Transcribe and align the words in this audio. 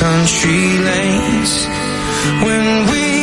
country 0.00 0.78
lanes. 0.78 1.66
When 2.42 2.90
we 2.90 3.19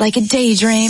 like 0.00 0.16
a 0.16 0.22
daydream. 0.22 0.89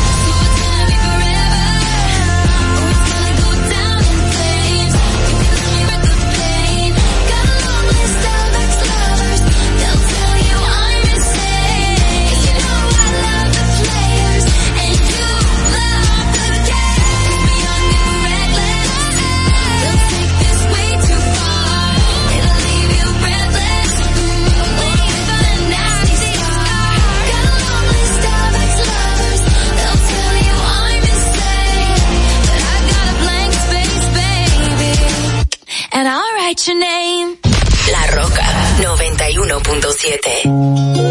101.7. 39.63 41.10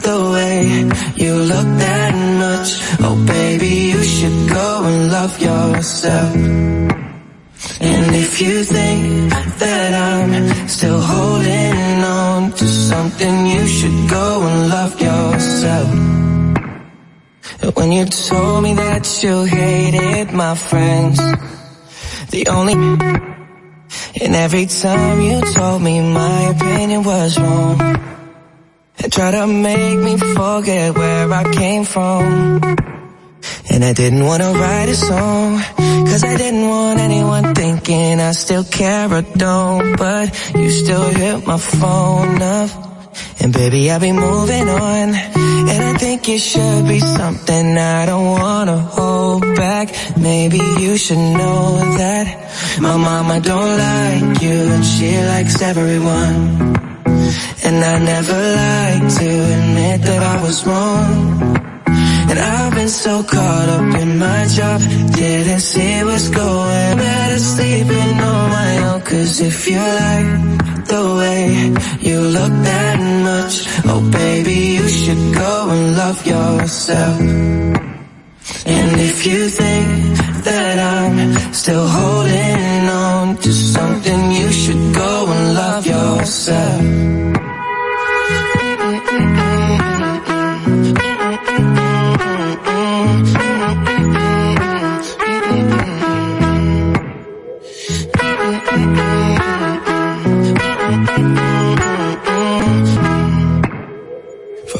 the 0.00 0.18
way 0.32 0.64
you 1.16 1.34
look 1.34 1.68
that 1.84 2.14
much. 2.44 2.70
Oh 3.00 3.16
baby, 3.26 3.92
you 3.92 4.02
should 4.02 4.48
go 4.48 4.84
and 4.84 5.12
love 5.12 5.40
yourself. 5.40 6.34
And 7.80 8.14
if 8.14 8.40
you 8.40 8.64
think 8.64 9.30
that 9.58 9.94
I'm 9.94 10.68
still 10.68 11.00
holding 11.00 12.04
on 12.04 12.52
to 12.52 12.66
something, 12.66 13.46
you 13.46 13.66
should 13.66 14.10
go 14.10 14.42
and 14.42 14.68
love 14.68 15.00
yourself. 15.00 15.88
When 17.76 17.92
you 17.92 18.04
told 18.06 18.62
me 18.62 18.74
that 18.74 19.22
you 19.22 19.44
hated 19.44 20.32
my 20.32 20.54
friends, 20.54 21.18
the 22.30 22.46
only 22.48 22.74
and 24.20 24.34
every 24.34 24.66
time 24.66 25.20
you 25.20 25.40
told 25.54 25.82
me 25.82 26.00
my 26.00 26.40
opinion 26.54 27.02
was 27.04 27.38
wrong 27.38 28.17
and 29.02 29.12
try 29.12 29.30
to 29.30 29.46
make 29.46 29.98
me 29.98 30.16
forget 30.16 30.96
where 30.96 31.32
I 31.32 31.44
came 31.52 31.84
from. 31.84 32.60
And 33.70 33.84
I 33.84 33.92
didn't 33.92 34.24
wanna 34.24 34.52
write 34.52 34.88
a 34.88 34.94
song, 34.94 35.60
cause 36.08 36.24
I 36.24 36.36
didn't 36.36 36.66
want 36.68 36.98
anyone 36.98 37.54
thinking 37.54 38.20
I 38.20 38.32
still 38.32 38.64
care 38.64 39.12
or 39.12 39.22
don't, 39.22 39.96
but 39.96 40.26
you 40.54 40.70
still 40.70 41.08
hit 41.10 41.46
my 41.46 41.58
phone 41.58 42.42
up. 42.42 42.70
And 43.40 43.52
baby, 43.52 43.90
I'll 43.90 44.00
be 44.00 44.12
moving 44.12 44.68
on. 44.68 45.14
And 45.14 45.82
I 45.90 45.94
think 45.98 46.28
it 46.28 46.40
should 46.40 46.88
be 46.88 46.98
something 47.00 47.78
I 47.78 48.06
don't 48.06 48.26
wanna 48.26 48.78
hold 48.78 49.42
back. 49.54 49.94
Maybe 50.16 50.58
you 50.78 50.96
should 50.96 51.18
know 51.18 51.78
that 51.98 52.26
my 52.80 52.96
mama 52.96 53.40
don't 53.40 53.78
like 53.78 54.42
you 54.42 54.58
and 54.74 54.84
she 54.84 55.16
likes 55.18 55.62
everyone. 55.62 56.87
And 57.64 57.84
I 57.84 57.98
never 57.98 58.38
liked 58.60 59.16
to 59.18 59.28
admit 59.58 60.02
that 60.02 60.22
I 60.22 60.42
was 60.42 60.66
wrong. 60.66 61.58
And 62.30 62.38
I've 62.38 62.74
been 62.74 62.88
so 62.88 63.22
caught 63.22 63.68
up 63.68 63.94
in 64.02 64.18
my 64.18 64.46
job, 64.46 64.80
didn't 65.12 65.60
see 65.60 66.04
what's 66.04 66.28
going. 66.28 66.96
Better 66.96 67.38
sleeping 67.38 68.20
on 68.32 68.50
my 68.50 68.72
own, 68.88 69.00
cause 69.02 69.40
if 69.40 69.68
you 69.68 69.78
like 69.78 70.86
the 70.86 71.04
way 71.18 71.44
you 72.00 72.20
look 72.20 72.52
that 72.70 72.98
much, 73.28 73.54
oh 73.86 74.08
baby, 74.10 74.58
you 74.78 74.88
should 74.88 75.34
go 75.34 75.68
and 75.70 75.96
love 75.96 76.26
yourself. 76.26 77.20
And 78.66 79.00
if 79.00 79.26
you 79.26 79.48
think 79.48 80.16
that 80.44 80.78
I'm 80.78 81.52
still 81.52 81.86
holding 81.86 82.88
on 82.88 83.36
to 83.38 83.52
something, 83.52 84.32
you 84.32 84.52
should 84.52 84.94
go 84.94 85.26
and 85.28 85.54
love 85.54 85.86
yourself. 85.86 87.37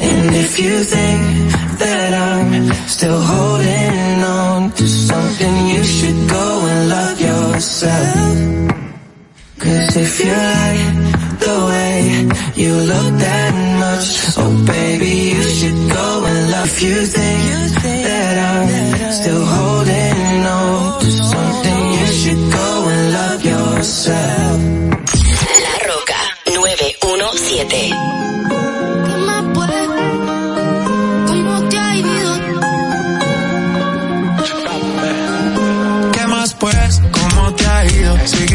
And 0.00 0.34
if 0.34 0.58
you 0.58 0.82
think 0.84 1.22
that 1.78 2.12
I'm 2.14 2.72
still 2.88 3.20
holding 3.20 4.24
on 4.24 4.70
to 4.72 4.88
something, 4.88 5.56
you 5.68 5.84
should 5.84 6.28
go 6.28 6.46
and 6.70 6.88
love 6.88 7.20
yourself. 7.20 8.50
Cause 9.58 9.96
if 9.96 10.20
you 10.24 10.32
like 10.32 11.38
the 11.44 11.56
way 11.70 11.96
you 12.56 12.72
look 12.74 13.12
that 13.20 13.54
much, 13.84 14.08
oh 14.40 14.64
baby, 14.66 15.36
you 15.36 15.42
should 15.42 15.80
go 15.92 16.24
and 16.24 16.50
love. 16.50 16.66
If 16.72 16.82
you 16.82 16.96
think 17.04 17.74
that 18.08 18.36
I'm 18.52 19.12
still 19.12 19.44
holding 19.44 20.46
on 20.46 21.00
to 21.00 21.10
something, 21.10 21.82
you 21.98 22.06
should 22.20 22.42
go 22.52 22.68
and 22.88 23.12
love 23.12 23.44
yourself. 23.44 24.58
La 25.64 25.74
Roca 25.88 26.20
9 26.46 26.56
917. 27.18 28.19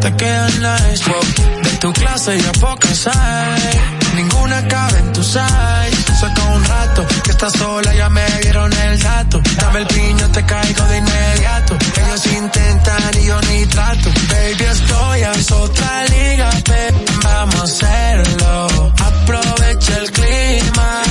te 0.00 0.16
quedan 0.16 0.52
nice. 0.62 1.04
Wow. 1.08 1.62
De 1.62 1.70
tu 1.78 1.92
clase 1.92 2.38
ya 2.38 2.52
pocas 2.52 3.06
hay. 3.06 3.80
Ninguna 4.16 4.66
cabe 4.68 4.98
en 4.98 5.12
tu 5.12 5.22
size. 5.22 6.14
Saca 6.20 6.42
un 6.56 6.64
rato 6.64 7.06
que 7.24 7.30
estás 7.30 7.52
sola, 7.52 7.94
ya 7.94 8.08
me 8.08 8.26
dieron 8.42 8.72
el 8.72 8.98
dato. 8.98 9.40
Dame 9.56 9.80
el 9.80 9.86
piño, 9.86 10.28
te 10.32 10.44
caigo 10.44 10.84
de 10.84 10.98
inmediato. 10.98 11.78
Ellos 12.02 12.26
intentan 12.26 13.10
y 13.20 13.26
yo 13.26 13.40
ni 13.42 13.66
trato. 13.66 14.10
Baby, 14.28 14.64
estoy 14.64 15.20
es 15.22 15.50
otra 15.52 16.04
liga, 16.06 16.50
vamos 17.22 17.60
a 17.60 17.64
hacerlo. 17.64 18.92
Aprovecha 18.98 19.98
el 19.98 20.10
clima. 20.12 21.09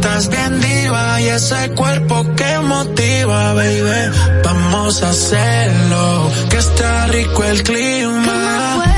Estás 0.00 0.30
bien 0.30 0.58
diva 0.62 1.20
y 1.20 1.28
ese 1.28 1.72
cuerpo 1.72 2.24
que 2.34 2.58
motiva, 2.60 3.52
baby. 3.52 4.16
Vamos 4.42 5.02
a 5.02 5.10
hacerlo, 5.10 6.30
que 6.48 6.56
está 6.56 7.06
rico 7.08 7.44
el 7.44 7.62
clima. 7.62 8.89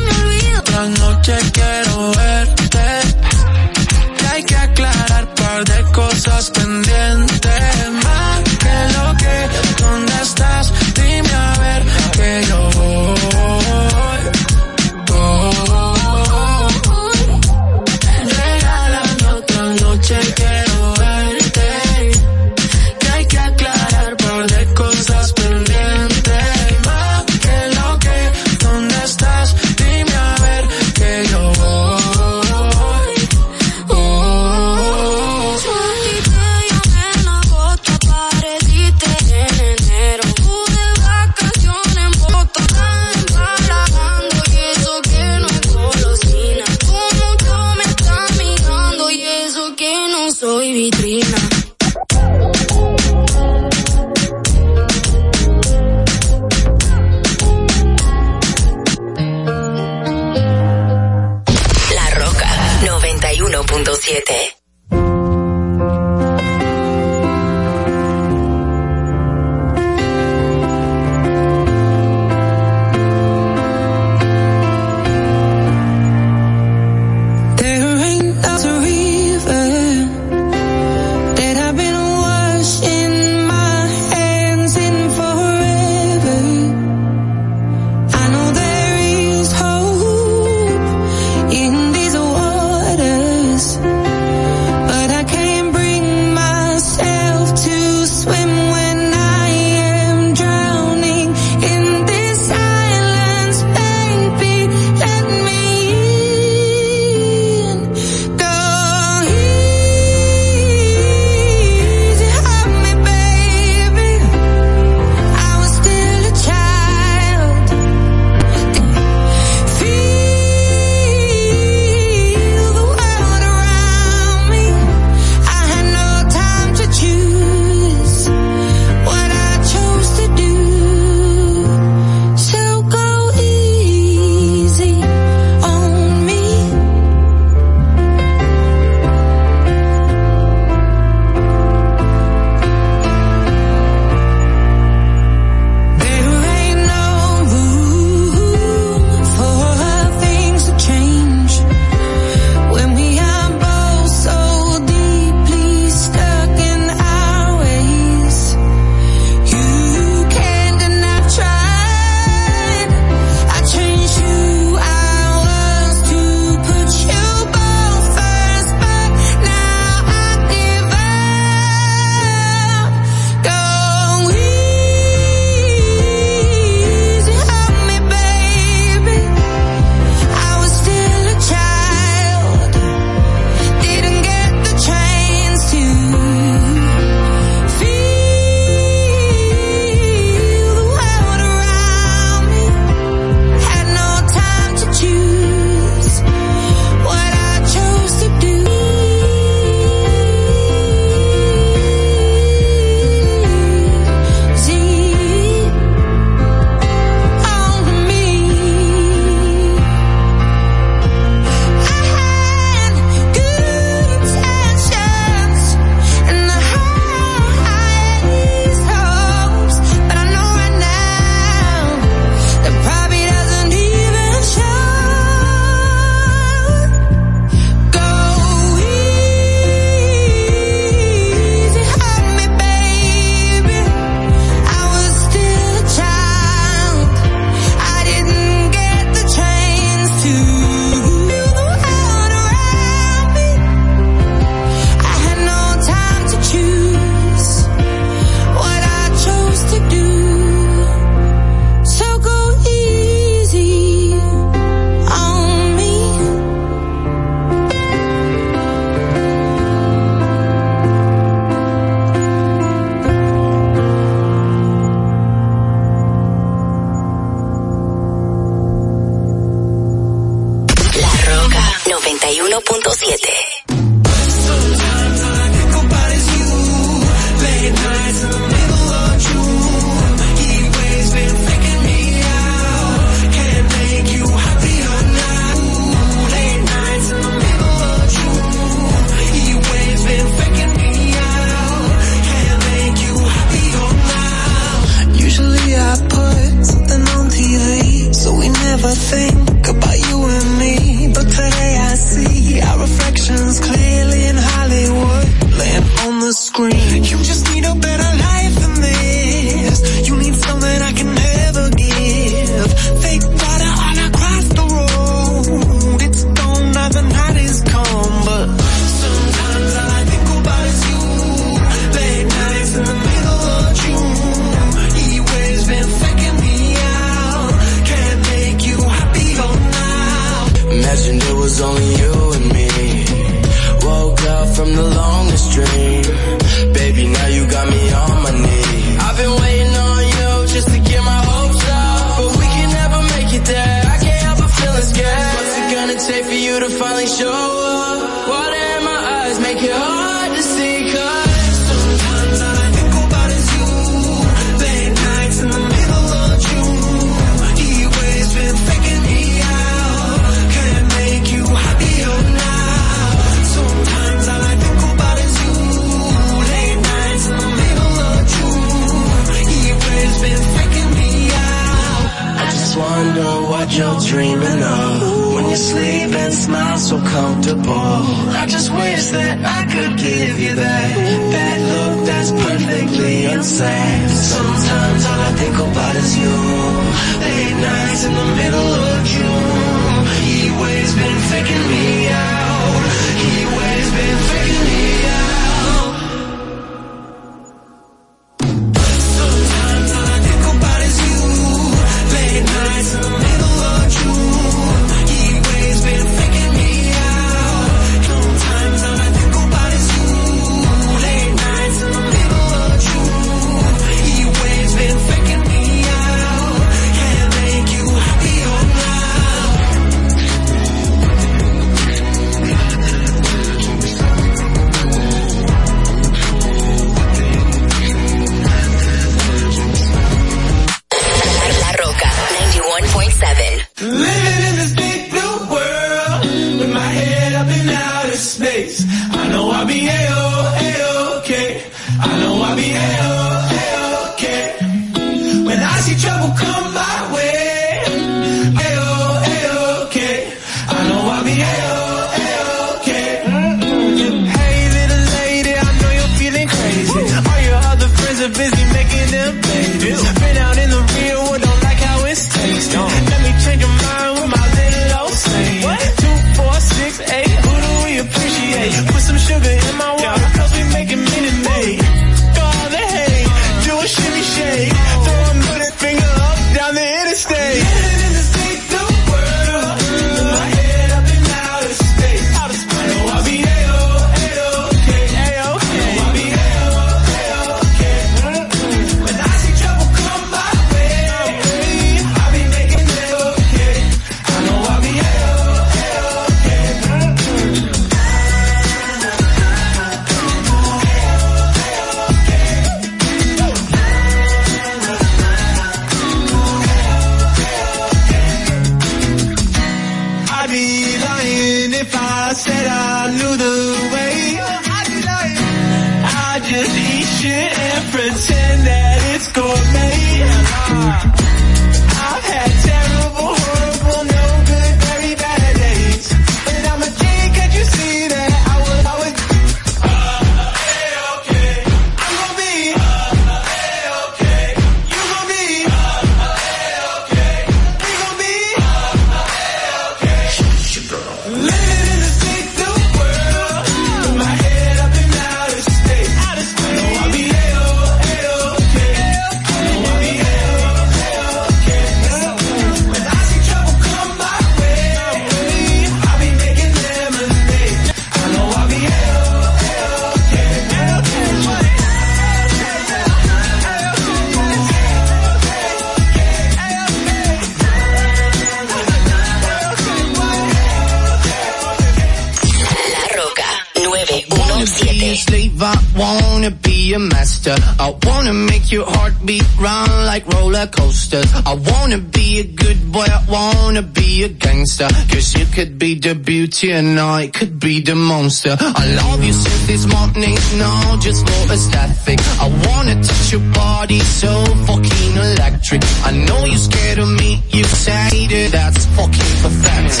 I 586.63 587.27
could 587.33 587.59
be 587.59 587.81
the 587.81 587.95
monster. 587.95 588.55
I 588.59 588.93
love 588.93 589.23
you 589.23 589.33
since 589.33 589.65
this 589.65 589.87
morning, 589.87 590.35
no, 590.59 590.95
just 591.01 591.27
for 591.27 591.53
aesthetic. 591.53 592.19
I 592.39 592.47
wanna 592.67 593.01
touch 593.01 593.31
your 593.31 593.41
body 593.51 593.99
so 593.99 594.45
fucking 594.67 595.15
electric. 595.15 595.81
I 596.05 596.11
know 596.11 596.45
you're 596.45 596.57
scared 596.57 596.99
of 596.99 597.09
me, 597.09 597.41
you 597.49 597.63
say 597.63 598.27
that 598.27 598.49
that's 598.51 598.85
fucking 598.93 599.31
pathetic. 599.41 600.00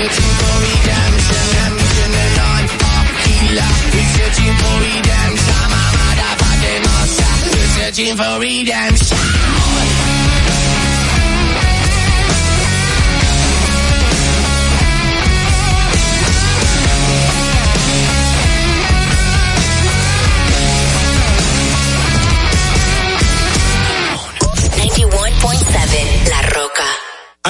searching 0.00 0.32
for 0.40 0.56
redemption. 0.64 1.44
I'm 1.60 1.74
using 1.76 2.12
a 2.14 2.26
non-pop 2.40 3.06
killer 3.20 3.70
We're 3.92 4.10
searching 4.16 4.54
for 4.60 4.76
redemption 4.80 5.54
I'm 5.60 5.72
a 5.76 5.84
motherfucking 6.00 6.82
monster 6.88 7.32
We're 7.52 7.70
searching 7.76 8.16
for 8.16 8.40
redemption. 8.40 9.99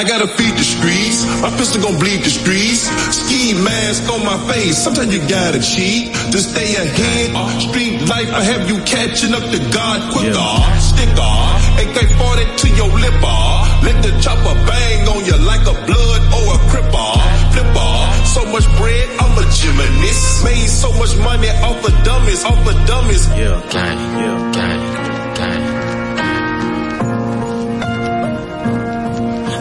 I 0.00 0.04
gotta 0.04 0.28
feed 0.28 0.56
the 0.56 0.64
streets. 0.64 1.28
My 1.44 1.52
pistol 1.60 1.82
gon' 1.82 2.00
bleed 2.00 2.24
the 2.24 2.32
streets. 2.32 2.88
Ski 3.12 3.52
mask 3.52 4.08
on 4.08 4.24
my 4.24 4.40
face. 4.48 4.80
Sometimes 4.80 5.12
you 5.12 5.20
gotta 5.28 5.60
cheat 5.60 6.16
to 6.32 6.40
stay 6.40 6.72
ahead. 6.72 7.36
Street 7.60 8.08
life, 8.08 8.32
I 8.32 8.40
have 8.40 8.64
you 8.64 8.80
catching 8.88 9.34
up 9.36 9.44
to 9.44 9.60
God 9.68 10.00
quicker. 10.16 10.32
Uh, 10.32 10.80
Sticker, 10.80 11.20
uh, 11.20 11.84
AK-40 11.84 12.56
to 12.64 12.68
your 12.80 12.88
lipper. 12.96 13.28
Uh, 13.28 13.84
let 13.84 14.00
the 14.00 14.16
chopper 14.24 14.56
bang 14.64 15.04
on 15.04 15.20
you 15.20 15.36
like 15.44 15.68
a 15.68 15.76
blood 15.84 16.22
or 16.32 16.48
a 16.56 16.58
cripper. 16.72 17.12
Flipper, 17.52 17.92
so 18.24 18.40
much 18.56 18.64
bread, 18.80 19.04
I'm 19.20 19.36
a 19.36 19.44
gymnast. 19.52 20.44
Made 20.48 20.70
so 20.80 20.88
much 20.96 21.12
money 21.20 21.52
off 21.60 21.84
of 21.84 21.92
dummies, 22.08 22.42
off 22.48 22.56
of 22.56 22.86
dummies. 22.88 23.28
Yeah, 23.36 23.60
gang, 23.68 24.00
yeah, 24.16 24.52
gang. 24.56 25.09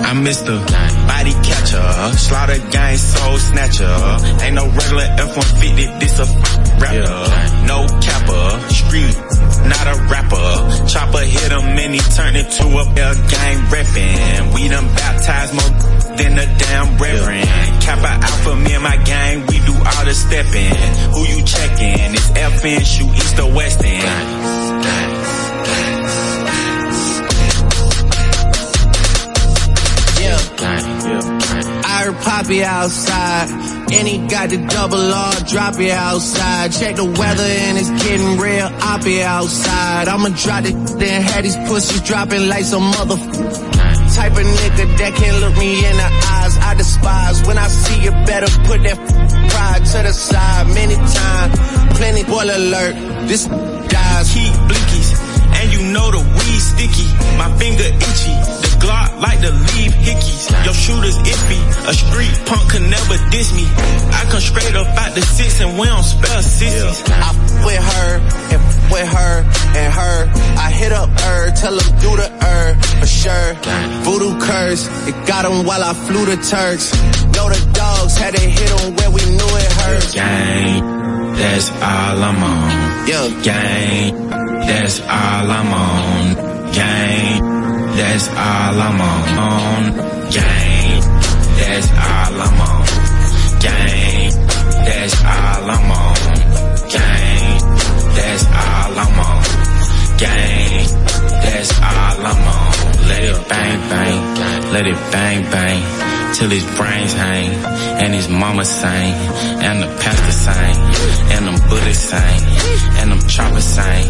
I'm 0.09 0.25
Mr. 0.25 0.57
Body 1.05 1.33
Catcher, 1.45 2.17
Slaughter 2.17 2.57
Gang 2.71 2.97
Soul 2.97 3.37
Snatcher. 3.37 4.41
Ain't 4.41 4.55
no 4.55 4.65
regular 4.65 5.03
F-150, 5.03 5.99
this 5.99 6.17
a 6.17 6.23
f- 6.23 6.81
rapper. 6.81 7.67
No 7.69 7.85
capper, 8.01 8.73
street, 8.73 9.15
not 9.69 9.85
a 9.85 10.01
rapper. 10.09 10.87
Chopper 10.89 11.21
hit 11.21 11.51
him 11.51 11.77
and 11.77 11.93
he 11.93 11.99
turned 11.99 12.37
into 12.37 12.65
a 12.65 12.83
L 12.89 13.13
gang 13.29 13.57
reppin'. 13.69 14.51
We 14.55 14.67
done 14.67 14.87
baptized 14.95 15.53
more 15.53 16.17
than 16.17 16.35
the 16.37 16.47
damn 16.57 16.97
reverend. 16.97 17.47
Kappa 17.83 18.09
Alpha, 18.09 18.55
me 18.55 18.73
and 18.73 18.83
my 18.83 18.97
gang, 19.03 19.45
we 19.45 19.59
do 19.59 19.73
all 19.73 20.05
the 20.05 20.15
stepping. 20.15 20.73
Who 21.13 21.21
you 21.29 21.45
checking? 21.45 22.17
It's 22.17 22.29
FN, 22.29 22.81
shoot 22.83 23.13
east 23.13 23.39
or 23.39 23.53
west 23.53 23.83
end. 23.85 25.18
Poppy 32.13 32.63
outside, 32.63 33.49
and 33.91 34.07
he 34.07 34.17
got 34.27 34.49
the 34.49 34.57
double 34.57 35.13
R, 35.13 35.33
drop 35.47 35.79
it 35.79 35.91
outside. 35.91 36.71
Check 36.71 36.95
the 36.95 37.05
weather 37.05 37.43
and 37.43 37.77
it's 37.77 37.89
getting 38.03 38.37
real, 38.37 38.69
I'll 38.81 39.03
be 39.03 39.21
outside. 39.21 40.07
I'ma 40.07 40.29
drop 40.29 40.65
it, 40.65 40.75
then 40.99 41.21
have 41.21 41.43
these 41.43 41.57
pussies 41.67 42.01
dropping 42.01 42.47
like 42.47 42.65
some 42.65 42.83
mother 42.83 43.17
type 44.19 44.31
of 44.33 44.43
nigga 44.43 44.85
that 44.97 45.13
can 45.15 45.39
look 45.39 45.55
me 45.57 45.85
in 45.85 45.95
the 45.95 46.09
eyes. 46.35 46.57
I 46.57 46.73
despise 46.75 47.47
when 47.47 47.57
I 47.57 47.67
see 47.67 48.03
you 48.03 48.11
better 48.25 48.49
put 48.67 48.83
that 48.83 48.97
pride 49.51 49.85
to 49.85 49.99
the 50.03 50.13
side. 50.13 50.67
Many 50.67 50.95
times, 50.95 51.53
plenty 51.97 52.23
boil 52.23 52.49
alert. 52.49 52.95
This 53.27 53.45
dies. 53.45 54.35
And 54.35 54.48
you 55.79 55.91
know 55.93 56.11
the 56.11 56.19
weed 56.19 56.59
sticky. 56.59 57.07
My 57.39 57.47
finger 57.57 57.87
itchy, 57.87 58.35
the 58.63 58.69
Glock 58.83 59.19
like 59.21 59.39
to 59.39 59.51
leave 59.51 59.93
hickeys. 60.03 60.51
Your 60.65 60.73
shooter's 60.73 61.15
iffy, 61.23 61.61
a 61.87 61.93
street 61.93 62.35
punk 62.45 62.71
can 62.71 62.89
never 62.89 63.15
diss 63.31 63.53
me. 63.55 63.65
I 64.11 64.27
come 64.29 64.41
straight 64.41 64.75
up 64.75 64.87
out 64.87 65.15
the 65.15 65.21
six 65.21 65.61
and 65.61 65.79
we 65.79 65.87
don't 65.87 66.03
spell 66.03 66.41
sissies. 66.41 67.03
I 67.07 67.31
f- 67.31 67.65
with 67.65 67.79
her 67.79 68.11
and 68.51 68.59
f- 68.59 68.91
with 68.91 69.07
her 69.07 69.35
and 69.79 69.93
her. 69.93 70.17
I 70.59 70.71
hit 70.71 70.91
up 70.91 71.09
her, 71.09 71.51
tell 71.55 71.75
them 71.75 71.89
do 72.03 72.11
the 72.17 72.27
her 72.27 72.75
for 72.99 73.07
sure. 73.07 73.49
Voodoo 74.03 74.39
curse, 74.39 74.83
it 75.07 75.15
got 75.27 75.45
him 75.45 75.65
while 75.65 75.83
I 75.83 75.93
flew 75.93 76.25
the 76.25 76.35
Turks. 76.43 76.91
Know 77.35 77.47
the 77.47 77.61
dogs 77.73 78.17
had 78.17 78.35
to 78.35 78.41
hit 78.41 78.69
him 78.69 78.95
where 78.95 79.11
we 79.11 79.21
knew 79.25 79.51
it 79.63 79.71
hurt. 79.79 80.13
Gang, 80.13 80.83
that's 81.35 81.71
all 81.71 82.19
I'm 82.27 82.43
on. 82.43 83.07
Yeah. 83.07 83.29
Gang, 83.43 84.48
that's 84.67 84.99
all 85.01 85.51
I'm 85.51 85.73
on. 85.73 86.35
Gang, 86.73 87.41
that's 87.97 88.27
all 88.29 88.79
I'm 88.87 89.01
on. 89.01 89.83
Gang, 90.31 91.01
that's 91.57 91.87
all 91.89 92.41
I'm 92.45 92.61
on. 92.67 92.85
Gang, 93.65 94.31
that's 94.85 95.15
all 95.23 95.69
I'm 95.75 95.91
on. 95.91 96.15
Gang, 96.95 97.59
that's 98.15 98.45
all 98.45 98.99
I'm 99.03 99.19
on. 99.19 99.43
Gang, 100.17 100.87
that's 101.43 101.71
all 101.79 102.25
I'm 102.29 102.47
on. 102.55 103.07
Let 103.09 103.23
it 103.23 103.49
bang 103.49 103.79
bang, 103.89 104.73
let 104.73 104.87
it 104.87 105.11
bang 105.11 105.43
bang 105.51 106.18
till 106.33 106.49
his 106.49 106.65
brains 106.77 107.13
hang, 107.13 107.53
and 108.01 108.13
his 108.13 108.29
mama 108.29 108.65
sang, 108.65 109.13
and 109.61 109.81
the 109.81 109.87
pastor 110.01 110.31
sang, 110.31 110.75
and 111.33 111.47
them 111.47 111.69
Buddhists 111.69 112.09
sang, 112.09 112.41
and 112.99 113.11
them 113.11 113.27
choppers 113.27 113.63
sang, 113.63 114.05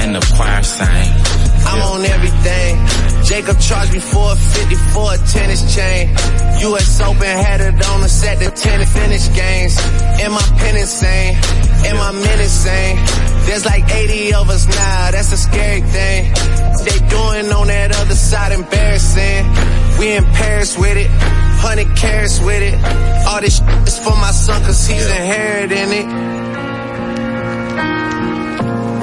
and 0.00 0.14
the 0.14 0.32
choir 0.36 0.62
sang. 0.62 1.55
I'm 1.66 1.78
yeah. 1.78 1.94
on 1.94 2.04
everything. 2.04 2.72
Jacob 3.26 3.58
charged 3.58 3.92
me 3.92 3.98
450 3.98 4.74
for 4.94 5.14
a 5.14 5.18
tennis 5.26 5.62
chain. 5.74 6.14
US 6.70 7.00
Open 7.00 7.26
had 7.26 7.60
it 7.60 7.74
on 7.90 8.02
a 8.02 8.08
set 8.08 8.40
of 8.46 8.54
tennis 8.54 8.92
finish 8.92 9.26
games. 9.34 9.74
In 10.22 10.30
my 10.30 10.46
pen 10.58 10.76
insane. 10.76 11.34
in 11.90 11.96
my 11.96 12.12
men 12.12 12.40
insane. 12.40 12.96
There's 13.46 13.64
like 13.64 13.84
80 13.88 14.34
of 14.34 14.50
us 14.50 14.66
now, 14.66 15.10
that's 15.10 15.32
a 15.32 15.36
scary 15.36 15.80
thing. 15.80 16.32
They 16.84 16.98
doing 17.08 17.52
on 17.52 17.66
that 17.68 17.94
other 17.94 18.14
side 18.14 18.52
embarrassing. 18.52 19.46
We 19.98 20.16
in 20.16 20.24
Paris 20.24 20.76
with 20.76 20.96
it, 20.96 21.10
100 21.10 21.96
cares 21.96 22.40
with 22.40 22.62
it. 22.62 22.74
All 23.26 23.40
this 23.40 23.60
is 23.86 23.98
for 23.98 24.16
my 24.16 24.30
son 24.30 24.62
cause 24.62 24.86
he's 24.86 25.06
inheriting 25.06 25.90
it. 25.90 26.55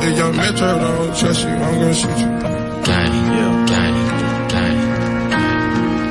If 0.06 0.18
your 0.18 0.34
metro 0.34 0.68
don't 0.80 1.16
trust 1.18 1.43
you, 1.43 1.47
I'm 1.47 1.80
gonna 1.80 1.93
shoot 1.93 2.10
you. 2.10 2.28
Gang, 2.88 3.14
yeah. 3.38 3.66
gang, 3.72 3.97
gang. 4.51 4.78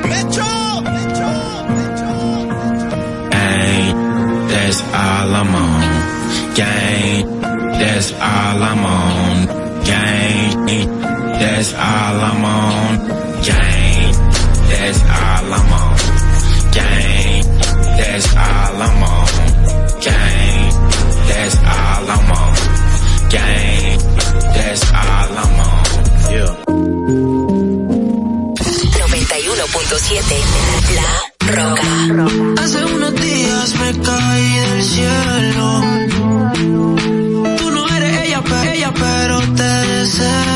Metro! 0.09 0.49
Metro! 0.81 1.33
Metro! 1.77 2.13
Gang, 3.29 3.95
that's 4.49 4.79
all 4.81 5.33
I'm 5.41 5.55
on. 5.61 5.81
Gang, 6.55 7.39
that's 7.79 8.09
all 8.13 8.63
I'm 8.71 8.83
on. 8.83 9.37
Gang, 9.85 10.57
that's 11.39 11.73
all 11.73 12.19
I'm 12.29 12.45
on. 12.45 12.97
Gang, 13.45 14.13
that's 14.69 15.01
all 15.21 15.53
I'm 15.53 15.71
on. 15.81 15.97
Gang, 16.73 17.43
that's 17.97 18.27
all 18.33 18.81
I'm 18.87 19.03
on. 19.03 19.27
Gang, 20.01 20.73
that's 21.29 21.55
all 21.57 22.09
I'm 22.09 22.31
on. 22.31 22.53
Gang. 23.29 23.62
91.7 29.33 30.21
La 30.95 31.11
Roca. 31.51 32.63
Hace 32.63 32.85
unos 32.85 33.13
días 33.15 33.75
me 33.75 33.91
caí 34.01 34.57
del 34.57 34.83
cielo. 34.83 35.81
Tú 37.57 37.71
no 37.71 37.87
eres 37.95 38.21
ella, 38.27 38.41
pero, 38.43 38.71
ella, 38.71 38.93
pero 38.93 39.39
te 39.53 39.63
deseo. 39.63 40.52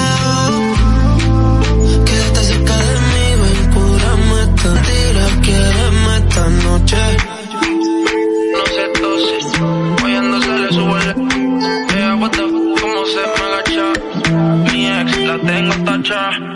time. 16.03 16.46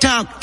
TikTok 0.00 0.39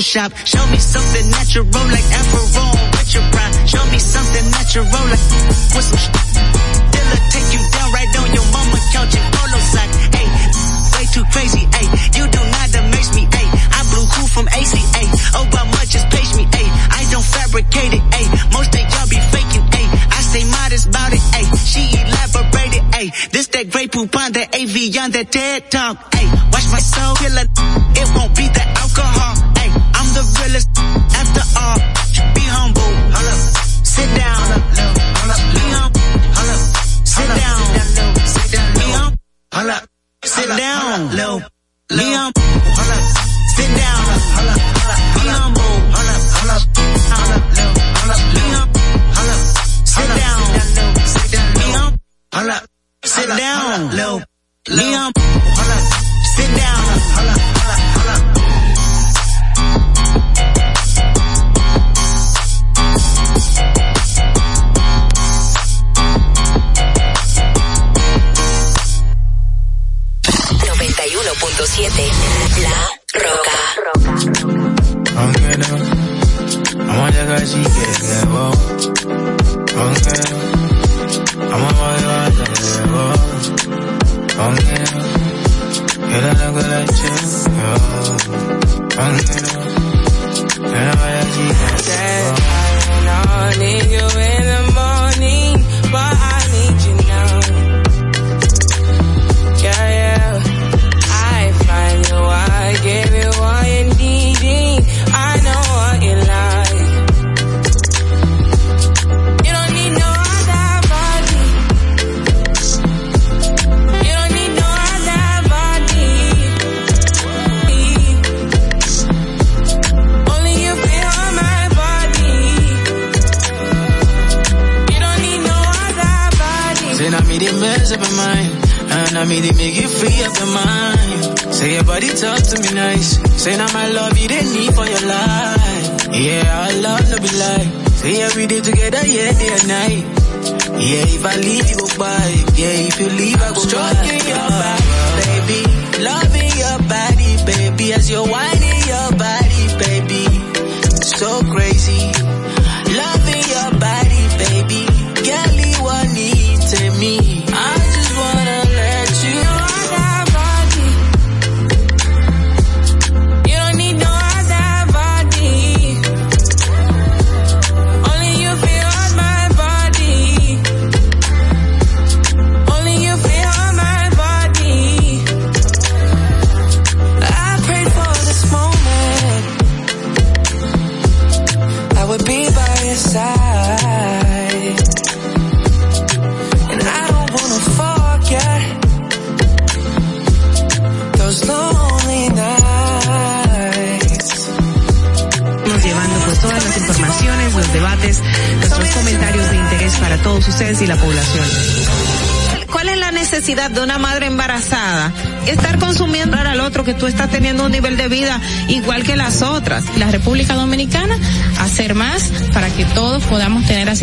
Photoshop. 0.00 0.32
Show 0.48 0.64
me 0.72 0.78
something 0.78 1.28
natural 1.28 1.66
like 1.92 2.08
Aperol 2.08 2.72
with 2.96 3.12
your 3.12 3.24
prime. 3.28 3.52
Show 3.68 3.84
me 3.92 3.98
something 3.98 4.44
natural 4.48 4.84
like 4.88 5.24
with 5.76 5.84
some 5.84 6.00
sh- 6.00 6.08
Dilla 6.88 7.18
take 7.28 7.48
you 7.52 7.60
down 7.68 7.92
right 7.92 8.08
on 8.16 8.32
your 8.32 8.46
mama 8.48 8.80
couch 8.96 9.12
and 9.12 9.26
polo 9.36 9.60
sock. 9.60 9.90
Hey, 10.16 10.24
way 10.96 11.04
too 11.12 11.24
crazy. 11.28 11.68
Hey, 11.68 11.84
you 12.16 12.24
do 12.32 12.40
not 12.40 12.72
amaze 12.80 13.12
me. 13.12 13.28
Hey, 13.28 13.44
I 13.76 13.80
blew 13.92 14.08
cool 14.16 14.28
from 14.32 14.48
ACA. 14.48 15.04
Oh, 15.36 15.44
but 15.52 15.68
much 15.76 15.92
just 15.92 16.08
page 16.08 16.32
me. 16.32 16.48
Hey, 16.48 16.68
I 16.96 17.04
don't 17.12 17.24
fabricate 17.36 17.92
it. 17.92 18.04
Hey, 18.16 18.24
most 18.56 18.72
of 18.72 18.80
y'all 18.80 19.04
be 19.04 19.20
faking. 19.20 19.68
Hey, 19.68 19.84
I 19.84 20.20
say 20.24 20.48
modest 20.48 20.88
about 20.88 21.12
it. 21.12 21.20
Hey, 21.36 21.44
she 21.60 21.92
elaborated. 21.92 22.82
Hey, 22.96 23.12
this 23.36 23.48
that 23.52 23.68
great 23.68 23.92
poupon, 23.92 24.32
that 24.32 24.56
AV 24.56 24.96
on 24.96 25.10
that 25.12 25.28
TED 25.28 25.70
talk. 25.70 26.14
Hey, 26.14 26.24
watch 26.56 26.72
my 26.72 26.80
soul, 26.80 27.16
kill 27.20 27.36
killer. 27.36 27.46
It 28.00 28.08
won't 28.16 28.34
be 28.34 28.48
that. 28.48 28.79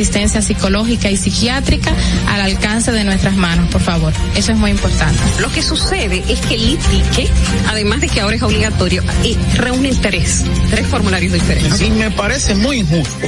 Asistencia 0.08 0.42
psicológica 0.42 1.12
y 1.12 1.18
psiquiátrica 1.18 1.94
al 2.30 2.40
alcance 2.40 2.94
de 2.94 3.04
nuestras 3.04 3.36
manos, 3.36 3.70
por 3.70 3.82
favor. 3.82 4.14
Eso 4.38 4.54
es 4.54 4.58
muy 4.58 4.72
importante. 4.72 5.20
Lo 5.42 5.52
que 5.52 5.62
sucede 5.62 6.24
es 6.30 6.40
que 6.40 6.56
el 6.56 6.70
ITIQUE, 6.70 7.30
además 7.68 8.00
de 8.00 8.08
que 8.08 8.22
ahora 8.22 8.38
es 8.38 8.42
obligatorio, 8.42 9.04
eh, 9.26 9.36
reúne 9.56 9.92
tres, 10.02 10.46
tres 10.70 10.88
formularios 10.88 11.34
diferentes. 11.34 11.82
Y 11.82 11.92
me 11.92 12.10
parece 12.10 12.56
muy 12.56 12.78
injusto 12.78 13.28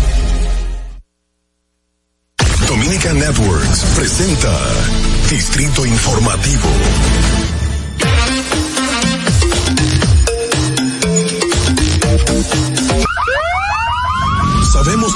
Networks 3.13 3.83
presenta 3.95 4.57
Distrito 5.27 5.85
Informativo. 5.85 7.40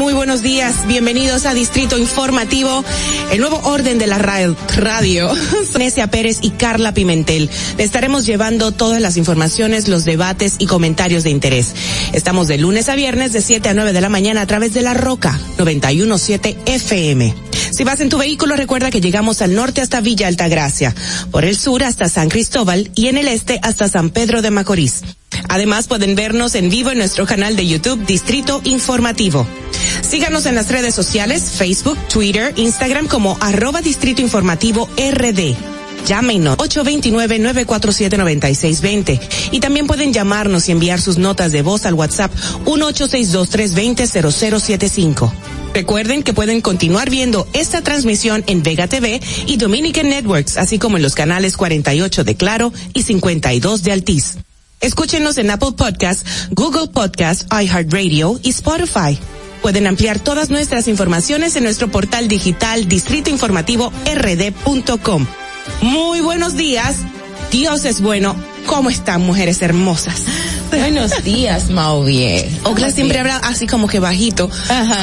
Muy 0.00 0.14
buenos 0.14 0.40
días, 0.40 0.86
bienvenidos 0.86 1.44
a 1.44 1.52
Distrito 1.52 1.98
Informativo, 1.98 2.82
el 3.30 3.38
nuevo 3.38 3.60
orden 3.64 3.98
de 3.98 4.06
la 4.06 4.16
ra- 4.16 4.56
radio, 4.78 5.30
Necia 5.78 6.10
Pérez 6.10 6.38
y 6.40 6.50
Carla 6.52 6.94
Pimentel. 6.94 7.50
Le 7.76 7.84
estaremos 7.84 8.24
llevando 8.24 8.72
todas 8.72 9.02
las 9.02 9.18
informaciones, 9.18 9.88
los 9.88 10.06
debates 10.06 10.54
y 10.58 10.64
comentarios 10.64 11.22
de 11.22 11.30
interés. 11.30 11.74
Estamos 12.14 12.48
de 12.48 12.56
lunes 12.56 12.88
a 12.88 12.94
viernes 12.94 13.34
de 13.34 13.42
7 13.42 13.68
a 13.68 13.74
9 13.74 13.92
de 13.92 14.00
la 14.00 14.08
mañana 14.08 14.40
a 14.40 14.46
través 14.46 14.72
de 14.72 14.80
la 14.80 14.94
Roca 14.94 15.38
917 15.58 16.56
FM. 16.64 17.34
Si 17.70 17.84
vas 17.84 18.00
en 18.00 18.08
tu 18.08 18.16
vehículo, 18.16 18.56
recuerda 18.56 18.90
que 18.90 19.02
llegamos 19.02 19.42
al 19.42 19.54
norte 19.54 19.82
hasta 19.82 20.00
Villa 20.00 20.28
Altagracia, 20.28 20.94
por 21.30 21.44
el 21.44 21.56
sur 21.58 21.84
hasta 21.84 22.08
San 22.08 22.30
Cristóbal 22.30 22.90
y 22.94 23.08
en 23.08 23.18
el 23.18 23.28
este 23.28 23.60
hasta 23.62 23.86
San 23.90 24.08
Pedro 24.08 24.40
de 24.40 24.50
Macorís. 24.50 25.02
Además 25.48 25.86
pueden 25.88 26.16
vernos 26.16 26.54
en 26.54 26.70
vivo 26.70 26.90
en 26.90 26.98
nuestro 26.98 27.26
canal 27.26 27.54
de 27.54 27.66
YouTube 27.66 28.04
Distrito 28.06 28.60
Informativo. 28.64 29.46
Síganos 30.10 30.44
en 30.46 30.56
las 30.56 30.68
redes 30.68 30.92
sociales, 30.92 31.52
Facebook, 31.56 31.96
Twitter, 32.08 32.52
Instagram 32.56 33.06
como 33.06 33.38
arroba 33.40 33.80
Distrito 33.80 34.20
Informativo 34.20 34.88
RD. 34.96 35.54
Llámenos 36.04 36.58
829-947-9620 36.58 39.20
y 39.52 39.60
también 39.60 39.86
pueden 39.86 40.12
llamarnos 40.12 40.68
y 40.68 40.72
enviar 40.72 41.00
sus 41.00 41.18
notas 41.18 41.52
de 41.52 41.62
voz 41.62 41.86
al 41.86 41.94
WhatsApp 41.94 42.34
1862-320-0075. 42.64 45.30
Recuerden 45.74 46.24
que 46.24 46.32
pueden 46.32 46.60
continuar 46.60 47.08
viendo 47.08 47.46
esta 47.52 47.80
transmisión 47.80 48.42
en 48.48 48.64
Vega 48.64 48.88
TV 48.88 49.20
y 49.46 49.58
Dominican 49.58 50.08
Networks, 50.08 50.56
así 50.56 50.80
como 50.80 50.96
en 50.96 51.04
los 51.04 51.14
canales 51.14 51.56
48 51.56 52.24
de 52.24 52.34
Claro 52.34 52.72
y 52.94 53.04
52 53.04 53.84
de 53.84 53.92
Altiz. 53.92 54.38
Escúchenos 54.80 55.38
en 55.38 55.52
Apple 55.52 55.70
Podcast, 55.76 56.26
Google 56.50 56.88
Podcast, 56.88 57.44
iHeartRadio 57.52 58.40
y 58.42 58.50
Spotify. 58.50 59.16
Pueden 59.62 59.86
ampliar 59.86 60.18
todas 60.18 60.50
nuestras 60.50 60.88
informaciones 60.88 61.54
en 61.56 61.64
nuestro 61.64 61.88
portal 61.88 62.28
digital 62.28 62.86
distritoinformativord.com. 62.88 65.26
Muy 65.82 66.20
buenos 66.20 66.56
días. 66.56 66.96
Dios 67.50 67.84
es 67.84 68.00
bueno. 68.00 68.36
¿Cómo 68.66 68.90
están, 68.90 69.22
mujeres 69.22 69.62
hermosas? 69.62 70.22
Buenos 70.80 71.22
días, 71.24 71.70
Mau 71.70 72.04
bien. 72.04 72.46
Ocla 72.64 72.90
siempre 72.90 73.18
habla 73.18 73.36
así 73.38 73.66
como 73.66 73.88
que 73.88 73.98
bajito, 73.98 74.50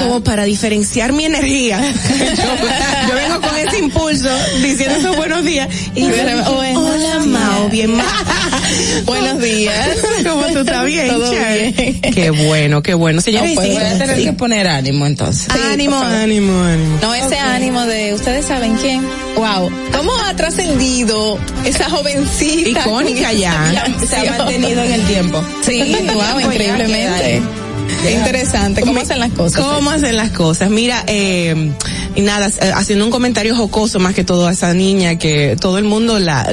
como 0.02 0.22
para 0.24 0.44
diferenciar 0.46 1.14
mi 1.14 1.26
energía. 1.26 1.80
yo, 2.20 3.10
yo 3.10 3.16
vengo 3.16 3.42
con 3.42 3.58
ese 3.58 3.80
impulso 3.80 4.30
diciendo 4.62 4.96
esos 4.98 5.16
buenos 5.18 5.44
días 5.44 5.68
y 5.96 6.02
yo, 6.02 6.08
hola 6.52 7.20
Mao, 7.26 7.70
bien 7.70 7.96
Mao. 7.96 8.06
Buenos 9.06 9.42
días. 9.42 9.98
¿Cómo 10.28 10.46
tú 10.48 10.60
estás 10.60 10.86
bien? 10.86 11.08
Todo 11.08 11.32
bien. 11.32 12.02
Qué 12.02 12.30
bueno, 12.32 12.82
qué 12.84 12.94
bueno. 12.94 13.22
Señores, 13.22 13.52
No, 13.52 13.56
pues 13.56 13.68
sí, 13.70 13.74
voy 13.76 13.84
a 13.84 13.98
tener 13.98 14.18
sí. 14.18 14.24
que 14.26 14.34
poner 14.34 14.68
ánimo 14.68 15.06
entonces. 15.06 15.48
ánimo, 15.72 15.98
ánimo, 15.98 16.64
ánimo. 16.64 17.00
No 17.02 17.14
ese 17.14 17.38
ánimo 17.38 17.86
de, 17.86 18.14
¿ustedes 18.14 18.46
saben 18.46 18.76
quién? 18.76 19.02
Wow. 19.38 19.72
¿Cómo 19.96 20.12
ha 20.26 20.36
trascendido 20.36 21.38
esa 21.64 21.90
jovencita? 21.90 22.82
Icónica 22.82 23.32
ya. 23.34 23.86
Se 24.08 24.16
ha 24.18 24.38
mantenido 24.38 24.84
en 24.84 24.92
el 24.94 25.06
tiempo. 25.06 25.44
Sí, 25.62 25.96
wow, 26.14 26.40
increiblemente. 26.44 27.67
Interesante, 28.06 28.82
¿cómo 28.82 29.00
hacen 29.00 29.20
las 29.20 29.32
cosas? 29.32 29.62
¿Cómo 29.64 29.90
hacen 29.90 30.16
las 30.16 30.32
cosas? 30.32 30.70
Mira, 30.70 31.04
eh, 31.08 31.74
y 32.16 32.22
nada, 32.22 32.48
eh, 32.48 32.72
haciendo 32.74 33.06
un 33.06 33.12
comentario 33.12 33.56
jocoso 33.56 34.00
más 34.00 34.14
que 34.14 34.24
todo 34.24 34.48
a 34.48 34.52
esa 34.52 34.74
niña 34.74 35.18
que 35.18 35.56
todo 35.60 35.78
el 35.78 35.84
mundo 35.84 36.18
la, 36.20 36.46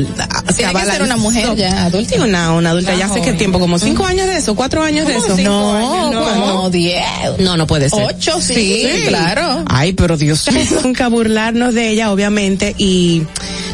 Tiene 0.57 0.73
que 0.73 0.87
ser 0.87 1.03
una 1.03 1.17
mujer 1.17 1.55
ya 1.57 1.85
adulta. 1.85 2.23
Una, 2.23 2.53
una 2.53 2.71
adulta, 2.71 2.95
ya 2.95 3.07
hace 3.07 3.21
qué 3.23 3.33
tiempo, 3.33 3.59
como 3.59 3.79
cinco 3.79 4.05
años 4.05 4.27
de 4.27 4.39
eso, 4.39 4.55
cuatro 4.55 4.83
años 4.83 5.07
de 5.07 5.17
eso. 5.17 5.37
No, 5.39 6.13
no, 6.13 6.71
diez. 6.71 7.03
No, 7.39 7.57
no 7.57 7.67
puede 7.67 7.89
ser. 7.89 8.05
Ocho, 8.05 8.41
sí, 8.41 9.05
claro. 9.09 9.65
Ay, 9.67 9.93
pero 9.93 10.17
Dios. 10.17 10.47
Nunca 10.85 11.09
burlarnos 11.09 11.75
de 11.75 11.91
ella, 11.91 12.13
obviamente, 12.13 12.75
y 12.77 13.23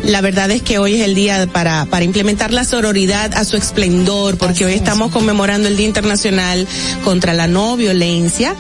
la 0.05 0.21
verdad 0.21 0.51
es 0.51 0.63
que 0.63 0.79
hoy 0.79 1.01
es 1.01 1.07
el 1.07 1.15
día 1.15 1.47
para, 1.53 1.87
para 1.87 2.05
implementar 2.05 2.53
la 2.53 2.65
sororidad 2.65 3.35
a 3.35 3.45
su 3.45 3.57
esplendor, 3.57 4.39
porque 4.39 4.65
hoy 4.65 4.75
estamos 4.75 5.11
conmemorando 5.13 5.69
el 5.69 5.77
Día 5.77 5.87
Internacional 5.87 6.67
contra 7.05 7.35
la 7.35 7.47
No 7.47 7.77
Violencia. 7.77 8.55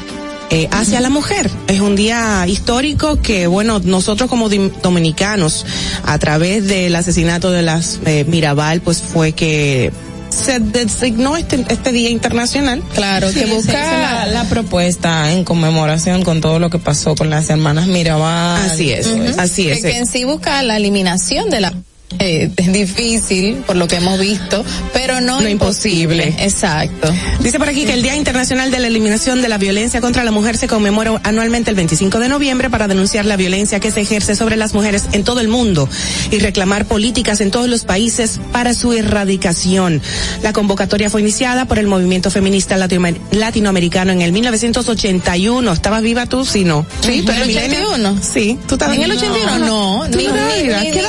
eh, 0.52 0.68
hacia 0.72 1.00
la 1.00 1.10
mujer. 1.10 1.48
Es 1.68 1.78
un 1.80 1.94
día 1.94 2.44
histórico 2.48 3.22
que, 3.22 3.46
bueno, 3.46 3.80
nosotros 3.84 4.28
como 4.28 4.48
dominicanos, 4.48 5.64
a 6.04 6.18
través 6.18 6.66
del 6.66 6.96
asesinato 6.96 7.52
de 7.52 7.62
las 7.62 8.00
eh, 8.04 8.24
Mirabal, 8.26 8.80
pues 8.80 9.00
fue 9.00 9.30
que 9.30 9.92
se 10.30 10.58
designó 10.60 11.36
este, 11.36 11.64
este 11.68 11.92
día 11.92 12.10
internacional. 12.10 12.82
Claro, 12.94 13.30
Sí, 13.30 13.40
que 13.40 13.46
busca 13.46 13.72
la, 13.72 14.26
la 14.26 14.44
propuesta 14.44 15.32
en 15.32 15.44
conmemoración 15.44 16.22
con 16.22 16.40
todo 16.40 16.58
lo 16.58 16.70
que 16.70 16.78
pasó 16.78 17.14
con 17.14 17.30
las 17.30 17.50
hermanas 17.50 17.86
Mirabal. 17.86 18.62
Así 18.70 18.92
es, 18.92 19.06
así 19.38 19.68
es. 19.68 19.82
Que, 19.82 19.90
que 19.90 19.98
en 19.98 20.06
sí 20.06 20.24
busca 20.24 20.62
la 20.62 20.76
eliminación 20.76 21.50
de 21.50 21.60
la 21.60 21.72
eh, 22.18 22.50
es 22.56 22.72
difícil 22.72 23.56
por 23.66 23.76
lo 23.76 23.86
que 23.88 23.96
hemos 23.96 24.18
visto, 24.18 24.64
pero 24.92 25.20
no, 25.20 25.40
No 25.40 25.48
imposible. 25.48 26.34
Exacto. 26.40 27.12
Dice 27.40 27.58
por 27.58 27.68
aquí 27.68 27.84
que 27.84 27.92
el 27.92 28.02
Día 28.02 28.16
Internacional 28.16 28.70
de 28.70 28.78
la 28.80 28.88
Eliminación 28.88 29.40
de 29.42 29.48
la 29.48 29.58
Violencia 29.58 30.00
contra 30.00 30.24
la 30.24 30.30
Mujer 30.30 30.56
se 30.56 30.66
conmemora 30.68 31.20
anualmente 31.24 31.70
el 31.70 31.76
25 31.76 32.18
de 32.18 32.28
noviembre 32.28 32.68
para 32.68 32.88
denunciar 32.88 33.24
la 33.24 33.36
violencia 33.36 33.80
que 33.80 33.90
se 33.90 34.00
ejerce 34.00 34.34
sobre 34.36 34.56
las 34.56 34.74
mujeres 34.74 35.04
en 35.12 35.24
todo 35.24 35.40
el 35.40 35.48
mundo 35.48 35.88
y 36.30 36.38
reclamar 36.40 36.84
políticas 36.86 37.40
en 37.40 37.50
todos 37.50 37.68
los 37.68 37.84
países 37.84 38.40
para 38.52 38.74
su 38.74 38.92
erradicación. 38.92 40.02
La 40.42 40.52
convocatoria 40.52 41.10
fue 41.10 41.20
iniciada 41.20 41.64
por 41.66 41.78
el 41.78 41.86
movimiento 41.86 42.30
feminista 42.30 42.76
latino- 42.76 43.14
latinoamericano 43.30 44.12
en 44.12 44.20
el 44.22 44.32
1981. 44.32 45.72
¿Estabas 45.72 46.02
viva 46.02 46.26
tú? 46.26 46.44
Sí, 46.44 46.64
no. 46.64 46.84
Sí, 47.00 47.22
tú 47.22 47.32
¿En 47.32 47.38
el 47.42 47.46
millennial. 47.48 47.82
81? 47.84 48.20
Sí, 48.22 48.58
tú 48.66 48.74
estabas 48.74 48.96
En 48.96 49.02
el 49.02 49.12
81 49.12 49.58
no, 49.58 50.06
no 50.06 50.06
ni- 50.08 50.16
viva. 50.26 50.80
ni 50.82 50.90
¿Qué 50.90 51.02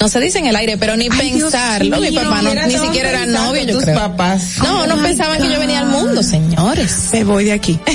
No 0.00 0.08
se 0.08 0.20
dice 0.20 0.38
en 0.38 0.46
el 0.46 0.56
aire, 0.56 0.76
pero 0.78 0.96
ni 0.96 1.08
Ay, 1.10 1.30
Dios 1.32 1.50
pensarlo. 1.52 2.00
Mi 2.00 2.10
mío, 2.10 2.22
papá 2.22 2.42
no, 2.42 2.54
ni 2.54 2.74
no 2.74 2.84
siquiera 2.84 3.10
era 3.10 3.26
novio, 3.26 3.62
yo 3.64 3.74
tus 3.74 3.84
creo. 3.84 3.96
papás. 3.98 4.56
No, 4.62 4.86
no 4.86 4.94
Oh 4.94 4.96
my 4.98 5.02
pensaban 5.04 5.40
que 5.40 5.50
yo 5.52 5.58
venía 5.58 5.80
al 5.80 5.86
God. 5.90 5.92
mundo, 6.00 6.22
señores. 6.22 7.08
Me 7.12 7.24
voy 7.24 7.44
de 7.44 7.52
aquí. 7.52 7.78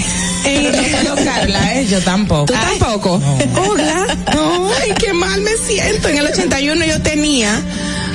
No, 1.06 1.16
Carla, 1.16 1.76
eh, 1.76 1.88
yo 1.88 2.00
tampoco. 2.02 2.46
¿Tú 2.46 2.54
tampoco? 2.54 3.22
Hola. 3.68 4.06
Ay, 4.82 4.92
qué 5.00 5.12
mal 5.14 5.42
me 5.42 5.52
siento. 5.68 6.08
En 6.10 6.18
el 6.18 6.28
81 6.28 6.86
yo 6.86 7.02
tenía... 7.02 7.60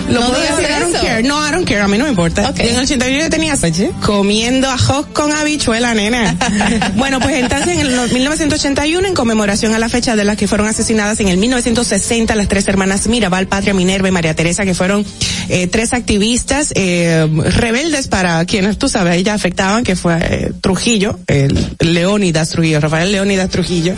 Lo 0.09 0.21
No 0.21 0.27
puedo 0.27 0.41
digas 0.41 0.57
decir, 0.57 0.71
I 0.77 0.81
don't 0.81 0.97
care. 0.97 1.23
No, 1.23 1.47
I 1.47 1.53
don't 1.53 1.69
care, 1.69 1.81
a 1.81 1.89
mí 1.89 1.99
no 1.99 2.05
me 2.05 2.11
importa. 2.11 2.53
Y 2.59 2.63
en 2.69 2.77
el 2.77 2.83
81 2.83 3.25
yo 3.25 3.31
tenía 3.31 3.57
comiendo 4.05 4.69
ajos 4.71 5.07
con 5.13 5.33
habichuela, 5.33 5.95
nena. 5.95 6.37
bueno, 6.97 7.21
pues 7.21 7.37
entonces 7.37 7.69
en 7.69 7.81
el 7.81 7.97
no- 7.97 8.07
1981, 8.07 9.07
en 9.09 9.15
conmemoración 9.15 9.75
a 9.75 9.79
la 9.79 9.89
fecha 9.89 10.17
de 10.17 10.25
las 10.25 10.37
que 10.37 10.49
fueron 10.49 10.67
asesinadas 10.67 11.21
en 11.21 11.29
el 11.29 11.37
1960 11.37 12.35
las 12.35 12.49
tres 12.49 12.67
hermanas 12.69 13.07
Mirabal, 13.07 13.47
Patria 13.47 13.75
Minerva 13.75 14.09
y 14.09 14.13
María 14.13 14.35
Teresa, 14.35 14.65
que 14.65 14.75
fueron 14.75 15.05
eh, 15.49 15.67
tres 15.67 15.93
activistas 15.93 16.73
eh, 16.75 17.27
rebeldes 17.57 18.09
para 18.09 18.45
quienes, 18.45 18.79
tú 18.79 18.89
sabes, 18.89 19.17
ellas 19.17 19.35
afectaban, 19.35 19.85
que 19.85 19.97
fue 19.97 20.17
eh, 20.21 20.53
Trujillo, 20.61 21.19
el 21.27 21.77
Leónidas 21.81 22.51
Trujillo, 22.51 22.81
Rafael 22.81 23.13
Leónidas 23.13 23.51
Trujillo. 23.51 23.95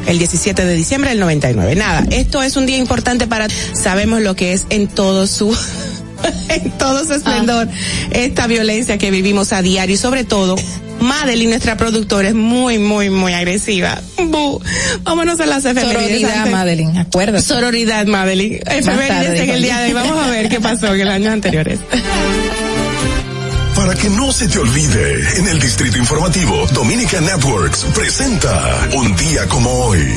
el 0.07 0.17
17 0.17 0.65
de 0.65 0.73
diciembre 0.73 1.11
del 1.11 1.19
99. 1.19 1.75
Nada, 1.75 2.03
esto 2.09 2.41
es 2.41 2.55
un 2.55 2.65
día 2.65 2.77
importante 2.77 3.27
para, 3.27 3.47
sabemos 3.73 4.21
lo 4.21 4.35
que 4.35 4.53
es 4.53 4.65
en 4.69 4.87
todo 4.87 5.27
su, 5.27 5.49
en 6.49 6.71
todo 6.77 7.05
su 7.05 7.13
esplendor, 7.13 7.67
esta 8.11 8.47
violencia 8.47 8.97
que 8.97 9.11
vivimos 9.11 9.53
a 9.53 9.61
diario 9.61 9.95
y 9.95 9.97
sobre 9.97 10.23
todo, 10.23 10.55
Madeline, 10.99 11.49
nuestra 11.49 11.77
productora, 11.77 12.29
es 12.29 12.35
muy, 12.35 12.79
muy, 12.79 13.09
muy 13.09 13.33
agresiva. 13.33 14.01
Bu. 14.17 14.61
Vámonos 15.03 15.39
a 15.39 15.47
las 15.47 15.65
efemérides. 15.65 15.97
Sororidad, 15.97 16.37
antes. 16.37 16.51
Madeline, 16.51 16.97
acuérdate. 16.97 17.43
Sororidad, 17.43 18.05
Madeline. 18.05 18.59
Efemérides 18.65 19.07
tarde, 19.07 19.43
en 19.43 19.49
el 19.49 19.63
día 19.63 19.79
de 19.79 19.87
hoy. 19.87 19.93
Vamos 19.93 20.23
a 20.23 20.29
ver 20.29 20.49
qué 20.49 20.59
pasó 20.59 20.93
en 20.93 21.01
el 21.01 21.09
año 21.09 21.31
anteriores. 21.31 21.79
Para 23.81 23.95
que 23.95 24.11
no 24.11 24.31
se 24.31 24.47
te 24.47 24.59
olvide, 24.59 25.39
en 25.39 25.47
el 25.47 25.59
Distrito 25.59 25.97
Informativo, 25.97 26.67
Dominica 26.71 27.19
Networks 27.19 27.83
presenta 27.95 28.87
Un 28.95 29.15
día 29.15 29.47
como 29.47 29.71
hoy. 29.71 30.07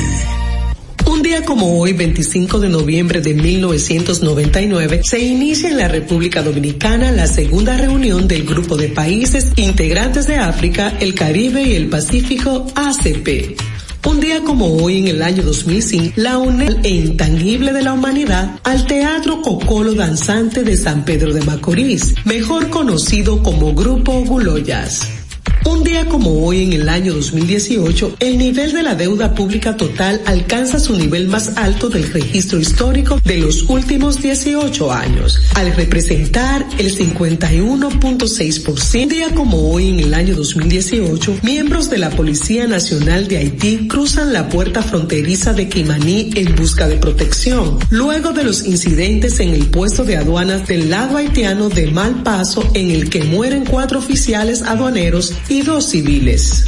Un 1.07 1.23
día 1.23 1.43
como 1.43 1.79
hoy, 1.79 1.93
25 1.93 2.59
de 2.59 2.69
noviembre 2.69 3.21
de 3.21 3.33
1999, 3.33 5.01
se 5.03 5.17
inicia 5.17 5.69
en 5.69 5.77
la 5.77 5.87
República 5.87 6.43
Dominicana 6.43 7.11
la 7.11 7.25
segunda 7.25 7.75
reunión 7.75 8.27
del 8.27 8.45
Grupo 8.45 8.77
de 8.77 8.89
Países 8.89 9.51
Integrantes 9.55 10.27
de 10.27 10.35
África, 10.35 10.93
el 10.99 11.15
Caribe 11.15 11.63
y 11.63 11.73
el 11.73 11.89
Pacífico, 11.89 12.67
ACP. 12.75 13.74
Un 14.05 14.19
día 14.19 14.43
como 14.43 14.67
hoy, 14.67 14.99
en 14.99 15.07
el 15.07 15.21
año 15.23 15.41
2005, 15.41 16.13
la 16.17 16.37
UNED 16.37 16.85
e 16.85 16.89
intangible 16.89 17.73
de 17.73 17.81
la 17.81 17.93
humanidad 17.93 18.59
al 18.63 18.85
Teatro 18.85 19.41
Cocolo 19.41 19.95
Danzante 19.95 20.63
de 20.63 20.77
San 20.77 21.03
Pedro 21.05 21.33
de 21.33 21.41
Macorís, 21.41 22.13
mejor 22.23 22.69
conocido 22.69 23.41
como 23.41 23.73
Grupo 23.73 24.13
Guloyas. 24.23 25.24
Un 25.65 25.83
día 25.83 26.05
como 26.05 26.45
hoy, 26.45 26.63
en 26.63 26.73
el 26.73 26.89
año 26.89 27.15
2018, 27.15 28.17
el 28.19 28.37
nivel 28.37 28.71
de 28.71 28.83
la 28.83 28.93
deuda 28.93 29.33
pública 29.33 29.75
total 29.75 30.21
alcanza 30.25 30.79
su 30.79 30.95
nivel 30.95 31.27
más 31.27 31.57
alto 31.57 31.89
del 31.89 32.13
registro 32.13 32.59
histórico 32.59 33.19
de 33.25 33.37
los 33.37 33.63
últimos 33.63 34.21
18 34.21 34.93
años, 34.93 35.41
al 35.55 35.75
representar 35.75 36.63
el 36.77 36.95
51.6%. 36.95 39.05
Un 39.05 39.09
día 39.09 39.33
como 39.33 39.71
hoy, 39.71 39.89
en 39.89 40.01
el 40.01 40.13
año 40.13 40.35
2018, 40.35 41.39
miembros 41.41 41.89
de 41.89 41.97
la 41.97 42.11
Policía 42.11 42.67
Nacional 42.67 43.27
de 43.27 43.37
Haití 43.37 43.87
cruzan 43.87 44.33
la 44.33 44.49
puerta 44.49 44.83
fronteriza 44.83 45.53
de 45.53 45.67
Quimaní 45.67 46.29
en 46.35 46.55
busca 46.55 46.87
de 46.87 46.97
protección, 46.97 47.79
luego 47.89 48.33
de 48.33 48.43
los 48.43 48.65
incidentes 48.65 49.39
en 49.39 49.49
el 49.49 49.65
puesto 49.67 50.03
de 50.03 50.17
aduanas 50.17 50.67
del 50.67 50.91
lado 50.91 51.17
haitiano 51.17 51.69
de 51.69 51.87
Malpaso, 51.87 52.69
en 52.75 52.91
el 52.91 53.09
que 53.09 53.23
mueren 53.23 53.65
cuatro 53.65 53.97
oficiales 53.97 54.61
aduaneros 54.61 55.33
y 55.49 55.54
civiles. 55.63 56.65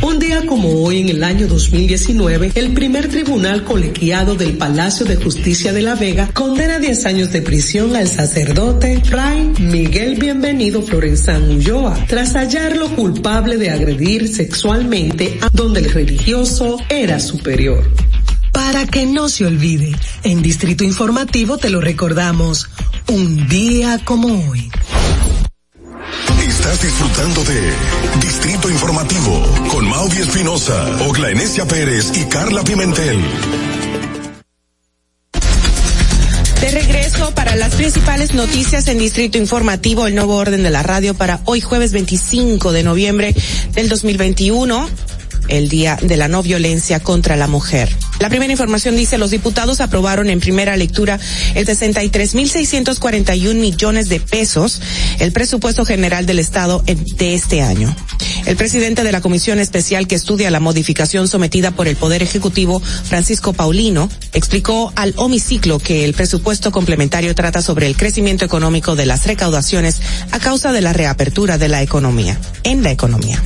Un 0.00 0.18
día 0.18 0.46
como 0.46 0.82
hoy, 0.82 1.02
en 1.02 1.10
el 1.10 1.24
año 1.24 1.46
2019, 1.46 2.52
el 2.54 2.72
primer 2.72 3.08
tribunal 3.08 3.64
colegiado 3.64 4.34
del 4.34 4.56
Palacio 4.56 5.04
de 5.04 5.16
Justicia 5.16 5.74
de 5.74 5.82
La 5.82 5.94
Vega 5.94 6.30
condena 6.32 6.78
10 6.78 7.04
años 7.04 7.32
de 7.32 7.42
prisión 7.42 7.94
al 7.94 8.08
sacerdote 8.08 9.02
Fray 9.04 9.52
Miguel 9.58 10.16
Bienvenido 10.16 10.80
Florenzán 10.80 11.50
Ulloa, 11.50 12.06
tras 12.08 12.32
hallarlo 12.32 12.88
culpable 12.96 13.58
de 13.58 13.70
agredir 13.70 14.26
sexualmente 14.28 15.38
a 15.42 15.50
donde 15.52 15.80
el 15.80 15.90
religioso 15.90 16.78
era 16.88 17.20
superior. 17.20 17.92
Para 18.52 18.86
que 18.86 19.04
no 19.04 19.28
se 19.28 19.44
olvide, 19.44 19.94
en 20.24 20.40
Distrito 20.40 20.82
Informativo 20.82 21.58
te 21.58 21.68
lo 21.68 21.82
recordamos, 21.82 22.70
un 23.08 23.48
día 23.48 24.00
como 24.02 24.48
hoy. 24.48 24.70
Estás 26.70 26.86
disfrutando 26.86 27.42
de 27.42 27.74
Distrito 28.20 28.70
Informativo 28.70 29.42
con 29.72 29.88
Mauvi 29.88 30.18
Espinosa, 30.18 31.04
Ogla 31.08 31.30
Enesia 31.30 31.66
Pérez 31.66 32.12
y 32.14 32.24
Carla 32.26 32.62
Pimentel. 32.62 33.20
De 36.60 36.70
regreso 36.70 37.34
para 37.34 37.56
las 37.56 37.74
principales 37.74 38.34
noticias 38.34 38.86
en 38.86 38.98
Distrito 38.98 39.36
Informativo, 39.36 40.06
el 40.06 40.14
nuevo 40.14 40.36
orden 40.36 40.62
de 40.62 40.70
la 40.70 40.84
radio 40.84 41.14
para 41.14 41.40
hoy 41.46 41.60
jueves 41.60 41.90
25 41.90 42.70
de 42.70 42.84
noviembre 42.84 43.34
del 43.72 43.88
2021 43.88 44.88
el 45.50 45.68
Día 45.68 45.98
de 46.00 46.16
la 46.16 46.28
No 46.28 46.42
Violencia 46.42 47.00
contra 47.00 47.36
la 47.36 47.46
Mujer. 47.46 47.94
La 48.18 48.28
primera 48.28 48.52
información 48.52 48.96
dice, 48.96 49.18
los 49.18 49.30
diputados 49.30 49.80
aprobaron 49.80 50.28
en 50.28 50.40
primera 50.40 50.76
lectura 50.76 51.18
el 51.54 51.66
63.641 51.66 53.54
millones 53.54 54.08
de 54.08 54.20
pesos, 54.20 54.80
el 55.18 55.32
presupuesto 55.32 55.84
general 55.84 56.26
del 56.26 56.38
Estado 56.38 56.82
de 56.84 57.34
este 57.34 57.62
año. 57.62 57.94
El 58.46 58.56
presidente 58.56 59.04
de 59.04 59.12
la 59.12 59.20
Comisión 59.20 59.58
Especial 59.58 60.06
que 60.06 60.14
estudia 60.14 60.50
la 60.50 60.60
modificación 60.60 61.28
sometida 61.28 61.70
por 61.70 61.88
el 61.88 61.96
Poder 61.96 62.22
Ejecutivo, 62.22 62.80
Francisco 62.80 63.52
Paulino, 63.52 64.08
explicó 64.32 64.92
al 64.96 65.14
homiciclo 65.16 65.78
que 65.78 66.04
el 66.04 66.14
presupuesto 66.14 66.70
complementario 66.70 67.34
trata 67.34 67.62
sobre 67.62 67.86
el 67.86 67.96
crecimiento 67.96 68.44
económico 68.44 68.96
de 68.96 69.06
las 69.06 69.26
recaudaciones 69.26 70.00
a 70.30 70.38
causa 70.38 70.72
de 70.72 70.80
la 70.80 70.92
reapertura 70.92 71.58
de 71.58 71.68
la 71.68 71.82
economía, 71.82 72.38
en 72.64 72.82
la 72.82 72.90
economía. 72.90 73.42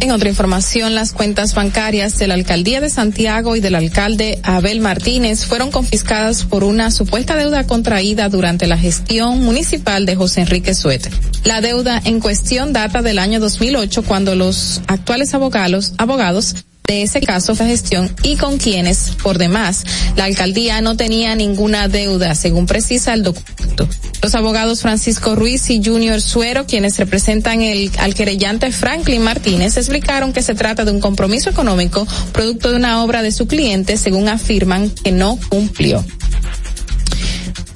En 0.00 0.10
otra 0.10 0.28
información, 0.28 0.94
las 0.94 1.12
cuentas 1.12 1.54
bancarias 1.54 2.18
de 2.18 2.26
la 2.26 2.34
alcaldía 2.34 2.80
de 2.80 2.90
Santiago 2.90 3.56
y 3.56 3.60
del 3.60 3.74
alcalde 3.74 4.40
Abel 4.42 4.80
Martínez 4.80 5.46
fueron 5.46 5.70
confiscadas 5.70 6.44
por 6.44 6.64
una 6.64 6.90
supuesta 6.90 7.34
deuda 7.34 7.66
contraída 7.66 8.28
durante 8.28 8.66
la 8.66 8.76
gestión 8.76 9.42
municipal 9.42 10.04
de 10.04 10.14
José 10.14 10.42
Enrique 10.42 10.74
Suete. 10.74 11.10
La 11.44 11.62
deuda 11.62 12.00
en 12.04 12.20
cuestión 12.20 12.74
data 12.74 13.00
del 13.00 13.18
año 13.18 13.40
2008 13.40 14.02
cuando 14.02 14.34
los 14.34 14.82
actuales 14.86 15.32
abogados, 15.32 15.94
abogados 15.96 16.56
de 16.86 17.02
ese 17.02 17.20
caso 17.20 17.54
de 17.54 17.66
gestión 17.66 18.14
y 18.22 18.36
con 18.36 18.58
quienes, 18.58 19.16
por 19.22 19.38
demás, 19.38 19.84
la 20.16 20.24
alcaldía 20.24 20.80
no 20.80 20.96
tenía 20.96 21.34
ninguna 21.34 21.88
deuda, 21.88 22.34
según 22.34 22.66
precisa 22.66 23.14
el 23.14 23.22
documento. 23.22 23.88
Los 24.22 24.34
abogados 24.34 24.82
Francisco 24.82 25.34
Ruiz 25.34 25.68
y 25.70 25.82
Junior 25.84 26.20
Suero, 26.20 26.66
quienes 26.66 26.98
representan 26.98 27.62
el, 27.62 27.90
al 27.98 28.14
querellante 28.14 28.70
Franklin 28.72 29.22
Martínez, 29.22 29.76
explicaron 29.76 30.32
que 30.32 30.42
se 30.42 30.54
trata 30.54 30.84
de 30.84 30.92
un 30.92 31.00
compromiso 31.00 31.50
económico 31.50 32.06
producto 32.32 32.70
de 32.70 32.76
una 32.76 33.02
obra 33.04 33.22
de 33.22 33.32
su 33.32 33.46
cliente, 33.46 33.96
según 33.96 34.28
afirman 34.28 34.90
que 34.90 35.12
no 35.12 35.38
cumplió. 35.48 36.04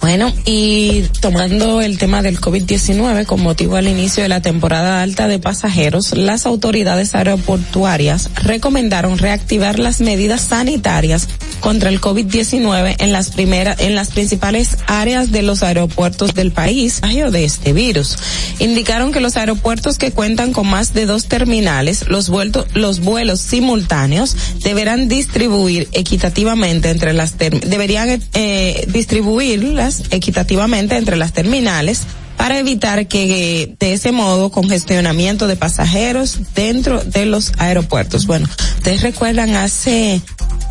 Bueno, 0.01 0.33
y 0.47 1.03
tomando 1.21 1.83
el 1.83 1.99
tema 1.99 2.23
del 2.23 2.41
COVID-19 2.41 3.27
con 3.27 3.43
motivo 3.43 3.77
al 3.77 3.87
inicio 3.87 4.23
de 4.23 4.31
la 4.31 4.41
temporada 4.41 5.03
alta 5.03 5.29
de 5.29 5.39
pasajeros, 5.39 6.17
las 6.17 6.47
autoridades 6.47 7.15
aeroportuarias 7.15 8.31
recomendaron 8.43 9.19
reactivar 9.19 9.79
las 9.79 10.01
medidas 10.01 10.41
sanitarias 10.41 11.29
contra 11.61 11.91
el 11.91 12.01
COVID-19 12.01 12.97
en 12.99 13.13
las 13.13 13.31
primeras, 13.31 13.79
en 13.81 13.95
las 13.95 14.09
principales 14.09 14.79
áreas 14.87 15.33
de 15.33 15.43
los 15.43 15.63
aeropuertos 15.63 16.35
del 16.35 16.51
país, 16.51 17.03
de 17.03 17.45
este 17.45 17.75
virus. 17.75 18.17
Indicaron 18.59 19.13
que 19.13 19.21
los 19.21 19.37
aeropuertos 19.37 19.99
que 19.99 20.13
cuentan 20.13 20.53
con 20.53 20.67
más 20.67 20.95
de 20.95 21.05
dos 21.05 21.27
terminales, 21.27 22.09
los 22.09 22.31
vueltos, 22.31 22.67
los 22.73 23.01
vuelos 23.01 23.41
simultáneos 23.41 24.35
deberán 24.63 25.09
distribuir 25.09 25.89
equitativamente 25.93 26.89
entre 26.89 27.13
las 27.13 27.37
deberían 27.37 28.23
eh, 28.33 28.87
distribuirlas 28.89 29.89
equitativamente 30.11 30.97
entre 30.97 31.16
las 31.16 31.32
terminales 31.32 32.03
para 32.36 32.59
evitar 32.59 33.07
que 33.07 33.74
de 33.78 33.93
ese 33.93 34.12
modo 34.12 34.51
congestionamiento 34.51 35.47
de 35.47 35.57
pasajeros 35.57 36.38
dentro 36.55 37.05
de 37.05 37.26
los 37.26 37.53
aeropuertos. 37.59 38.26
Bueno, 38.26 38.49
ustedes 38.78 39.03
recuerdan 39.03 39.57
hace 39.57 40.22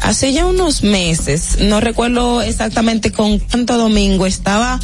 hace 0.01 0.33
ya 0.33 0.45
unos 0.45 0.81
meses, 0.81 1.57
no 1.61 1.79
recuerdo 1.79 2.41
exactamente 2.41 3.11
con 3.11 3.37
cuánto 3.37 3.77
domingo 3.77 4.25
estaba 4.25 4.79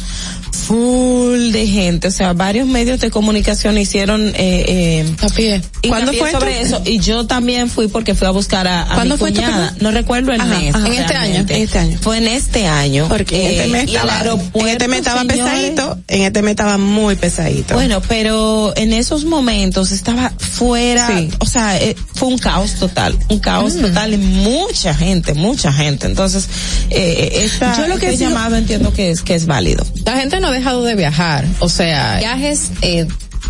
full 0.56 1.52
de 1.52 1.66
gente, 1.66 2.08
o 2.08 2.10
sea, 2.10 2.32
varios 2.32 2.66
medios 2.66 3.00
de 3.00 3.10
comunicación 3.10 3.78
hicieron 3.78 4.28
eh, 4.36 5.04
eh, 5.38 5.62
¿Cuándo 5.88 6.12
fue 6.12 6.30
sobre 6.32 6.60
eso? 6.60 6.82
Y 6.84 6.98
yo 6.98 7.26
también 7.26 7.68
fui 7.70 7.88
porque 7.88 8.14
fui 8.14 8.26
a 8.26 8.30
buscar 8.30 8.66
a, 8.66 8.82
a 8.82 8.94
¿Cuándo 8.94 9.14
mi 9.16 9.18
fue 9.20 9.32
cuñada. 9.32 9.74
No 9.80 9.90
recuerdo 9.90 10.32
el 10.32 10.40
Ajá, 10.40 10.58
mes. 10.58 10.74
ajá. 10.74 10.86
En 10.86 10.92
este 10.94 11.14
año, 11.14 11.34
en 11.48 11.50
este 11.62 11.78
año. 11.78 11.98
Fue 12.00 12.18
en 12.18 12.28
este 12.28 12.66
año. 12.66 13.08
Porque 13.08 13.36
Eh, 13.46 13.56
este 13.56 13.68
mes 13.68 13.88
y 13.88 13.96
el 13.96 14.02
estaba, 14.02 14.32
en 14.54 14.68
este 14.68 14.88
mes 14.88 14.98
estaba 15.00 15.20
señores, 15.20 15.38
pesadito, 15.44 15.98
en 16.08 16.22
este 16.22 16.42
mes 16.42 16.50
estaba 16.52 16.78
muy 16.78 17.16
pesadito. 17.16 17.74
Bueno, 17.74 18.02
pero 18.08 18.72
en 18.76 18.92
esos 18.92 19.24
momentos 19.24 19.92
estaba 19.92 20.32
fuera, 20.38 21.06
Sí. 21.08 21.30
o 21.38 21.46
sea, 21.46 21.78
eh, 21.80 21.94
fue 22.14 22.28
un 22.28 22.38
caos 22.38 22.74
total, 22.74 23.16
un 23.28 23.38
caos 23.38 23.74
Mm. 23.74 23.80
total 23.82 24.14
y 24.14 24.16
mucha 24.18 24.94
gente, 24.94 25.34
mucha 25.34 25.72
gente. 25.72 26.06
Entonces, 26.06 26.48
eh, 26.90 27.40
esta, 27.44 27.76
Yo 27.76 27.86
lo 27.88 27.98
que 27.98 28.10
este 28.10 28.24
llamado 28.24 28.56
entiendo 28.56 28.92
que 28.92 29.10
es 29.10 29.22
que 29.22 29.34
es 29.34 29.46
válido. 29.46 29.84
La 30.04 30.16
gente 30.16 30.40
no 30.40 30.45
ha 30.46 30.52
dejado 30.52 30.84
de 30.84 30.94
viajar, 30.94 31.44
o 31.58 31.68
sea, 31.68 32.18
viajes 32.18 32.70
eh, 32.82 33.06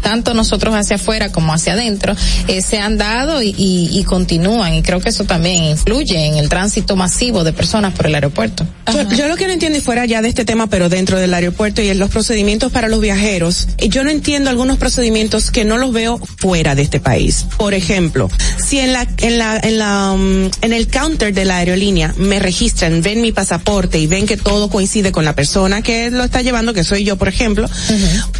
tanto 0.06 0.34
nosotros 0.34 0.72
hacia 0.76 0.96
afuera 0.96 1.32
como 1.32 1.52
hacia 1.52 1.72
adentro 1.72 2.14
eh, 2.46 2.62
se 2.62 2.78
han 2.78 2.96
dado 2.96 3.42
y, 3.42 3.48
y- 3.58 3.98
y 3.98 4.04
continúan 4.04 4.74
y 4.74 4.82
creo 4.82 5.00
que 5.00 5.08
eso 5.08 5.24
también 5.24 5.64
influye 5.64 6.26
en 6.26 6.36
el 6.36 6.48
tránsito 6.48 6.94
masivo 6.94 7.42
de 7.42 7.52
personas 7.52 7.92
por 7.92 8.06
el 8.06 8.14
aeropuerto. 8.14 8.64
Yo, 8.92 9.02
yo 9.16 9.26
lo 9.26 9.34
que 9.34 9.46
no 9.48 9.52
entiendo 9.52 9.78
y 9.78 9.80
fuera 9.80 10.04
ya 10.06 10.22
de 10.22 10.28
este 10.28 10.44
tema, 10.44 10.68
pero 10.68 10.88
dentro 10.88 11.18
del 11.18 11.34
aeropuerto 11.34 11.82
y 11.82 11.88
en 11.88 11.98
los 11.98 12.08
procedimientos 12.10 12.70
para 12.70 12.86
los 12.86 13.00
viajeros, 13.00 13.66
eh, 13.78 13.88
yo 13.88 14.04
no 14.04 14.10
entiendo 14.10 14.48
algunos 14.48 14.76
procedimientos 14.78 15.50
que 15.50 15.64
no 15.64 15.76
los 15.76 15.92
veo 15.92 16.20
fuera 16.38 16.76
de 16.76 16.82
este 16.82 17.00
país. 17.00 17.44
Por 17.58 17.74
ejemplo, 17.74 18.30
si 18.64 18.78
en 18.78 18.92
la 18.92 19.08
en 19.18 19.38
la 19.38 19.58
en 19.58 19.78
la 19.78 20.12
um, 20.12 20.48
en 20.62 20.72
el 20.72 20.86
counter 20.86 21.34
de 21.34 21.44
la 21.44 21.56
aerolínea 21.56 22.14
me 22.16 22.38
registran, 22.38 23.02
ven 23.02 23.22
mi 23.22 23.32
pasaporte 23.32 23.98
y 23.98 24.06
ven 24.06 24.26
que 24.26 24.36
todo 24.36 24.68
coincide 24.70 25.10
con 25.10 25.24
la 25.24 25.34
persona 25.34 25.82
que 25.82 26.12
lo 26.12 26.22
está 26.22 26.42
llevando, 26.42 26.72
que 26.74 26.84
soy 26.84 27.02
yo, 27.02 27.16
por 27.16 27.26
ejemplo, 27.28 27.68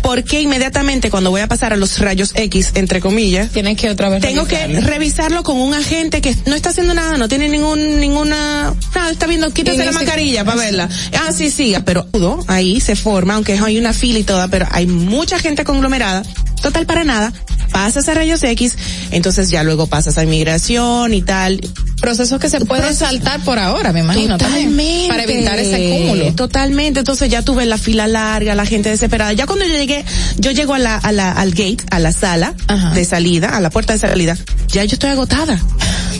¿por 0.02 0.22
qué 0.22 0.40
inmediatamente 0.42 1.10
cuando 1.10 1.30
voy 1.30 1.40
a 1.40 1.48
pasar 1.48 1.55
a 1.62 1.76
los 1.76 1.98
rayos 1.98 2.32
X 2.34 2.72
entre 2.74 3.00
comillas, 3.00 3.50
tienes 3.50 3.76
que 3.76 3.90
otra 3.90 4.08
vez 4.08 4.20
tengo 4.20 4.46
que 4.46 4.56
revisarlo. 4.58 4.88
revisarlo 4.88 5.42
con 5.42 5.56
un 5.58 5.74
agente 5.74 6.20
que 6.20 6.34
no 6.46 6.54
está 6.54 6.70
haciendo 6.70 6.94
nada, 6.94 7.16
no 7.16 7.28
tiene 7.28 7.48
ningún 7.48 8.00
ninguna 8.00 8.74
nada, 8.94 9.10
está 9.10 9.26
viendo, 9.26 9.50
quítese 9.52 9.84
la 9.84 9.92
mascarilla 9.92 10.44
para 10.44 10.58
verla. 10.58 10.88
Ah, 11.14 11.32
sí, 11.32 11.50
siga, 11.50 11.80
pero 11.80 12.06
ahí 12.46 12.80
se 12.80 12.96
forma, 12.96 13.34
aunque 13.34 13.58
hay 13.58 13.78
una 13.78 13.92
fila 13.92 14.18
y 14.18 14.24
toda, 14.24 14.48
pero 14.48 14.66
hay 14.70 14.86
mucha 14.86 15.38
gente 15.38 15.64
conglomerada, 15.64 16.22
total 16.62 16.86
para 16.86 17.04
nada, 17.04 17.32
pasas 17.70 18.08
a 18.08 18.14
rayos 18.14 18.42
X, 18.42 18.76
entonces 19.10 19.50
ya 19.50 19.62
luego 19.62 19.86
pasas 19.86 20.18
a 20.18 20.24
inmigración 20.24 21.14
y 21.14 21.22
tal. 21.22 21.60
Procesos 22.00 22.38
que 22.38 22.50
se 22.50 22.60
pueden 22.60 22.94
saltar 22.94 23.40
por 23.40 23.58
ahora, 23.58 23.92
me 23.92 24.00
imagino, 24.00 24.36
también, 24.36 24.68
Totalmente. 24.68 25.08
para 25.08 25.22
evitar 25.24 25.58
ese 25.58 25.98
cúmulo. 25.98 26.32
Totalmente. 26.34 26.98
Entonces 27.00 27.30
ya 27.30 27.42
tuve 27.42 27.64
la 27.64 27.78
fila 27.78 28.06
larga, 28.06 28.54
la 28.54 28.66
gente 28.66 28.90
desesperada. 28.90 29.32
Ya 29.32 29.46
cuando 29.46 29.64
yo 29.64 29.72
llegué, 29.72 30.04
yo 30.36 30.50
llego 30.50 30.74
a 30.74 30.78
la, 30.78 30.96
a 30.96 31.12
la, 31.12 31.32
al 31.32 31.50
gate, 31.50 31.78
a 31.90 31.98
la 31.98 32.12
sala 32.12 32.54
de 32.94 33.04
salida, 33.04 33.56
a 33.56 33.60
la 33.60 33.70
puerta 33.70 33.94
de 33.94 33.98
salida, 33.98 34.36
ya 34.68 34.84
yo 34.84 34.94
estoy 34.94 35.10
agotada. 35.10 35.58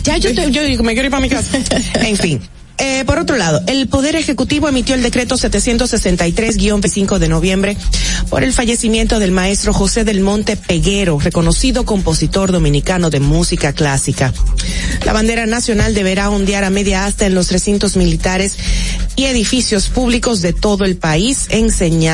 Ya 0.03 0.17
yo 0.17 0.29
estoy, 0.29 0.51
yo 0.51 0.83
me 0.83 0.93
quiero 0.93 1.05
ir 1.05 1.11
para 1.11 1.21
mi 1.21 1.29
casa. 1.29 1.57
en 2.01 2.17
fin. 2.17 2.41
Eh, 2.79 3.03
por 3.05 3.17
otro 3.17 3.37
lado, 3.37 3.61
el 3.65 3.87
Poder 3.87 4.15
Ejecutivo 4.15 4.69
emitió 4.69 4.93
el 4.93 5.01
decreto 5.01 5.35
763-5 5.35 7.17
de 7.17 7.27
noviembre 7.27 7.75
por 8.29 8.43
el 8.43 8.53
fallecimiento 8.53 9.17
del 9.17 9.31
maestro 9.31 9.73
José 9.73 10.03
del 10.03 10.21
Monte 10.21 10.57
Peguero, 10.57 11.19
reconocido 11.19 11.85
compositor 11.85 12.51
dominicano 12.51 13.09
de 13.09 13.19
música 13.19 13.73
clásica. 13.73 14.31
La 15.05 15.13
bandera 15.13 15.47
nacional 15.47 15.95
deberá 15.95 16.29
ondear 16.29 16.63
a 16.63 16.69
media 16.69 17.05
asta 17.05 17.25
en 17.25 17.33
los 17.33 17.51
recintos 17.51 17.95
militares 17.95 18.57
y 19.15 19.25
edificios 19.25 19.87
públicos 19.87 20.41
de 20.41 20.53
todo 20.53 20.85
el 20.85 20.97
país, 20.97 21.47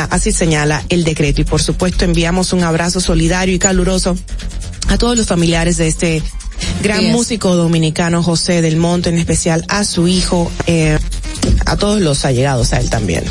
así 0.09 0.31
señala 0.31 0.83
el 0.87 1.03
decreto. 1.03 1.41
Y 1.41 1.43
por 1.43 1.61
supuesto 1.61 2.05
enviamos 2.05 2.53
un 2.53 2.63
abrazo 2.63 3.01
solidario 3.01 3.53
y 3.53 3.59
caluroso 3.59 4.17
a 4.87 4.97
todos 4.97 5.17
los 5.17 5.27
familiares 5.27 5.77
de 5.77 5.87
este 5.87 6.23
gran 6.81 7.05
músico 7.11 7.55
dominicano 7.55 8.23
José 8.23 8.61
del 8.61 8.77
Monte, 8.77 9.09
en 9.09 9.17
especial 9.17 9.65
a 9.69 9.83
su 9.83 10.07
hijo, 10.07 10.51
eh, 10.67 10.99
a 11.65 11.77
todos 11.77 12.01
los 12.01 12.25
allegados 12.25 12.73
a 12.73 12.79
él 12.79 12.89
también. 12.89 13.23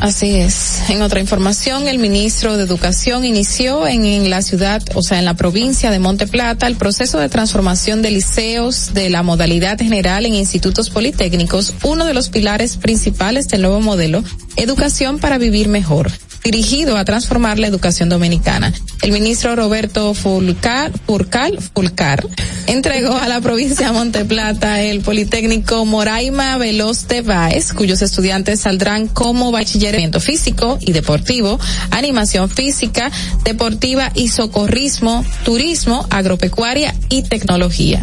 Así 0.00 0.36
es. 0.36 0.82
En 0.88 1.02
otra 1.02 1.20
información, 1.20 1.88
el 1.88 1.98
ministro 1.98 2.56
de 2.56 2.64
Educación 2.64 3.24
inició 3.24 3.86
en, 3.86 4.04
en 4.04 4.28
la 4.28 4.42
ciudad, 4.42 4.82
o 4.94 5.02
sea, 5.02 5.18
en 5.18 5.24
la 5.24 5.34
provincia 5.34 5.90
de 5.90 5.98
Monte 5.98 6.26
Plata, 6.26 6.66
el 6.66 6.76
proceso 6.76 7.18
de 7.18 7.28
transformación 7.28 8.02
de 8.02 8.10
liceos 8.10 8.92
de 8.92 9.08
la 9.08 9.22
modalidad 9.22 9.78
general 9.78 10.26
en 10.26 10.34
institutos 10.34 10.90
politécnicos, 10.90 11.74
uno 11.84 12.04
de 12.04 12.14
los 12.14 12.28
pilares 12.28 12.76
principales 12.76 13.48
del 13.48 13.62
nuevo 13.62 13.80
modelo, 13.80 14.22
Educación 14.56 15.18
para 15.18 15.38
Vivir 15.38 15.68
Mejor 15.68 16.10
dirigido 16.44 16.96
a 16.98 17.04
transformar 17.04 17.58
la 17.58 17.66
educación 17.66 18.08
dominicana. 18.08 18.72
El 19.02 19.12
ministro 19.12 19.56
Roberto 19.56 20.14
Fulcar, 20.14 20.92
Fulcar, 21.06 21.50
Fulcar 21.74 22.26
entregó 22.66 23.16
a 23.16 23.28
la 23.28 23.40
provincia 23.40 23.86
de 23.86 23.92
Monte 23.92 24.24
Plata 24.24 24.82
el 24.82 25.00
Politécnico 25.00 25.84
Moraima 25.86 26.56
Veloz 26.58 27.08
de 27.08 27.22
Báez, 27.22 27.72
cuyos 27.72 28.02
estudiantes 28.02 28.60
saldrán 28.60 29.08
como 29.08 29.50
bachillerato 29.50 30.20
físico 30.20 30.78
y 30.80 30.92
deportivo, 30.92 31.58
animación 31.90 32.50
física, 32.50 33.10
deportiva 33.44 34.10
y 34.14 34.28
socorrismo, 34.28 35.24
turismo, 35.44 36.06
agropecuaria 36.10 36.94
y 37.08 37.22
tecnología. 37.22 38.02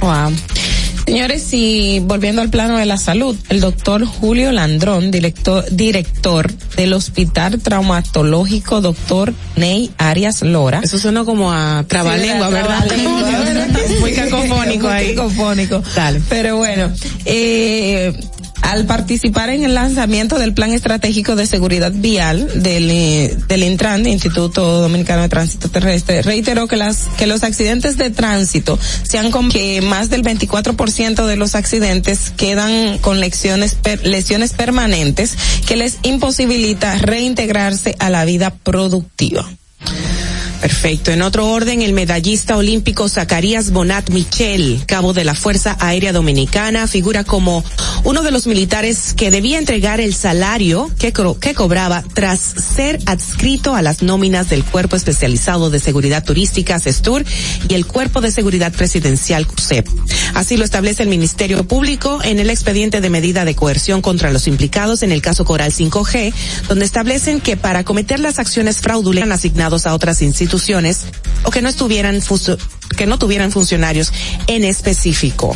Wow. 0.00 0.32
Señores, 1.06 1.46
y 1.52 2.00
volviendo 2.00 2.40
al 2.40 2.48
plano 2.48 2.78
de 2.78 2.86
la 2.86 2.96
salud, 2.96 3.36
el 3.50 3.60
doctor 3.60 4.06
Julio 4.06 4.50
Landrón, 4.52 5.10
director, 5.10 5.64
director 5.70 6.50
del 6.76 6.94
Hospital 6.94 7.60
Traumatológico 7.60 8.80
Doctor 8.80 9.34
Ney 9.56 9.90
Arias 9.98 10.40
Lora. 10.42 10.80
Eso 10.82 10.98
suena 10.98 11.24
como 11.24 11.52
a 11.52 11.84
trabalengua, 11.86 12.48
Sí, 12.48 12.54
¿verdad? 12.54 12.86
trabalengua. 12.86 13.66
Muy 14.00 14.12
cacofónico 14.12 14.86
Muy 14.86 14.92
ahí. 14.96 15.14
cacofónico. 15.14 15.82
Pero 16.30 16.56
bueno, 16.56 16.90
eh, 17.26 18.12
al 18.64 18.86
participar 18.86 19.50
en 19.50 19.62
el 19.62 19.74
lanzamiento 19.74 20.38
del 20.38 20.54
Plan 20.54 20.72
Estratégico 20.72 21.36
de 21.36 21.46
Seguridad 21.46 21.92
Vial 21.94 22.62
del, 22.62 22.90
eh, 22.90 23.36
del 23.46 23.62
Intran, 23.62 24.06
Instituto 24.06 24.80
Dominicano 24.80 25.22
de 25.22 25.28
Tránsito 25.28 25.68
Terrestre, 25.68 26.22
reiteró 26.22 26.66
que 26.66 26.76
las 26.76 27.08
que 27.18 27.26
los 27.26 27.42
accidentes 27.42 27.98
de 27.98 28.10
tránsito 28.10 28.78
se 29.02 29.18
han 29.18 29.30
que 29.50 29.82
más 29.82 30.08
del 30.08 30.22
24% 30.22 31.26
de 31.26 31.36
los 31.36 31.54
accidentes 31.54 32.30
quedan 32.30 32.98
con 32.98 33.20
lesiones 33.20 33.76
lesiones 34.02 34.52
permanentes 34.52 35.36
que 35.66 35.76
les 35.76 35.98
imposibilita 36.02 36.96
reintegrarse 36.98 37.96
a 37.98 38.08
la 38.08 38.24
vida 38.24 38.50
productiva. 38.50 39.46
Perfecto. 40.64 41.10
En 41.10 41.20
otro 41.20 41.50
orden, 41.50 41.82
el 41.82 41.92
medallista 41.92 42.56
olímpico 42.56 43.06
Zacarías 43.06 43.70
Bonat 43.70 44.08
Michel, 44.08 44.82
cabo 44.86 45.12
de 45.12 45.22
la 45.22 45.34
Fuerza 45.34 45.76
Aérea 45.78 46.14
Dominicana, 46.14 46.86
figura 46.86 47.22
como 47.22 47.62
uno 48.02 48.22
de 48.22 48.30
los 48.30 48.46
militares 48.46 49.12
que 49.12 49.30
debía 49.30 49.58
entregar 49.58 50.00
el 50.00 50.14
salario 50.14 50.90
que, 50.98 51.12
que 51.12 51.52
cobraba 51.52 52.02
tras 52.14 52.40
ser 52.40 52.98
adscrito 53.04 53.74
a 53.74 53.82
las 53.82 54.00
nóminas 54.00 54.48
del 54.48 54.64
Cuerpo 54.64 54.96
Especializado 54.96 55.68
de 55.68 55.80
Seguridad 55.80 56.24
Turística, 56.24 56.80
CESTUR, 56.80 57.26
y 57.68 57.74
el 57.74 57.84
Cuerpo 57.84 58.22
de 58.22 58.32
Seguridad 58.32 58.72
Presidencial, 58.72 59.46
CUSEP. 59.46 59.86
Así 60.32 60.56
lo 60.56 60.64
establece 60.64 61.02
el 61.02 61.10
Ministerio 61.10 61.68
Público 61.68 62.20
en 62.24 62.38
el 62.38 62.48
expediente 62.48 63.02
de 63.02 63.10
medida 63.10 63.44
de 63.44 63.54
coerción 63.54 64.00
contra 64.00 64.32
los 64.32 64.46
implicados 64.46 65.02
en 65.02 65.12
el 65.12 65.20
caso 65.20 65.44
Coral 65.44 65.74
5G, 65.74 66.32
donde 66.68 66.86
establecen 66.86 67.42
que 67.42 67.58
para 67.58 67.84
cometer 67.84 68.18
las 68.18 68.38
acciones 68.38 68.78
fraudulentas 68.78 69.40
asignados 69.40 69.86
a 69.86 69.92
otras 69.92 70.22
instituciones 70.22 70.53
o 71.44 71.50
que 71.50 71.62
no 71.62 71.68
estuvieran 71.68 72.20
que 72.96 73.06
no 73.06 73.18
tuvieran 73.18 73.50
funcionarios 73.50 74.12
en 74.46 74.64
específico. 74.64 75.54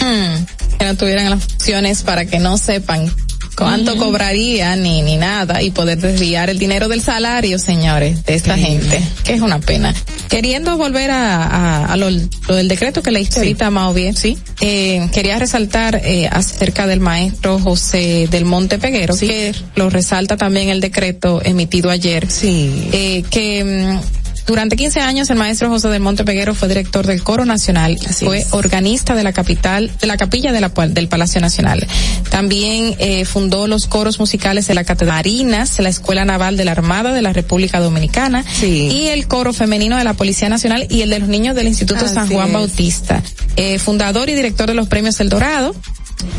Hmm, 0.00 0.44
que 0.78 0.84
no 0.84 0.96
tuvieran 0.96 1.30
las 1.30 1.44
funciones 1.44 2.02
para 2.02 2.24
que 2.24 2.38
no 2.38 2.56
sepan 2.56 3.12
cuánto 3.56 3.96
cobraría 3.96 4.76
ni 4.76 5.02
ni 5.02 5.16
nada 5.16 5.62
y 5.62 5.70
poder 5.72 5.98
desviar 5.98 6.48
el 6.48 6.58
dinero 6.58 6.86
del 6.88 7.02
salario, 7.02 7.58
señores, 7.58 8.24
de 8.24 8.34
esta 8.34 8.56
Increíble. 8.56 9.00
gente, 9.00 9.08
que 9.24 9.32
es 9.34 9.40
una 9.40 9.58
pena. 9.58 9.94
Queriendo 10.28 10.76
volver 10.76 11.10
a, 11.10 11.42
a, 11.42 11.92
a 11.92 11.96
lo, 11.96 12.08
lo 12.10 12.54
del 12.54 12.68
decreto 12.68 13.02
que 13.02 13.10
leíste 13.10 13.40
ahorita, 13.40 13.70
Mao 13.70 13.92
bien, 13.92 14.14
sí. 14.16 14.38
Eh, 14.60 15.08
quería 15.12 15.38
resaltar 15.38 16.00
eh, 16.04 16.28
acerca 16.30 16.86
del 16.86 17.00
maestro 17.00 17.58
José 17.58 18.28
del 18.30 18.44
Monte 18.44 18.78
Peguero, 18.78 19.16
que 19.16 19.54
lo 19.74 19.90
resalta 19.90 20.36
también 20.36 20.68
el 20.68 20.80
decreto 20.80 21.40
emitido 21.44 21.90
ayer. 21.90 22.30
Sí. 22.30 22.88
Eh, 22.92 23.24
que 23.28 23.64
mm, 23.64 24.00
durante 24.48 24.76
15 24.76 25.00
años 25.00 25.30
el 25.30 25.36
maestro 25.36 25.68
José 25.68 25.88
del 25.88 26.00
Monte 26.00 26.24
Peguero 26.24 26.54
fue 26.54 26.68
director 26.68 27.06
del 27.06 27.22
Coro 27.22 27.44
Nacional, 27.44 27.98
fue 27.98 28.46
organista 28.50 29.14
de 29.14 29.22
la 29.22 29.32
capital, 29.32 29.92
de 30.00 30.06
la 30.06 30.16
capilla 30.16 30.52
de 30.52 30.60
la, 30.60 30.70
del 30.70 31.06
Palacio 31.08 31.40
Nacional. 31.40 31.86
También 32.30 32.96
eh, 32.98 33.26
fundó 33.26 33.66
los 33.66 33.86
coros 33.86 34.18
musicales 34.18 34.66
de 34.66 34.74
la 34.74 34.84
Catedral 34.84 35.18
Marinas, 35.18 35.80
la 35.80 35.88
Escuela 35.88 36.24
Naval 36.24 36.56
de 36.56 36.64
la 36.64 36.70
Armada 36.70 37.12
de 37.12 37.22
la 37.22 37.32
República 37.32 37.80
Dominicana 37.80 38.44
y 38.62 39.08
el 39.08 39.26
coro 39.26 39.52
femenino 39.52 39.96
de 39.96 40.04
la 40.04 40.14
Policía 40.14 40.48
Nacional 40.48 40.86
y 40.88 41.02
el 41.02 41.10
de 41.10 41.18
los 41.18 41.28
niños 41.28 41.56
del 41.56 41.66
Instituto 41.66 42.04
Así 42.04 42.14
San 42.14 42.28
Juan 42.28 42.46
es. 42.46 42.52
Bautista. 42.52 43.22
Eh, 43.56 43.80
fundador 43.80 44.28
y 44.28 44.34
director 44.34 44.68
de 44.68 44.74
los 44.74 44.86
premios 44.86 45.18
El 45.18 45.28
Dorado. 45.28 45.74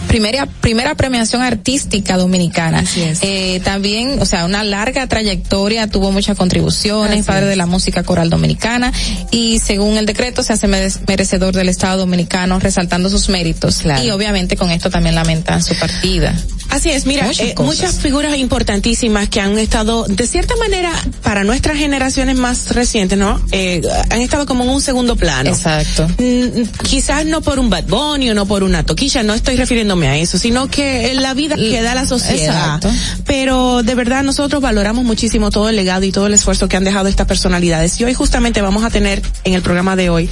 Primera, 0.08 0.48
primera 0.62 0.96
premiación 0.96 1.42
artística 1.44 2.18
dominicana. 2.18 2.84
Eh, 3.22 3.62
también, 3.64 4.20
o 4.22 4.26
sea, 4.26 4.46
una 4.46 4.64
larga 4.64 5.06
trayectoria, 5.08 5.88
tuvo 5.88 6.12
muchas 6.12 6.36
contribuciones, 6.38 7.20
Así 7.20 7.28
padre 7.28 7.44
es. 7.44 7.50
de 7.50 7.56
la 7.56 7.66
música 7.68 8.04
coral 8.04 8.30
dominicana 8.30 8.92
y 9.32 9.60
según 9.60 9.98
el 9.98 10.06
decreto 10.06 10.42
se 10.44 10.54
hace 10.54 10.68
mere- 10.68 10.92
merecedor 11.08 11.54
del 11.56 11.70
Estado 11.70 12.00
dominicano 12.00 12.60
resaltando 12.60 13.10
sus 13.10 13.30
méritos 13.30 13.84
y 14.04 14.10
obviamente 14.10 14.56
con 14.58 14.72
esto 14.72 14.90
también 14.90 15.16
lamentan 15.16 15.62
su 15.64 15.76
partida. 15.76 16.34
Así 16.70 16.92
es, 16.92 17.08
mira, 17.08 17.26
Muchas 17.26 17.48
eh, 17.48 17.56
muchas 17.58 17.96
figuras 18.00 18.38
importantísimas 18.38 19.28
que 19.28 19.42
han 19.42 19.58
estado, 19.58 20.06
de 20.08 20.28
cierta 20.28 20.56
manera, 20.58 20.92
para 21.24 21.44
nuestras 21.44 21.78
generaciones 21.78 22.36
más 22.36 22.76
recientes, 22.76 23.18
¿no? 23.18 23.42
Eh, 23.52 23.82
han 24.12 24.22
estado 24.22 24.46
como 24.46 24.64
en 24.64 24.70
un 24.70 24.82
segundo 24.82 25.16
plano. 25.16 25.50
Exacto. 25.50 26.08
Mm, 26.20 26.62
quizás 26.88 27.26
no 27.26 27.42
por 27.42 27.58
un 27.58 27.72
Bad 27.72 27.86
Bunny 27.86 28.30
o 28.30 28.34
no 28.36 28.46
por 28.46 28.62
una 28.64 28.84
toquilla, 28.86 29.24
no 29.24 29.34
estoy 29.34 29.58
refiriéndome 29.70 30.08
a 30.08 30.18
eso, 30.18 30.40
sino 30.40 30.68
que 30.68 31.14
la 31.14 31.36
vida 31.36 31.56
que 31.56 31.80
da 31.84 31.94
la 31.94 32.08
sociedad. 32.08 32.78
Exacto. 32.78 32.90
Pero 33.28 33.84
de 33.84 33.94
verdad 33.94 34.24
nosotros 34.24 34.64
valoramos 34.64 35.06
muchísimo 35.06 35.52
todo 35.52 35.70
el 35.70 35.76
legado 35.76 36.06
y 36.06 36.12
todo 36.12 36.26
el 36.26 36.34
esfuerzo 36.34 36.68
que 36.68 36.76
han 36.76 36.84
dejado 36.84 37.08
estas 37.08 37.28
personalidades. 37.28 38.02
Y 38.02 38.04
hoy 38.04 38.16
justamente 38.16 38.64
vamos 38.64 38.84
a 38.84 38.90
tener 38.90 39.22
en 39.44 39.54
el 39.54 39.62
programa 39.62 39.96
de 39.96 40.10
hoy 40.10 40.28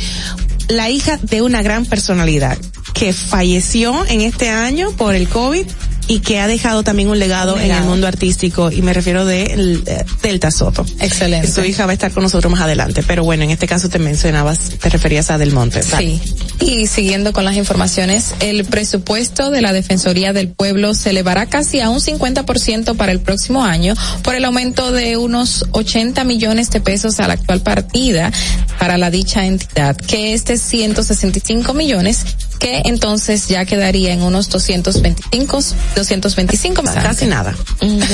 la 0.69 0.89
hija 0.89 1.19
de 1.22 1.43
una 1.43 1.61
gran 1.61 1.85
personalidad 1.85 2.57
que 2.95 3.14
falleció 3.14 4.07
en 4.07 4.22
este 4.22 4.49
año 4.49 4.91
por 4.93 5.14
el 5.14 5.30
COVID 5.30 5.68
y 6.07 6.19
que 6.19 6.39
ha 6.39 6.47
dejado 6.47 6.84
también 6.84 7.09
un 7.09 7.19
legado, 7.19 7.55
Un 7.55 7.61
en 7.61 7.71
el 7.71 7.84
mundo 7.84 8.07
artístico 8.07 8.71
y 8.71 8.81
me 8.81 8.93
refiero 8.93 9.25
de 9.25 9.43
eh, 9.85 10.05
Delta 10.21 10.51
Soto. 10.51 10.85
Excelente. 10.99 11.51
Su 11.51 11.63
hija 11.63 11.85
va 11.85 11.91
a 11.91 11.93
estar 11.93 12.11
con 12.11 12.23
nosotros 12.23 12.51
más 12.51 12.61
adelante, 12.61 13.03
pero 13.05 13.23
bueno, 13.23 13.43
en 13.43 13.51
este 13.51 13.67
caso 13.67 13.89
te 13.89 13.99
mencionabas, 13.99 14.59
te 14.79 14.89
referías 14.89 15.29
a 15.31 15.38
Del 15.38 15.51
Monte. 15.51 15.84
Sí. 15.84 16.21
Y 16.59 16.88
siguiendo 16.88 17.34
con 17.34 17.45
las 17.45 17.55
informaciones, 17.55 18.34
el 18.39 18.65
presupuesto 18.65 19.51
de 19.51 19.61
la 19.61 19.73
Defensoría 19.73 20.34
del 20.34 20.49
Pueblo 20.49 20.93
se 20.93 21.11
elevará 21.11 21.45
casi 21.45 21.81
a 21.81 21.89
un 21.89 21.99
50% 21.99 22.95
para 22.95 23.11
el 23.11 23.19
próximo 23.19 23.63
año 23.63 23.93
por 24.23 24.35
el 24.35 24.45
aumento 24.45 24.91
de 24.91 25.17
unos 25.17 25.65
80 25.71 26.23
millones 26.23 26.71
de 26.71 26.81
pesos 26.81 27.19
a 27.19 27.27
la 27.27 27.34
actual 27.34 27.61
partida 27.61 28.31
para 28.79 28.97
la 28.97 29.11
dicha 29.11 29.45
entidad, 29.45 29.95
que 29.95 30.34
es 30.34 30.45
de 30.45 30.57
165 30.57 31.73
millones, 31.73 32.25
que 32.59 32.81
entonces 32.85 33.47
ya 33.47 33.65
quedaría 33.65 34.13
en 34.13 34.21
unos 34.21 34.49
225, 34.49 35.59
225 35.95 36.81
millones. 36.81 37.03
Casi 37.03 37.25
nada. 37.25 37.55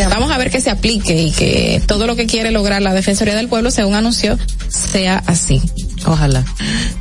Vamos 0.10 0.32
a 0.32 0.38
ver 0.38 0.52
que 0.52 0.62
se 0.62 0.70
aplique 0.70 1.22
y 1.22 1.32
que 1.32 1.82
todo 1.86 2.08
lo 2.08 2.16
que 2.16 2.26
quiere 2.26 2.52
lograr 2.52 2.82
la 2.82 2.94
Defensoría 2.94 3.36
del 3.36 3.48
Pueblo, 3.48 3.72
según 3.72 3.96
anunció, 3.96 4.38
sea 4.70 5.24
así. 5.26 5.62
Ojalá. 6.06 6.44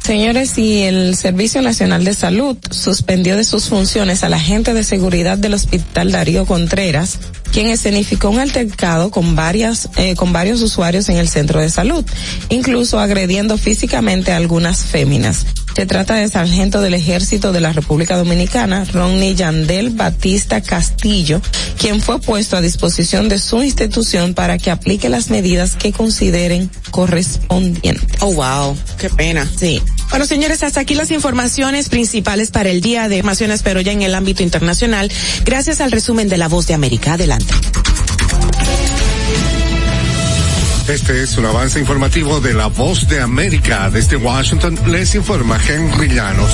Señores, 0.04 0.56
y 0.58 0.82
el 0.82 1.16
Servicio 1.16 1.62
Nacional 1.62 2.04
de 2.04 2.14
Salud 2.14 2.56
suspendió 2.70 3.36
de 3.36 3.44
sus 3.44 3.68
funciones 3.68 4.22
al 4.22 4.34
agente 4.34 4.74
de 4.74 4.84
seguridad 4.84 5.38
del 5.38 5.54
Hospital 5.54 6.12
Darío 6.12 6.46
Contreras, 6.46 7.18
quien 7.52 7.68
escenificó 7.68 8.30
un 8.30 8.40
altercado 8.40 9.10
con 9.10 9.36
varias, 9.36 9.88
eh, 9.96 10.14
con 10.14 10.32
varios 10.32 10.62
usuarios 10.62 11.08
en 11.08 11.18
el 11.18 11.28
centro 11.28 11.60
de 11.60 11.70
salud, 11.70 12.04
incluso 12.48 12.98
agrediendo 12.98 13.58
físicamente 13.58 14.32
a 14.32 14.36
algunas 14.36 14.84
féminas. 14.84 15.46
Se 15.74 15.86
trata 15.86 16.14
de 16.14 16.28
sargento 16.28 16.80
del 16.80 16.94
Ejército 16.94 17.31
de 17.32 17.60
la 17.60 17.72
República 17.72 18.18
Dominicana, 18.18 18.84
Ronnie 18.92 19.34
Yandel 19.34 19.88
Batista 19.90 20.60
Castillo, 20.60 21.40
quien 21.78 22.02
fue 22.02 22.20
puesto 22.20 22.58
a 22.58 22.60
disposición 22.60 23.30
de 23.30 23.38
su 23.38 23.62
institución 23.62 24.34
para 24.34 24.58
que 24.58 24.70
aplique 24.70 25.08
las 25.08 25.30
medidas 25.30 25.76
que 25.76 25.92
consideren 25.92 26.70
correspondientes. 26.90 28.06
Oh, 28.20 28.34
wow. 28.34 28.76
Qué 28.98 29.08
pena. 29.08 29.48
Sí. 29.58 29.82
Bueno, 30.10 30.26
señores, 30.26 30.62
hasta 30.62 30.80
aquí 30.80 30.94
las 30.94 31.10
informaciones 31.10 31.88
principales 31.88 32.50
para 32.50 32.68
el 32.68 32.82
día 32.82 33.08
de 33.08 33.16
informaciones, 33.16 33.62
pero 33.62 33.80
ya 33.80 33.92
en 33.92 34.02
el 34.02 34.14
ámbito 34.14 34.42
internacional, 34.42 35.10
gracias 35.46 35.80
al 35.80 35.90
resumen 35.90 36.28
de 36.28 36.36
La 36.36 36.48
Voz 36.48 36.66
de 36.66 36.74
América. 36.74 37.14
Adelante. 37.14 37.54
Este 40.86 41.22
es 41.22 41.38
un 41.38 41.46
avance 41.46 41.80
informativo 41.80 42.40
de 42.40 42.52
La 42.52 42.66
Voz 42.66 43.08
de 43.08 43.20
América. 43.20 43.88
Desde 43.88 44.16
Washington 44.16 44.78
les 44.88 45.14
informa 45.14 45.58
Henry 45.66 46.08
Llanos. 46.08 46.50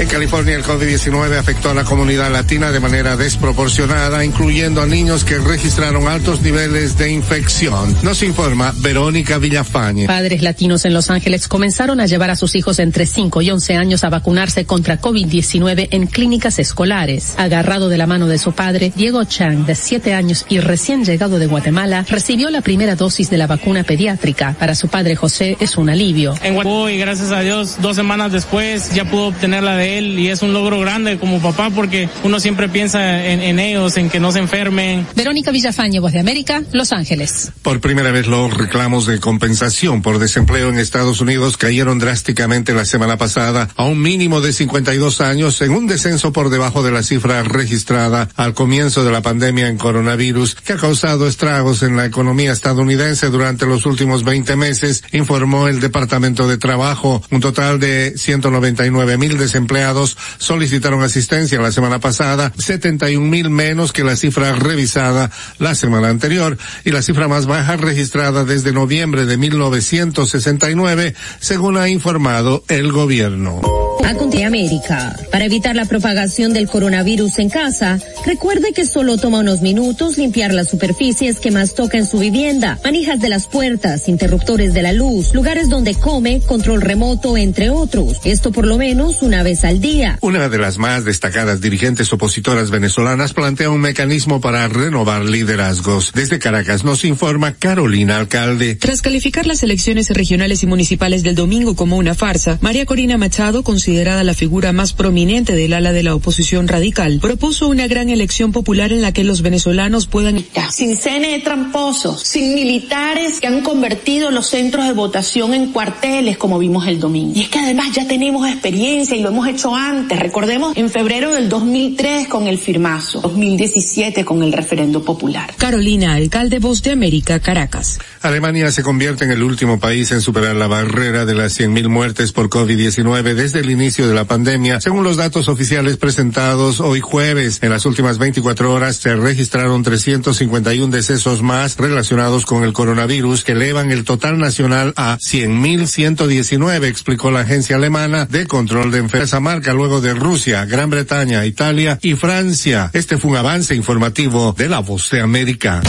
En 0.00 0.08
California 0.08 0.56
el 0.56 0.64
COVID-19 0.64 1.36
afectó 1.36 1.68
a 1.68 1.74
la 1.74 1.84
comunidad 1.84 2.30
latina 2.32 2.72
de 2.72 2.80
manera 2.80 3.18
desproporcionada, 3.18 4.24
incluyendo 4.24 4.80
a 4.80 4.86
niños 4.86 5.24
que 5.24 5.36
registraron 5.36 6.08
altos 6.08 6.40
niveles 6.40 6.96
de 6.96 7.12
infección. 7.12 7.94
Nos 8.02 8.22
informa 8.22 8.72
Verónica 8.78 9.36
Villafañe. 9.36 10.06
Padres 10.06 10.40
latinos 10.40 10.86
en 10.86 10.94
Los 10.94 11.10
Ángeles 11.10 11.48
comenzaron 11.48 12.00
a 12.00 12.06
llevar 12.06 12.30
a 12.30 12.36
sus 12.36 12.54
hijos 12.54 12.78
entre 12.78 13.04
5 13.04 13.42
y 13.42 13.50
11 13.50 13.76
años 13.76 14.02
a 14.02 14.08
vacunarse 14.08 14.64
contra 14.64 14.98
COVID-19 14.98 15.88
en 15.90 16.06
clínicas 16.06 16.58
escolares. 16.58 17.34
Agarrado 17.36 17.90
de 17.90 17.98
la 17.98 18.06
mano 18.06 18.26
de 18.26 18.38
su 18.38 18.52
padre, 18.52 18.94
Diego 18.96 19.24
Chang, 19.24 19.66
de 19.66 19.74
7 19.74 20.14
años 20.14 20.46
y 20.48 20.60
recién 20.60 21.04
llegado 21.04 21.38
de 21.38 21.44
Guatemala, 21.44 22.06
recibió 22.08 22.48
la 22.48 22.62
primera 22.62 22.96
dosis 22.96 23.28
de 23.28 23.36
la 23.36 23.46
vacuna 23.46 23.84
pediátrica. 23.84 24.56
Para 24.58 24.74
su 24.74 24.88
padre 24.88 25.14
José 25.14 25.58
es 25.60 25.76
un 25.76 25.90
alivio. 25.90 26.36
En 26.42 26.54
Guatemala 26.54 26.90
y 26.90 26.98
gracias 26.98 27.32
a 27.32 27.40
Dios, 27.40 27.76
dos 27.82 27.96
semanas 27.96 28.32
después 28.32 28.94
ya 28.94 29.04
pudo 29.04 29.26
obtener 29.26 29.62
la 29.62 29.76
de 29.76 29.89
él 29.98 30.18
y 30.18 30.28
es 30.28 30.42
un 30.42 30.52
logro 30.52 30.80
grande 30.80 31.18
como 31.18 31.40
papá 31.40 31.70
porque 31.70 32.08
uno 32.24 32.40
siempre 32.40 32.68
piensa 32.68 33.24
en, 33.24 33.40
en 33.40 33.58
ellos, 33.58 33.96
en 33.96 34.10
que 34.10 34.20
no 34.20 34.32
se 34.32 34.38
enfermen. 34.38 35.06
Verónica 35.16 35.50
Villafañe, 35.50 36.00
Voz 36.00 36.12
de 36.12 36.20
América, 36.20 36.62
Los 36.72 36.92
Ángeles. 36.92 37.52
Por 37.62 37.80
primera 37.80 38.10
vez 38.10 38.26
los 38.26 38.52
reclamos 38.56 39.06
de 39.06 39.18
compensación 39.20 40.02
por 40.02 40.18
desempleo 40.18 40.68
en 40.68 40.78
Estados 40.78 41.20
Unidos 41.20 41.56
cayeron 41.56 41.98
drásticamente 41.98 42.74
la 42.74 42.84
semana 42.84 43.16
pasada 43.16 43.68
a 43.76 43.84
un 43.84 44.00
mínimo 44.00 44.40
de 44.40 44.52
52 44.52 45.20
años 45.20 45.60
en 45.62 45.72
un 45.72 45.86
descenso 45.86 46.32
por 46.32 46.50
debajo 46.50 46.82
de 46.82 46.90
la 46.90 47.02
cifra 47.02 47.42
registrada 47.42 48.28
al 48.36 48.54
comienzo 48.54 49.04
de 49.04 49.12
la 49.12 49.22
pandemia 49.22 49.68
en 49.68 49.78
coronavirus 49.78 50.56
que 50.56 50.74
ha 50.74 50.76
causado 50.76 51.26
estragos 51.26 51.82
en 51.82 51.96
la 51.96 52.06
economía 52.06 52.52
estadounidense 52.52 53.30
durante 53.30 53.66
los 53.66 53.86
últimos 53.86 54.24
20 54.24 54.56
meses, 54.56 55.04
informó 55.12 55.68
el 55.68 55.80
Departamento 55.80 56.46
de 56.48 56.58
Trabajo. 56.58 57.22
Un 57.30 57.40
total 57.40 57.80
de 57.80 58.14
199 58.16 59.16
mil 59.16 59.38
desempleados 59.38 59.69
empleados 59.70 60.16
solicitaron 60.38 61.00
asistencia 61.04 61.60
la 61.60 61.70
semana 61.70 62.00
pasada, 62.00 62.52
71 62.58 63.24
mil 63.24 63.50
menos 63.50 63.92
que 63.92 64.02
la 64.02 64.16
cifra 64.16 64.52
revisada 64.52 65.30
la 65.60 65.76
semana 65.76 66.08
anterior 66.08 66.58
y 66.84 66.90
la 66.90 67.02
cifra 67.02 67.28
más 67.28 67.46
baja 67.46 67.76
registrada 67.76 68.44
desde 68.44 68.72
noviembre 68.72 69.26
de 69.26 69.36
1969, 69.36 71.14
según 71.38 71.76
ha 71.76 71.88
informado 71.88 72.64
el 72.66 72.90
gobierno. 72.90 73.60
A 74.04 74.14
Conte 74.14 74.44
América. 74.44 75.14
Para 75.30 75.44
evitar 75.44 75.76
la 75.76 75.84
propagación 75.84 76.52
del 76.52 76.66
coronavirus 76.66 77.38
en 77.38 77.48
casa, 77.48 78.00
recuerde 78.26 78.72
que 78.72 78.84
solo 78.84 79.18
toma 79.18 79.38
unos 79.38 79.60
minutos 79.60 80.18
limpiar 80.18 80.52
las 80.52 80.68
superficies 80.68 81.38
que 81.38 81.52
más 81.52 81.74
toca 81.74 81.96
en 81.96 82.06
su 82.06 82.18
vivienda, 82.18 82.80
manijas 82.82 83.20
de 83.20 83.28
las 83.28 83.46
puertas, 83.46 84.08
interruptores 84.08 84.74
de 84.74 84.82
la 84.82 84.92
luz, 84.92 85.32
lugares 85.32 85.68
donde 85.68 85.94
come, 85.94 86.40
control 86.40 86.80
remoto, 86.80 87.36
entre 87.36 87.70
otros. 87.70 88.20
Esto 88.24 88.50
por 88.50 88.66
lo 88.66 88.78
menos 88.78 89.22
una 89.22 89.44
vez 89.44 89.59
al 89.64 89.80
día. 89.80 90.18
Una 90.20 90.48
de 90.48 90.58
las 90.58 90.78
más 90.78 91.04
destacadas 91.04 91.60
dirigentes 91.60 92.12
opositoras 92.12 92.70
venezolanas 92.70 93.32
plantea 93.32 93.70
un 93.70 93.80
mecanismo 93.80 94.40
para 94.40 94.66
renovar 94.68 95.24
liderazgos. 95.24 96.12
Desde 96.14 96.38
Caracas 96.38 96.84
nos 96.84 97.04
informa 97.04 97.52
Carolina 97.52 98.18
Alcalde. 98.18 98.76
Tras 98.76 99.02
calificar 99.02 99.46
las 99.46 99.62
elecciones 99.62 100.10
regionales 100.10 100.62
y 100.62 100.66
municipales 100.66 101.22
del 101.22 101.34
domingo 101.34 101.76
como 101.76 101.96
una 101.96 102.14
farsa, 102.14 102.58
María 102.60 102.86
Corina 102.86 103.18
Machado, 103.18 103.62
considerada 103.62 104.24
la 104.24 104.34
figura 104.34 104.72
más 104.72 104.92
prominente 104.92 105.54
del 105.54 105.72
ala 105.72 105.92
de 105.92 106.02
la 106.02 106.14
oposición 106.14 106.68
radical, 106.68 107.18
propuso 107.20 107.68
una 107.68 107.86
gran 107.86 108.08
elección 108.08 108.52
popular 108.52 108.92
en 108.92 109.02
la 109.02 109.12
que 109.12 109.24
los 109.24 109.42
venezolanos 109.42 110.06
puedan 110.06 110.44
sin 110.70 110.96
CNE 110.96 111.40
tramposo, 111.40 112.16
sin 112.18 112.54
militares 112.54 113.40
que 113.40 113.46
han 113.46 113.62
convertido 113.62 114.30
los 114.30 114.46
centros 114.48 114.86
de 114.86 114.92
votación 114.92 115.54
en 115.54 115.72
cuarteles 115.72 116.38
como 116.38 116.58
vimos 116.58 116.86
el 116.86 117.00
domingo. 117.00 117.32
Y 117.36 117.42
es 117.42 117.48
que 117.48 117.58
además 117.58 117.92
ya 117.92 118.06
tenemos 118.06 118.48
experiencia 118.48 119.16
y 119.16 119.20
lo 119.20 119.30
hemos 119.30 119.48
hecho 119.50 119.74
antes. 119.74 120.18
Recordemos 120.18 120.76
en 120.76 120.90
febrero 120.90 121.34
del 121.34 121.48
2003 121.48 122.28
con 122.28 122.46
el 122.46 122.58
firmazo, 122.58 123.20
2017 123.20 124.24
con 124.24 124.42
el 124.42 124.52
referendo 124.52 125.02
popular. 125.02 125.52
Carolina, 125.58 126.14
alcalde 126.14 126.60
Voz 126.60 126.82
de 126.82 126.92
América, 126.92 127.40
Caracas. 127.40 127.98
Alemania 128.22 128.70
se 128.70 128.82
convierte 128.82 129.24
en 129.24 129.32
el 129.32 129.42
último 129.42 129.80
país 129.80 130.12
en 130.12 130.20
superar 130.20 130.54
la 130.54 130.68
barrera 130.68 131.24
de 131.24 131.34
las 131.34 131.58
100.000 131.58 131.88
muertes 131.88 132.32
por 132.32 132.48
COVID-19 132.48 133.34
desde 133.34 133.60
el 133.60 133.70
inicio 133.70 134.06
de 134.06 134.14
la 134.14 134.24
pandemia, 134.24 134.80
según 134.80 135.02
los 135.02 135.16
datos 135.16 135.48
oficiales 135.48 135.96
presentados 135.96 136.80
hoy 136.80 137.00
jueves. 137.00 137.58
En 137.62 137.70
las 137.70 137.86
últimas 137.86 138.18
24 138.18 138.72
horas 138.72 138.96
se 138.96 139.16
registraron 139.16 139.82
351 139.82 140.94
decesos 140.94 141.42
más 141.42 141.76
relacionados 141.76 142.46
con 142.46 142.62
el 142.62 142.72
coronavirus 142.72 143.42
que 143.42 143.52
elevan 143.52 143.90
el 143.90 144.04
total 144.04 144.38
nacional 144.38 144.92
a 144.96 145.18
100.119, 145.18 146.84
explicó 146.84 147.30
la 147.32 147.40
agencia 147.40 147.76
alemana 147.76 148.26
de 148.26 148.46
control 148.46 148.92
de 148.92 148.98
enfermedades 148.98 149.39
marca 149.40 149.72
luego 149.72 150.00
de 150.00 150.14
Rusia, 150.14 150.64
Gran 150.64 150.90
Bretaña, 150.90 151.44
Italia 151.44 151.98
y 152.02 152.14
Francia. 152.14 152.90
Este 152.92 153.18
fue 153.18 153.32
un 153.32 153.36
avance 153.36 153.74
informativo 153.74 154.54
de 154.56 154.68
la 154.68 154.80
Voz 154.80 155.10
de 155.10 155.20
América. 155.20 155.82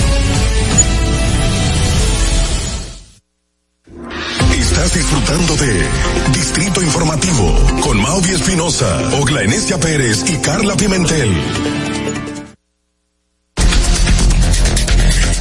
Estás 4.51 4.93
disfrutando 4.93 5.55
de 5.57 5.85
Distrito 6.33 6.81
Informativo 6.81 7.55
con 7.81 8.01
Mauvi 8.01 8.31
Espinosa, 8.31 8.97
Ogla 9.19 9.43
Enesia 9.43 9.79
Pérez 9.79 10.23
y 10.27 10.37
Carla 10.37 10.75
Pimentel. 10.75 11.29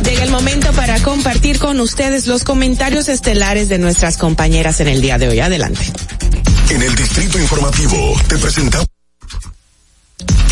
Llega 0.05 0.25
el 0.25 0.31
momento 0.31 0.73
para 0.73 1.01
compartir 1.03 1.59
con 1.59 1.79
ustedes 1.81 2.27
los 2.27 2.45
comentarios 2.45 3.09
estelares 3.09 3.69
de 3.69 3.79
nuestras 3.79 4.17
compañeras 4.19 4.81
en 4.81 4.89
el 4.89 5.01
día 5.01 5.19
de 5.19 5.29
hoy. 5.29 5.41
Adelante. 5.41 5.85
En 6.71 6.83
el 6.83 6.95
Distrito 6.95 7.37
Informativo 7.37 8.15
te 8.29 8.39
presentamos 8.39 8.87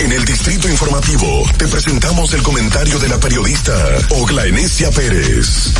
en 0.00 0.12
el 0.12 0.24
Distrito 0.24 0.68
Informativo 0.68 1.44
te 1.56 1.68
presentamos 1.68 2.32
el 2.34 2.42
comentario 2.42 2.98
de 2.98 3.08
la 3.08 3.18
periodista 3.18 3.72
Ogla 4.10 4.46
Enesia 4.46 4.90
Pérez. 4.90 5.72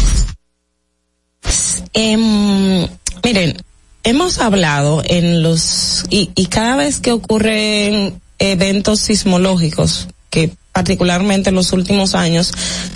Em, 1.93 2.87
miren, 3.25 3.63
hemos 4.05 4.39
hablado 4.39 5.03
en 5.05 5.43
los 5.43 6.05
y, 6.09 6.31
y 6.37 6.47
cada 6.47 6.77
vez 6.77 7.01
que 7.01 7.11
ocurren 7.11 8.21
eventos 8.39 9.01
sismológicos 9.01 10.07
que 10.31 10.53
particularmente 10.73 11.49
en 11.49 11.57
los 11.57 11.73
últimos 11.73 12.15
años 12.15 12.53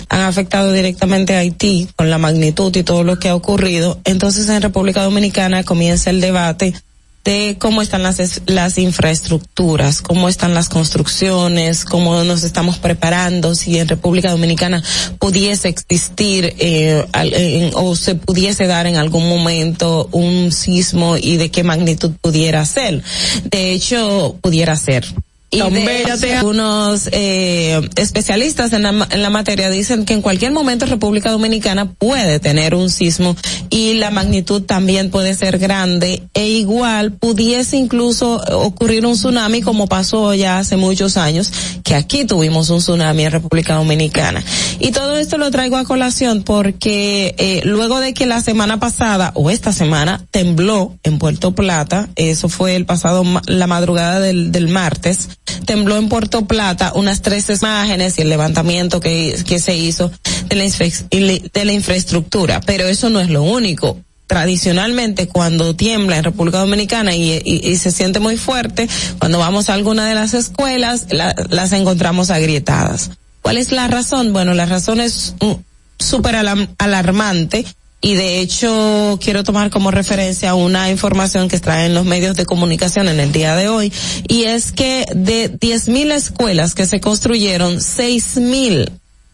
han 0.07 0.21
afectado 0.21 0.71
directamente 0.71 1.35
a 1.35 1.39
Haití 1.39 1.89
con 1.97 2.09
la 2.09 2.17
magnitud 2.17 2.73
y 2.75 2.83
todo 2.83 3.03
lo 3.03 3.19
que 3.19 3.27
ha 3.27 3.35
ocurrido, 3.35 3.99
entonces 4.05 4.47
en 4.47 4.61
República 4.61 5.03
Dominicana 5.03 5.63
comienza 5.63 6.09
el 6.09 6.21
debate 6.21 6.73
de 7.23 7.55
cómo 7.59 7.81
están 7.81 8.03
las, 8.03 8.41
las 8.47 8.77
infraestructuras, 8.77 10.01
cómo 10.01 10.27
están 10.27 10.53
las 10.53 10.67
construcciones, 10.69 11.85
cómo 11.85 12.23
nos 12.23 12.43
estamos 12.43 12.77
preparando, 12.79 13.55
si 13.55 13.77
en 13.79 13.87
República 13.87 14.29
Dominicana 14.31 14.83
pudiese 15.19 15.69
existir 15.69 16.53
eh, 16.59 17.05
en- 17.13 17.71
o 17.75 17.95
se 17.95 18.15
pudiese 18.15 18.67
dar 18.67 18.87
en 18.87 18.97
algún 18.97 19.29
momento 19.29 20.09
un 20.11 20.51
sismo 20.51 21.15
y 21.17 21.37
de 21.37 21.49
qué 21.49 21.63
magnitud 21.63 22.11
pudiera 22.21 22.65
ser. 22.65 23.01
De 23.49 23.71
hecho, 23.71 24.35
pudiera 24.41 24.75
ser. 24.75 25.05
Y 25.53 26.17
de 26.19 26.35
algunos 26.35 27.09
eh, 27.11 27.79
especialistas 27.95 28.73
en 28.73 28.83
la, 28.83 29.07
en 29.11 29.21
la 29.21 29.29
materia 29.29 29.69
dicen 29.69 30.05
que 30.05 30.13
en 30.13 30.21
cualquier 30.21 30.51
momento 30.51 30.85
República 30.85 31.31
Dominicana 31.31 31.91
puede 31.93 32.39
tener 32.39 32.75
un 32.75 32.89
sismo 32.89 33.35
y 33.69 33.93
la 33.93 34.11
magnitud 34.11 34.63
también 34.63 35.11
puede 35.11 35.35
ser 35.35 35.59
grande 35.59 36.23
e 36.33 36.47
igual 36.47 37.13
pudiese 37.13 37.77
incluso 37.77 38.41
ocurrir 38.51 39.05
un 39.05 39.13
tsunami 39.13 39.61
como 39.61 39.87
pasó 39.87 40.33
ya 40.33 40.59
hace 40.59 40.77
muchos 40.77 41.17
años 41.17 41.51
que 41.83 41.95
aquí 41.95 42.25
tuvimos 42.25 42.69
un 42.69 42.79
tsunami 42.79 43.25
en 43.25 43.31
República 43.31 43.75
Dominicana. 43.75 44.43
Y 44.79 44.91
todo 44.91 45.17
esto 45.17 45.37
lo 45.37 45.51
traigo 45.51 45.77
a 45.77 45.83
colación 45.83 46.43
porque 46.43 47.35
eh, 47.37 47.61
luego 47.63 47.99
de 47.99 48.13
que 48.13 48.25
la 48.25 48.41
semana 48.41 48.79
pasada 48.79 49.31
o 49.35 49.49
esta 49.49 49.71
semana 49.73 50.25
tembló 50.31 50.97
en 51.03 51.19
Puerto 51.19 51.53
Plata, 51.53 52.09
eso 52.15 52.49
fue 52.49 52.75
el 52.75 52.85
pasado 52.85 53.23
la 53.47 53.67
madrugada 53.67 54.19
del, 54.19 54.51
del 54.51 54.67
martes, 54.67 55.29
tembló 55.65 55.97
en 55.97 56.09
Puerto 56.09 56.45
Plata 56.45 56.91
unas 56.95 57.21
tres 57.21 57.49
imágenes 57.49 58.17
y 58.17 58.21
el 58.21 58.29
levantamiento 58.29 58.99
que, 58.99 59.35
que 59.47 59.59
se 59.59 59.75
hizo 59.75 60.11
de 60.49 60.55
la, 60.55 61.49
de 61.53 61.65
la 61.65 61.73
infraestructura, 61.73 62.61
pero 62.61 62.87
eso 62.87 63.09
no 63.09 63.19
es 63.19 63.29
lo 63.29 63.43
único 63.43 63.97
tradicionalmente 64.27 65.27
cuando 65.27 65.75
tiembla 65.75 66.17
en 66.17 66.23
República 66.23 66.57
Dominicana 66.59 67.13
y, 67.15 67.41
y- 67.43 67.75
se 67.77 67.91
siente 67.91 68.19
muy 68.19 68.37
fuerte, 68.37 68.87
cuando 69.19 69.37
vamos 69.37 69.69
a 69.69 69.73
alguna 69.73 70.07
de 70.07 70.15
las 70.15 70.33
escuelas, 70.33 71.07
la- 71.11 71.35
las 71.49 71.71
encontramos 71.73 72.29
agrietadas. 72.29 73.11
¿Cuál 73.41 73.57
es 73.57 73.71
la 73.71 73.87
razón? 73.87 74.33
Bueno, 74.33 74.53
la 74.53 74.65
razón 74.65 75.01
es 75.01 75.35
mm, 75.41 75.51
súper 75.99 76.35
alarmante 76.77 77.65
y 78.03 78.15
de 78.15 78.41
hecho 78.41 79.17
quiero 79.23 79.43
tomar 79.43 79.71
como 79.71 79.89
referencia 79.89 80.53
una 80.53 80.91
información 80.91 81.47
que 81.47 81.55
está 81.55 81.85
en 81.85 81.95
los 81.95 82.05
medios 82.05 82.35
de 82.35 82.45
comunicación 82.45 83.07
en 83.07 83.21
el 83.21 83.31
día 83.31 83.55
de 83.55 83.69
hoy 83.69 83.91
y 84.27 84.43
es 84.43 84.73
que 84.73 85.05
de 85.15 85.49
10.000 85.49 86.11
escuelas 86.11 86.75
que 86.75 86.85
se 86.85 86.99
construyeron, 86.99 87.77
6.000, 87.77 88.91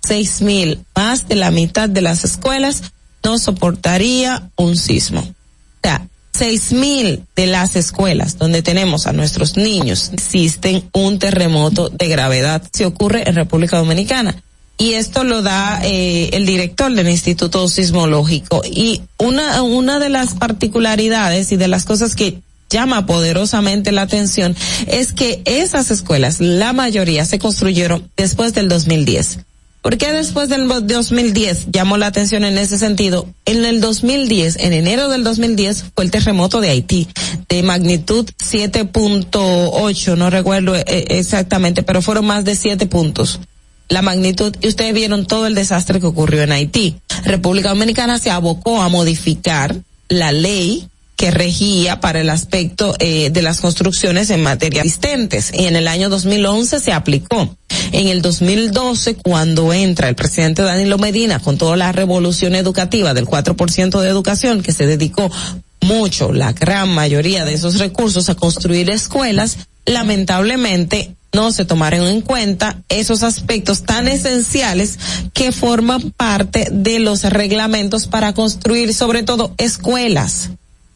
6.000, 0.07 0.79
más 0.95 1.27
de 1.27 1.35
la 1.35 1.49
mitad 1.49 1.89
de 1.89 2.03
las 2.03 2.23
escuelas 2.23 2.83
no 3.23 3.39
soportaría 3.39 4.49
un 4.55 4.77
sismo. 4.77 5.21
O 5.21 5.81
sea, 5.83 6.07
seis 6.31 6.71
mil 6.71 7.25
de 7.35 7.47
las 7.47 7.75
escuelas 7.75 8.37
donde 8.37 8.61
tenemos 8.61 9.07
a 9.07 9.13
nuestros 9.13 9.57
niños 9.57 10.11
existen 10.13 10.89
un 10.93 11.19
terremoto 11.19 11.89
de 11.89 12.07
gravedad 12.07 12.63
si 12.71 12.83
ocurre 12.83 13.27
en 13.27 13.35
República 13.35 13.77
Dominicana. 13.77 14.41
Y 14.79 14.93
esto 14.93 15.25
lo 15.25 15.41
da 15.41 15.81
eh, 15.83 16.29
el 16.31 16.45
director 16.45 16.91
del 16.91 17.09
Instituto 17.09 17.67
Sismológico. 17.67 18.61
Y 18.65 19.01
una, 19.17 19.61
una 19.61 19.99
de 19.99 20.07
las 20.07 20.35
particularidades 20.35 21.51
y 21.51 21.57
de 21.57 21.67
las 21.67 21.83
cosas 21.83 22.15
que 22.15 22.39
llama 22.69 23.05
poderosamente 23.05 23.91
la 23.91 24.03
atención 24.03 24.55
es 24.87 25.11
que 25.11 25.41
esas 25.43 25.91
escuelas, 25.91 26.39
la 26.39 26.71
mayoría 26.71 27.25
se 27.25 27.39
construyeron 27.39 28.09
después 28.15 28.53
del 28.53 28.69
2010. 28.69 29.39
¿Por 29.81 29.97
qué 29.97 30.11
después 30.11 30.49
del 30.49 30.67
2010 30.67 31.67
llamó 31.71 31.97
la 31.97 32.07
atención 32.07 32.45
en 32.45 32.57
ese 32.57 32.77
sentido? 32.77 33.27
En 33.45 33.65
el 33.65 33.81
2010, 33.81 34.57
en 34.59 34.73
enero 34.73 35.09
del 35.09 35.23
2010, 35.23 35.85
fue 35.95 36.03
el 36.03 36.11
terremoto 36.11 36.59
de 36.59 36.69
Haití, 36.69 37.07
de 37.47 37.63
magnitud 37.63 38.29
7.8, 38.39 40.17
no 40.17 40.29
recuerdo 40.29 40.75
eh, 40.75 40.83
exactamente, 40.85 41.83
pero 41.83 42.01
fueron 42.01 42.25
más 42.25 42.43
de 42.43 42.55
7 42.55 42.87
puntos. 42.87 43.39
La 43.89 44.01
magnitud, 44.01 44.55
y 44.61 44.67
ustedes 44.67 44.93
vieron 44.93 45.25
todo 45.25 45.47
el 45.47 45.55
desastre 45.55 45.99
que 45.99 46.05
ocurrió 46.05 46.43
en 46.43 46.51
Haití. 46.51 46.95
República 47.25 47.69
Dominicana 47.69 48.19
se 48.19 48.31
abocó 48.31 48.81
a 48.81 48.89
modificar 48.89 49.75
la 50.09 50.31
ley 50.31 50.87
que 51.19 51.31
regía 51.31 51.99
para 51.99 52.21
el 52.21 52.29
aspecto 52.29 52.95
eh, 52.99 53.29
de 53.29 53.41
las 53.41 53.59
construcciones 53.59 54.29
en 54.29 54.41
materia 54.41 54.83
existentes. 54.83 55.51
Y 55.53 55.65
en 55.65 55.75
el 55.75 55.89
año 55.89 56.07
2011 56.07 56.79
se 56.79 56.93
aplicó. 56.93 57.57
En 57.91 58.07
el 58.07 58.21
2012, 58.21 59.15
cuando 59.15 59.73
entra 59.73 60.07
el 60.07 60.15
presidente 60.15 60.61
Danilo 60.61 60.97
Medina 60.97 61.39
con 61.39 61.57
toda 61.57 61.75
la 61.75 61.91
revolución 61.91 62.55
educativa 62.55 63.13
del 63.13 63.25
4% 63.25 63.99
de 63.99 64.07
educación 64.07 64.61
que 64.61 64.71
se 64.71 64.87
dedicó 64.87 65.29
mucho, 65.81 66.31
la 66.31 66.53
gran 66.53 66.87
mayoría 66.87 67.43
de 67.43 67.53
esos 67.53 67.79
recursos 67.79 68.29
a 68.29 68.35
construir 68.35 68.89
escuelas, 68.89 69.57
lamentablemente 69.89 71.15
no 71.33 71.51
se 71.51 71.65
tomaron 71.65 72.07
en 72.07 72.21
cuenta 72.21 72.81
esos 72.89 73.23
aspectos 73.23 73.83
tan 73.83 74.07
esenciales 74.07 74.97
que 75.33 75.51
forman 75.51 76.11
parte 76.11 76.67
de 76.71 76.99
los 76.99 77.23
reglamentos 77.23 78.07
para 78.07 78.33
construir 78.33 78.93
sobre 78.93 79.23
todo 79.23 79.53
escuelas 79.57 80.51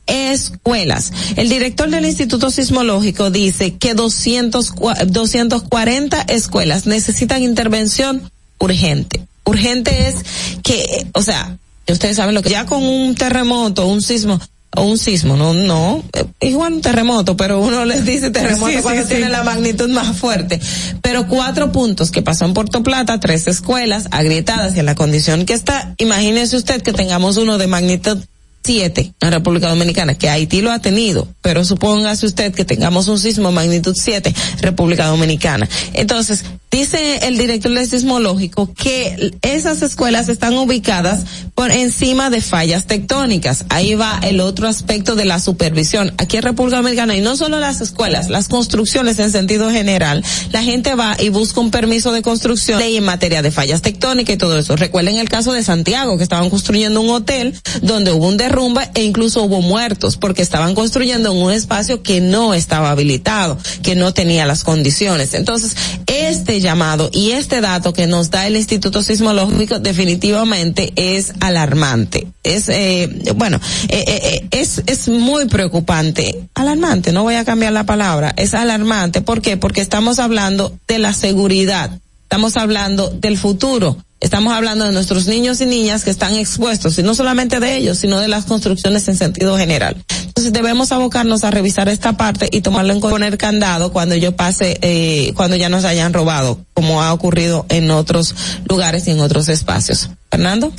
escuelas. 0.06 1.14
El 1.38 1.48
director 1.48 1.90
del 1.90 2.06
Instituto 2.06 2.52
Sismológico 2.52 3.32
dice 3.32 3.76
que 3.78 3.94
200, 3.94 4.74
240 5.08 6.22
escuelas 6.24 6.86
necesitan 6.86 7.42
intervención 7.42 8.30
urgente. 8.60 9.26
Urgente 9.46 10.10
es 10.10 10.16
que, 10.62 11.08
o 11.14 11.22
sea, 11.22 11.58
ustedes 11.88 12.18
saben 12.18 12.36
lo 12.36 12.42
que 12.42 12.50
ya 12.50 12.66
con 12.66 12.84
un 12.84 13.16
terremoto, 13.16 13.88
un 13.88 14.02
sismo, 14.02 14.42
o 14.76 14.84
un 14.84 14.98
sismo, 14.98 15.36
no, 15.38 15.54
no, 15.54 16.04
eh, 16.14 16.26
igual 16.42 16.74
un 16.74 16.82
terremoto, 16.82 17.38
pero 17.38 17.60
uno 17.60 17.86
les 17.86 18.06
dice 18.06 18.32
terremoto 18.32 18.72
Sí, 18.72 18.80
cuando 18.82 19.04
sí. 19.04 19.10
tiene 19.10 19.30
la 19.30 19.44
magnitud 19.44 19.90
más 19.90 20.18
fuerte. 20.18 20.60
Pero 21.02 21.28
cuatro 21.28 21.72
puntos 21.72 22.12
que 22.12 22.22
pasó 22.22 22.46
en 22.46 22.54
Puerto 22.54 22.82
Plata, 22.84 23.20
tres 23.20 23.48
escuelas 23.48 24.08
agrietadas 24.12 24.76
y 24.76 24.80
en 24.80 24.86
la 24.86 24.96
condición 24.96 25.46
que 25.46 25.54
está, 25.54 25.94
imagínese 25.98 26.58
usted 26.58 26.82
que 26.82 26.94
tengamos 26.94 27.38
uno 27.38 27.58
de 27.58 27.68
magnitud 27.68 28.18
siete 28.64 29.14
en 29.20 29.32
República 29.32 29.70
Dominicana, 29.70 30.16
que 30.16 30.30
Haití 30.30 30.62
lo 30.62 30.72
ha 30.72 30.80
tenido, 30.80 31.28
pero 31.42 31.66
supóngase 31.66 32.26
usted 32.26 32.54
que 32.54 32.66
tengamos 32.66 33.08
un 33.08 33.20
sismo 33.20 33.52
magnitud 33.52 33.96
7 33.98 34.34
República 34.62 35.08
Dominicana. 35.08 35.68
Entonces, 35.94 36.44
dice 36.72 37.28
el 37.28 37.38
director 37.38 37.72
del 37.72 37.88
sismológico 37.88 38.74
que 38.74 39.32
esas 39.42 39.82
escuelas 39.82 40.30
están 40.30 40.56
ubicadas 40.56 41.26
por 41.54 41.72
encima 41.72 42.30
de 42.30 42.42
fallas 42.42 42.88
tectónicas. 42.88 43.66
Ahí 43.70 43.94
va 43.96 44.20
el 44.24 44.40
otro 44.40 44.68
aspecto 44.68 45.16
de 45.16 45.26
la 45.26 45.40
supervisión. 45.40 46.14
Aquí 46.18 46.38
en 46.38 46.44
República 46.44 46.78
Dominicana, 46.78 47.16
y 47.16 47.22
no 47.22 47.36
solo 47.36 47.60
las 47.60 47.82
escuelas, 47.82 48.30
las 48.30 48.48
construcciones 48.48 49.20
en 49.20 49.32
sentido 49.32 49.70
general, 49.70 50.24
la 50.52 50.64
gente 50.64 50.96
va 50.96 51.16
y 51.20 51.30
busca 51.30 51.60
un 51.60 51.72
permiso 51.72 52.12
de 52.12 52.22
construcción 52.22 52.82
en 52.82 53.04
materia 53.04 53.42
de 53.42 53.52
fallas 53.52 53.82
tectónicas 53.82 54.36
y 54.36 54.38
todo 54.38 54.58
eso. 54.58 54.76
Recuerden 54.76 55.18
el 55.18 55.30
caso 55.30 55.54
de 55.54 55.64
Santiago, 55.64 56.18
que 56.18 56.24
estaban 56.24 56.50
construyendo 56.50 57.02
un 57.02 57.10
hotel 57.10 57.54
donde 57.82 58.12
hubo 58.12 58.28
un 58.28 58.38
derrumbe 58.54 58.88
e 58.94 59.04
incluso 59.04 59.42
hubo 59.42 59.62
muertos 59.62 60.16
porque 60.16 60.44
estaban 60.44 60.76
construyendo 60.76 61.32
en 61.32 61.38
un 61.38 61.52
espacio 61.52 62.04
que 62.04 62.22
no 62.22 62.54
estaba 62.54 62.92
habilitado, 62.92 63.58
que 63.82 63.96
no 63.96 64.14
tenía 64.14 64.46
las 64.46 64.64
condiciones. 64.64 65.34
Entonces, 65.34 65.76
este 66.06 66.62
llamado 66.62 67.10
y 67.12 67.32
este 67.32 67.62
dato 67.62 67.94
que 67.94 68.06
nos 68.06 68.30
da 68.30 68.46
el 68.46 68.56
Instituto 68.56 69.02
Sismológico 69.02 69.80
definitivamente 69.80 70.94
es 70.96 71.34
alarmante. 71.40 72.28
Es, 72.44 72.70
eh, 72.70 73.10
bueno, 73.36 73.60
eh, 73.90 74.04
eh, 74.08 74.22
eh, 74.24 74.48
es, 74.52 74.84
es 74.86 75.08
muy 75.08 75.46
preocupante. 75.48 76.48
Alarmante, 76.54 77.12
no 77.12 77.24
voy 77.24 77.36
a 77.36 77.46
cambiar 77.46 77.74
la 77.74 77.86
palabra. 77.86 78.34
Es 78.38 78.54
alarmante. 78.54 79.22
¿Por 79.22 79.42
qué? 79.42 79.58
Porque 79.58 79.82
estamos 79.82 80.20
hablando 80.20 80.78
de 80.88 81.00
la 81.00 81.14
seguridad. 81.14 81.90
Estamos 82.24 82.56
hablando 82.58 83.10
del 83.10 83.38
futuro. 83.38 83.98
Estamos 84.24 84.54
hablando 84.54 84.86
de 84.86 84.94
nuestros 84.94 85.28
niños 85.28 85.60
y 85.60 85.66
niñas 85.66 86.06
que 86.06 86.10
están 86.10 86.36
expuestos, 86.36 86.98
y 86.98 87.04
no 87.04 87.14
solamente 87.14 87.60
de 87.60 87.76
ellos, 87.76 87.98
sino 87.98 88.22
de 88.22 88.30
las 88.30 88.46
construcciones 88.46 89.06
en 89.10 89.18
sentido 89.18 89.58
general. 89.58 90.02
Entonces 90.28 90.54
debemos 90.54 90.94
abocarnos 90.94 91.44
a 91.44 91.52
revisar 91.52 91.90
esta 91.90 92.16
parte 92.16 92.48
y 92.50 92.62
tomarlo 92.62 92.94
en 92.94 93.02
poner 93.02 93.38
candado 93.38 93.92
cuando 93.92 94.16
yo 94.16 94.34
pase, 94.34 94.80
eh, 94.82 95.34
cuando 95.36 95.58
ya 95.58 95.68
nos 95.68 95.84
hayan 95.84 96.14
robado, 96.14 96.58
como 96.74 97.04
ha 97.04 97.12
ocurrido 97.12 97.66
en 97.68 97.92
otros 97.92 98.34
lugares 98.64 99.06
y 99.10 99.12
en 99.12 99.20
otros 99.20 99.50
espacios. 99.50 100.10
Fernando. 100.32 100.72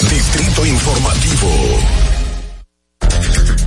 Distrito 0.00 0.64
Informativo. 0.64 2.03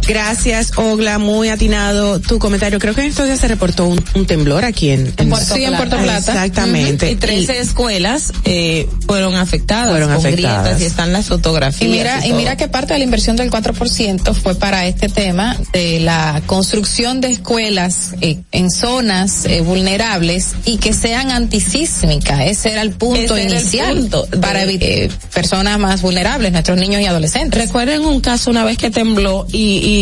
Gracias, 0.07 0.71
Ogla, 0.77 1.17
muy 1.19 1.49
atinado 1.49 2.19
tu 2.21 2.39
comentario. 2.39 2.79
Creo 2.79 2.95
que 2.95 3.01
en 3.01 3.07
estos 3.07 3.25
días 3.25 3.39
se 3.39 3.47
reportó 3.47 3.85
un, 3.85 4.03
un 4.15 4.25
temblor 4.25 4.63
aquí 4.63 4.89
en, 4.89 5.13
En 5.17 5.29
Puerto 5.29 5.55
sí, 5.55 5.65
en 5.65 5.75
Puerto 5.75 5.97
Plata. 5.97 6.31
Exactamente. 6.31 7.11
Y 7.11 7.15
13 7.15 7.59
escuelas 7.59 8.31
eh, 8.45 8.87
fueron 9.05 9.35
afectadas 9.35 9.89
Fueron 9.89 10.09
con 10.09 10.17
afectadas. 10.17 10.63
grietas 10.63 10.81
y 10.81 10.85
están 10.85 11.11
las 11.11 11.25
fotografías. 11.27 11.81
Y 11.81 11.91
mira, 11.91 12.25
y 12.25 12.33
mira 12.33 12.55
que 12.55 12.67
parte 12.69 12.93
de 12.93 12.99
la 12.99 13.05
inversión 13.05 13.35
del 13.35 13.51
4% 13.51 14.33
fue 14.33 14.55
para 14.55 14.87
este 14.87 15.09
tema 15.09 15.57
de 15.73 15.99
la 15.99 16.41
construcción 16.45 17.19
de 17.19 17.29
escuelas 17.29 18.11
eh, 18.21 18.39
en 18.53 18.71
zonas 18.71 19.45
eh, 19.45 19.61
vulnerables 19.61 20.55
y 20.65 20.77
que 20.77 20.93
sean 20.93 21.31
antisísmicas. 21.31 22.41
Ese 22.45 22.71
era 22.71 22.81
el 22.81 22.91
punto 22.91 23.35
Ese 23.35 23.43
era 23.43 23.43
el 23.57 23.61
inicial 23.61 23.97
punto 23.97 24.27
para 24.41 24.63
evitar 24.63 24.87
eh, 24.89 25.09
personas 25.33 25.77
más 25.79 26.01
vulnerables, 26.01 26.51
nuestros 26.53 26.77
niños 26.77 27.01
y 27.01 27.05
adolescentes. 27.05 27.59
Recuerden 27.59 28.05
un 28.05 28.21
caso 28.21 28.49
una 28.51 28.63
vez 28.63 28.77
que 28.77 28.89
tembló 28.89 29.45
y, 29.51 29.79
y 29.79 29.96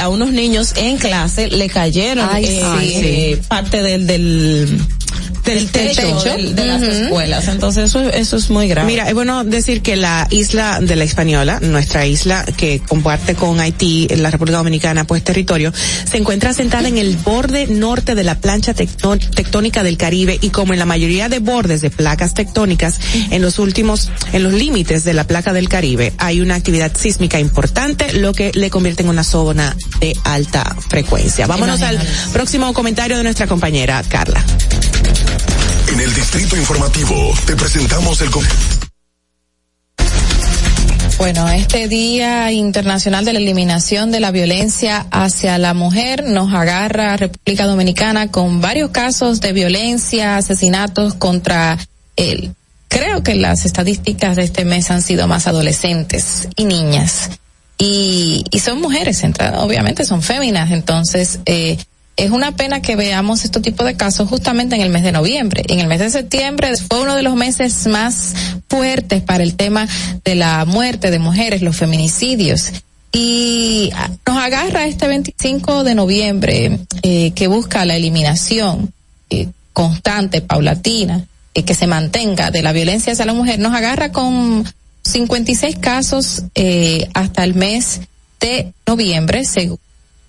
a 0.00 0.08
unos 0.08 0.32
niños 0.32 0.72
en 0.76 0.96
clase 0.98 1.48
le 1.48 1.68
cayeron 1.68 2.28
Ay, 2.30 2.44
eh, 2.46 2.62
sí. 2.78 2.92
eh, 3.02 3.42
parte 3.48 3.82
del 3.82 4.06
del 4.06 4.78
del 5.44 5.68
techo, 5.70 6.02
techo. 6.02 6.36
del- 6.36 6.54
de 6.54 6.66
las 6.66 6.82
escuelas. 6.82 7.48
Entonces 7.48 7.84
eso 7.90 8.00
eso 8.08 8.36
es 8.36 8.50
muy 8.50 8.68
grave. 8.68 8.86
Mira, 8.90 9.08
es 9.08 9.14
bueno 9.14 9.42
decir 9.44 9.82
que 9.82 9.96
la 9.96 10.26
isla 10.30 10.80
de 10.80 10.96
la 10.96 11.04
Española, 11.04 11.58
nuestra 11.60 12.06
isla 12.06 12.44
que 12.56 12.80
comparte 12.86 13.34
con 13.34 13.58
Haití, 13.60 14.08
la 14.16 14.30
República 14.30 14.58
Dominicana, 14.58 15.04
pues 15.04 15.24
territorio, 15.24 15.72
se 16.10 16.16
encuentra 16.18 16.52
sentada 16.52 16.88
en 16.88 16.98
el 16.98 17.16
borde 17.16 17.66
norte 17.66 18.14
de 18.14 18.22
la 18.24 18.36
plancha 18.38 18.74
tectó- 18.74 19.18
tectónica 19.18 19.82
del 19.82 19.96
Caribe 19.96 20.38
y 20.40 20.50
como 20.50 20.72
en 20.72 20.78
la 20.78 20.86
mayoría 20.86 21.28
de 21.28 21.38
bordes 21.40 21.80
de 21.80 21.90
placas 21.90 22.34
tectónicas, 22.34 22.98
en 23.30 23.42
los 23.42 23.58
últimos, 23.58 24.10
en 24.32 24.42
los 24.42 24.52
límites 24.52 25.04
de 25.04 25.14
la 25.14 25.24
placa 25.24 25.52
del 25.52 25.68
Caribe, 25.68 26.12
hay 26.18 26.40
una 26.40 26.54
actividad 26.54 26.92
sísmica 26.96 27.40
importante, 27.40 28.12
lo 28.12 28.32
que 28.32 28.52
le 28.54 28.70
convierte 28.70 29.02
en 29.02 29.08
una 29.08 29.24
zona 29.24 29.76
de 30.00 30.14
alta 30.24 30.76
frecuencia. 30.88 31.46
Vámonos 31.46 31.82
al 31.82 31.98
próximo 32.32 32.72
comentario 32.72 33.16
de 33.16 33.22
nuestra 33.22 33.46
compañera 33.46 34.02
Carla. 34.08 34.44
En 35.92 35.98
el 35.98 36.14
Distrito 36.14 36.56
Informativo 36.56 37.34
te 37.46 37.56
presentamos 37.56 38.20
el... 38.20 38.28
Bueno, 41.18 41.48
este 41.48 41.88
Día 41.88 42.52
Internacional 42.52 43.24
de 43.24 43.32
la 43.32 43.40
Eliminación 43.40 44.12
de 44.12 44.20
la 44.20 44.30
Violencia 44.30 45.06
hacia 45.10 45.58
la 45.58 45.74
Mujer 45.74 46.24
nos 46.24 46.54
agarra 46.54 47.14
a 47.14 47.16
República 47.16 47.66
Dominicana 47.66 48.30
con 48.30 48.60
varios 48.60 48.90
casos 48.90 49.40
de 49.40 49.52
violencia, 49.52 50.36
asesinatos 50.36 51.14
contra 51.14 51.76
él. 52.14 52.54
Creo 52.86 53.24
que 53.24 53.34
las 53.34 53.64
estadísticas 53.64 54.36
de 54.36 54.44
este 54.44 54.64
mes 54.64 54.92
han 54.92 55.02
sido 55.02 55.26
más 55.26 55.48
adolescentes 55.48 56.48
y 56.54 56.66
niñas. 56.66 57.30
Y, 57.78 58.44
y 58.50 58.60
son 58.60 58.80
mujeres, 58.80 59.24
obviamente 59.56 60.04
son 60.04 60.22
féminas, 60.22 60.70
entonces 60.70 61.40
eh, 61.46 61.78
es 62.20 62.30
una 62.30 62.52
pena 62.52 62.82
que 62.82 62.96
veamos 62.96 63.44
este 63.44 63.60
tipo 63.60 63.82
de 63.82 63.96
casos 63.96 64.28
justamente 64.28 64.76
en 64.76 64.82
el 64.82 64.90
mes 64.90 65.02
de 65.02 65.12
noviembre. 65.12 65.64
En 65.68 65.80
el 65.80 65.86
mes 65.86 66.00
de 66.00 66.10
septiembre 66.10 66.76
fue 66.76 67.00
uno 67.00 67.16
de 67.16 67.22
los 67.22 67.34
meses 67.34 67.86
más 67.86 68.34
fuertes 68.68 69.22
para 69.22 69.42
el 69.42 69.54
tema 69.54 69.88
de 70.24 70.34
la 70.34 70.64
muerte 70.66 71.10
de 71.10 71.18
mujeres, 71.18 71.62
los 71.62 71.76
feminicidios. 71.76 72.72
Y 73.12 73.90
nos 74.26 74.36
agarra 74.36 74.86
este 74.86 75.08
25 75.08 75.82
de 75.82 75.94
noviembre 75.94 76.78
eh, 77.02 77.32
que 77.32 77.48
busca 77.48 77.84
la 77.84 77.96
eliminación 77.96 78.92
eh, 79.30 79.48
constante, 79.72 80.42
paulatina, 80.42 81.24
eh, 81.54 81.64
que 81.64 81.74
se 81.74 81.86
mantenga 81.86 82.50
de 82.50 82.62
la 82.62 82.72
violencia 82.72 83.12
hacia 83.12 83.24
la 83.24 83.32
mujer, 83.32 83.58
nos 83.58 83.74
agarra 83.74 84.12
con 84.12 84.64
56 85.04 85.76
casos 85.78 86.42
eh, 86.54 87.08
hasta 87.14 87.44
el 87.44 87.54
mes 87.54 88.02
de 88.40 88.72
noviembre, 88.86 89.44
según 89.44 89.78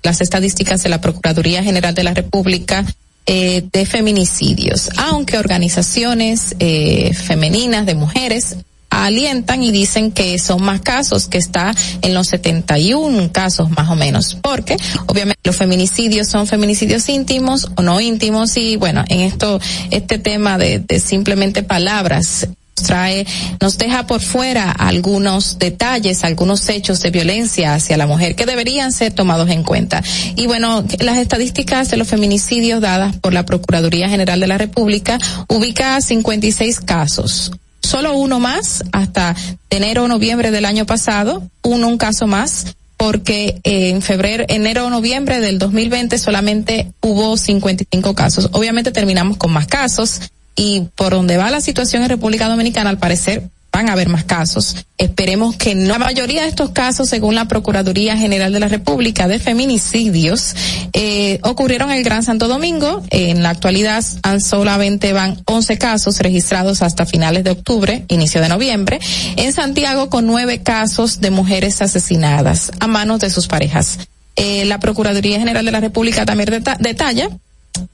las 0.03 0.21
estadísticas 0.21 0.83
de 0.83 0.89
la 0.89 1.01
Procuraduría 1.01 1.63
General 1.63 1.93
de 1.93 2.03
la 2.03 2.13
República 2.13 2.85
eh, 3.27 3.63
de 3.71 3.85
feminicidios, 3.85 4.89
aunque 4.97 5.37
organizaciones 5.37 6.55
eh, 6.59 7.13
femeninas 7.13 7.85
de 7.85 7.95
mujeres 7.95 8.57
alientan 8.89 9.63
y 9.63 9.71
dicen 9.71 10.11
que 10.11 10.37
son 10.37 10.63
más 10.63 10.81
casos, 10.81 11.27
que 11.27 11.37
está 11.37 11.73
en 12.01 12.13
los 12.13 12.27
71 12.27 13.31
casos 13.31 13.69
más 13.69 13.89
o 13.89 13.95
menos, 13.95 14.37
porque 14.41 14.75
obviamente 15.05 15.39
los 15.43 15.55
feminicidios 15.55 16.27
son 16.27 16.45
feminicidios 16.45 17.07
íntimos 17.09 17.71
o 17.75 17.81
no 17.81 18.01
íntimos 18.01 18.57
y 18.57 18.75
bueno, 18.75 19.05
en 19.07 19.21
esto, 19.21 19.59
este 19.91 20.19
tema 20.19 20.57
de, 20.57 20.79
de 20.79 20.99
simplemente 20.99 21.63
palabras 21.63 22.47
trae, 22.83 23.25
nos 23.59 23.77
deja 23.77 24.07
por 24.07 24.21
fuera 24.21 24.71
algunos 24.71 25.59
detalles, 25.59 26.23
algunos 26.23 26.67
hechos 26.69 27.01
de 27.01 27.11
violencia 27.11 27.73
hacia 27.73 27.97
la 27.97 28.07
mujer 28.07 28.35
que 28.35 28.45
deberían 28.45 28.91
ser 28.91 29.13
tomados 29.13 29.49
en 29.49 29.63
cuenta. 29.63 30.03
Y 30.35 30.47
bueno, 30.47 30.83
las 30.99 31.17
estadísticas 31.17 31.89
de 31.89 31.97
los 31.97 32.07
feminicidios 32.07 32.81
dadas 32.81 33.15
por 33.17 33.33
la 33.33 33.45
Procuraduría 33.45 34.09
General 34.09 34.39
de 34.39 34.47
la 34.47 34.57
República 34.57 35.19
ubica 35.47 35.99
56 36.01 36.79
casos. 36.81 37.51
Solo 37.81 38.13
uno 38.13 38.39
más 38.39 38.83
hasta 38.91 39.35
enero 39.69 40.03
o 40.03 40.07
noviembre 40.07 40.51
del 40.51 40.65
año 40.65 40.85
pasado, 40.85 41.43
uno 41.63 41.87
un 41.87 41.97
caso 41.97 42.27
más 42.27 42.75
porque 43.01 43.59
eh, 43.63 43.89
en 43.89 44.03
febrero, 44.03 44.45
enero 44.47 44.85
o 44.85 44.89
noviembre 44.91 45.39
del 45.39 45.57
2020 45.57 46.19
solamente 46.19 46.93
hubo 47.01 47.35
55 47.35 48.13
casos. 48.13 48.49
Obviamente 48.51 48.91
terminamos 48.91 49.37
con 49.37 49.51
más 49.51 49.65
casos 49.65 50.21
y 50.55 50.87
por 50.95 51.11
donde 51.11 51.37
va 51.37 51.49
la 51.51 51.61
situación 51.61 52.03
en 52.03 52.09
República 52.09 52.47
Dominicana, 52.47 52.89
al 52.89 52.97
parecer 52.97 53.43
van 53.73 53.87
a 53.87 53.93
haber 53.93 54.09
más 54.09 54.25
casos. 54.25 54.75
Esperemos 54.97 55.55
que 55.55 55.75
no. 55.75 55.93
La 55.93 55.97
mayoría 55.99 56.41
de 56.41 56.49
estos 56.49 56.71
casos, 56.71 57.07
según 57.07 57.35
la 57.35 57.47
Procuraduría 57.47 58.17
General 58.17 58.51
de 58.51 58.59
la 58.59 58.67
República 58.67 59.29
de 59.29 59.39
Feminicidios, 59.39 60.53
eh, 60.91 61.39
ocurrieron 61.43 61.89
en 61.89 61.97
el 61.99 62.03
Gran 62.03 62.21
Santo 62.21 62.49
Domingo. 62.49 63.01
En 63.11 63.43
la 63.43 63.49
actualidad 63.51 64.03
solamente 64.41 65.13
van 65.13 65.41
11 65.45 65.77
casos 65.77 66.19
registrados 66.19 66.81
hasta 66.81 67.05
finales 67.05 67.45
de 67.45 67.51
octubre, 67.51 68.03
inicio 68.09 68.41
de 68.41 68.49
noviembre. 68.49 68.99
En 69.37 69.53
Santiago 69.53 70.09
con 70.09 70.27
nueve 70.27 70.61
casos 70.61 71.21
de 71.21 71.31
mujeres 71.31 71.81
asesinadas 71.81 72.71
a 72.81 72.87
manos 72.87 73.21
de 73.21 73.29
sus 73.29 73.47
parejas. 73.47 73.99
Eh, 74.35 74.65
la 74.65 74.79
Procuraduría 74.79 75.39
General 75.39 75.63
de 75.63 75.71
la 75.71 75.79
República 75.79 76.25
también 76.25 76.49
deta- 76.49 76.77
detalla 76.79 77.29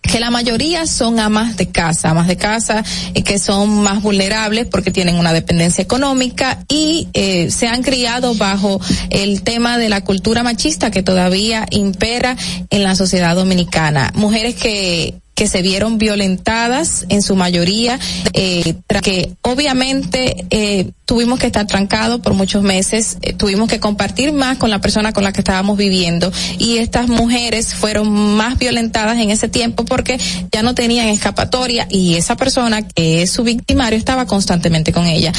que 0.02 0.20
la 0.20 0.32
mayoría 0.32 0.88
son 0.88 1.20
amas 1.20 1.58
de 1.58 1.70
casa, 1.70 2.10
amas 2.10 2.28
de 2.28 2.38
casa 2.38 2.84
eh, 3.14 3.24
que 3.24 3.40
son 3.40 3.84
más 3.84 4.02
vulnerables 4.02 4.66
porque 4.66 4.92
tienen 4.92 5.16
una 5.16 5.34
dependencia 5.34 5.82
económica 5.82 6.64
y 6.68 7.10
eh, 7.14 7.52
se 7.52 7.68
han 7.68 7.84
criado 7.84 8.34
bajo 8.36 8.80
el 9.10 9.44
tema 9.44 9.78
de 9.78 9.90
la 9.90 10.04
cultura 10.04 10.44
machista 10.44 10.92
que 10.92 11.04
todavía 11.04 11.66
impera 11.72 12.38
en 12.70 12.84
la 12.84 12.96
sociedad 12.96 13.36
dominicana. 13.36 14.12
Mujeres 14.16 14.56
que 14.56 15.16
que 15.38 15.48
se 15.48 15.62
vieron 15.62 16.00
violentadas 16.00 17.06
en 17.10 17.22
su 17.22 17.36
mayoría, 17.36 18.00
eh, 18.34 18.74
que 19.04 19.34
obviamente 19.44 20.48
eh, 20.50 20.90
tuvimos 21.06 21.40
que 21.40 21.46
estar 21.46 21.68
trancados 21.68 22.20
por 22.22 22.34
muchos 22.34 22.64
meses, 22.64 23.20
eh, 23.22 23.34
tuvimos 23.34 23.70
que 23.70 23.80
compartir 23.80 24.34
más 24.34 24.58
con 24.58 24.72
la 24.72 24.82
persona 24.82 25.14
con 25.14 25.24
la 25.24 25.32
que 25.32 25.42
estábamos 25.42 25.78
viviendo 25.78 26.34
y 26.58 26.80
estas 26.80 27.08
mujeres 27.08 27.76
fueron 27.76 28.10
más 28.10 28.58
violentadas 28.58 29.20
en 29.20 29.30
ese 29.30 29.48
tiempo 29.48 29.86
porque 29.86 30.20
ya 30.52 30.64
no 30.64 30.74
tenían 30.74 31.08
escapatoria 31.08 31.88
y 31.88 32.16
esa 32.16 32.36
persona 32.36 32.82
que 32.82 33.22
es 33.22 33.30
su 33.30 33.44
victimario 33.44 34.00
estaba 34.00 34.26
constantemente 34.26 34.92
con 34.92 35.06
ella. 35.06 35.32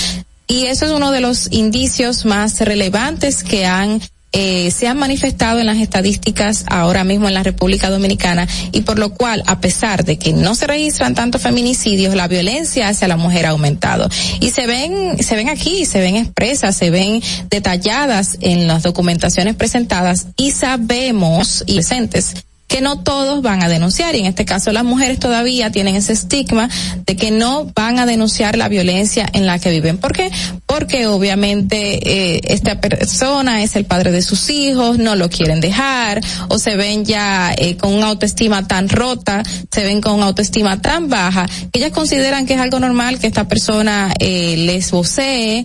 Y 0.47 0.67
eso 0.67 0.87
es 0.87 0.93
uno 0.93 1.11
de 1.11 1.21
los 1.21 1.49
indicios 1.51 2.25
más 2.25 2.61
relevantes 2.61 3.43
que 3.43 3.67
han 3.67 4.01
eh, 4.33 4.71
se 4.71 4.87
han 4.87 4.99
manifestado 4.99 5.59
en 5.59 5.67
las 5.67 5.79
estadísticas 5.79 6.65
ahora 6.69 7.03
mismo 7.03 7.29
en 7.29 7.35
la 7.35 7.43
República 7.43 7.89
Dominicana 7.89 8.47
y 8.73 8.83
por 8.83 8.99
lo 8.99 9.15
cual, 9.15 9.43
a 9.47 9.61
pesar 9.61 10.05
de 10.05 10.19
que 10.19 10.33
no 10.33 10.55
se 10.55 10.67
registran 10.67 11.15
tantos 11.15 11.41
feminicidios, 11.41 12.15
la 12.15 12.29
violencia 12.29 12.89
hacia 12.89 13.09
la 13.09 13.17
mujer 13.17 13.47
ha 13.47 13.51
aumentado. 13.51 14.09
Y 14.41 14.51
se 14.51 14.67
ven, 14.67 15.23
se 15.23 15.35
ven 15.35 15.49
aquí, 15.49 15.87
se 15.87 16.01
ven 16.01 16.17
expresas, 16.17 16.77
se 16.77 16.91
ven 16.91 17.23
detalladas 17.49 18.37
en 18.41 18.67
las 18.67 18.83
documentaciones 18.83 19.57
presentadas 19.57 20.27
y 20.37 20.51
sabemos 20.51 21.65
y 21.67 21.77
presentes 21.77 22.35
que 22.69 22.81
no 22.83 23.01
todos 23.03 23.43
van 23.43 23.63
a 23.63 23.69
denunciar 23.69 24.15
y 24.15 24.21
en 24.21 24.27
este 24.27 24.45
caso 24.45 24.71
las 24.73 24.85
mujeres 24.85 25.19
todavía 25.19 25.73
tienen 25.73 25.97
ese 25.97 26.13
estigma 26.13 26.69
de 27.07 27.17
que 27.17 27.31
no 27.31 27.65
van 27.75 27.99
a 27.99 28.07
denunciar 28.07 28.57
la 28.57 28.69
violencia 28.69 29.27
en 29.33 29.47
la 29.47 29.59
que 29.59 29.71
viven. 29.71 29.99
¿Por 29.99 30.13
qué? 30.13 30.31
Porque 30.67 31.07
obviamente 31.07 32.35
eh, 32.37 32.41
esta 32.45 32.81
persona 32.81 33.63
es 33.63 33.75
el 33.75 33.87
padre 33.87 34.13
de 34.13 34.23
sus 34.23 34.51
hijos, 34.51 34.99
no 34.99 35.17
lo 35.17 35.31
quieren 35.31 35.61
dejar 35.61 36.21
o 36.49 36.59
se 36.59 36.77
ven 36.77 37.05
ya 37.05 37.55
eh, 37.57 37.77
con 37.77 37.95
una 37.95 38.09
autoestima 38.09 38.69
tan 38.69 38.89
rota, 38.89 39.43
se 39.73 39.85
ven 39.85 40.01
con 40.03 40.15
una 40.15 40.27
autoestima 40.27 40.81
tan 40.83 41.09
baja 41.09 41.47
que 41.73 41.79
ellas 41.81 41.93
consideran 41.93 42.47
que 42.47 42.55
es 42.55 42.61
algo 42.61 42.79
normal 42.79 43.19
que 43.19 43.27
esta 43.27 43.49
persona 43.49 44.13
eh, 44.19 44.57
les 44.59 44.91
vocee 44.91 45.65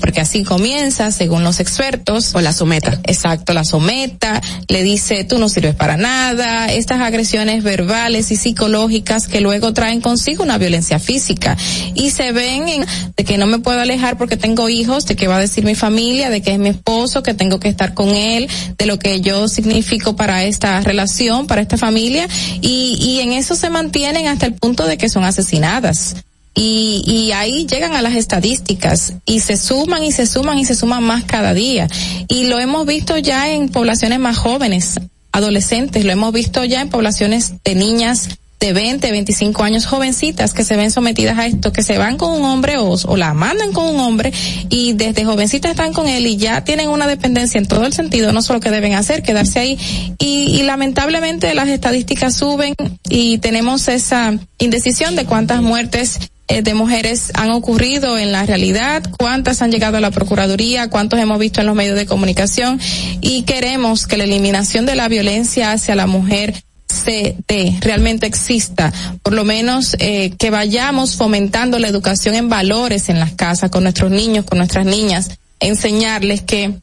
porque 0.00 0.20
así 0.20 0.42
comienza, 0.42 1.10
según 1.12 1.44
los 1.44 1.60
expertos. 1.60 2.34
O 2.34 2.40
la 2.40 2.52
someta. 2.52 3.00
Exacto, 3.04 3.52
la 3.52 3.64
someta, 3.64 4.40
le 4.68 4.82
dice, 4.82 5.24
tú 5.24 5.38
no 5.38 5.48
sirves 5.48 5.74
para 5.74 5.96
nada, 5.96 6.66
estas 6.66 7.00
agresiones 7.00 7.62
verbales 7.62 8.30
y 8.30 8.36
psicológicas 8.36 9.28
que 9.28 9.40
luego 9.40 9.72
traen 9.72 10.00
consigo 10.00 10.42
una 10.42 10.58
violencia 10.58 10.98
física. 10.98 11.56
Y 11.94 12.10
se 12.10 12.32
ven 12.32 12.68
en, 12.68 12.84
de 13.16 13.24
que 13.24 13.38
no 13.38 13.46
me 13.46 13.58
puedo 13.58 13.80
alejar 13.80 14.18
porque 14.18 14.36
tengo 14.36 14.68
hijos, 14.68 15.06
de 15.06 15.16
qué 15.16 15.28
va 15.28 15.36
a 15.36 15.40
decir 15.40 15.64
mi 15.64 15.74
familia, 15.74 16.30
de 16.30 16.42
que 16.42 16.52
es 16.52 16.58
mi 16.58 16.70
esposo, 16.70 17.22
que 17.22 17.34
tengo 17.34 17.60
que 17.60 17.68
estar 17.68 17.94
con 17.94 18.10
él, 18.10 18.48
de 18.78 18.86
lo 18.86 18.98
que 18.98 19.20
yo 19.20 19.48
significo 19.48 20.16
para 20.16 20.44
esta 20.44 20.80
relación, 20.80 21.46
para 21.46 21.62
esta 21.62 21.78
familia, 21.78 22.28
y, 22.60 22.98
y 23.00 23.20
en 23.20 23.32
eso 23.32 23.54
se 23.54 23.70
mantienen 23.70 24.26
hasta 24.26 24.46
el 24.46 24.54
punto 24.54 24.86
de 24.86 24.98
que 24.98 25.08
son 25.08 25.24
asesinadas 25.24 26.16
y, 26.54 27.02
y 27.06 27.32
ahí 27.32 27.66
llegan 27.66 27.94
a 27.94 28.02
las 28.02 28.14
estadísticas 28.14 29.14
y 29.24 29.40
se 29.40 29.56
suman 29.56 30.04
y 30.04 30.12
se 30.12 30.26
suman 30.26 30.58
y 30.58 30.64
se 30.64 30.74
suman 30.74 31.02
más 31.02 31.24
cada 31.24 31.54
día. 31.54 31.88
Y 32.28 32.44
lo 32.44 32.58
hemos 32.58 32.86
visto 32.86 33.16
ya 33.18 33.50
en 33.50 33.68
poblaciones 33.68 34.18
más 34.18 34.36
jóvenes, 34.36 35.00
adolescentes, 35.32 36.04
lo 36.04 36.12
hemos 36.12 36.32
visto 36.32 36.64
ya 36.64 36.80
en 36.80 36.90
poblaciones 36.90 37.54
de 37.64 37.74
niñas 37.74 38.28
de 38.62 38.72
20, 38.72 39.10
25 39.10 39.64
años, 39.64 39.86
jovencitas 39.86 40.54
que 40.54 40.62
se 40.62 40.76
ven 40.76 40.92
sometidas 40.92 41.36
a 41.36 41.46
esto, 41.46 41.72
que 41.72 41.82
se 41.82 41.98
van 41.98 42.16
con 42.16 42.30
un 42.30 42.44
hombre 42.44 42.76
o, 42.78 43.16
la 43.16 43.34
mandan 43.34 43.72
con 43.72 43.92
un 43.92 43.98
hombre 43.98 44.32
y 44.68 44.92
desde 44.92 45.24
jovencitas 45.24 45.72
están 45.72 45.92
con 45.92 46.06
él 46.06 46.24
y 46.28 46.36
ya 46.36 46.62
tienen 46.62 46.88
una 46.88 47.08
dependencia 47.08 47.58
en 47.58 47.66
todo 47.66 47.84
el 47.84 47.92
sentido, 47.92 48.30
no 48.30 48.40
solo 48.40 48.60
que 48.60 48.70
deben 48.70 48.94
hacer, 48.94 49.24
quedarse 49.24 49.58
ahí. 49.58 49.78
Y, 50.20 50.60
y 50.60 50.62
lamentablemente 50.62 51.52
las 51.54 51.66
estadísticas 51.68 52.36
suben 52.36 52.74
y 53.08 53.38
tenemos 53.38 53.88
esa 53.88 54.38
indecisión 54.58 55.16
de 55.16 55.24
cuántas 55.24 55.60
muertes 55.60 56.20
de 56.48 56.74
mujeres 56.74 57.30
han 57.34 57.50
ocurrido 57.50 58.18
en 58.18 58.32
la 58.32 58.44
realidad, 58.44 59.02
cuántas 59.18 59.62
han 59.62 59.70
llegado 59.70 59.96
a 59.96 60.00
la 60.00 60.10
Procuraduría, 60.10 60.90
cuántos 60.90 61.18
hemos 61.18 61.38
visto 61.38 61.60
en 61.60 61.66
los 61.66 61.76
medios 61.76 61.96
de 61.96 62.06
comunicación 62.06 62.80
y 63.20 63.42
queremos 63.42 64.06
que 64.06 64.16
la 64.16 64.24
eliminación 64.24 64.84
de 64.84 64.96
la 64.96 65.08
violencia 65.08 65.72
hacia 65.72 65.94
la 65.94 66.06
mujer 66.06 66.62
se 66.92 67.36
dé, 67.48 67.78
realmente 67.80 68.26
exista, 68.26 68.92
por 69.22 69.32
lo 69.32 69.44
menos 69.44 69.96
eh, 69.98 70.32
que 70.38 70.50
vayamos 70.50 71.16
fomentando 71.16 71.78
la 71.78 71.88
educación 71.88 72.34
en 72.34 72.48
valores 72.48 73.08
en 73.08 73.18
las 73.18 73.32
casas 73.32 73.70
con 73.70 73.82
nuestros 73.82 74.10
niños, 74.10 74.44
con 74.44 74.58
nuestras 74.58 74.84
niñas, 74.84 75.30
enseñarles 75.58 76.42
que 76.42 76.74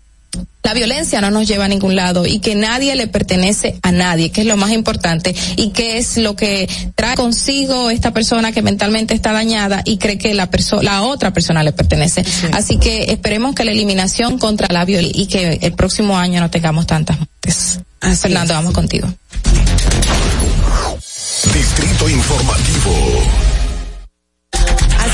la 0.64 0.74
violencia 0.74 1.20
no 1.22 1.32
nos 1.32 1.48
lleva 1.48 1.66
a 1.66 1.68
ningún 1.68 1.96
lado 1.96 2.28
y 2.28 2.40
que 2.40 2.54
nadie 2.54 2.96
le 2.96 3.08
pertenece 3.08 3.80
a 3.82 3.92
nadie, 3.92 4.30
que 4.30 4.42
es 4.42 4.48
lo 4.48 4.56
más 4.56 4.72
importante 4.72 5.34
y 5.56 5.70
que 5.70 5.98
es 5.98 6.18
lo 6.18 6.36
que 6.36 6.70
trae 6.96 7.16
consigo 7.16 7.90
esta 7.90 8.12
persona 8.12 8.52
que 8.52 8.62
mentalmente 8.62 9.16
está 9.16 9.32
dañada 9.32 9.82
y 9.84 9.98
cree 9.98 10.18
que 10.18 10.34
la 10.34 10.52
persona, 10.52 10.84
la 10.84 11.02
otra 11.02 11.34
persona 11.34 11.64
le 11.64 11.72
pertenece. 11.72 12.24
Así 12.52 12.78
que 12.78 13.06
esperemos 13.12 13.56
que 13.56 13.66
la 13.66 13.72
eliminación 13.72 14.38
contra 14.38 14.68
la 14.72 14.86
violencia 14.86 15.22
y 15.22 15.26
que 15.26 15.60
el 15.62 15.74
próximo 15.74 16.18
año 16.18 16.40
no 16.40 16.52
tengamos 16.52 16.86
tantas 16.86 17.18
muertes. 17.18 17.80
Fernando, 18.22 18.54
vamos 18.54 18.74
contigo. 18.74 19.08
Distrito 21.54 22.10
Informativo. 22.10 23.49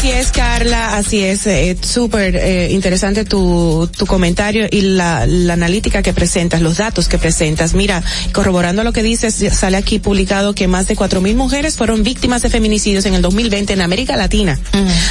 Así 0.06 0.14
es, 0.14 0.32
Carla, 0.32 0.98
así 0.98 1.24
es, 1.24 1.48
eh, 1.48 1.76
súper 1.82 2.36
eh, 2.36 2.70
interesante 2.70 3.26
tu, 3.26 3.90
tu 3.98 4.06
comentario 4.06 4.68
y 4.70 4.82
la, 4.82 5.26
la 5.26 5.54
analítica 5.54 6.04
que 6.04 6.14
presentas, 6.14 6.62
los 6.62 6.78
datos 6.78 7.08
que 7.08 7.18
presentas. 7.18 7.74
Mira, 7.74 8.04
corroborando 8.32 8.84
lo 8.84 8.94
que 8.94 9.02
dices, 9.02 9.34
sale 9.58 9.78
aquí 9.78 9.98
publicado 9.98 10.54
que 10.54 10.68
más 10.68 10.88
de 10.88 10.96
cuatro 10.96 11.22
mil 11.22 11.36
mujeres 11.36 11.76
fueron 11.76 12.04
víctimas 12.04 12.44
de 12.44 12.52
feminicidios 12.52 13.08
en 13.08 13.16
el 13.16 13.24
2020 13.24 13.74
en 13.74 13.82
América 13.82 14.16
Latina. 14.16 14.60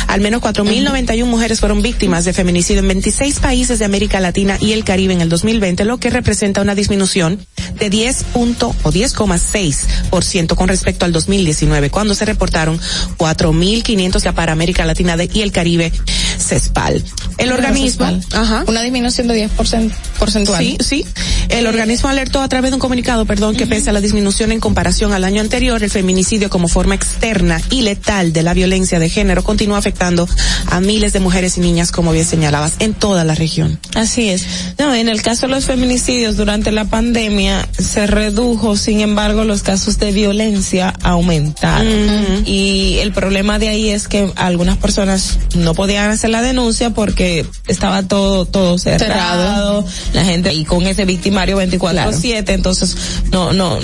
Al 0.06 0.20
menos 0.20 0.40
cuatro 0.40 0.62
mil 0.62 0.84
noventa 0.84 1.16
y 1.16 1.22
un 1.22 1.30
mujeres 1.30 1.58
fueron 1.58 1.82
víctimas 1.82 2.24
de 2.24 2.32
feminicidio 2.32 2.78
en 2.80 2.86
26 2.86 3.40
países 3.40 3.80
de 3.80 3.84
América 3.84 4.20
Latina 4.20 4.58
y 4.60 4.74
el 4.74 4.84
Caribe 4.84 5.12
en 5.12 5.22
el 5.22 5.28
2020, 5.28 5.84
lo 5.86 5.98
que 5.98 6.10
representa 6.10 6.62
una 6.62 6.76
disminución 6.76 7.44
de 7.80 7.90
10 7.90 8.22
punto 8.32 8.68
o 8.84 8.92
10,6% 8.92 10.54
con 10.54 10.68
respecto 10.68 11.04
al 11.04 11.10
2019, 11.10 11.90
cuando 11.90 12.14
se 12.14 12.24
reportaron 12.24 12.78
4.500 13.18 14.32
para 14.34 14.52
América 14.52 14.84
Latina 14.86 15.16
de- 15.16 15.31
y 15.32 15.40
el 15.43 15.52
Caribe, 15.52 15.93
CESPAL. 16.39 17.02
El 17.39 17.52
organismo, 17.52 18.06
ajá. 18.32 18.65
Una 18.66 18.82
disminución 18.82 19.27
de 19.28 19.48
10% 19.48 19.93
porcentual. 20.19 20.65
Sí, 20.65 20.77
sí. 20.81 21.06
El 21.48 21.66
organismo 21.66 22.09
alertó 22.09 22.40
a 22.40 22.48
través 22.48 22.70
de 22.70 22.74
un 22.77 22.81
comunicado, 22.81 23.24
perdón, 23.27 23.55
que 23.56 23.66
pese 23.66 23.90
a 23.90 23.93
la 23.93 24.01
disminución 24.01 24.52
en 24.52 24.61
comparación 24.61 25.12
al 25.12 25.24
año 25.24 25.40
anterior, 25.40 25.82
el 25.82 25.90
feminicidio 25.90 26.48
como 26.51 26.69
forma 26.69 26.94
externa 26.94 27.61
y 27.70 27.82
letal 27.82 28.32
de 28.32 28.43
la 28.43 28.55
violencia 28.55 28.98
de 28.98 29.09
género 29.09 29.43
continúa 29.44 29.78
afectando 29.78 30.28
a 30.66 30.81
miles 30.81 31.12
de 31.12 31.20
mujeres 31.20 31.56
y 31.59 31.61
niñas, 31.61 31.90
como 31.93 32.12
bien 32.12 32.24
señalabas, 32.24 32.74
en 32.78 32.94
toda 32.94 33.24
la 33.24 33.35
región. 33.35 33.78
Así 33.94 34.28
es. 34.31 34.44
No, 34.78 34.94
en 34.94 35.09
el 35.09 35.23
caso 35.23 35.47
de 35.47 35.52
los 35.52 35.66
feminicidios 35.66 36.36
durante 36.36 36.73
la 36.73 36.85
pandemia 36.86 37.69
se 37.78 38.06
redujo, 38.06 38.77
sin 38.77 39.01
embargo, 39.01 39.44
los 39.44 39.62
casos 39.62 39.98
de 39.98 40.12
violencia 40.12 40.94
aumentaron. 41.02 42.44
Y 42.47 42.98
el 43.01 43.12
problema 43.12 43.59
de 43.59 43.69
ahí 43.69 43.90
es 43.90 44.09
que 44.09 44.32
algunas 44.36 44.73
personas 44.76 45.38
no 45.56 45.74
podían 45.74 46.10
hacer 46.10 46.30
la 46.30 46.42
denuncia 46.42 46.90
porque 46.90 47.46
estaba 47.66 48.02
todo 48.02 48.44
todo 48.44 48.78
cerrado, 48.78 49.84
la 50.12 50.24
gente 50.24 50.52
y 50.52 50.64
con 50.64 50.86
ese 50.86 51.05
victimario 51.05 51.59
24/7, 51.59 52.52
entonces 52.52 52.96
no 53.30 53.52
no 53.52 53.78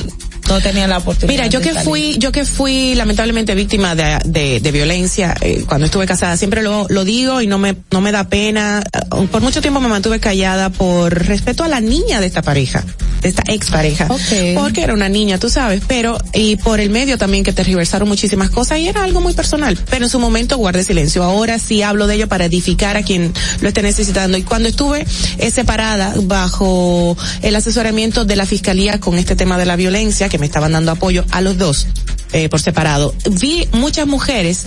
no 0.51 0.61
tenía 0.61 0.87
la 0.87 0.99
oportunidad. 0.99 1.33
Mira, 1.33 1.47
yo 1.47 1.61
que 1.61 1.73
salir. 1.73 1.85
fui, 1.85 2.17
yo 2.19 2.33
que 2.33 2.45
fui 2.45 2.95
lamentablemente 2.95 3.55
víctima 3.55 3.95
de, 3.95 4.19
de, 4.25 4.61
de 4.61 4.73
violencia 4.73 5.35
eh, 5.41 5.65
cuando 5.67 5.87
estuve 5.87 6.07
casada, 6.07 6.37
siempre 6.37 6.63
lo, 6.63 6.87
lo 6.89 7.05
digo 7.05 7.41
y 7.41 7.47
no 7.47 7.59
me, 7.59 7.77
no 7.91 8.01
me 8.01 8.13
da 8.13 8.29
pena. 8.29 8.83
Eh, 8.93 9.27
Por 9.31 9.43
mucho 9.43 9.61
tiempo 9.61 9.81
me 9.81 9.89
mantuve 9.89 10.21
callada 10.21 10.71
por 10.71 11.27
respeto 11.27 11.65
a 11.65 11.69
la 11.69 11.81
niña 11.81 12.21
de 12.21 12.27
esta 12.27 12.43
pareja, 12.43 12.85
de 13.23 13.29
esta 13.29 13.43
expareja. 13.53 14.09
Porque 14.57 14.83
era 14.83 14.95
una 14.95 15.09
niña, 15.09 15.39
tú 15.39 15.49
sabes, 15.51 15.83
pero, 15.87 16.19
y 16.35 16.57
por 16.57 16.81
el 16.81 16.91
medio 16.91 17.17
también 17.17 17.45
que 17.45 17.53
te 17.53 17.63
reversaron 17.63 18.09
muchísimas 18.09 18.51
cosas 18.51 18.79
y 18.79 18.89
era 18.89 19.05
algo 19.05 19.21
muy 19.21 19.35
personal. 19.35 19.79
Pero 19.89 20.05
en 20.05 20.11
su 20.11 20.19
momento 20.19 20.57
guardé 20.59 20.83
silencio. 20.85 21.23
Ahora 21.23 21.59
sí 21.59 21.83
hablo 21.83 22.07
de 22.07 22.17
ello 22.17 22.29
para 22.29 22.47
edificar 22.47 22.97
a 22.97 23.03
quien 23.03 23.33
lo 23.61 23.69
esté 23.69 23.83
necesitando. 23.83 24.37
Y 24.37 24.43
cuando 24.43 24.69
estuve 24.69 25.07
eh, 25.39 25.51
separada 25.51 26.15
bajo 26.23 27.17
el 27.43 27.55
asesoramiento 27.55 28.25
de 28.25 28.37
la 28.37 28.47
fiscalía 28.47 28.99
con 28.99 29.19
este 29.19 29.37
tema 29.37 29.59
de 29.59 29.67
la 29.67 29.77
violencia, 29.77 30.29
que 30.29 30.40
me 30.41 30.47
estaban 30.47 30.73
dando 30.73 30.91
apoyo 30.91 31.25
a 31.31 31.41
los 31.41 31.59
dos, 31.59 31.87
eh, 32.33 32.49
por 32.49 32.61
separado, 32.61 33.15
vi 33.31 33.69
muchas 33.73 34.07
mujeres 34.07 34.65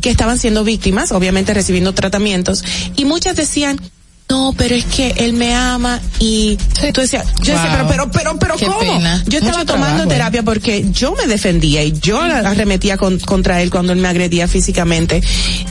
que 0.00 0.10
estaban 0.10 0.38
siendo 0.38 0.64
víctimas, 0.64 1.12
obviamente 1.12 1.54
recibiendo 1.54 1.94
tratamientos, 1.94 2.64
y 2.96 3.04
muchas 3.04 3.36
decían, 3.36 3.80
no, 4.28 4.54
pero 4.56 4.74
es 4.74 4.84
que 4.86 5.12
él 5.18 5.34
me 5.34 5.54
ama 5.54 6.00
y 6.18 6.56
tú 6.94 7.00
decías, 7.02 7.26
yo 7.42 7.52
decía, 7.52 7.84
pero, 7.88 7.88
pero, 7.88 8.10
pero, 8.10 8.38
pero, 8.38 8.72
¿cómo? 8.72 8.78
pena. 8.78 9.22
Yo 9.26 9.38
estaba 9.38 9.58
Mucho 9.58 9.66
tomando 9.74 9.88
trabajo, 9.88 10.10
¿eh? 10.10 10.14
terapia 10.14 10.42
porque 10.42 10.86
yo 10.90 11.12
me 11.14 11.26
defendía 11.26 11.82
y 11.84 11.92
yo 11.92 12.26
la- 12.26 12.38
arremetía 12.38 12.96
con- 12.96 13.18
contra 13.18 13.60
él 13.60 13.70
cuando 13.70 13.92
él 13.92 13.98
me 13.98 14.08
agredía 14.08 14.48
físicamente. 14.48 15.22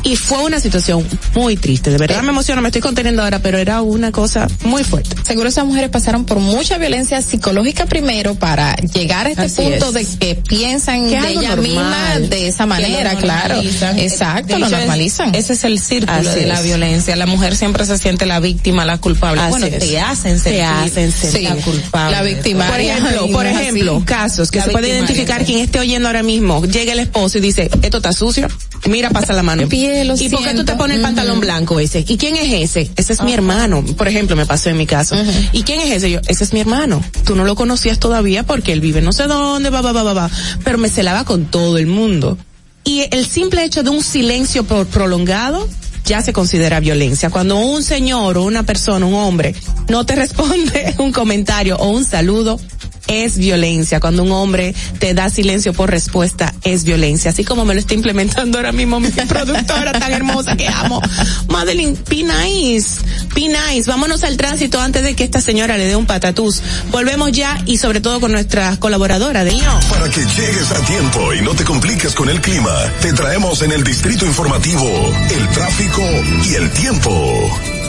Y 0.04 0.16
fue 0.16 0.44
una 0.44 0.60
situación 0.60 1.04
muy 1.34 1.58
triste, 1.58 1.90
de 1.90 1.98
verdad 1.98 2.22
me 2.22 2.30
emociono, 2.30 2.62
me 2.62 2.68
estoy 2.68 2.82
conteniendo 2.82 3.24
ahora, 3.24 3.40
pero 3.40 3.58
era 3.58 3.82
una 3.82 4.12
cosa 4.12 4.48
muy 4.64 4.84
fuerte. 4.84 5.16
Seguro 5.26 5.50
esas 5.50 5.66
mujeres 5.66 5.90
pasaron 5.90 6.26
por 6.26 6.38
mucha 6.40 6.78
violencia 6.78 7.20
psicológica 7.24 7.86
primero 7.88 8.36
para 8.36 8.76
llegar 8.76 9.26
a 9.28 9.30
este 9.32 9.42
Así 9.44 9.62
punto 9.64 9.98
es. 9.98 10.20
de 10.20 10.20
que 10.20 10.36
piensan 10.36 11.10
Que 11.10 11.20
de 11.22 11.30
ella 11.32 11.56
misma 11.56 12.20
de 12.20 12.48
esa 12.48 12.66
manera, 12.68 13.16
claro. 13.16 13.60
Exacto, 13.98 14.54
De 14.54 14.60
lo 14.60 14.70
normalizan. 14.70 15.34
ese 15.34 15.54
es 15.54 15.64
el 15.64 15.80
círculo 15.80 16.30
Así 16.30 16.42
de 16.42 16.46
la 16.48 16.60
es. 16.60 16.64
violencia. 16.64 17.16
La 17.16 17.26
mujer 17.26 17.56
siempre 17.56 17.86
se 17.86 17.98
siente 17.98 18.26
la 18.26 18.40
víctima, 18.42 18.84
la 18.84 18.98
culpable. 18.98 19.42
Así 19.42 19.50
bueno, 19.52 19.66
es. 19.68 19.80
te 19.80 20.00
hacen 20.00 20.40
sentir, 20.40 20.60
Te 20.60 20.64
hacen 20.66 21.12
sentir. 21.12 21.44
la 21.44 21.56
culpable. 21.56 22.12
La 22.18 22.24
victimaria. 22.24 22.98
Por 22.98 23.06
ejemplo, 23.08 23.32
por 23.32 23.46
ejemplo, 23.46 23.96
así. 23.98 24.06
casos 24.06 24.52
que 24.52 24.60
La 24.60 24.66
se 24.66 24.72
puede 24.72 24.90
identificar 24.90 25.46
quien 25.46 25.60
esté 25.60 25.80
oyendo 25.80 26.10
ahora 26.10 26.24
mismo. 26.24 26.66
Llega 26.66 26.92
el 26.94 27.00
esposo 27.00 27.38
y 27.38 27.42
dice, 27.42 27.70
esto 27.82 27.98
está 27.98 28.12
sucio. 28.12 28.48
Mira, 28.90 29.12
pasa 29.12 29.34
la 29.34 29.44
mano. 29.44 29.70
Pie, 29.70 30.04
¿Y 30.04 30.08
por 30.08 30.18
qué 30.18 30.30
tú 30.30 30.40
te 30.40 30.44
siento. 30.66 30.78
pones 30.78 30.98
el 30.98 31.04
pantalón 31.04 31.40
blanco 31.40 31.80
ese? 31.80 32.04
¿Y 32.08 32.18
quién 32.18 32.36
es 32.36 32.52
ese? 32.52 32.92
Ese 32.96 33.14
es 33.14 33.22
mi 33.22 33.32
hermano. 33.32 33.86
Por 33.96 34.08
ejemplo, 34.08 34.36
me 34.36 34.46
pasó 34.48 34.70
en 34.72 34.78
mi 34.78 34.88
caso. 34.88 35.16
¿Y 35.52 35.62
quién 35.62 35.80
es 35.82 35.92
ese? 35.92 36.10
Yo, 36.10 36.20
ese 36.28 36.44
es 36.44 36.52
mi 36.54 36.60
hermano. 36.62 37.04
Tú 37.24 37.36
no 37.36 37.44
lo 37.46 37.54
conocías 37.56 38.00
todavía 38.00 38.44
porque 38.44 38.74
él 38.74 38.82
vive 38.82 39.02
no 39.02 39.14
sé 39.14 39.28
dónde, 39.28 39.70
va, 39.70 39.82
va, 39.82 39.92
va, 39.92 40.02
va, 40.04 40.14
va. 40.14 40.30
Pero 40.64 40.80
me 40.80 40.90
celaba 40.90 41.26
con 41.26 41.46
todo 41.46 41.78
el 41.78 41.86
mundo. 41.86 42.40
Y 42.84 43.02
el 43.12 43.28
simple 43.28 43.64
hecho 43.64 43.84
de 43.84 43.92
un 43.92 44.02
silencio 44.04 44.64
pro- 44.64 44.86
prolongado 44.86 45.70
ya 46.06 46.22
se 46.22 46.34
considera 46.34 46.80
violencia. 46.80 47.30
Cuando 47.30 47.58
un 47.58 47.84
señor 47.84 48.38
o 48.38 48.44
una 48.44 48.64
persona, 48.64 49.06
un 49.06 49.14
hombre, 49.16 49.56
no 49.90 50.06
te 50.06 50.16
responde 50.16 50.96
un 50.98 51.12
comentario 51.12 51.78
o 51.78 51.90
un 51.90 52.06
saludo, 52.06 52.60
es 53.08 53.38
violencia. 53.38 54.00
Cuando 54.00 54.24
un 54.24 54.32
hombre 54.32 54.74
te 55.00 55.14
da 55.14 55.30
silencio 55.30 55.74
por 55.74 55.90
respuesta, 55.90 56.54
es 56.64 56.84
violencia. 56.84 57.32
Así 57.32 57.44
como 57.44 57.66
me 57.66 57.74
lo 57.74 57.80
está 57.80 57.94
implementando 57.94 58.58
ahora 58.58 58.72
mismo 58.72 59.00
mi 59.00 59.10
productora 59.28 59.94
tan 59.94 60.12
hermosa 60.12 60.56
que 60.56 60.68
amo. 60.68 61.02
Madeline, 61.50 61.98
be 62.10 62.24
nice, 62.24 63.02
be 63.36 63.48
nice. 63.48 63.90
Vámonos 63.90 64.24
al 64.24 64.38
tránsito 64.38 64.80
antes 64.80 65.04
de 65.04 65.16
que 65.16 65.24
esta 65.24 65.42
señora 65.42 65.78
le 65.78 65.86
dé 65.86 65.96
un 65.96 66.06
patatús. 66.06 66.62
Volvemos 66.92 67.32
ya 67.32 67.62
y 67.66 67.78
sobre 67.78 68.02
todo 68.02 68.20
con 68.20 68.32
nuestra 68.32 68.78
colaboradora 68.78 69.44
de 69.44 69.54
IO. 69.54 69.80
Para 69.90 70.10
que 70.10 70.22
llegues 70.22 70.72
a 70.72 70.86
tiempo 70.86 71.34
y 71.34 71.42
no 71.42 71.54
te 71.54 71.64
compliques 71.64 72.14
con 72.14 72.30
el 72.30 72.42
clima, 72.42 72.74
te 73.02 73.14
traemos 73.14 73.62
en 73.62 73.72
el 73.72 73.84
distrito 73.84 74.26
informativo 74.26 74.82
el 75.30 75.48
tráfico 75.50 76.02
y 76.50 76.56
el 76.56 76.70
tiempo. 76.72 77.81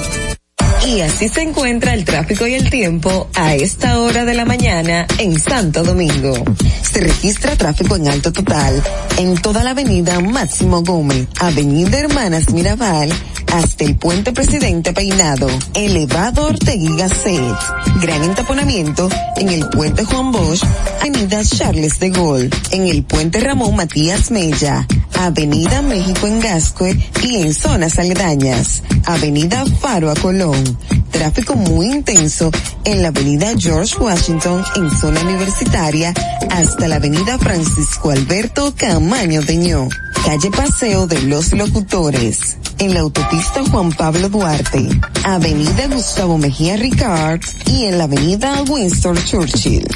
Y 0.87 1.01
así 1.01 1.29
se 1.29 1.43
encuentra 1.43 1.95
el 1.95 2.05
tráfico 2.05 2.47
y 2.47 2.55
el 2.55 2.69
tiempo 2.69 3.29
a 3.35 3.55
esta 3.55 4.01
hora 4.01 4.25
de 4.25 4.35
la 4.35 4.45
mañana 4.45 5.07
en 5.19 5.39
Santo 5.39 5.85
Domingo. 5.85 6.35
Se 6.83 7.01
registra 7.01 7.57
tráfico 7.57 7.97
en 7.97 8.09
alto 8.09 8.33
total 8.33 8.83
en 9.17 9.35
toda 9.41 9.63
la 9.63 9.71
avenida 9.71 10.19
Máximo 10.21 10.83
Gómez, 10.83 11.29
avenida 11.39 11.99
Hermanas 11.99 12.51
Mirabal, 12.53 13.13
hasta 13.53 13.85
el 13.85 13.97
puente 13.97 14.33
Presidente 14.33 14.93
Peinado, 14.93 15.47
elevado 15.75 16.47
Ortega 16.47 16.97
Gasset. 16.97 17.57
Gran 18.01 18.25
entaponamiento 18.25 19.09
en 19.37 19.51
el 19.51 19.69
puente 19.69 20.05
Juan 20.05 20.33
Bosch, 20.33 20.65
avenida 21.01 21.45
Charles 21.45 22.01
de 22.01 22.11
Gaulle, 22.11 22.51
en 22.71 22.89
el 22.89 23.05
puente 23.05 23.41
Ramón 23.41 23.77
Matías 23.77 24.31
Mella, 24.31 24.87
avenida 25.19 25.83
México 25.83 26.27
en 26.27 26.41
Gascue 26.41 26.99
y 27.23 27.37
en 27.37 27.55
zonas 27.55 27.99
aledañas, 27.99 28.83
avenida 29.05 29.65
Faro 29.81 30.11
a 30.11 30.15
Colón. 30.15 30.72
Tráfico 31.11 31.55
muy 31.55 31.87
intenso 31.87 32.51
en 32.85 33.03
la 33.03 33.09
avenida 33.09 33.53
George 33.57 33.97
Washington 33.99 34.65
en 34.77 34.91
zona 34.91 35.21
universitaria 35.21 36.13
hasta 36.51 36.89
la 36.89 36.97
avenida 36.97 37.39
Francisco 37.39 38.11
Alberto 38.11 38.75
Camaño 38.77 39.43
Deñó. 39.43 39.89
Calle 40.25 40.51
Paseo 40.51 41.07
de 41.07 41.21
los 41.23 41.53
Locutores. 41.53 42.57
En 42.79 42.95
la 42.95 43.01
autopista 43.01 43.65
Juan 43.71 43.93
Pablo 43.93 44.29
Duarte. 44.29 44.89
Avenida 45.25 45.89
Gustavo 45.89 46.39
Mejía 46.39 46.77
Ricard 46.77 47.41
y 47.67 47.87
en 47.87 47.99
la 47.99 48.05
avenida 48.05 48.63
Winston 48.69 49.17
Churchill. 49.25 49.87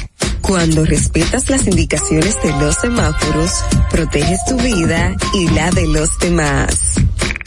Cuando 0.47 0.85
respetas 0.85 1.49
las 1.49 1.67
indicaciones 1.67 2.41
de 2.41 2.51
los 2.51 2.75
semáforos, 2.77 3.51
proteges 3.91 4.39
tu 4.45 4.55
vida 4.55 5.13
y 5.33 5.49
la 5.49 5.69
de 5.71 5.85
los 5.87 6.17
demás. 6.19 6.93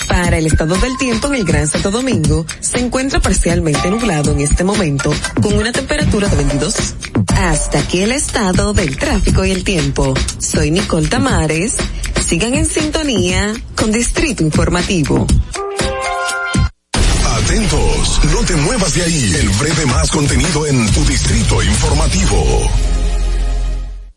Para 0.06 0.36
el 0.36 0.46
estado 0.46 0.76
del 0.76 0.98
tiempo 0.98 1.28
en 1.28 1.36
el 1.36 1.44
Gran 1.44 1.66
Santo 1.66 1.90
Domingo, 1.90 2.44
se 2.60 2.78
encuentra 2.78 3.18
parcialmente 3.18 3.90
nublado 3.90 4.32
en 4.32 4.40
este 4.40 4.64
momento, 4.64 5.14
con 5.40 5.54
una 5.54 5.72
temperatura 5.72 6.28
de 6.28 6.36
22. 6.36 6.74
Hasta 7.36 7.78
aquí 7.78 8.02
el 8.02 8.12
estado 8.12 8.74
del 8.74 8.98
tráfico 8.98 9.46
y 9.46 9.52
el 9.52 9.64
tiempo. 9.64 10.12
Soy 10.38 10.70
Nicole 10.70 11.08
Tamares. 11.08 11.76
Sigan 12.26 12.54
en 12.54 12.66
sintonía 12.66 13.54
con 13.76 13.92
Distrito 13.92 14.42
Informativo. 14.42 15.26
Atentos, 17.24 18.20
no 18.30 18.40
te 18.42 18.56
muevas 18.56 18.94
de 18.94 19.02
ahí. 19.02 19.34
El 19.40 19.48
breve 19.48 19.86
más 19.86 20.10
contenido 20.10 20.66
en 20.66 20.86
tu 20.92 21.04
distrito 21.06 21.62
informativo. 21.62 22.70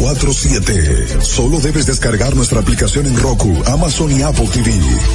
24/7. 0.00 1.20
Solo 1.22 1.60
debes 1.60 1.86
descargar 1.86 2.34
nuestra 2.34 2.60
aplicación 2.60 3.06
en 3.06 3.18
Roku, 3.18 3.54
Amazon 3.66 4.10
y 4.10 4.22
Apple 4.22 4.48
TV. 4.52 4.72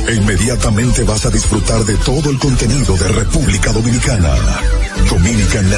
E 0.07 0.15
inmediatamente 0.15 1.03
vas 1.03 1.25
a 1.25 1.31
disfrutar 1.31 1.83
de 1.83 1.95
todo 1.97 2.29
el 2.29 2.39
contenido 2.39 2.95
de 2.95 3.07
República 3.09 3.71
Dominicana. 3.71 4.35
Dominican 5.09 5.69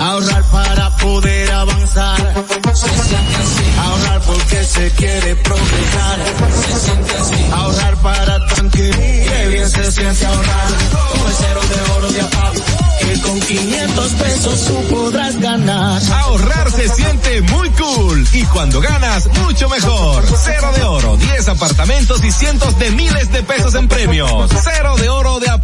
Ahorrar 0.00 0.44
para 0.50 0.96
poder 0.98 1.50
avanzar. 1.50 2.34
Se 2.72 2.88
siente 2.88 3.36
así. 3.36 3.64
Ahorrar 3.78 4.20
porque 4.22 4.64
se 4.64 4.90
quiere 4.92 5.36
progresar. 5.36 6.18
Se 6.66 6.80
siente 6.80 7.16
así. 7.16 7.46
Ahorrar 7.52 7.96
para 7.96 8.46
tranquilizar. 8.46 9.34
Qué 9.34 9.48
bien 9.48 9.70
se 9.70 9.92
siente 9.92 10.26
ahorrar. 10.26 10.68
Con 11.12 11.26
el 11.26 11.34
cero 11.36 11.60
de 11.68 11.92
oro 11.92 12.12
de 12.12 12.20
APAP. 12.20 12.54
Que 13.00 13.20
con 13.20 13.40
500 13.40 14.12
pesos 14.12 14.64
tú 14.66 14.94
podrás 14.94 15.40
ganar. 15.40 16.02
Ahorrar 16.12 16.70
se 16.70 16.88
siente 16.88 17.42
muy 17.42 17.70
cool 17.70 18.26
y 18.32 18.44
cuando 18.44 18.80
ganas 18.80 19.26
mucho 19.42 19.68
mejor. 19.68 20.24
Cero 20.42 20.70
de 20.74 20.82
oro, 20.84 21.16
10 21.16 21.48
apartamentos 21.48 22.24
y 22.24 22.32
cientos 22.32 22.78
de 22.78 22.90
miles 22.92 23.30
de 23.32 23.42
pesos 23.42 23.74
en 23.74 23.88
premios. 23.88 24.50
Cero 24.62 24.96
de 24.96 25.08
oro 25.08 25.38
de 25.40 25.50
APAP, 25.50 25.63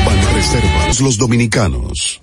Banreservas 0.07 1.01
los 1.01 1.19
dominicanos. 1.19 2.23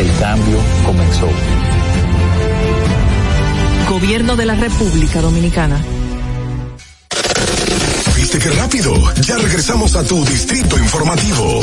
El 0.00 0.10
cambio 0.18 0.56
comenzó. 0.86 1.28
Gobierno 3.90 4.34
de 4.34 4.46
la 4.46 4.54
República 4.54 5.20
Dominicana. 5.20 5.78
¿Viste 8.16 8.38
qué 8.38 8.50
rápido? 8.52 8.94
Ya 9.20 9.36
regresamos 9.36 9.94
a 9.96 10.02
tu 10.02 10.24
Distrito 10.24 10.78
Informativo. 10.78 11.60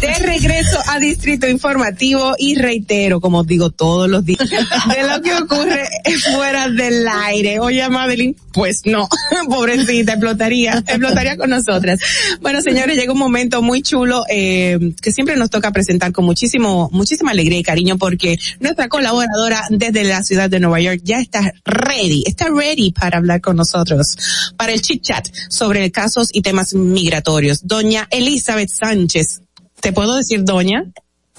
De 0.00 0.14
regreso 0.14 0.78
a 0.86 0.98
Distrito 1.00 1.48
Informativo 1.48 2.34
y 2.38 2.54
reitero, 2.54 3.20
como 3.20 3.42
digo 3.42 3.70
todos 3.70 4.08
los 4.08 4.24
días, 4.24 4.48
de 4.48 5.08
lo 5.08 5.20
que 5.22 5.34
ocurre 5.34 5.88
fuera 6.32 6.68
del 6.68 7.06
aire. 7.08 7.58
Oye, 7.58 7.88
Madeline, 7.88 8.36
pues 8.52 8.82
no, 8.84 9.08
pobrecita, 9.48 10.12
explotaría, 10.12 10.78
explotaría 10.86 11.36
con 11.36 11.50
nosotras. 11.50 12.00
Bueno, 12.40 12.62
señores, 12.62 12.96
llega 12.96 13.12
un 13.12 13.18
momento 13.18 13.62
muy 13.62 13.82
chulo 13.82 14.24
eh, 14.28 14.78
que 15.00 15.12
siempre 15.12 15.36
nos 15.36 15.50
toca 15.50 15.72
presentar 15.72 16.12
con 16.12 16.24
muchísimo, 16.24 16.88
muchísima 16.92 17.32
alegría 17.32 17.58
y 17.58 17.62
cariño 17.62 17.98
porque 17.98 18.38
nuestra 18.60 18.88
colaboradora 18.88 19.62
desde 19.70 20.04
la 20.04 20.22
ciudad 20.22 20.50
de 20.50 20.60
Nueva 20.60 20.80
York 20.80 21.00
ya 21.02 21.20
está 21.20 21.52
ready, 21.64 22.24
está 22.26 22.48
ready 22.48 22.92
para 22.92 23.18
hablar 23.18 23.40
con 23.40 23.56
nosotros, 23.56 24.16
para 24.56 24.72
el 24.72 24.80
chit 24.80 25.02
chat 25.02 25.28
sobre 25.48 25.90
casos 25.90 26.30
y 26.32 26.42
temas 26.42 26.74
migratorios. 26.74 27.66
Doña 27.66 28.06
Elizabeth 28.10 28.70
Sánchez, 28.70 29.42
¿te 29.80 29.92
puedo 29.92 30.16
decir 30.16 30.44
doña? 30.44 30.84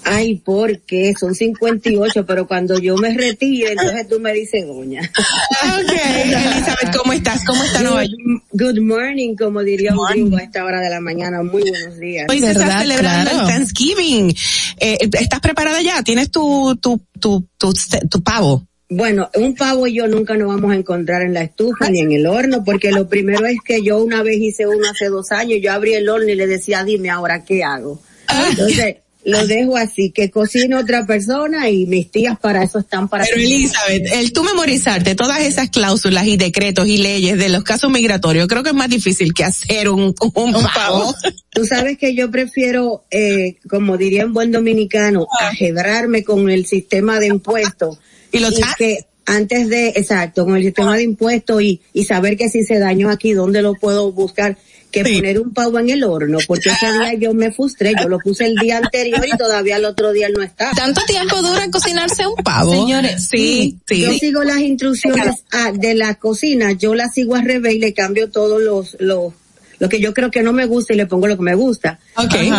Ay, 0.04 0.36
porque 0.44 1.12
son 1.18 1.34
58, 1.34 2.24
pero 2.24 2.46
cuando 2.46 2.78
yo 2.78 2.96
me 2.96 3.14
retire, 3.14 3.72
entonces 3.72 4.08
tú 4.08 4.18
me 4.18 4.32
dices 4.32 4.66
doña. 4.66 5.02
Ok, 5.02 5.92
Elizabeth, 6.14 6.96
¿cómo 6.96 7.12
estás? 7.12 7.44
¿Cómo 7.44 7.62
está 7.62 7.82
Nueva 7.82 8.04
York? 8.04 8.42
Good 8.52 8.80
morning, 8.80 9.36
como 9.36 9.60
diría 9.60 9.92
un 9.94 10.06
gringo 10.08 10.36
a 10.38 10.42
esta 10.42 10.64
hora 10.64 10.80
de 10.80 10.90
la 10.90 11.00
mañana. 11.00 11.42
Muy 11.42 11.62
buenos 11.62 11.98
días. 11.98 12.26
Hoy 12.30 12.40
se 12.40 12.52
está 12.52 12.80
celebrando 12.80 13.30
el 13.30 13.46
Thanksgiving. 13.46 14.34
Eh, 14.78 14.98
¿Estás 15.12 15.40
preparada 15.40 15.82
ya? 15.82 16.02
¿Tienes 16.02 16.30
tu, 16.30 16.76
tu, 16.80 17.00
tu, 17.18 17.46
tu, 17.58 17.72
tu 18.08 18.22
pavo? 18.22 18.66
Bueno, 18.88 19.30
un 19.36 19.54
pavo 19.54 19.86
y 19.86 19.94
yo 19.94 20.08
nunca 20.08 20.36
nos 20.36 20.48
vamos 20.48 20.72
a 20.72 20.74
encontrar 20.74 21.22
en 21.22 21.34
la 21.34 21.42
estufa 21.42 21.88
ni 21.90 22.00
en 22.00 22.10
el 22.10 22.26
horno, 22.26 22.64
porque 22.64 22.90
lo 22.90 23.08
primero 23.08 23.46
es 23.46 23.58
que 23.64 23.84
yo 23.84 24.02
una 24.02 24.22
vez 24.22 24.38
hice 24.38 24.66
uno 24.66 24.88
hace 24.90 25.06
dos 25.06 25.30
años, 25.30 25.60
yo 25.62 25.72
abrí 25.72 25.94
el 25.94 26.08
horno 26.08 26.28
y 26.28 26.34
le 26.34 26.48
decía, 26.48 26.82
dime 26.82 27.08
ahora 27.08 27.44
qué 27.44 27.62
hago. 27.62 28.02
Entonces, 28.50 28.96
lo 29.24 29.46
dejo 29.46 29.76
así, 29.76 30.10
que 30.10 30.30
cocine 30.30 30.76
otra 30.76 31.06
persona 31.06 31.68
y 31.68 31.86
mis 31.86 32.10
tías 32.10 32.38
para 32.38 32.62
eso 32.62 32.78
están 32.78 33.08
para... 33.08 33.24
Pero 33.24 33.36
Elizabeth, 33.36 34.12
el 34.14 34.32
tú 34.32 34.42
memorizarte 34.42 35.14
todas 35.14 35.40
esas 35.40 35.68
cláusulas 35.68 36.26
y 36.26 36.36
decretos 36.36 36.88
y 36.88 36.98
leyes 36.98 37.38
de 37.38 37.50
los 37.50 37.62
casos 37.62 37.90
migratorios, 37.90 38.48
creo 38.48 38.62
que 38.62 38.70
es 38.70 38.74
más 38.74 38.88
difícil 38.88 39.34
que 39.34 39.44
hacer 39.44 39.90
un, 39.90 40.14
un, 40.34 40.52
pavo. 40.74 41.14
Tú 41.50 41.66
sabes 41.66 41.98
que 41.98 42.14
yo 42.14 42.30
prefiero, 42.30 43.04
eh, 43.10 43.56
como 43.68 43.98
diría 43.98 44.24
un 44.24 44.32
buen 44.32 44.52
dominicano, 44.52 45.26
ajebrarme 45.40 46.24
con 46.24 46.48
el 46.48 46.66
sistema 46.66 47.18
de 47.18 47.26
impuestos. 47.26 47.98
Y 48.32 48.38
los 48.38 48.54
que 48.78 49.06
antes 49.26 49.68
de, 49.68 49.88
exacto, 49.88 50.44
con 50.44 50.56
el 50.56 50.62
sistema 50.62 50.96
de 50.96 51.02
impuestos 51.02 51.60
y, 51.62 51.80
y 51.92 52.04
saber 52.04 52.36
que 52.36 52.48
si 52.48 52.64
se 52.64 52.78
dañó 52.78 53.10
aquí, 53.10 53.32
¿dónde 53.32 53.60
lo 53.60 53.74
puedo 53.74 54.12
buscar? 54.12 54.56
Que 54.90 55.02
poner 55.04 55.40
un 55.40 55.52
pavo 55.52 55.78
en 55.78 55.90
el 55.90 56.04
horno, 56.04 56.38
porque 56.46 56.70
ese 56.70 56.92
día 56.92 57.14
yo 57.14 57.34
me 57.34 57.52
frustré, 57.52 57.92
yo 58.00 58.08
lo 58.08 58.18
puse 58.18 58.46
el 58.46 58.56
día 58.56 58.78
anterior 58.78 59.24
y 59.26 59.36
todavía 59.36 59.76
el 59.76 59.84
otro 59.84 60.12
día 60.12 60.28
no 60.28 60.42
está. 60.42 60.72
¿Tanto 60.72 61.00
tiempo 61.06 61.40
dura 61.42 61.64
en 61.64 61.70
cocinarse 61.70 62.26
un 62.26 62.36
pavo? 62.36 62.72
Señores, 62.72 63.28
sí, 63.30 63.78
sí. 63.86 64.00
Yo 64.02 64.12
sigo 64.12 64.42
las 64.42 64.58
instrucciones 64.58 65.44
ah, 65.52 65.72
de 65.72 65.94
la 65.94 66.16
cocina, 66.16 66.72
yo 66.72 66.94
las 66.94 67.14
sigo 67.14 67.36
al 67.36 67.44
revés 67.44 67.74
y 67.74 67.78
le 67.78 67.94
cambio 67.94 68.30
todos 68.30 68.60
los, 68.60 68.96
los, 69.00 69.32
lo 69.78 69.88
que 69.88 70.00
yo 70.00 70.12
creo 70.12 70.30
que 70.30 70.42
no 70.42 70.52
me 70.52 70.66
gusta 70.66 70.92
y 70.92 70.96
le 70.96 71.06
pongo 71.06 71.26
lo 71.26 71.36
que 71.36 71.42
me 71.42 71.54
gusta. 71.54 72.00
Okay. 72.16 72.50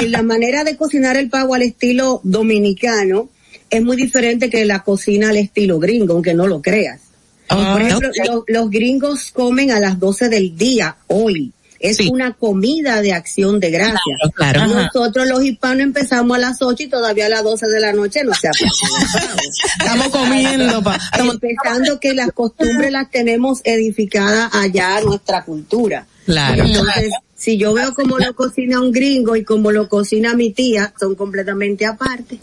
En 0.00 0.12
la 0.12 0.22
manera 0.22 0.64
de 0.64 0.76
cocinar 0.76 1.16
el 1.16 1.28
pavo 1.28 1.54
al 1.54 1.62
estilo 1.62 2.20
dominicano 2.24 3.28
es 3.70 3.82
muy 3.82 3.96
diferente 3.96 4.48
que 4.48 4.64
la 4.64 4.82
cocina 4.82 5.28
al 5.28 5.36
estilo 5.36 5.78
gringo, 5.78 6.14
aunque 6.14 6.34
no 6.34 6.46
lo 6.46 6.62
creas. 6.62 7.00
Por 7.48 7.80
ejemplo, 7.80 8.10
lo, 8.26 8.44
los 8.46 8.70
gringos 8.70 9.30
comen 9.32 9.70
a 9.70 9.80
las 9.80 9.98
12 9.98 10.28
del 10.28 10.56
día 10.56 10.96
hoy 11.06 11.52
es 11.80 11.98
sí. 11.98 12.08
una 12.10 12.32
comida 12.32 13.00
de 13.02 13.12
acción 13.12 13.60
de 13.60 13.70
gracias. 13.70 14.00
Claro, 14.34 14.60
claro. 14.60 14.88
Nosotros 14.94 15.28
los 15.28 15.42
hispanos 15.42 15.82
empezamos 15.82 16.36
a 16.36 16.40
las 16.40 16.62
8 16.62 16.84
y 16.84 16.88
todavía 16.88 17.26
a 17.26 17.28
las 17.28 17.44
12 17.44 17.66
de 17.66 17.80
la 17.80 17.92
noche 17.92 18.24
no 18.24 18.34
se 18.34 18.48
ha 18.48 18.50
Estamos 19.80 20.08
comiendo, 20.08 20.82
pa. 20.82 20.96
Estamos 20.96 21.34
empezando 21.34 22.00
que 22.00 22.14
las 22.14 22.32
costumbres 22.32 22.90
las 22.90 23.10
tenemos 23.10 23.60
edificadas 23.64 24.54
allá 24.54 25.00
nuestra 25.02 25.44
cultura. 25.44 26.06
Claro. 26.24 26.64
Entonces, 26.64 27.12
si 27.34 27.56
yo 27.56 27.72
veo 27.72 27.94
cómo 27.94 28.18
lo 28.18 28.34
cocina 28.34 28.80
un 28.80 28.92
gringo 28.92 29.36
y 29.36 29.44
cómo 29.44 29.70
lo 29.70 29.88
cocina 29.88 30.34
mi 30.34 30.52
tía, 30.52 30.92
son 30.98 31.14
completamente 31.14 31.86
aparte 31.86 32.38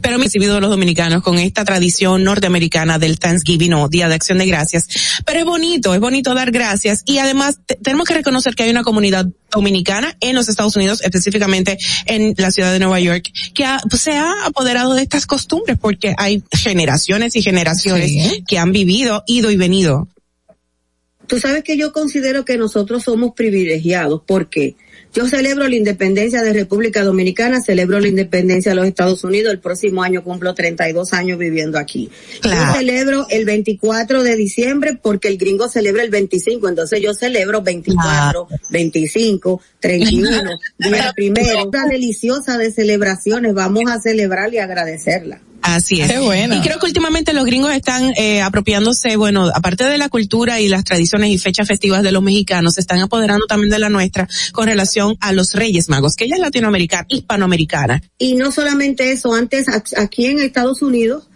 pero 0.00 0.14
hemos 0.14 0.26
recibido 0.26 0.60
los 0.60 0.70
dominicanos 0.70 1.22
con 1.22 1.38
esta 1.38 1.64
tradición 1.64 2.24
norteamericana 2.24 2.98
del 2.98 3.18
Thanksgiving 3.18 3.74
o 3.74 3.88
Día 3.88 4.08
de 4.08 4.14
Acción 4.14 4.38
de 4.38 4.46
Gracias. 4.46 4.88
Pero 5.24 5.40
es 5.40 5.44
bonito, 5.44 5.94
es 5.94 6.00
bonito 6.00 6.34
dar 6.34 6.50
gracias 6.50 7.02
y 7.04 7.18
además 7.18 7.58
tenemos 7.82 8.06
que 8.06 8.14
reconocer 8.14 8.54
que 8.54 8.64
hay 8.64 8.70
una 8.70 8.82
comunidad 8.82 9.26
dominicana 9.50 10.16
en 10.20 10.34
los 10.34 10.48
Estados 10.48 10.76
Unidos, 10.76 11.00
específicamente 11.02 11.78
en 12.06 12.34
la 12.36 12.50
ciudad 12.50 12.72
de 12.72 12.78
Nueva 12.78 13.00
York, 13.00 13.30
que 13.54 13.64
ha, 13.64 13.80
pues, 13.88 14.02
se 14.02 14.12
ha 14.12 14.32
apoderado 14.44 14.94
de 14.94 15.02
estas 15.02 15.26
costumbres 15.26 15.78
porque 15.80 16.14
hay 16.18 16.42
generaciones 16.52 17.36
y 17.36 17.42
generaciones 17.42 18.10
sí. 18.10 18.44
que 18.46 18.58
han 18.58 18.72
vivido, 18.72 19.22
ido 19.26 19.50
y 19.50 19.56
venido 19.56 20.08
Tú 21.26 21.40
sabes 21.40 21.64
que 21.64 21.76
yo 21.76 21.92
considero 21.92 22.44
que 22.44 22.56
nosotros 22.56 23.02
somos 23.02 23.32
privilegiados. 23.34 24.22
¿Por 24.22 24.48
qué? 24.48 24.76
Yo 25.14 25.26
celebro 25.26 25.66
la 25.66 25.76
independencia 25.76 26.42
de 26.42 26.52
República 26.52 27.02
Dominicana, 27.02 27.60
celebro 27.60 28.00
la 28.00 28.08
independencia 28.08 28.72
de 28.72 28.76
los 28.76 28.86
Estados 28.86 29.24
Unidos, 29.24 29.52
el 29.52 29.60
próximo 29.60 30.02
año 30.02 30.22
cumplo 30.22 30.54
32 30.54 31.12
años 31.14 31.38
viviendo 31.38 31.78
aquí. 31.78 32.10
Yo 32.42 32.74
celebro 32.74 33.26
el 33.30 33.44
24 33.44 34.22
de 34.22 34.36
diciembre 34.36 34.98
porque 35.00 35.28
el 35.28 35.38
gringo 35.38 35.68
celebra 35.68 36.02
el 36.02 36.10
25, 36.10 36.68
entonces 36.68 37.00
yo 37.00 37.14
celebro 37.14 37.62
24, 37.62 38.48
25, 38.70 39.60
31, 39.80 40.40
día 40.78 41.12
primero. 41.14 41.66
Una 41.66 41.86
deliciosa 41.86 42.58
de 42.58 42.70
celebraciones, 42.70 43.54
vamos 43.54 43.84
a 43.90 44.00
celebrar 44.00 44.52
y 44.52 44.58
agradecerla. 44.58 45.40
Así 45.66 46.00
es. 46.00 46.10
Y 46.10 46.60
creo 46.60 46.78
que 46.78 46.86
últimamente 46.86 47.32
los 47.32 47.44
gringos 47.44 47.72
están 47.72 48.12
eh, 48.16 48.40
apropiándose, 48.40 49.16
bueno, 49.16 49.50
aparte 49.52 49.84
de 49.84 49.98
la 49.98 50.08
cultura 50.08 50.60
y 50.60 50.68
las 50.68 50.84
tradiciones 50.84 51.30
y 51.30 51.38
fechas 51.38 51.66
festivas 51.66 52.04
de 52.04 52.12
los 52.12 52.22
mexicanos, 52.22 52.74
se 52.74 52.80
están 52.80 53.00
apoderando 53.00 53.46
también 53.46 53.70
de 53.70 53.80
la 53.80 53.88
nuestra 53.88 54.28
con 54.52 54.66
relación 54.66 55.16
a 55.20 55.32
los 55.32 55.54
Reyes 55.54 55.88
Magos, 55.88 56.14
que 56.14 56.26
ella 56.26 56.36
es 56.36 56.40
latinoamericana, 56.40 57.06
hispanoamericana. 57.08 58.00
Y 58.16 58.36
no 58.36 58.52
solamente 58.52 59.10
eso, 59.10 59.34
antes 59.34 59.66
aquí 59.96 60.26
en 60.26 60.38
Estados 60.38 60.82
Unidos, 60.82 61.28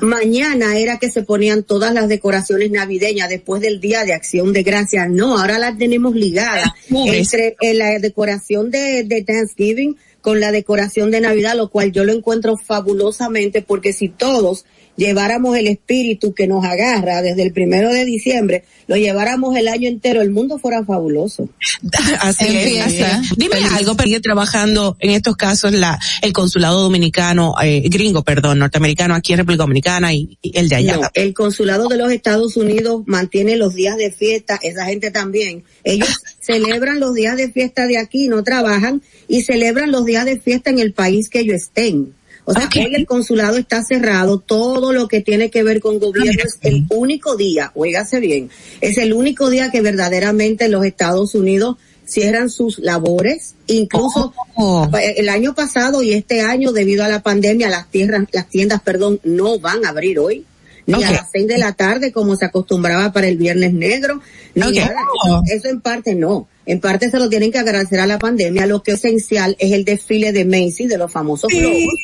Mañana 0.00 0.76
era 0.76 0.98
que 0.98 1.10
se 1.10 1.22
ponían 1.22 1.62
todas 1.62 1.92
las 1.92 2.08
decoraciones 2.08 2.70
navideñas 2.70 3.28
después 3.28 3.60
del 3.60 3.80
Día 3.80 4.04
de 4.04 4.12
Acción 4.12 4.52
de 4.52 4.62
Gracias. 4.62 5.08
No, 5.08 5.38
ahora 5.38 5.58
las 5.58 5.78
tenemos 5.78 6.14
ligadas 6.14 6.70
entre 6.90 7.56
eh, 7.60 7.74
la 7.74 7.98
decoración 7.98 8.70
de, 8.70 9.04
de 9.04 9.22
Thanksgiving 9.22 9.96
con 10.20 10.40
la 10.40 10.52
decoración 10.52 11.10
de 11.10 11.20
Navidad, 11.20 11.56
lo 11.56 11.70
cual 11.70 11.92
yo 11.92 12.04
lo 12.04 12.12
encuentro 12.12 12.56
fabulosamente 12.56 13.62
porque 13.62 13.92
si 13.92 14.08
todos 14.08 14.64
lleváramos 14.98 15.56
el 15.56 15.68
espíritu 15.68 16.34
que 16.34 16.48
nos 16.48 16.64
agarra 16.64 17.22
desde 17.22 17.44
el 17.44 17.52
primero 17.52 17.90
de 17.90 18.04
diciembre, 18.04 18.64
lo 18.88 18.96
lleváramos 18.96 19.56
el 19.56 19.68
año 19.68 19.88
entero, 19.88 20.20
el 20.20 20.30
mundo 20.30 20.58
fuera 20.58 20.84
fabuloso. 20.84 21.48
así 22.20 22.44
es. 22.44 23.36
Dime 23.36 23.56
algo, 23.76 23.96
pero 23.96 24.08
sigue 24.08 24.20
trabajando 24.20 24.96
en 24.98 25.10
estos 25.10 25.36
casos 25.36 25.72
la, 25.72 25.98
el 26.20 26.32
consulado 26.32 26.82
dominicano, 26.82 27.54
eh, 27.62 27.82
gringo, 27.88 28.22
perdón, 28.22 28.58
norteamericano 28.58 29.14
aquí 29.14 29.32
en 29.32 29.38
República 29.38 29.62
Dominicana 29.68 30.14
y, 30.14 30.38
el 30.42 30.68
de 30.68 30.76
allá. 30.76 30.96
No, 30.96 31.08
el 31.14 31.34
consulado 31.34 31.88
de 31.88 31.96
los 31.96 32.10
Estados 32.10 32.56
Unidos 32.56 33.02
mantiene 33.06 33.56
los 33.56 33.74
días 33.74 33.96
de 33.96 34.10
fiesta, 34.10 34.58
esa 34.62 34.86
gente 34.86 35.10
también. 35.10 35.64
Ellos 35.84 36.08
celebran 36.40 37.00
los 37.00 37.14
días 37.14 37.36
de 37.36 37.52
fiesta 37.52 37.86
de 37.86 37.98
aquí, 37.98 38.28
no 38.28 38.42
trabajan 38.42 39.02
y 39.28 39.42
celebran 39.42 39.92
los 39.92 40.04
días 40.04 40.24
de 40.24 40.40
fiesta 40.40 40.70
en 40.70 40.78
el 40.78 40.92
país 40.92 41.28
que 41.28 41.40
ellos 41.40 41.56
estén. 41.56 42.14
O 42.44 42.54
sea, 42.54 42.66
hoy 42.76 42.94
el 42.94 43.04
consulado 43.04 43.58
está 43.58 43.84
cerrado, 43.84 44.38
todo 44.38 44.94
lo 44.94 45.06
que 45.06 45.20
tiene 45.20 45.50
que 45.50 45.62
ver 45.62 45.80
con 45.80 45.98
gobierno 45.98 46.42
es 46.42 46.58
el 46.62 46.86
único 46.88 47.36
día, 47.36 47.72
oígase 47.74 48.20
bien, 48.20 48.48
es 48.80 48.96
el 48.96 49.12
único 49.12 49.50
día 49.50 49.70
que 49.70 49.82
verdaderamente 49.82 50.70
los 50.70 50.86
Estados 50.86 51.34
Unidos 51.34 51.76
cierran 52.08 52.48
sus 52.48 52.78
labores, 52.78 53.54
incluso 53.66 54.32
oh. 54.56 54.88
el 54.94 55.28
año 55.28 55.54
pasado 55.54 56.02
y 56.02 56.12
este 56.12 56.40
año 56.40 56.72
debido 56.72 57.04
a 57.04 57.08
la 57.08 57.22
pandemia 57.22 57.68
las 57.68 57.88
tierras, 57.88 58.24
las 58.32 58.48
tiendas, 58.48 58.80
perdón, 58.80 59.20
no 59.24 59.58
van 59.58 59.84
a 59.84 59.90
abrir 59.90 60.18
hoy. 60.18 60.44
Ni 60.86 61.04
a 61.04 61.10
las 61.10 61.28
seis 61.30 61.46
de 61.46 61.58
la 61.58 61.74
tarde 61.74 62.12
como 62.12 62.34
se 62.34 62.46
acostumbraba 62.46 63.12
para 63.12 63.28
el 63.28 63.36
viernes 63.36 63.74
negro, 63.74 64.22
ni 64.54 64.78
Eso 65.52 65.68
en 65.68 65.82
parte 65.82 66.14
no. 66.14 66.48
En 66.68 66.80
parte 66.80 67.10
se 67.10 67.18
lo 67.18 67.30
tienen 67.30 67.50
que 67.50 67.56
agradecer 67.56 67.98
a 67.98 68.06
la 68.06 68.18
pandemia. 68.18 68.66
Lo 68.66 68.82
que 68.82 68.92
es 68.92 68.98
esencial 69.02 69.56
es 69.58 69.72
el 69.72 69.86
desfile 69.86 70.32
de 70.32 70.44
Macy, 70.44 70.86
de 70.86 70.98
los 70.98 71.10
famosos 71.10 71.48
globos. 71.48 71.94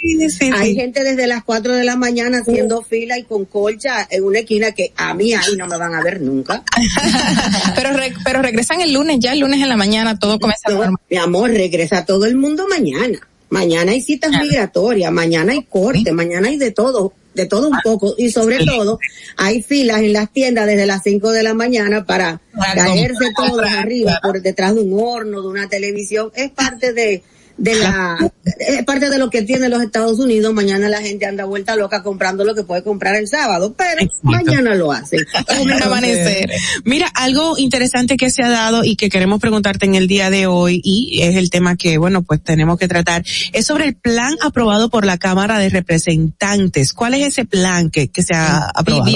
Hay 0.57 0.75
gente 0.75 1.05
desde 1.05 1.27
las 1.27 1.45
cuatro 1.45 1.75
de 1.75 1.85
la 1.85 1.97
mañana 1.97 2.39
haciendo 2.39 2.81
fila 2.81 3.19
y 3.19 3.25
con 3.25 3.45
colcha 3.45 4.09
en 4.09 4.25
una 4.25 4.39
esquina 4.39 4.73
que 4.73 4.95
a 4.97 5.13
mí 5.13 5.35
ahí 5.35 5.55
no 5.59 5.67
me 5.67 5.77
van 5.77 5.95
a 5.95 6.03
ver 6.03 6.23
nunca. 6.23 6.63
pero 7.77 7.91
pero 8.25 8.41
regresan 8.41 8.81
el 8.81 8.95
lunes, 8.95 9.19
ya 9.21 9.35
el 9.35 9.41
lunes 9.41 9.61
en 9.61 9.69
la 9.69 9.77
mañana 9.77 10.19
todo 10.19 10.41
comienza 10.41 10.71
normal. 10.71 10.97
Mi 11.11 11.19
amor, 11.19 11.51
regresa 11.51 12.07
todo 12.07 12.25
el 12.25 12.35
mundo 12.35 12.67
mañana. 12.67 13.19
Mañana 13.51 13.93
hay 13.93 14.01
citas 14.01 14.31
migratorias, 14.31 15.13
mañana 15.13 15.53
hay 15.53 15.65
corte, 15.65 16.11
mañana 16.13 16.49
hay 16.49 16.57
de 16.57 16.71
todo 16.71 17.13
de 17.35 17.47
todo 17.47 17.69
un 17.69 17.79
poco 17.83 18.15
y 18.17 18.31
sobre 18.31 18.65
todo 18.65 18.99
hay 19.37 19.63
filas 19.63 20.01
en 20.01 20.13
las 20.13 20.33
tiendas 20.33 20.67
desde 20.67 20.87
las 20.87 21.03
5 21.03 21.31
de 21.31 21.43
la 21.43 21.55
mañana 21.55 22.05
para 22.05 22.41
caerse 22.75 23.33
todos 23.37 23.67
arriba 23.67 24.21
por 24.23 24.41
detrás 24.41 24.75
de 24.75 24.83
un 24.83 24.99
horno, 25.01 25.43
de 25.43 25.49
una 25.49 25.69
televisión. 25.69 26.31
Es 26.35 26.51
parte 26.51 26.93
de, 26.93 27.23
de 27.57 27.75
la 27.77 28.19
es 28.59 28.85
parte 28.85 29.11
de 29.11 29.19
lo 29.19 29.31
que 29.31 29.43
tienen 29.43 29.71
los 29.71 29.83
Estados 29.83 30.19
Unidos. 30.19 30.53
Mañana 30.55 30.89
la 30.89 31.01
gente 31.01 31.27
anda 31.27 31.45
vuelta 31.45 31.77
loca 31.77 32.03
comprando 32.03 32.45
lo 32.45 32.55
que 32.55 32.63
puede 32.63 32.83
comprar 32.83 33.15
el 33.17 33.29
sábado, 33.29 33.75
pero 33.77 34.09
mañana 34.23 34.75
lo 34.75 34.93
hace. 34.93 35.19
Mira, 36.85 37.09
algo 37.15 37.59
interesante 37.59 38.17
que 38.17 38.31
se 38.31 38.43
ha 38.43 38.49
dado 38.49 38.85
y 38.85 38.97
que 38.97 39.09
queremos 39.09 39.41
preguntarte 39.41 39.87
en 39.87 39.95
el 39.95 40.07
día 40.07 40.31
de 40.31 40.47
hoy 40.47 40.81
y 40.83 41.23
es 41.23 41.37
el 41.37 41.51
tema 41.51 41.77
que, 41.77 41.99
bueno, 41.99 42.23
pues 42.23 42.43
tenemos 42.43 42.79
que 42.79 42.89
tratar, 42.89 43.25
es 43.53 43.67
sobre 43.67 43.87
el 43.87 43.95
plan 43.95 44.35
aprobado 44.43 44.91
por 44.91 45.05
la 45.05 45.19
Cámara 45.19 45.59
de 45.59 45.69
Representantes. 45.69 46.93
¿Cuál 46.93 47.15
es 47.15 47.29
ese 47.29 47.45
plan 47.45 47.91
que, 47.91 48.09
que 48.09 48.23
se 48.23 48.35
ha 48.35 48.71
aprobado? 48.75 49.11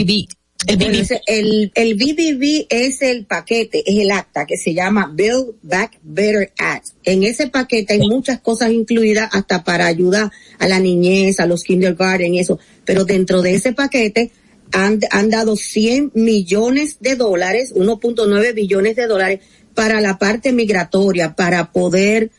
El, 0.67 1.71
el, 1.75 1.95
BBB 1.95 2.67
es 2.69 3.01
el 3.03 3.27
paquete, 3.27 3.85
es 3.87 4.01
el 4.01 4.11
acta 4.11 4.45
que 4.45 4.57
se 4.57 4.75
llama 4.75 5.11
Build 5.15 5.55
Back 5.63 5.99
Better 6.03 6.53
Act. 6.59 6.89
En 7.05 7.23
ese 7.23 7.47
paquete 7.47 7.95
hay 7.95 8.01
muchas 8.01 8.41
cosas 8.41 8.73
incluidas 8.73 9.31
hasta 9.33 9.63
para 9.63 9.87
ayudar 9.87 10.33
a 10.59 10.69
la 10.69 10.81
niñez, 10.81 11.39
a 11.39 11.47
los 11.47 11.63
kindergarten 11.63 12.35
y 12.35 12.41
eso. 12.41 12.59
Pero 12.85 13.05
dentro 13.05 13.41
de 13.41 13.55
ese 13.55 13.73
paquete 13.73 14.33
han, 14.73 14.99
han 15.11 15.31
dado 15.31 15.57
100 15.57 16.13
millones 16.15 16.97
de 17.01 17.15
dólares, 17.15 17.73
1.9 17.75 18.53
billones 18.53 18.97
de 18.97 19.07
dólares 19.07 19.41
para 19.75 20.01
la 20.01 20.19
parte 20.19 20.53
migratoria, 20.53 21.37
para 21.37 21.71
poder, 21.71 22.33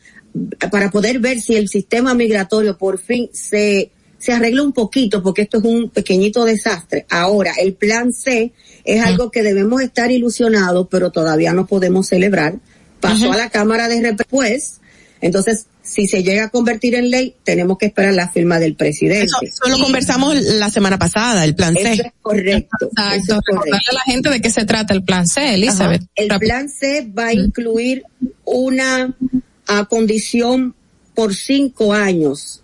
para 0.70 0.90
poder 0.90 1.20
ver 1.20 1.40
si 1.40 1.56
el 1.56 1.68
sistema 1.68 2.12
migratorio 2.12 2.76
por 2.76 2.98
fin 2.98 3.30
se, 3.32 3.90
se 4.20 4.32
arregla 4.32 4.62
un 4.62 4.72
poquito 4.72 5.22
porque 5.22 5.42
esto 5.42 5.58
es 5.58 5.64
un 5.64 5.88
pequeñito 5.88 6.44
desastre. 6.44 7.06
Ahora, 7.08 7.54
el 7.58 7.72
plan 7.74 8.12
C 8.12 8.52
es 8.84 9.04
algo 9.04 9.30
que 9.30 9.42
debemos 9.42 9.80
estar 9.80 10.10
ilusionados, 10.12 10.86
pero 10.90 11.10
todavía 11.10 11.54
no 11.54 11.66
podemos 11.66 12.06
celebrar. 12.06 12.54
Pasó 13.00 13.32
a 13.32 13.36
la 13.36 13.48
Cámara 13.48 13.88
de 13.88 14.00
Después, 14.00 14.80
entonces, 15.22 15.66
si 15.82 16.06
se 16.06 16.22
llega 16.22 16.44
a 16.44 16.48
convertir 16.50 16.94
en 16.94 17.08
ley, 17.08 17.34
tenemos 17.44 17.78
que 17.78 17.86
esperar 17.86 18.12
la 18.12 18.28
firma 18.28 18.58
del 18.58 18.74
presidente. 18.74 19.32
Eso, 19.42 19.68
lo 19.68 19.78
conversamos 19.78 20.36
la 20.36 20.68
semana 20.68 20.98
pasada, 20.98 21.44
el 21.44 21.54
plan 21.54 21.74
C. 21.74 21.92
Eso 21.92 22.02
es 22.02 22.12
correcto. 22.20 22.90
Exacto. 23.14 23.56
a 23.56 23.92
la 23.94 24.00
gente 24.04 24.28
de 24.28 24.40
qué 24.42 24.50
se 24.50 24.66
trata 24.66 24.92
el 24.92 25.02
plan 25.02 25.26
C, 25.26 25.54
Elizabeth. 25.54 26.02
El 26.14 26.28
plan 26.38 26.68
C 26.68 27.10
va 27.18 27.28
a 27.28 27.32
incluir 27.32 28.04
una 28.44 29.16
condición 29.88 30.74
por 31.14 31.34
cinco 31.34 31.94
años 31.94 32.59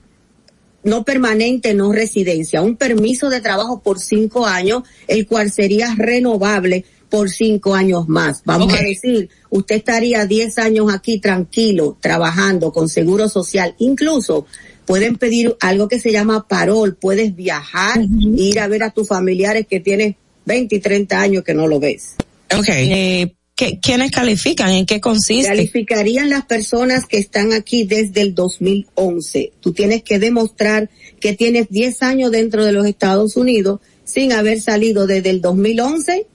no 0.86 1.04
permanente, 1.04 1.74
no 1.74 1.92
residencia, 1.92 2.62
un 2.62 2.76
permiso 2.76 3.28
de 3.28 3.40
trabajo 3.40 3.82
por 3.82 3.98
cinco 3.98 4.46
años, 4.46 4.84
el 5.08 5.26
cual 5.26 5.50
sería 5.50 5.94
renovable 5.96 6.84
por 7.10 7.28
cinco 7.28 7.74
años 7.74 8.08
más. 8.08 8.42
Vamos 8.44 8.72
a 8.72 8.82
decir, 8.82 9.28
usted 9.50 9.76
estaría 9.76 10.26
diez 10.26 10.58
años 10.58 10.92
aquí 10.92 11.18
tranquilo, 11.18 11.98
trabajando 12.00 12.72
con 12.72 12.88
seguro 12.88 13.28
social, 13.28 13.74
incluso 13.78 14.46
pueden 14.86 15.16
pedir 15.16 15.56
algo 15.60 15.88
que 15.88 15.98
se 15.98 16.12
llama 16.12 16.46
parol, 16.46 16.96
puedes 16.96 17.34
viajar, 17.34 18.00
e 18.00 18.06
ir 18.42 18.60
a 18.60 18.68
ver 18.68 18.84
a 18.84 18.90
tus 18.90 19.08
familiares 19.08 19.66
que 19.66 19.80
tienes 19.80 20.14
20 20.44 20.76
y 20.76 20.80
30 20.80 21.20
años 21.20 21.44
que 21.44 21.54
no 21.54 21.66
lo 21.66 21.80
ves. 21.80 22.14
Okay. 22.56 22.92
Eh, 22.92 23.36
¿Quiénes 23.56 24.10
califican? 24.10 24.70
¿En 24.70 24.84
qué 24.84 25.00
consiste? 25.00 25.48
Calificarían 25.48 26.28
las 26.28 26.44
personas 26.44 27.06
que 27.06 27.16
están 27.16 27.54
aquí 27.54 27.84
desde 27.84 28.20
el 28.20 28.34
2011. 28.34 29.52
Tú 29.60 29.72
tienes 29.72 30.02
que 30.02 30.18
demostrar 30.18 30.90
que 31.20 31.32
tienes 31.32 31.70
10 31.70 32.02
años 32.02 32.30
dentro 32.30 32.66
de 32.66 32.72
los 32.72 32.86
Estados 32.86 33.34
Unidos 33.34 33.80
sin 34.04 34.32
haber 34.32 34.60
salido 34.60 35.06
desde 35.06 35.30
el 35.30 35.40
2011 35.40 36.26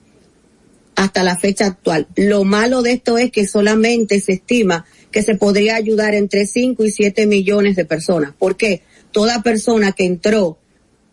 hasta 0.96 1.22
la 1.22 1.36
fecha 1.36 1.66
actual. 1.66 2.08
Lo 2.16 2.42
malo 2.42 2.82
de 2.82 2.94
esto 2.94 3.16
es 3.18 3.30
que 3.30 3.46
solamente 3.46 4.20
se 4.20 4.32
estima 4.32 4.84
que 5.12 5.22
se 5.22 5.36
podría 5.36 5.76
ayudar 5.76 6.14
entre 6.14 6.46
5 6.46 6.84
y 6.84 6.90
7 6.90 7.26
millones 7.26 7.76
de 7.76 7.84
personas. 7.84 8.34
¿Por 8.36 8.56
qué? 8.56 8.82
Toda 9.12 9.42
persona 9.42 9.92
que 9.92 10.06
entró 10.06 10.58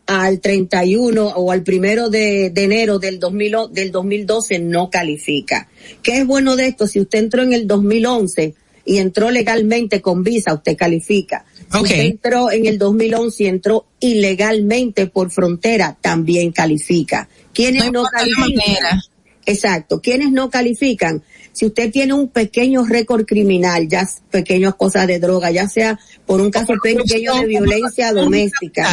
al 0.09 0.39
31 0.39 1.23
o 1.23 1.51
al 1.51 1.61
primero 1.61 2.09
de, 2.09 2.47
enero 2.47 2.97
del, 2.97 3.19
2000, 3.19 3.55
del 3.71 3.91
2012 3.91 4.57
no 4.57 4.89
califica. 4.89 5.69
¿Qué 6.01 6.17
es 6.17 6.25
bueno 6.25 6.55
de 6.55 6.65
esto? 6.65 6.87
Si 6.87 6.99
usted 6.99 7.19
entró 7.19 7.43
en 7.43 7.53
el 7.53 7.67
2011 7.67 8.55
y 8.85 8.97
entró 8.97 9.29
legalmente 9.29 10.01
con 10.01 10.23
visa, 10.23 10.55
usted 10.55 10.75
califica. 10.75 11.45
Si 11.71 11.77
usted 11.77 11.99
entró 11.99 12.51
en 12.51 12.65
el 12.65 12.79
2011 12.79 13.43
y 13.43 13.47
entró 13.47 13.85
ilegalmente 13.99 15.05
por 15.05 15.29
frontera, 15.29 15.95
también 16.01 16.51
califica. 16.51 17.29
¿Quiénes 17.53 17.91
no, 17.91 18.03
califican? 18.05 18.99
Exacto. 19.45 20.01
¿Quiénes 20.01 20.31
no 20.31 20.49
califican? 20.49 21.21
Si 21.51 21.67
usted 21.67 21.91
tiene 21.91 22.13
un 22.13 22.29
pequeño 22.29 22.83
récord 22.83 23.25
criminal, 23.25 23.87
ya 23.87 24.09
pequeñas 24.31 24.73
cosas 24.73 25.05
de 25.05 25.19
droga, 25.19 25.51
ya 25.51 25.67
sea 25.67 25.99
por 26.25 26.41
un 26.41 26.49
caso 26.49 26.73
pequeño 26.81 27.35
de 27.35 27.45
violencia 27.45 28.11
doméstica, 28.11 28.91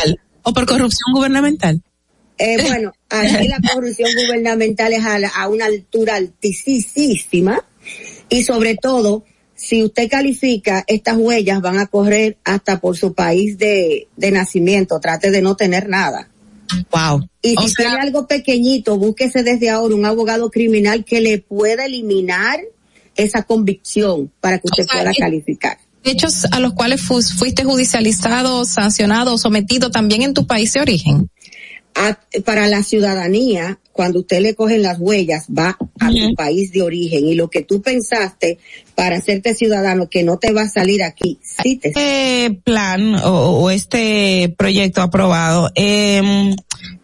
o 0.48 0.52
por 0.55 0.64
corrupción 0.66 1.12
gubernamental. 1.12 1.82
Eh, 2.39 2.56
bueno, 2.68 2.93
aquí 3.10 3.48
la 3.48 3.59
corrupción 3.73 4.10
gubernamental 4.14 4.93
es 4.93 5.05
a, 5.05 5.18
la- 5.18 5.28
a 5.28 5.48
una 5.48 5.64
altura 5.66 6.16
altísima 6.16 7.64
y 8.28 8.44
sobre 8.44 8.77
todo, 8.77 9.24
si 9.55 9.82
usted 9.82 10.09
califica, 10.10 10.85
estas 10.86 11.16
huellas 11.16 11.60
van 11.62 11.78
a 11.78 11.86
correr 11.86 12.36
hasta 12.44 12.78
por 12.78 12.97
su 12.97 13.14
país 13.14 13.56
de, 13.59 14.09
de 14.16 14.31
nacimiento. 14.31 15.01
Trate 15.01 15.31
de 15.31 15.40
no 15.43 15.56
tener 15.56 15.89
nada. 15.89 16.28
Wow. 16.93 17.27
Y 17.43 17.55
O 17.56 17.62
si 17.62 17.70
sea- 17.70 17.86
tiene 17.86 18.02
algo 18.02 18.27
pequeñito, 18.27 18.98
búsquese 18.98 19.43
desde 19.43 19.70
ahora 19.70 19.94
un 19.94 20.05
abogado 20.05 20.51
criminal 20.51 21.05
que 21.05 21.20
le 21.20 21.39
pueda 21.39 21.86
eliminar 21.86 22.60
esa 23.16 23.44
convicción 23.44 24.31
para 24.40 24.59
que 24.59 24.66
usted 24.66 24.85
O 24.85 24.86
sea, 24.89 25.01
pueda 25.02 25.12
calificar. 25.18 25.78
Hechos 26.06 26.46
a 26.52 26.60
los 26.60 26.72
cuales 26.72 27.00
fu- 27.02 27.20
fuiste 27.20 27.64
judicializado, 27.64 28.64
sancionado 28.64 29.34
o 29.34 29.38
sometido 29.38 29.90
también 29.90 30.22
en 30.22 30.34
tu 30.34 30.46
país 30.46 30.72
de 30.72 30.80
origen. 30.80 31.28
A- 31.94 32.18
para 32.44 32.66
la 32.68 32.82
ciudadanía, 32.82 33.78
cuando 33.90 34.20
usted 34.20 34.40
le 34.40 34.54
cogen 34.54 34.82
las 34.82 34.98
huellas, 35.00 35.46
va 35.46 35.78
a 35.98 36.10
tu 36.28 36.34
país 36.34 36.70
de 36.70 36.82
origen 36.82 37.26
y 37.26 37.34
lo 37.34 37.48
que 37.48 37.62
tú 37.62 37.80
pensaste 37.80 38.58
para 38.94 39.16
hacerte 39.16 39.54
ciudadano 39.54 40.08
que 40.10 40.22
no 40.22 40.38
te 40.38 40.52
va 40.52 40.62
a 40.62 40.68
salir 40.68 41.02
aquí, 41.02 41.38
sí 41.42 41.76
te 41.76 41.88
Este 41.88 42.60
plan 42.62 43.14
o, 43.14 43.62
o 43.62 43.70
este 43.70 44.54
proyecto 44.58 45.00
aprobado 45.00 45.70
eh, 45.74 46.54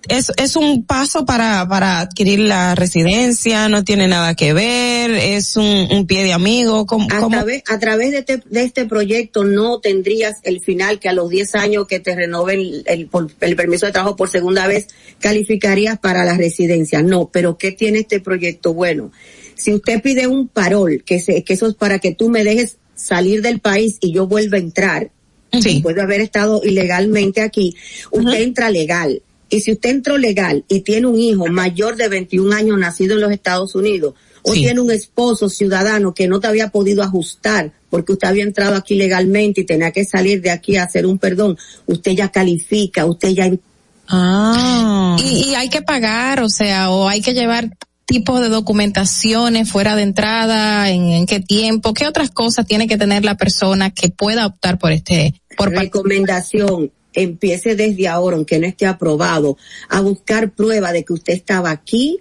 es, 0.09 0.33
es 0.37 0.57
un 0.57 0.85
paso 0.85 1.25
para, 1.25 1.67
para 1.69 2.01
adquirir 2.01 2.41
la 2.41 2.75
residencia, 2.75 3.69
no 3.69 3.85
tiene 3.85 4.09
nada 4.09 4.35
que 4.35 4.53
ver, 4.53 5.11
es 5.13 5.57
un, 5.57 5.65
un 5.91 6.07
pie 6.07 6.25
de 6.25 6.33
amigo. 6.33 6.87
¿cómo, 6.87 7.07
a, 7.11 7.19
cómo? 7.21 7.31
través, 7.37 7.63
a 7.69 7.79
través 7.79 8.11
de 8.11 8.19
este, 8.19 8.43
de 8.51 8.63
este 8.63 8.85
proyecto 8.87 9.45
no 9.45 9.81
tendrías 9.81 10.37
el 10.43 10.61
final 10.61 10.99
que 10.99 11.09
a 11.09 11.13
los 11.13 11.31
10 11.31 11.55
años 11.55 11.87
que 11.87 12.01
te 12.01 12.15
renoven 12.15 12.59
el, 12.61 12.83
el, 12.87 13.07
por- 13.07 13.31
el 13.41 13.57
permiso 13.57 13.87
de 13.87 13.93
trabajo 13.93 14.17
por 14.17 14.29
segunda 14.29 14.67
vez 14.67 14.89
calificarías 15.21 15.99
para 15.99 16.25
la 16.25 16.37
residencia. 16.37 17.03
No, 17.03 17.31
pero 17.33 17.57
¿qué 17.57 17.73
tiene 17.73 18.01
este 18.01 18.21
proyecto? 18.21 18.75
Bueno, 18.75 19.13
si 19.55 19.73
usted 19.73 20.03
pide 20.03 20.27
un 20.27 20.49
parol, 20.49 21.03
que, 21.07 21.21
se, 21.21 21.45
que 21.45 21.55
eso 21.55 21.69
es 21.69 21.75
para 21.75 21.99
que 22.01 22.13
tú 22.13 22.29
me 22.29 22.43
dejes 22.45 22.77
salir 22.95 23.41
del 23.43 23.61
país 23.61 23.99
y 24.01 24.13
yo 24.13 24.27
vuelva 24.27 24.57
a 24.59 24.61
entrar, 24.61 25.11
después 25.53 25.95
de 25.95 26.03
haber 26.03 26.21
estado 26.23 26.63
ilegalmente 26.65 27.41
aquí, 27.43 27.77
usted 28.11 28.41
entra 28.41 28.71
legal. 28.71 29.23
Y 29.53 29.61
si 29.61 29.73
usted 29.73 29.91
entró 29.91 30.19
legal 30.19 30.65
y 30.67 30.81
tiene 30.81 31.07
un 31.07 31.19
hijo 31.19 31.47
mayor 31.47 31.97
de 31.97 32.09
21 32.09 32.55
años 32.55 32.79
nacido 32.79 33.15
en 33.15 33.21
los 33.21 33.31
Estados 33.31 33.75
Unidos, 33.75 34.15
o 34.43 34.53
tiene 34.53 34.81
un 34.81 34.91
esposo 34.91 35.49
ciudadano 35.49 36.15
que 36.15 36.27
no 36.27 36.41
te 36.41 36.49
había 36.49 36.71
podido 36.71 37.03
ajustar 37.03 37.73
porque 37.91 38.13
usted 38.13 38.27
había 38.27 38.43
entrado 38.43 38.75
aquí 38.75 38.97
legalmente 38.97 39.61
y 39.61 39.65
tenía 39.65 39.93
que 39.93 40.05
salir 40.05 40.41
de 40.43 40.51
aquí 40.51 40.77
a 40.77 40.85
hacer 40.85 41.07
un 41.07 41.19
perdón, 41.19 41.57
usted 41.87 42.13
ya 42.13 42.31
califica, 42.31 43.07
usted 43.07 43.29
ya 43.29 43.53
Ah. 44.09 45.17
Y, 45.19 45.51
y 45.51 45.55
hay 45.55 45.69
que 45.69 45.83
pagar, 45.83 46.43
o 46.43 46.49
sea, 46.49 46.91
o 46.91 47.09
hay 47.09 47.23
que 47.23 47.35
llevar 47.35 47.71
tipos 48.05 48.41
de 48.41 48.49
documentaciones 48.49 49.71
fuera 49.71 49.95
de 49.97 50.03
entrada, 50.03 50.91
en, 50.91 51.07
en 51.09 51.27
qué 51.27 51.41
tiempo, 51.41 51.95
qué 51.95 52.07
otras 52.07 52.31
cosas 52.31 52.67
tiene 52.67 52.87
que 52.87 52.99
tener 52.99 53.25
la 53.25 53.37
persona 53.37 53.91
que 53.91 54.11
pueda 54.11 54.47
optar 54.47 54.79
por 54.79 54.93
este, 54.93 55.41
por 55.57 55.71
recomendación, 55.71 56.91
empiece 57.15 57.77
desde 57.77 58.09
ahora, 58.09 58.37
aunque 58.37 58.59
no 58.59 58.67
esté 58.67 58.87
aprobado, 58.87 59.57
a 59.89 60.01
buscar 60.01 60.53
prueba 60.53 60.93
de 60.93 61.05
que 61.05 61.13
usted 61.13 61.33
estaba 61.35 61.71
aquí 61.71 62.21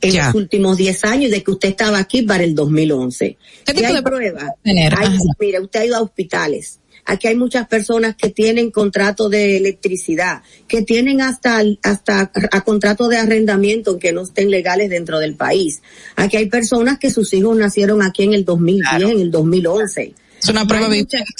en 0.00 0.16
los 0.16 0.34
últimos 0.34 0.76
10 0.76 1.04
años 1.04 1.24
y 1.28 1.30
de 1.30 1.42
que 1.42 1.50
usted 1.50 1.70
estaba 1.70 1.98
aquí 1.98 2.22
para 2.22 2.44
el 2.44 2.54
2011. 2.54 3.36
¿Qué 3.64 3.72
¿Y 3.72 3.74
tipo 3.74 3.88
hay 3.88 3.94
de 3.94 4.02
pruebas? 4.02 4.50
tener? 4.62 4.94
Hay- 4.96 5.06
Ajá. 5.06 5.18
mira, 5.38 5.60
usted 5.60 5.80
ha 5.80 5.86
ido 5.86 5.96
a 5.96 6.02
hospitales. 6.02 6.78
Aquí 7.06 7.26
hay 7.26 7.34
muchas 7.34 7.66
personas 7.66 8.14
que 8.14 8.28
tienen 8.28 8.70
contrato 8.70 9.28
de 9.28 9.56
electricidad, 9.56 10.42
que 10.68 10.82
tienen 10.82 11.22
hasta, 11.22 11.60
hasta 11.82 12.30
a 12.52 12.60
contrato 12.60 13.08
de 13.08 13.16
arrendamiento 13.16 13.90
aunque 13.92 14.12
no 14.12 14.22
estén 14.22 14.50
legales 14.50 14.90
dentro 14.90 15.18
del 15.18 15.34
país. 15.34 15.80
Aquí 16.14 16.36
hay 16.36 16.46
personas 16.46 16.98
que 16.98 17.10
sus 17.10 17.32
hijos 17.32 17.56
nacieron 17.56 18.02
aquí 18.02 18.22
en 18.24 18.34
el 18.34 18.44
2010, 18.44 19.10
en 19.10 19.18
el 19.20 19.30
2011. 19.30 20.14
Es 20.40 20.48
una 20.48 20.66
prueba 20.66 20.88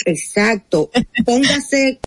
Exacto. 0.07 0.91
Póngase 1.25 2.01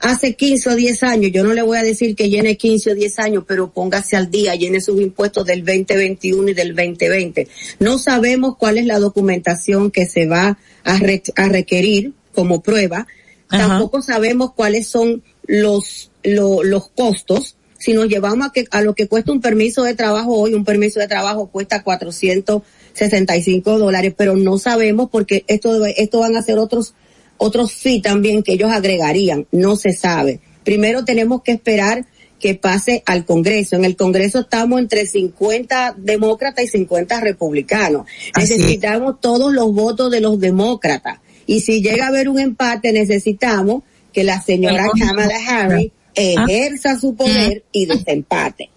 hace 0.00 0.34
15 0.34 0.68
o 0.70 0.74
10 0.74 1.02
años, 1.04 1.32
yo 1.32 1.42
no 1.44 1.52
le 1.54 1.62
voy 1.62 1.78
a 1.78 1.82
decir 1.82 2.14
que 2.14 2.28
llene 2.28 2.56
15 2.56 2.92
o 2.92 2.94
10 2.94 3.18
años, 3.18 3.44
pero 3.46 3.70
póngase 3.72 4.16
al 4.16 4.30
día, 4.30 4.54
llene 4.54 4.80
sus 4.80 5.00
impuestos 5.00 5.46
del 5.46 5.64
2021 5.64 6.48
y 6.50 6.54
del 6.54 6.74
2020. 6.74 7.48
No 7.78 7.98
sabemos 7.98 8.56
cuál 8.56 8.78
es 8.78 8.86
la 8.86 8.98
documentación 8.98 9.90
que 9.90 10.06
se 10.06 10.26
va 10.26 10.58
a, 10.84 10.98
re- 10.98 11.22
a 11.36 11.48
requerir 11.48 12.12
como 12.34 12.62
prueba. 12.62 13.06
Tampoco 13.48 14.00
sabemos 14.02 14.52
cuáles 14.54 14.86
son 14.86 15.22
los, 15.46 16.10
lo- 16.22 16.62
los 16.62 16.88
costos. 16.90 17.56
Si 17.78 17.94
nos 17.94 18.08
llevamos 18.08 18.46
a, 18.48 18.52
que, 18.52 18.66
a 18.70 18.82
lo 18.82 18.94
que 18.94 19.08
cuesta 19.08 19.32
un 19.32 19.40
permiso 19.40 19.82
de 19.84 19.94
trabajo 19.94 20.34
hoy, 20.34 20.52
un 20.54 20.64
permiso 20.66 21.00
de 21.00 21.08
trabajo 21.08 21.46
cuesta 21.48 21.82
465 21.82 23.78
dólares, 23.78 24.14
pero 24.16 24.36
no 24.36 24.58
sabemos 24.58 25.08
porque 25.10 25.44
esto, 25.48 25.84
esto 25.86 26.20
van 26.20 26.36
a 26.36 26.42
ser 26.42 26.58
otros 26.58 26.94
otros 27.40 27.72
fee 27.72 28.02
también 28.02 28.42
que 28.42 28.52
ellos 28.52 28.70
agregarían, 28.70 29.46
no 29.50 29.74
se 29.74 29.94
sabe. 29.94 30.40
Primero 30.62 31.06
tenemos 31.06 31.42
que 31.42 31.52
esperar 31.52 32.04
que 32.38 32.54
pase 32.54 33.02
al 33.06 33.24
Congreso. 33.24 33.76
En 33.76 33.86
el 33.86 33.96
Congreso 33.96 34.40
estamos 34.40 34.78
entre 34.78 35.06
50 35.06 35.94
demócratas 35.96 36.66
y 36.66 36.68
50 36.68 37.20
republicanos. 37.20 38.06
Así. 38.34 38.54
Necesitamos 38.54 39.20
todos 39.20 39.54
los 39.54 39.72
votos 39.72 40.10
de 40.10 40.20
los 40.20 40.38
demócratas. 40.38 41.20
Y 41.46 41.62
si 41.62 41.82
llega 41.82 42.04
a 42.04 42.08
haber 42.08 42.28
un 42.28 42.38
empate, 42.38 42.92
necesitamos 42.92 43.84
que 44.12 44.22
la 44.22 44.40
señora 44.42 44.86
Kamala 44.98 45.38
Harris 45.48 45.92
ejerza 46.14 46.98
su 46.98 47.14
poder 47.14 47.64
y 47.72 47.86
desempate. 47.86 48.68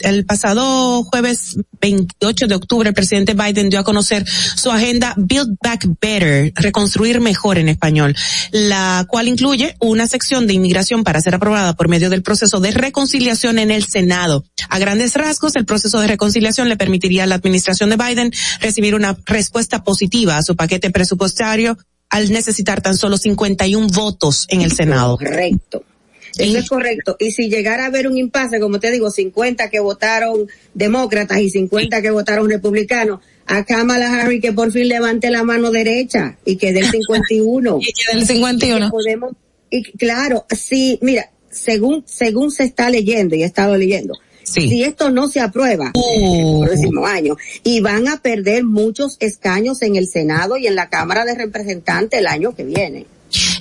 El 0.00 0.24
pasado 0.24 1.02
jueves 1.04 1.56
28 1.80 2.46
de 2.46 2.54
octubre, 2.54 2.88
el 2.88 2.94
presidente 2.94 3.34
Biden 3.34 3.70
dio 3.70 3.80
a 3.80 3.84
conocer 3.84 4.24
su 4.28 4.70
agenda 4.70 5.14
Build 5.16 5.56
Back 5.62 5.86
Better, 6.00 6.52
reconstruir 6.56 7.20
mejor 7.20 7.58
en 7.58 7.68
español, 7.68 8.14
la 8.50 9.06
cual 9.08 9.28
incluye 9.28 9.76
una 9.80 10.06
sección 10.06 10.46
de 10.46 10.54
inmigración 10.54 11.04
para 11.04 11.20
ser 11.20 11.34
aprobada 11.34 11.74
por 11.74 11.88
medio 11.88 12.10
del 12.10 12.22
proceso 12.22 12.60
de 12.60 12.70
reconciliación 12.70 13.58
en 13.58 13.70
el 13.70 13.84
Senado. 13.84 14.44
A 14.68 14.78
grandes 14.78 15.14
rasgos, 15.14 15.56
el 15.56 15.64
proceso 15.64 16.00
de 16.00 16.06
reconciliación 16.06 16.68
le 16.68 16.76
permitiría 16.76 17.24
a 17.24 17.26
la 17.26 17.36
administración 17.36 17.90
de 17.90 17.96
Biden 17.96 18.32
recibir 18.60 18.94
una 18.94 19.16
respuesta 19.26 19.84
positiva 19.84 20.36
a 20.36 20.42
su 20.42 20.56
paquete 20.56 20.90
presupuestario 20.90 21.76
al 22.10 22.30
necesitar 22.32 22.82
tan 22.82 22.96
solo 22.96 23.16
51 23.16 23.86
votos 23.88 24.46
en 24.48 24.62
el 24.62 24.72
Senado. 24.72 25.16
Correcto. 25.16 25.84
Eso 26.38 26.58
es 26.58 26.68
correcto. 26.68 27.16
Y 27.18 27.32
si 27.32 27.48
llegara 27.48 27.84
a 27.84 27.86
haber 27.86 28.06
un 28.06 28.16
impasse, 28.16 28.60
como 28.60 28.80
te 28.80 28.90
digo, 28.90 29.10
50 29.10 29.70
que 29.70 29.80
votaron 29.80 30.48
demócratas 30.74 31.40
y 31.40 31.50
50 31.50 32.02
que 32.02 32.10
votaron 32.10 32.48
republicanos, 32.48 33.20
a 33.46 33.64
Kamala 33.64 34.12
Harris 34.14 34.40
que 34.40 34.52
por 34.52 34.70
fin 34.70 34.88
levante 34.88 35.28
la 35.28 35.42
mano 35.42 35.70
derecha 35.70 36.38
y 36.44 36.56
que 36.56 36.72
dé 36.72 36.80
el 36.80 36.90
51. 36.90 37.78
Y 37.80 37.92
que 37.92 38.02
dé 38.12 38.20
el 38.20 38.26
51. 38.26 38.78
Y 38.78 38.80
que 38.80 38.90
podemos, 38.90 39.32
y 39.70 39.82
claro, 39.82 40.46
sí, 40.50 40.98
mira, 41.02 41.30
según, 41.50 42.04
según 42.06 42.50
se 42.52 42.64
está 42.64 42.90
leyendo 42.90 43.34
y 43.34 43.42
he 43.42 43.46
estado 43.46 43.76
leyendo, 43.76 44.14
si 44.44 44.82
esto 44.82 45.10
no 45.10 45.28
se 45.28 45.40
aprueba 45.40 45.92
el 45.94 46.66
próximo 46.66 47.06
año 47.06 47.36
y 47.62 47.80
van 47.80 48.08
a 48.08 48.20
perder 48.20 48.64
muchos 48.64 49.16
escaños 49.20 49.82
en 49.82 49.96
el 49.96 50.08
Senado 50.08 50.56
y 50.56 50.66
en 50.66 50.74
la 50.74 50.88
Cámara 50.88 51.24
de 51.24 51.34
Representantes 51.34 52.18
el 52.18 52.26
año 52.26 52.54
que 52.54 52.64
viene. 52.64 53.06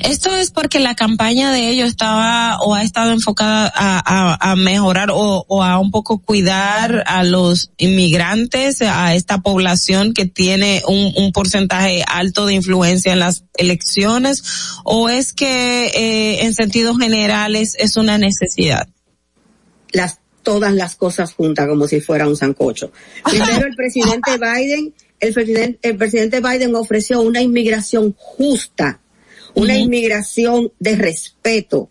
Esto 0.01 0.35
es 0.35 0.51
porque 0.51 0.79
la 0.79 0.95
campaña 0.95 1.51
de 1.51 1.69
ellos 1.69 1.89
estaba 1.89 2.59
o 2.61 2.73
ha 2.75 2.83
estado 2.83 3.11
enfocada 3.11 3.71
a, 3.73 4.01
a, 4.05 4.51
a 4.51 4.55
mejorar 4.55 5.11
o, 5.11 5.45
o 5.47 5.63
a 5.63 5.79
un 5.79 5.91
poco 5.91 6.19
cuidar 6.19 7.03
a 7.05 7.23
los 7.23 7.71
inmigrantes, 7.77 8.81
a 8.81 9.13
esta 9.13 9.39
población 9.39 10.13
que 10.13 10.25
tiene 10.25 10.81
un, 10.87 11.13
un 11.15 11.31
porcentaje 11.31 12.03
alto 12.07 12.45
de 12.45 12.55
influencia 12.55 13.13
en 13.13 13.19
las 13.19 13.43
elecciones, 13.57 14.43
o 14.83 15.09
es 15.09 15.33
que 15.33 15.87
eh, 15.87 16.45
en 16.45 16.53
sentido 16.53 16.95
general 16.95 17.55
es, 17.55 17.75
es 17.75 17.97
una 17.97 18.17
necesidad. 18.17 18.87
las 19.91 20.19
todas 20.43 20.73
las 20.73 20.95
cosas 20.95 21.33
juntas 21.33 21.67
como 21.67 21.87
si 21.87 22.01
fuera 22.01 22.27
un 22.27 22.35
sancocho. 22.35 22.91
Primero 23.23 23.67
el 23.67 23.75
presidente 23.75 24.31
Biden, 24.39 24.93
el 25.19 25.33
presidente, 25.33 25.79
el 25.87 25.97
presidente 25.97 26.39
Biden 26.39 26.75
ofreció 26.75 27.21
una 27.21 27.41
inmigración 27.41 28.15
justa, 28.17 28.99
una 29.55 29.77
inmigración 29.77 30.71
de 30.79 30.95
respeto 30.95 31.89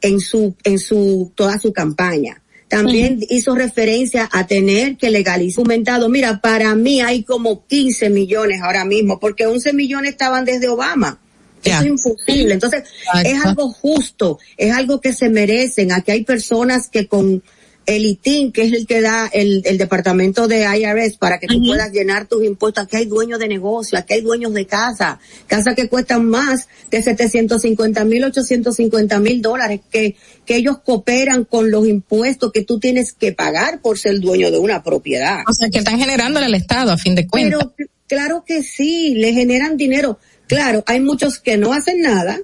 en 0.00 0.20
su, 0.20 0.54
en 0.64 0.78
su, 0.78 1.32
toda 1.34 1.58
su 1.58 1.72
campaña. 1.72 2.42
También 2.68 3.20
hizo 3.30 3.54
referencia 3.54 4.28
a 4.30 4.46
tener 4.46 4.98
que 4.98 5.10
legalizar 5.10 5.62
aumentado. 5.62 6.08
Mira, 6.10 6.40
para 6.40 6.74
mí 6.74 7.00
hay 7.00 7.22
como 7.22 7.66
15 7.66 8.10
millones 8.10 8.60
ahora 8.62 8.84
mismo, 8.84 9.18
porque 9.18 9.46
11 9.46 9.72
millones 9.72 10.10
estaban 10.12 10.44
desde 10.44 10.68
Obama. 10.68 11.18
Eso 11.64 11.80
es 11.80 11.86
imposible. 11.86 12.54
Entonces, 12.54 12.84
es 13.24 13.44
algo 13.44 13.72
justo, 13.72 14.38
es 14.56 14.72
algo 14.72 15.00
que 15.00 15.12
se 15.12 15.28
merecen. 15.30 15.92
Aquí 15.92 16.12
hay 16.12 16.24
personas 16.24 16.88
que 16.88 17.08
con 17.08 17.42
el 17.88 18.04
ITIN, 18.04 18.52
que 18.52 18.64
es 18.64 18.72
el 18.74 18.86
que 18.86 19.00
da 19.00 19.30
el, 19.32 19.62
el 19.64 19.78
departamento 19.78 20.46
de 20.46 20.66
IRS 20.78 21.16
para 21.16 21.38
que 21.38 21.46
tú 21.46 21.58
puedas 21.64 21.90
llenar 21.90 22.26
tus 22.26 22.44
impuestos. 22.44 22.84
Aquí 22.84 22.96
hay 22.96 23.06
dueños 23.06 23.38
de 23.38 23.48
negocio, 23.48 23.98
aquí 23.98 24.12
hay 24.12 24.20
dueños 24.20 24.52
de 24.52 24.66
casa, 24.66 25.18
casas 25.46 25.74
que 25.74 25.88
cuestan 25.88 26.26
más 26.26 26.68
de 26.90 27.02
750 27.02 28.04
mil, 28.04 28.24
850 28.24 29.20
mil 29.20 29.40
dólares, 29.40 29.80
que, 29.90 30.16
que 30.44 30.56
ellos 30.56 30.80
cooperan 30.84 31.46
con 31.46 31.70
los 31.70 31.88
impuestos 31.88 32.52
que 32.52 32.62
tú 32.62 32.78
tienes 32.78 33.14
que 33.14 33.32
pagar 33.32 33.80
por 33.80 33.98
ser 33.98 34.20
dueño 34.20 34.50
de 34.50 34.58
una 34.58 34.82
propiedad. 34.82 35.38
O 35.48 35.54
sea, 35.54 35.70
que 35.70 35.78
están 35.78 35.98
generándole 35.98 36.44
al 36.44 36.54
Estado 36.54 36.92
a 36.92 36.98
fin 36.98 37.14
de 37.14 37.26
cuentas. 37.26 37.68
Pero 37.74 37.90
claro 38.06 38.44
que 38.46 38.62
sí, 38.62 39.14
le 39.14 39.32
generan 39.32 39.78
dinero. 39.78 40.18
Claro, 40.46 40.84
hay 40.86 41.00
muchos 41.00 41.38
que 41.38 41.56
no 41.56 41.72
hacen 41.72 42.02
nada, 42.02 42.38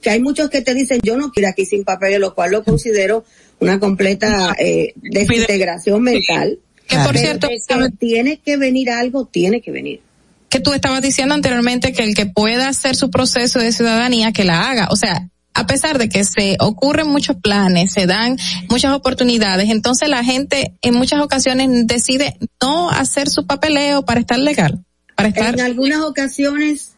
que 0.00 0.10
hay 0.10 0.20
muchos 0.20 0.48
que 0.48 0.62
te 0.62 0.74
dicen 0.74 1.00
yo 1.02 1.16
no 1.16 1.32
quiero 1.32 1.48
aquí 1.48 1.66
sin 1.66 1.82
papeles, 1.82 2.20
lo 2.20 2.36
cual 2.36 2.52
lo 2.52 2.62
considero 2.62 3.24
una 3.60 3.80
completa 3.80 4.54
eh, 4.58 4.92
desintegración 4.96 6.02
mental. 6.02 6.58
Que 6.86 6.98
por 6.98 7.18
cierto, 7.18 7.48
que 7.48 7.90
tiene 7.98 8.38
que 8.38 8.56
venir 8.56 8.90
algo, 8.90 9.26
tiene 9.26 9.60
que 9.60 9.72
venir. 9.72 10.00
Que 10.48 10.60
tú 10.60 10.72
estabas 10.72 11.02
diciendo 11.02 11.34
anteriormente 11.34 11.92
que 11.92 12.04
el 12.04 12.14
que 12.14 12.26
pueda 12.26 12.68
hacer 12.68 12.94
su 12.94 13.10
proceso 13.10 13.58
de 13.58 13.72
ciudadanía, 13.72 14.32
que 14.32 14.44
la 14.44 14.70
haga. 14.70 14.88
O 14.90 14.96
sea, 14.96 15.28
a 15.56 15.66
pesar 15.66 15.98
de 15.98 16.08
que 16.08 16.22
se 16.22 16.56
ocurren 16.60 17.08
muchos 17.08 17.36
planes, 17.36 17.92
se 17.92 18.06
dan 18.06 18.36
muchas 18.68 18.92
oportunidades, 18.92 19.70
entonces 19.70 20.08
la 20.08 20.22
gente 20.22 20.74
en 20.82 20.94
muchas 20.94 21.22
ocasiones 21.22 21.86
decide 21.86 22.36
no 22.62 22.90
hacer 22.90 23.30
su 23.30 23.46
papeleo 23.46 24.04
para 24.04 24.20
estar 24.20 24.38
legal. 24.38 24.84
Para 25.16 25.30
estar... 25.30 25.54
En 25.54 25.60
algunas 25.62 26.02
ocasiones, 26.02 26.92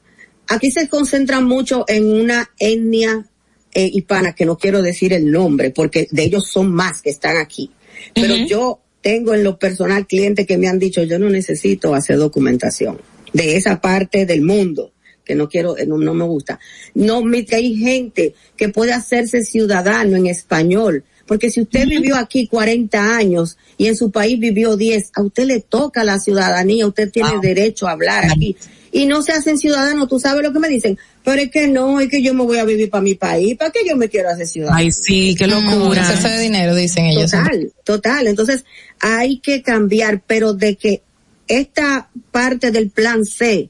aquí 0.48 0.72
se 0.72 0.88
concentra 0.88 1.40
mucho 1.40 1.84
en 1.86 2.12
una 2.12 2.50
etnia 2.58 3.26
eh, 3.72 3.90
hispana, 3.92 4.34
que 4.34 4.46
no 4.46 4.56
quiero 4.56 4.82
decir 4.82 5.12
el 5.12 5.30
nombre, 5.30 5.70
porque 5.70 6.08
de 6.10 6.24
ellos 6.24 6.48
son 6.50 6.72
más 6.72 7.02
que 7.02 7.10
están 7.10 7.36
aquí. 7.36 7.70
Pero 8.14 8.36
yo 8.36 8.80
tengo 9.02 9.34
en 9.34 9.44
lo 9.44 9.58
personal 9.58 10.06
clientes 10.06 10.46
que 10.46 10.58
me 10.58 10.68
han 10.68 10.78
dicho, 10.78 11.02
yo 11.02 11.18
no 11.18 11.28
necesito 11.30 11.94
hacer 11.94 12.18
documentación 12.18 13.00
de 13.32 13.56
esa 13.56 13.80
parte 13.80 14.26
del 14.26 14.42
mundo 14.42 14.92
que 15.28 15.34
no 15.34 15.48
quiero, 15.48 15.76
eh, 15.76 15.86
no, 15.86 15.98
no 15.98 16.14
me 16.14 16.24
gusta. 16.24 16.58
No, 16.94 17.22
que 17.46 17.54
hay 17.54 17.76
gente 17.76 18.34
que 18.56 18.70
puede 18.70 18.94
hacerse 18.94 19.44
ciudadano 19.44 20.16
en 20.16 20.26
español, 20.26 21.04
porque 21.26 21.50
si 21.50 21.60
usted 21.60 21.86
vivió 21.86 22.16
aquí 22.16 22.48
40 22.48 23.16
años 23.16 23.58
y 23.76 23.86
en 23.86 23.96
su 23.96 24.10
país 24.10 24.40
vivió 24.40 24.76
10, 24.76 25.10
a 25.14 25.22
usted 25.22 25.44
le 25.44 25.60
toca 25.60 26.02
la 26.02 26.18
ciudadanía, 26.18 26.86
usted 26.86 27.10
tiene 27.10 27.38
derecho 27.42 27.86
a 27.86 27.92
hablar 27.92 28.24
aquí. 28.24 28.56
Y 28.90 29.04
no 29.04 29.20
se 29.20 29.32
hacen 29.32 29.58
ciudadanos, 29.58 30.08
tú 30.08 30.18
sabes 30.18 30.42
lo 30.42 30.54
que 30.54 30.58
me 30.58 30.70
dicen, 30.70 30.98
pero 31.28 31.42
es 31.42 31.50
que 31.50 31.68
no, 31.68 32.00
es 32.00 32.08
que 32.08 32.22
yo 32.22 32.32
me 32.32 32.42
voy 32.42 32.56
a 32.56 32.64
vivir 32.64 32.88
para 32.88 33.02
mi 33.02 33.14
país, 33.14 33.54
¿para 33.58 33.70
qué 33.70 33.80
yo 33.86 33.98
me 33.98 34.08
quiero 34.08 34.30
hacer 34.30 34.46
ciudadano? 34.46 34.78
Ay, 34.78 34.90
sí, 34.90 35.34
qué 35.38 35.46
locura. 35.46 36.00
Mm, 36.00 36.10
Exceso 36.10 36.26
de 36.26 36.40
dinero, 36.40 36.74
dicen 36.74 37.04
ellos. 37.04 37.30
Total, 37.30 37.72
total. 37.84 38.26
Entonces, 38.28 38.64
hay 38.98 39.38
que 39.38 39.60
cambiar, 39.60 40.22
pero 40.26 40.54
de 40.54 40.76
que 40.76 41.02
esta 41.46 42.08
parte 42.30 42.70
del 42.70 42.88
plan 42.88 43.26
C, 43.26 43.68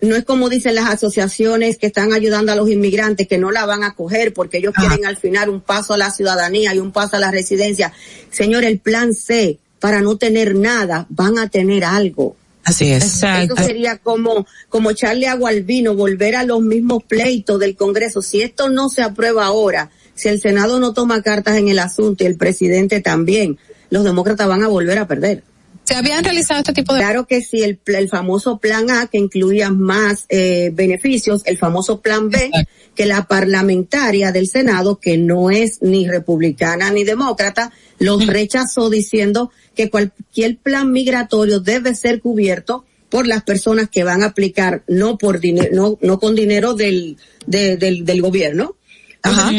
no 0.00 0.16
es 0.16 0.24
como 0.24 0.48
dicen 0.48 0.74
las 0.74 0.90
asociaciones 0.90 1.78
que 1.78 1.86
están 1.86 2.12
ayudando 2.12 2.50
a 2.50 2.56
los 2.56 2.68
inmigrantes 2.68 3.28
que 3.28 3.38
no 3.38 3.52
la 3.52 3.64
van 3.64 3.84
a 3.84 3.94
coger 3.94 4.34
porque 4.34 4.58
ellos 4.58 4.74
quieren 4.74 5.06
al 5.06 5.16
final 5.16 5.50
un 5.50 5.60
paso 5.60 5.94
a 5.94 5.98
la 5.98 6.10
ciudadanía 6.10 6.74
y 6.74 6.80
un 6.80 6.90
paso 6.90 7.14
a 7.14 7.20
la 7.20 7.30
residencia. 7.30 7.92
Señor, 8.32 8.64
el 8.64 8.80
plan 8.80 9.14
C, 9.14 9.60
para 9.78 10.00
no 10.00 10.16
tener 10.16 10.56
nada, 10.56 11.06
van 11.10 11.38
a 11.38 11.48
tener 11.48 11.84
algo. 11.84 12.34
Así 12.64 12.92
es. 12.92 13.22
Eso 13.22 13.56
sería 13.56 13.98
como, 13.98 14.46
como 14.68 14.90
echarle 14.90 15.26
agua 15.26 15.50
al 15.50 15.62
vino, 15.62 15.94
volver 15.94 16.36
a 16.36 16.44
los 16.44 16.60
mismos 16.60 17.02
pleitos 17.04 17.58
del 17.58 17.76
Congreso. 17.76 18.22
Si 18.22 18.42
esto 18.42 18.70
no 18.70 18.88
se 18.88 19.02
aprueba 19.02 19.46
ahora, 19.46 19.90
si 20.14 20.28
el 20.28 20.40
Senado 20.40 20.78
no 20.78 20.92
toma 20.92 21.22
cartas 21.22 21.56
en 21.56 21.68
el 21.68 21.78
asunto 21.78 22.22
y 22.22 22.26
el 22.26 22.36
presidente 22.36 23.00
también, 23.00 23.58
los 23.90 24.04
demócratas 24.04 24.48
van 24.48 24.62
a 24.62 24.68
volver 24.68 24.98
a 24.98 25.08
perder. 25.08 25.42
¿Se 25.84 25.94
habían 25.94 26.22
realizado 26.22 26.60
este 26.60 26.72
tipo 26.72 26.94
de... 26.94 27.00
Claro 27.00 27.26
que 27.26 27.42
sí, 27.42 27.62
el, 27.62 27.80
el 27.86 28.08
famoso 28.08 28.58
plan 28.58 28.88
A 28.90 29.08
que 29.08 29.18
incluía 29.18 29.70
más 29.70 30.26
eh, 30.28 30.70
beneficios, 30.72 31.42
el 31.44 31.58
famoso 31.58 32.00
plan 32.00 32.30
B, 32.30 32.50
que 32.94 33.04
la 33.04 33.26
parlamentaria 33.26 34.30
del 34.30 34.46
Senado, 34.46 35.00
que 35.00 35.18
no 35.18 35.50
es 35.50 35.82
ni 35.82 36.06
republicana 36.06 36.90
ni 36.92 37.02
demócrata, 37.02 37.72
los 37.98 38.26
rechazó 38.26 38.90
diciendo 38.90 39.50
que 39.74 39.90
cualquier 39.90 40.56
plan 40.58 40.92
migratorio 40.92 41.58
debe 41.58 41.94
ser 41.94 42.20
cubierto 42.20 42.84
por 43.10 43.26
las 43.26 43.42
personas 43.42 43.90
que 43.90 44.04
van 44.04 44.22
a 44.22 44.26
aplicar, 44.26 44.84
no 44.86 45.18
por 45.18 45.40
dinero, 45.40 45.68
no, 45.72 45.98
no 46.00 46.18
con 46.18 46.34
dinero 46.34 46.72
del, 46.74 47.18
de, 47.46 47.76
del, 47.76 48.06
del 48.06 48.22
gobierno. 48.22 48.76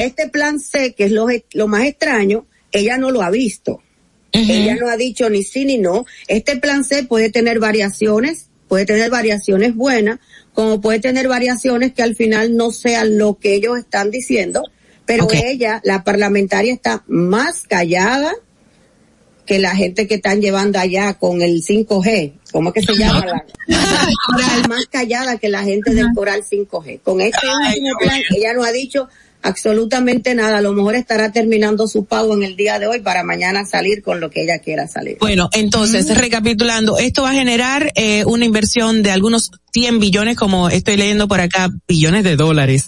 Este 0.01 0.29
plan 0.29 0.59
C, 0.59 0.93
que 0.93 1.03
es 1.03 1.11
lo, 1.11 1.27
lo 1.53 1.67
más 1.67 1.83
extraño, 1.83 2.47
ella 2.71 2.97
no 2.97 3.11
lo 3.11 3.21
ha 3.21 3.29
visto. 3.29 3.82
Ella 4.33 4.75
no 4.75 4.89
ha 4.89 4.97
dicho 4.97 5.29
ni 5.29 5.43
sí 5.43 5.65
ni 5.65 5.77
no. 5.77 6.05
Este 6.27 6.57
plan 6.57 6.83
C 6.83 7.03
puede 7.03 7.29
tener 7.29 7.59
variaciones, 7.59 8.47
puede 8.67 8.85
tener 8.85 9.09
variaciones 9.09 9.75
buenas, 9.75 10.19
como 10.53 10.81
puede 10.81 10.99
tener 10.99 11.27
variaciones 11.27 11.93
que 11.93 12.03
al 12.03 12.15
final 12.15 12.55
no 12.55 12.71
sean 12.71 13.17
lo 13.17 13.37
que 13.37 13.53
ellos 13.55 13.77
están 13.77 14.11
diciendo, 14.11 14.63
pero 15.05 15.27
ella, 15.31 15.81
la 15.83 16.03
parlamentaria, 16.03 16.73
está 16.73 17.03
más 17.07 17.63
callada 17.63 18.33
que 19.45 19.59
la 19.59 19.75
gente 19.75 20.07
que 20.07 20.15
están 20.15 20.41
llevando 20.41 20.79
allá 20.79 21.13
con 21.15 21.41
el 21.41 21.61
5G. 21.63 22.33
¿Cómo 22.51 22.69
es 22.69 22.75
que 22.75 22.81
se 22.81 22.97
llama? 22.97 23.25
La, 23.67 24.67
más 24.69 24.85
callada 24.89 25.37
que 25.37 25.49
la 25.49 25.63
gente 25.63 25.93
del 25.93 26.07
Coral 26.15 26.43
5G. 26.43 27.01
Con 27.01 27.19
este 27.19 27.47
último 27.47 27.97
plan, 27.99 28.21
ella 28.35 28.53
no 28.53 28.63
ha 28.63 28.71
dicho 28.71 29.09
absolutamente 29.43 30.33
nada. 30.33 30.57
A 30.57 30.61
lo 30.61 30.73
mejor 30.73 30.95
estará 30.95 31.31
terminando 31.31 31.87
su 31.87 32.05
pago 32.05 32.33
en 32.33 32.43
el 32.43 32.55
día 32.55 32.79
de 32.79 32.87
hoy 32.87 33.01
para 33.01 33.23
mañana 33.23 33.65
salir 33.65 34.01
con 34.01 34.19
lo 34.19 34.29
que 34.29 34.43
ella 34.43 34.59
quiera 34.59 34.87
salir. 34.87 35.17
Bueno, 35.19 35.49
entonces, 35.51 36.17
recapitulando, 36.17 36.97
esto 36.97 37.23
va 37.23 37.31
a 37.31 37.33
generar 37.33 37.91
eh, 37.95 38.25
una 38.25 38.45
inversión 38.45 39.03
de 39.03 39.11
algunos 39.11 39.51
100 39.73 39.99
billones, 39.99 40.37
como 40.37 40.69
estoy 40.69 40.97
leyendo 40.97 41.27
por 41.27 41.41
acá, 41.41 41.69
billones 41.87 42.23
de 42.23 42.35
dólares, 42.35 42.87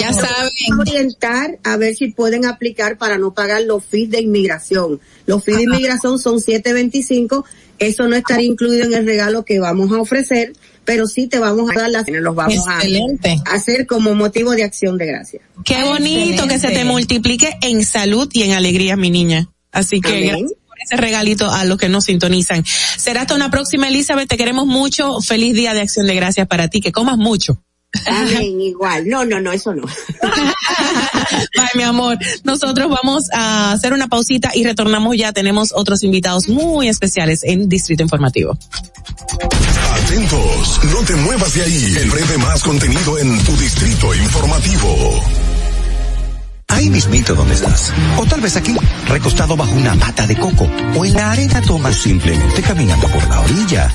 Ya 0.00 0.12
saben. 0.12 0.50
orientar 0.78 1.58
a 1.64 1.76
ver 1.76 1.94
si 1.94 2.08
pueden 2.08 2.44
aplicar 2.44 2.96
para 2.96 3.18
no 3.18 3.34
pagar 3.34 3.62
los 3.62 3.84
fees 3.84 4.10
de 4.10 4.20
inmigración. 4.20 5.00
Los 5.26 5.44
fees 5.44 5.58
de 5.58 5.64
inmigración 5.64 6.18
son 6.18 6.40
725 6.40 7.44
eso 7.82 8.06
no 8.06 8.14
estaría 8.14 8.46
incluido 8.46 8.84
en 8.84 8.94
el 8.94 9.04
regalo 9.04 9.44
que 9.44 9.58
vamos 9.58 9.90
a 9.90 10.00
ofrecer, 10.00 10.52
pero 10.84 11.06
sí 11.06 11.28
te 11.28 11.38
vamos 11.38 11.70
a 11.70 11.80
dar 11.80 11.90
las, 11.90 12.04
los 12.08 12.34
vamos 12.34 12.66
a 12.66 12.80
hacer 13.52 13.86
como 13.86 14.14
motivo 14.14 14.52
de 14.52 14.64
acción 14.64 14.98
de 14.98 15.06
gracias. 15.06 15.42
Qué 15.64 15.82
bonito 15.84 16.46
que 16.46 16.58
se 16.58 16.70
te 16.70 16.84
multiplique 16.84 17.56
en 17.62 17.84
salud 17.84 18.28
y 18.32 18.42
en 18.42 18.52
alegría, 18.52 18.96
mi 18.96 19.10
niña. 19.10 19.48
Así 19.70 20.00
que 20.00 20.20
gracias 20.20 20.52
por 20.66 20.76
ese 20.84 20.96
regalito 20.96 21.50
a 21.50 21.64
los 21.64 21.78
que 21.78 21.88
nos 21.88 22.04
sintonizan. 22.04 22.64
Será 22.64 23.22
hasta 23.22 23.34
una 23.34 23.50
próxima, 23.50 23.88
Elizabeth. 23.88 24.28
Te 24.28 24.36
queremos 24.36 24.66
mucho. 24.66 25.20
Feliz 25.20 25.54
día 25.54 25.72
de 25.72 25.80
acción 25.80 26.06
de 26.06 26.14
gracias 26.14 26.46
para 26.46 26.68
ti. 26.68 26.80
Que 26.80 26.92
comas 26.92 27.16
mucho. 27.16 27.62
Amén, 28.06 28.60
igual. 28.60 29.06
No, 29.06 29.24
no, 29.24 29.40
no, 29.40 29.52
eso 29.52 29.74
no. 29.74 29.82
Ay, 30.22 31.68
mi 31.74 31.82
amor. 31.82 32.18
Nosotros 32.44 32.88
vamos 32.88 33.24
a 33.32 33.72
hacer 33.72 33.92
una 33.92 34.08
pausita 34.08 34.50
y 34.54 34.64
retornamos 34.64 35.16
ya. 35.16 35.32
Tenemos 35.32 35.72
otros 35.74 36.02
invitados 36.02 36.48
muy 36.48 36.88
especiales 36.88 37.44
en 37.44 37.68
Distrito 37.68 38.02
Informativo. 38.02 38.56
Atentos, 39.94 40.80
no 40.92 41.00
te 41.04 41.14
muevas 41.16 41.54
de 41.54 41.62
ahí. 41.62 41.96
El 42.00 42.10
breve 42.10 42.38
más 42.38 42.62
contenido 42.62 43.18
en 43.18 43.44
tu 43.44 43.56
Distrito 43.56 44.14
Informativo. 44.14 45.22
Ahí 46.68 46.88
mismito 46.88 47.34
donde 47.34 47.54
estás. 47.54 47.92
O 48.16 48.24
tal 48.24 48.40
vez 48.40 48.56
aquí, 48.56 48.74
recostado 49.06 49.56
bajo 49.56 49.74
una 49.74 49.94
mata 49.94 50.26
de 50.26 50.36
coco. 50.36 50.66
O 50.96 51.04
en 51.04 51.12
la 51.12 51.32
arena 51.32 51.60
toma 51.60 51.92
simplemente 51.92 52.62
caminando 52.62 53.06
por 53.08 53.28
la 53.28 53.40
orilla. 53.40 53.94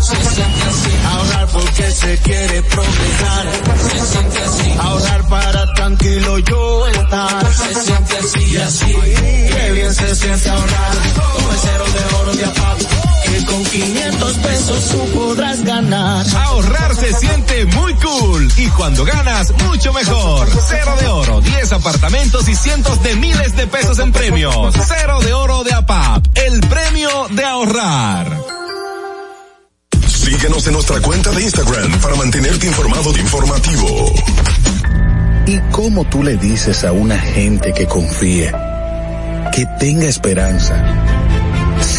Se 0.00 0.16
siente 0.16 0.62
así. 0.62 0.90
Ahorrar 1.06 1.46
porque 1.52 1.90
se 1.90 2.18
quiere 2.18 2.62
progresar. 2.62 3.46
Se 3.76 4.06
siente 4.06 4.38
así. 4.38 4.74
Ahorrar 4.80 5.28
para 5.28 5.74
tranquilo 5.74 6.38
yo 6.38 6.86
estar. 6.86 7.54
Se 7.54 7.74
siente 7.74 8.18
así 8.18 8.52
y 8.52 8.56
así. 8.56 8.94
Qué 8.94 9.72
bien 9.72 9.94
se 9.94 10.14
siente 10.14 10.48
ahorrar. 10.48 10.92
El 10.96 11.58
cero 11.58 11.84
de 11.92 12.16
oro 12.16 12.32
de 12.34 12.44
apago. 12.44 12.99
Que 13.40 13.46
con 13.46 13.64
500 13.64 14.38
pesos 14.38 14.88
tú 14.88 15.18
podrás 15.18 15.64
ganar. 15.64 16.26
Ahorrar 16.36 16.94
se 16.94 17.12
siente 17.14 17.64
muy 17.66 17.94
cool 17.94 18.52
y 18.56 18.66
cuando 18.68 19.04
ganas 19.04 19.52
mucho 19.66 19.92
mejor. 19.92 20.48
Cero 20.68 20.94
de 21.00 21.06
oro, 21.06 21.40
10 21.40 21.72
apartamentos 21.72 22.48
y 22.48 22.54
cientos 22.54 23.02
de 23.02 23.16
miles 23.16 23.56
de 23.56 23.66
pesos 23.66 23.98
en 23.98 24.12
premios. 24.12 24.74
Cero 24.86 25.20
de 25.20 25.32
oro 25.32 25.64
de 25.64 25.72
APAP, 25.72 26.26
el 26.34 26.60
premio 26.60 27.28
de 27.30 27.44
ahorrar. 27.44 28.40
Síguenos 30.06 30.66
en 30.66 30.72
nuestra 30.74 31.00
cuenta 31.00 31.30
de 31.30 31.42
Instagram 31.42 31.98
para 32.00 32.16
mantenerte 32.16 32.66
informado 32.66 33.12
de 33.12 33.20
informativo. 33.20 34.12
¿Y 35.46 35.58
cómo 35.70 36.04
tú 36.04 36.22
le 36.22 36.36
dices 36.36 36.84
a 36.84 36.92
una 36.92 37.18
gente 37.18 37.72
que 37.72 37.86
confía, 37.86 39.50
que 39.52 39.66
tenga 39.78 40.06
esperanza, 40.06 41.19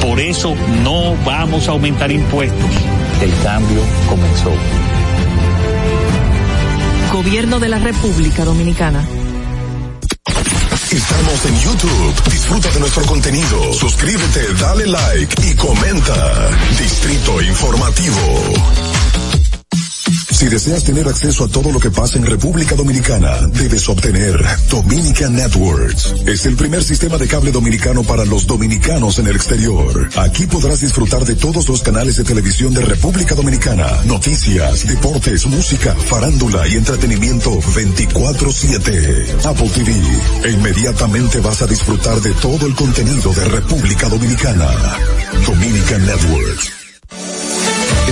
Por 0.00 0.20
eso 0.20 0.54
no 0.82 1.16
vamos 1.24 1.68
a 1.68 1.72
aumentar 1.72 2.10
impuestos. 2.10 2.70
El 3.20 3.32
cambio 3.42 3.80
comenzó. 4.08 4.52
Gobierno 7.12 7.58
de 7.58 7.68
la 7.68 7.78
República 7.78 8.44
Dominicana. 8.44 9.04
Estamos 10.90 11.44
en 11.44 11.60
YouTube. 11.60 12.30
Disfruta 12.30 12.70
de 12.70 12.80
nuestro 12.80 13.04
contenido. 13.04 13.72
Suscríbete, 13.74 14.54
dale 14.54 14.86
like 14.86 15.50
y 15.50 15.54
comenta. 15.54 16.50
Distrito 16.78 17.42
Informativo. 17.42 18.87
Si 20.38 20.46
deseas 20.46 20.84
tener 20.84 21.08
acceso 21.08 21.46
a 21.46 21.48
todo 21.48 21.72
lo 21.72 21.80
que 21.80 21.90
pasa 21.90 22.16
en 22.16 22.24
República 22.24 22.76
Dominicana, 22.76 23.48
debes 23.48 23.88
obtener 23.88 24.40
Dominican 24.70 25.34
Networks. 25.34 26.14
Es 26.26 26.46
el 26.46 26.54
primer 26.54 26.84
sistema 26.84 27.18
de 27.18 27.26
cable 27.26 27.50
dominicano 27.50 28.04
para 28.04 28.24
los 28.24 28.46
dominicanos 28.46 29.18
en 29.18 29.26
el 29.26 29.34
exterior. 29.34 30.08
Aquí 30.14 30.46
podrás 30.46 30.80
disfrutar 30.80 31.24
de 31.24 31.34
todos 31.34 31.68
los 31.68 31.82
canales 31.82 32.18
de 32.18 32.22
televisión 32.22 32.72
de 32.72 32.82
República 32.82 33.34
Dominicana, 33.34 33.88
noticias, 34.04 34.86
deportes, 34.86 35.44
música, 35.46 35.96
farándula 35.96 36.68
y 36.68 36.76
entretenimiento 36.76 37.60
24/7. 37.74 39.26
Apple 39.44 39.70
TV. 39.70 39.92
E 40.44 40.52
inmediatamente 40.52 41.40
vas 41.40 41.62
a 41.62 41.66
disfrutar 41.66 42.20
de 42.20 42.30
todo 42.34 42.64
el 42.64 42.76
contenido 42.76 43.32
de 43.32 43.44
República 43.44 44.08
Dominicana. 44.08 44.68
Dominican 45.44 46.06
Networks. 46.06 46.77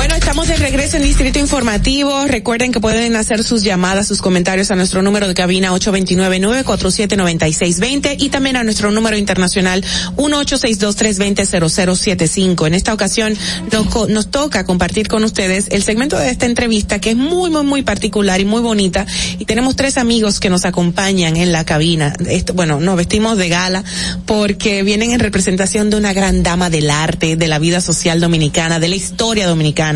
Bueno, 0.00 0.14
estamos 0.14 0.48
de 0.48 0.56
regreso 0.56 0.96
en 0.96 1.02
Distrito 1.02 1.38
Informativo. 1.38 2.24
Recuerden 2.24 2.72
que 2.72 2.80
pueden 2.80 3.16
hacer 3.16 3.44
sus 3.44 3.62
llamadas, 3.62 4.08
sus 4.08 4.22
comentarios 4.22 4.70
a 4.70 4.74
nuestro 4.74 5.02
número 5.02 5.28
de 5.28 5.34
cabina 5.34 5.72
829-947-9620 5.72 8.16
y 8.18 8.30
también 8.30 8.56
a 8.56 8.64
nuestro 8.64 8.90
número 8.92 9.18
internacional 9.18 9.84
1862-320-0075. 10.16 12.66
En 12.66 12.72
esta 12.72 12.94
ocasión 12.94 13.36
nos, 13.70 14.08
nos 14.08 14.30
toca 14.30 14.64
compartir 14.64 15.06
con 15.06 15.22
ustedes 15.22 15.66
el 15.70 15.82
segmento 15.82 16.18
de 16.18 16.30
esta 16.30 16.46
entrevista 16.46 16.98
que 16.98 17.10
es 17.10 17.16
muy, 17.16 17.50
muy, 17.50 17.64
muy 17.64 17.82
particular 17.82 18.40
y 18.40 18.46
muy 18.46 18.62
bonita. 18.62 19.04
Y 19.38 19.44
tenemos 19.44 19.76
tres 19.76 19.98
amigos 19.98 20.40
que 20.40 20.48
nos 20.48 20.64
acompañan 20.64 21.36
en 21.36 21.52
la 21.52 21.66
cabina. 21.66 22.14
Esto, 22.26 22.54
bueno, 22.54 22.80
nos 22.80 22.96
vestimos 22.96 23.36
de 23.36 23.50
gala 23.50 23.84
porque 24.24 24.82
vienen 24.82 25.10
en 25.10 25.20
representación 25.20 25.90
de 25.90 25.98
una 25.98 26.14
gran 26.14 26.42
dama 26.42 26.70
del 26.70 26.88
arte, 26.88 27.36
de 27.36 27.48
la 27.48 27.58
vida 27.58 27.82
social 27.82 28.18
dominicana, 28.18 28.80
de 28.80 28.88
la 28.88 28.96
historia 28.96 29.46
dominicana 29.46 29.89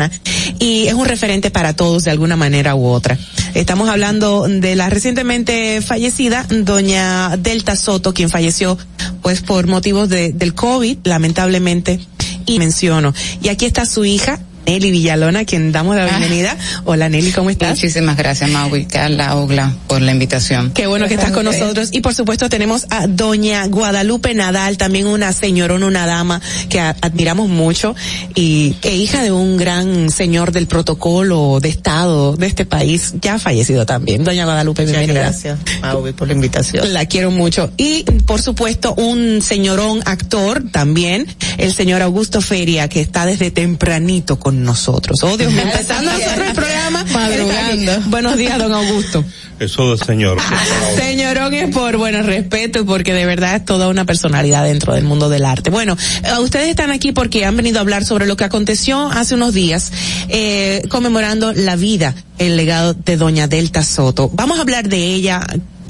y 0.59 0.87
es 0.87 0.93
un 0.93 1.05
referente 1.05 1.51
para 1.51 1.73
todos 1.73 2.03
de 2.03 2.11
alguna 2.11 2.35
manera 2.35 2.75
u 2.75 2.85
otra. 2.85 3.17
Estamos 3.53 3.89
hablando 3.89 4.47
de 4.47 4.75
la 4.75 4.89
recientemente 4.89 5.81
fallecida 5.81 6.45
doña 6.49 7.37
Delta 7.37 7.75
Soto, 7.75 8.13
quien 8.13 8.29
falleció 8.29 8.77
pues 9.21 9.41
por 9.41 9.67
motivos 9.67 10.09
de, 10.09 10.33
del 10.33 10.53
COVID, 10.53 10.97
lamentablemente, 11.03 11.99
y 12.45 12.59
menciono. 12.59 13.13
Y 13.41 13.49
aquí 13.49 13.65
está 13.65 13.85
su 13.85 14.05
hija, 14.05 14.39
Nelly 14.65 14.91
Villalona, 14.91 15.39
a 15.39 15.45
quien 15.45 15.71
damos 15.71 15.95
la 15.95 16.05
bienvenida. 16.05 16.57
Hola 16.85 17.07
Nelly, 17.09 17.31
¿cómo 17.31 17.49
estás? 17.49 17.71
Muchísimas 17.71 18.17
gracias, 18.17 18.49
Maui, 18.49 18.85
Carla, 18.85 19.35
Ogla, 19.35 19.73
por 19.87 20.01
la 20.01 20.11
invitación. 20.11 20.71
Qué 20.71 20.87
bueno 20.87 21.07
que 21.07 21.13
estás 21.13 21.31
con 21.31 21.45
nosotros. 21.45 21.89
Y 21.91 22.01
por 22.01 22.13
supuesto 22.13 22.49
tenemos 22.49 22.87
a 22.89 23.07
doña 23.07 23.65
Guadalupe 23.67 24.33
Nadal, 24.33 24.77
también 24.77 25.07
una 25.07 25.33
señorona, 25.33 25.85
una 25.85 26.05
dama 26.05 26.41
que 26.69 26.79
admiramos 26.79 27.49
mucho 27.49 27.95
y 28.33 28.71
que 28.81 28.95
hija 28.95 29.21
de 29.21 29.31
un 29.31 29.57
gran 29.57 30.09
señor 30.09 30.51
del 30.51 30.67
protocolo 30.67 31.59
de 31.61 31.69
Estado 31.69 32.35
de 32.35 32.47
este 32.47 32.65
país, 32.65 33.13
ya 33.21 33.35
ha 33.35 33.39
fallecido 33.39 33.85
también. 33.85 34.23
Doña 34.23 34.45
Guadalupe, 34.45 34.85
bienvenida. 34.85 35.21
gracias, 35.21 35.59
Maui, 35.81 36.13
por 36.13 36.27
la 36.27 36.33
invitación. 36.33 36.93
La 36.93 37.05
quiero 37.05 37.31
mucho. 37.31 37.71
Y, 37.77 38.03
por 38.25 38.41
supuesto, 38.41 38.93
un 38.95 39.41
señorón 39.41 40.01
actor 40.05 40.63
también, 40.71 41.27
el 41.57 41.73
señor 41.73 42.01
Augusto 42.01 42.41
Feria, 42.41 42.89
que 42.89 43.01
está 43.01 43.25
desde 43.25 43.51
tempranito 43.51 44.39
con 44.39 44.54
nosotros. 44.63 45.19
Oh, 45.23 45.37
Dios 45.37 45.51
mío, 45.51 45.63
empezando 45.63 46.11
nosotros 46.11 46.47
el 46.47 46.53
programa. 46.53 47.05
Madrugando. 47.11 47.91
Buenos 48.07 48.37
días, 48.37 48.57
don 48.57 48.73
Augusto. 48.73 49.23
Eso 49.59 49.89
del 49.89 49.99
señor. 49.99 50.37
Señorón 50.97 51.53
es 51.53 51.73
por, 51.73 51.97
bueno, 51.97 52.21
respeto 52.23 52.79
y 52.79 52.83
porque 52.83 53.13
de 53.13 53.25
verdad 53.25 53.55
es 53.55 53.65
toda 53.65 53.87
una 53.87 54.03
personalidad 54.05 54.65
dentro 54.65 54.93
del 54.93 55.05
mundo 55.05 55.29
del 55.29 55.45
arte. 55.45 55.69
Bueno, 55.69 55.95
eh, 56.23 56.39
ustedes 56.41 56.69
están 56.69 56.91
aquí 56.91 57.13
porque 57.13 57.45
han 57.45 57.55
venido 57.55 57.77
a 57.77 57.81
hablar 57.81 58.03
sobre 58.03 58.25
lo 58.25 58.35
que 58.35 58.43
aconteció 58.43 59.07
hace 59.09 59.35
unos 59.35 59.53
días, 59.53 59.91
eh, 60.27 60.81
conmemorando 60.89 61.53
la 61.53 61.77
vida, 61.77 62.13
el 62.37 62.57
legado 62.57 62.93
de 62.93 63.15
doña 63.15 63.47
Delta 63.47 63.83
Soto. 63.83 64.29
Vamos 64.33 64.57
a 64.57 64.61
hablar 64.61 64.89
de 64.89 64.97
ella. 64.97 65.45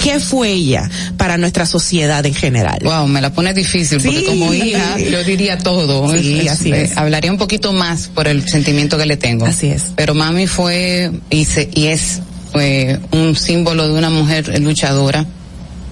¿Qué 0.05 0.19
fue 0.19 0.51
ella 0.51 0.87
para 1.17 1.35
nuestra 1.37 1.65
sociedad 1.65 2.23
en 2.25 2.35
general? 2.35 2.77
Wow, 2.83 3.07
me 3.07 3.21
la 3.21 3.33
pone 3.33 3.53
difícil 3.55 3.99
porque 4.01 4.19
Sí. 4.19 4.25
como 4.25 4.53
hija 4.53 4.99
yo 4.99 5.23
diría 5.23 5.57
todo. 5.57 6.07
Sí, 6.15 6.41
Es- 6.45 6.51
así 6.51 6.71
eh, 6.71 6.83
es. 6.83 6.95
Hablaría 6.97 7.31
un 7.31 7.39
poquito 7.39 7.73
más 7.73 8.07
por 8.13 8.27
el 8.27 8.47
sentimiento 8.47 8.99
que 8.99 9.07
le 9.07 9.17
tengo. 9.17 9.47
Así 9.47 9.67
es. 9.67 9.93
Pero 9.95 10.13
mami 10.13 10.45
fue 10.45 11.11
y, 11.31 11.45
se- 11.45 11.69
y 11.73 11.87
es 11.87 12.19
fue 12.51 12.99
un 13.11 13.35
símbolo 13.35 13.87
de 13.87 13.93
una 13.93 14.11
mujer 14.11 14.61
luchadora. 14.61 15.25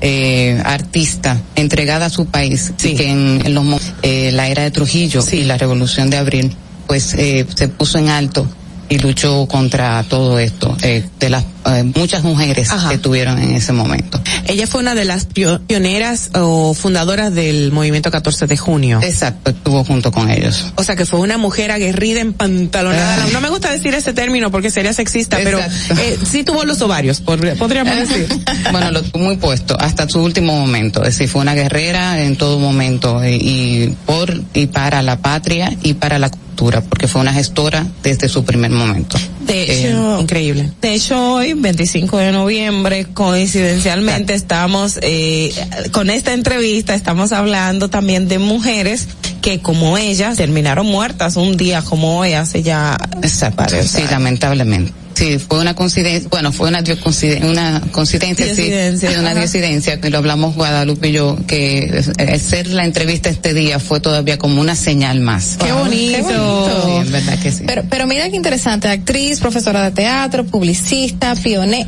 Eh, 0.06 0.62
artista 0.66 1.42
entregada 1.56 2.08
a 2.08 2.10
su 2.10 2.26
país 2.26 2.74
y 2.84 2.94
que 2.94 3.10
en, 3.10 3.42
en 3.46 3.54
los 3.54 3.66
eh, 4.02 4.32
la 4.34 4.50
era 4.50 4.62
de 4.64 4.70
Trujillo 4.70 5.24
y 5.32 5.44
la 5.46 5.58
revolución 5.58 6.10
de 6.10 6.18
abril 6.18 6.54
pues 6.88 7.14
eh, 7.14 7.46
se 7.56 7.70
puso 7.70 8.00
en 8.00 8.10
alto 8.10 8.46
y 8.90 8.98
luchó 8.98 9.48
contra 9.48 10.04
todo 10.04 10.40
esto 10.40 10.76
eh, 10.84 11.06
de 11.22 11.30
las 11.30 11.46
eh, 11.66 11.84
muchas 11.96 12.24
mujeres 12.24 12.70
que 12.90 12.98
tuvieron 12.98 13.40
en 13.40 13.52
ese 13.56 13.72
momento 13.74 14.22
Ella 14.48 14.68
fue 14.68 14.82
una 14.82 14.96
de 14.96 15.06
las 15.06 15.28
pio- 15.28 15.60
pioneras 15.66 16.30
o 16.36 16.74
fundadoras 16.74 17.34
del 17.34 17.72
movimiento 17.72 18.12
14 18.12 18.48
de 18.48 18.58
junio. 18.58 19.00
Exacto, 19.04 19.52
estuvo 19.52 19.84
junto 19.84 20.12
con 20.12 20.30
ellos. 20.30 20.66
O 20.76 20.84
sea 20.84 20.96
que 20.96 21.06
fue 21.06 21.20
una 21.20 21.38
mujer 21.38 21.72
aguerrida, 21.72 22.22
empantalonada. 22.22 23.28
No 23.32 23.42
me 23.42 23.50
gusta 23.50 23.72
decir 23.72 23.94
ese 23.94 24.14
término 24.14 24.52
porque 24.52 24.70
sería 24.70 24.94
sexista, 24.94 25.38
pero 25.44 25.60
eh, 25.60 26.18
sí 26.30 26.44
tuvo 26.44 26.64
los 26.66 26.82
ovarios, 26.82 27.24
pod- 27.24 27.58
podríamos 27.58 27.96
decir. 27.96 28.28
bueno, 28.72 28.92
lo 28.92 29.02
tuvo 29.02 29.24
muy 29.24 29.38
puesto 29.38 29.80
hasta 29.80 30.08
su 30.10 30.22
último 30.22 30.58
momento. 30.60 31.02
Es 31.04 31.16
decir, 31.18 31.30
fue 31.30 31.42
una 31.42 31.54
guerrera 31.56 32.22
en 32.24 32.36
todo 32.38 32.60
momento 32.60 33.22
eh, 33.24 33.38
y 33.40 33.88
por 34.06 34.34
y 34.54 34.68
para 34.68 35.02
la 35.02 35.18
patria 35.20 35.74
y 35.82 35.94
para 35.96 36.20
la 36.20 36.30
cultura, 36.30 36.82
porque 36.82 37.08
fue 37.08 37.22
una 37.22 37.34
gestora 37.34 37.86
desde 38.04 38.30
su 38.30 38.44
primer 38.44 38.72
momento. 38.72 39.18
De 39.46 39.64
Eh, 39.64 39.88
hecho, 39.90 40.20
increíble. 40.22 40.72
De 40.82 40.94
hecho, 40.94 41.34
hoy, 41.36 41.54
25 41.54 42.18
de 42.18 42.32
noviembre, 42.32 43.06
coincidencialmente 43.14 44.34
estamos, 44.34 45.00
eh, 45.02 45.54
con 45.92 46.10
esta 46.10 46.34
entrevista, 46.34 46.96
estamos 46.96 47.32
hablando 47.32 47.90
también 47.90 48.28
de 48.28 48.40
mujeres 48.40 49.08
que 49.42 49.60
como 49.60 49.98
ellas 49.98 50.38
terminaron 50.38 50.86
muertas 50.88 51.36
un 51.36 51.58
día 51.58 51.82
como 51.82 52.20
hoy, 52.20 52.34
hace 52.34 52.64
ya 52.64 52.98
Exacto, 53.22 53.66
sí, 53.84 54.04
lamentablemente. 54.10 55.03
Sí, 55.14 55.38
fue 55.40 55.60
una 55.60 55.76
coincidencia, 55.76 56.28
bueno, 56.30 56.52
fue 56.52 56.70
una, 56.70 56.82
dio- 56.82 56.98
coinciden- 57.00 57.46
una 57.46 57.82
coincidencia, 57.92 58.54
sí, 58.56 59.08
una 59.20 59.32
ajá. 59.32 59.40
diosidencia, 59.40 60.02
que 60.02 60.10
lo 60.10 60.18
hablamos 60.18 60.56
Guadalupe 60.56 61.10
y 61.10 61.12
yo, 61.14 61.38
que 61.48 62.02
hacer 62.34 62.68
la 62.68 62.84
entrevista 62.86 63.30
este 63.30 63.54
día 63.54 63.80
fue 63.80 64.00
todavía 64.00 64.38
como 64.40 64.60
una 64.60 64.76
señal 64.76 65.20
más. 65.22 65.58
Qué 65.64 65.72
bonito. 65.72 66.18
Qué 66.18 66.24
bonito. 66.24 66.84
Sí, 66.86 66.92
en 67.08 67.12
verdad 67.12 67.40
que 67.40 67.52
sí. 67.52 67.64
Pero, 67.68 67.84
pero 67.90 68.08
mira 68.08 68.30
qué 68.30 68.36
interesante, 68.36 68.88
actriz, 68.88 69.40
profesora 69.40 69.84
de 69.84 69.92
teatro, 69.92 70.46
publicista, 70.46 71.36
pionera, 71.36 71.88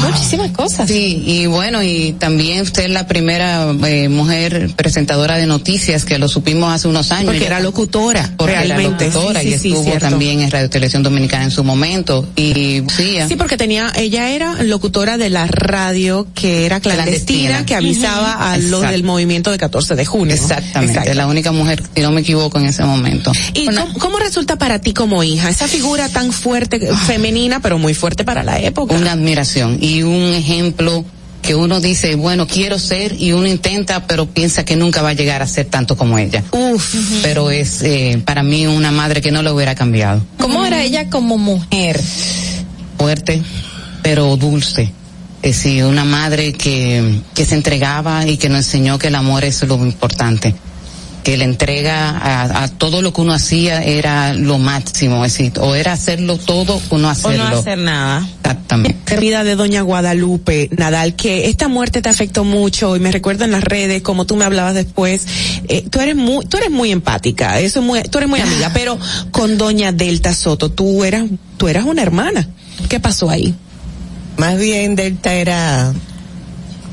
muchísimas 0.00 0.50
cosas. 0.52 0.88
Sí, 0.88 1.22
y 1.26 1.46
bueno, 1.46 1.82
y 1.82 2.14
también 2.18 2.62
usted 2.62 2.84
es 2.84 2.90
la 2.90 3.06
primera 3.06 3.70
eh, 3.86 4.08
mujer 4.08 4.70
presentadora 4.76 5.36
de 5.36 5.46
noticias 5.46 6.04
que 6.04 6.18
lo 6.18 6.28
supimos 6.28 6.72
hace 6.72 6.88
unos 6.88 7.10
años. 7.12 7.26
Porque 7.26 7.46
era 7.46 7.60
locutora, 7.60 8.32
Porque 8.36 8.52
realmente. 8.54 9.06
era 9.06 9.14
locutora 9.14 9.40
Sí, 9.40 9.48
y 9.48 9.52
sí, 9.52 9.58
sí, 9.58 9.68
estuvo 9.68 9.84
cierto. 9.84 10.08
también 10.08 10.40
en 10.40 10.50
Radio 10.50 10.70
Televisión 10.70 11.02
Dominicana 11.02 11.44
en 11.44 11.50
su 11.50 11.64
momento. 11.64 12.26
Y 12.36 12.82
sí, 12.96 13.18
Sí, 13.28 13.36
porque 13.36 13.56
tenía, 13.56 13.92
ella 13.96 14.30
era 14.30 14.62
locutora 14.62 15.16
de 15.18 15.30
la 15.30 15.46
radio 15.46 16.26
que 16.34 16.66
era 16.66 16.80
clandestina, 16.80 17.04
Clandestina. 17.60 17.66
que 17.66 17.74
avisaba 17.74 18.52
a 18.52 18.56
los 18.58 18.64
Exacto. 18.80 18.90
del 18.92 19.04
movimiento 19.04 19.50
de 19.50 19.58
14 19.58 19.94
de 19.94 20.04
junio. 20.04 20.34
Exactamente, 20.34 20.92
Exacto. 20.98 21.14
la 21.14 21.26
única 21.26 21.52
mujer, 21.52 21.82
si 21.94 22.00
no 22.02 22.10
me 22.12 22.20
equivoco, 22.22 22.58
en 22.58 22.66
ese 22.66 22.84
momento. 22.84 23.32
¿Y 23.54 23.66
cómo, 23.66 23.92
cómo 23.98 24.18
resulta 24.18 24.56
para 24.56 24.78
ti 24.80 24.92
como 24.92 25.22
hija 25.22 25.48
esa 25.50 25.68
figura 25.68 26.08
tan 26.08 26.32
fuerte, 26.32 26.80
femenina, 27.06 27.60
pero 27.60 27.78
muy 27.78 27.94
fuerte 27.94 28.24
para 28.24 28.42
la 28.42 28.58
época? 28.60 28.94
Una 28.94 29.12
admiración 29.12 29.78
y 29.84 30.02
un 30.02 30.32
ejemplo 30.32 31.04
que 31.42 31.54
uno 31.54 31.78
dice, 31.78 32.14
bueno, 32.14 32.46
quiero 32.46 32.78
ser 32.78 33.20
y 33.20 33.32
uno 33.32 33.46
intenta, 33.46 34.06
pero 34.06 34.24
piensa 34.24 34.64
que 34.64 34.76
nunca 34.76 35.02
va 35.02 35.10
a 35.10 35.12
llegar 35.12 35.42
a 35.42 35.46
ser 35.46 35.66
tanto 35.66 35.94
como 35.94 36.18
ella. 36.18 36.42
Uf. 36.52 36.94
Pero 37.22 37.50
es 37.50 37.82
eh, 37.82 38.22
para 38.24 38.42
mí 38.42 38.66
una 38.66 38.90
madre 38.90 39.20
que 39.20 39.30
no 39.30 39.42
lo 39.42 39.54
hubiera 39.54 39.74
cambiado. 39.74 40.24
¿Cómo 40.38 40.64
era 40.64 40.82
ella 40.82 41.10
como 41.10 41.36
mujer? 41.36 42.00
fuerte, 42.96 43.42
pero 44.02 44.38
dulce. 44.38 44.90
Es 45.42 45.56
decir, 45.56 45.84
una 45.84 46.06
madre 46.06 46.54
que, 46.54 47.20
que 47.34 47.44
se 47.44 47.54
entregaba 47.54 48.26
y 48.26 48.38
que 48.38 48.48
nos 48.48 48.60
enseñó 48.60 48.98
que 48.98 49.08
el 49.08 49.14
amor 49.14 49.44
es 49.44 49.62
lo 49.64 49.76
importante. 49.76 50.54
Que 51.24 51.36
la 51.36 51.44
entrega 51.44 52.10
a, 52.10 52.64
a 52.64 52.68
todo 52.68 53.02
lo 53.02 53.12
que 53.12 53.22
uno 53.22 53.32
hacía 53.32 53.82
era 53.82 54.34
lo 54.34 54.58
máximo, 54.58 55.24
es 55.24 55.32
decir, 55.32 55.52
o 55.58 55.74
era 55.74 55.92
hacerlo 55.92 56.38
todo 56.38 56.80
o 56.90 56.98
no 56.98 57.08
o 57.08 57.10
hacerlo. 57.10 57.48
no 57.50 57.58
hacer 57.58 57.78
nada. 57.78 58.28
Exactamente. 58.36 59.16
vida 59.16 59.42
de 59.42 59.56
doña 59.56 59.82
Guadalupe 59.82 60.68
Nadal, 60.76 61.16
que 61.16 61.48
esta 61.48 61.68
muerte 61.68 62.02
te 62.02 62.08
afectó 62.08 62.44
mucho 62.44 62.94
y 62.94 63.00
me 63.00 63.10
recuerdo 63.10 63.44
en 63.44 63.52
las 63.52 63.64
redes, 63.64 64.02
como 64.02 64.26
tú 64.26 64.36
me 64.36 64.44
hablabas 64.44 64.74
después, 64.74 65.26
eh, 65.68 65.84
tú 65.90 66.00
eres 66.00 66.14
muy, 66.14 66.44
tú 66.46 66.58
eres 66.58 66.70
muy 66.70 66.92
empática, 66.92 67.58
eso 67.58 67.80
es 67.80 67.86
muy, 67.86 68.02
tú 68.02 68.18
eres 68.18 68.28
muy 68.28 68.40
amiga, 68.40 68.70
pero 68.74 68.98
con 69.30 69.56
doña 69.56 69.92
Delta 69.92 70.34
Soto, 70.34 70.70
tú 70.70 71.04
eras, 71.04 71.24
tú 71.56 71.68
eras 71.68 71.84
una 71.84 72.02
hermana. 72.02 72.48
¿Qué 72.88 73.00
pasó 73.00 73.30
ahí? 73.30 73.54
Más 74.36 74.58
bien 74.58 74.96
Delta 74.96 75.32
era 75.32 75.94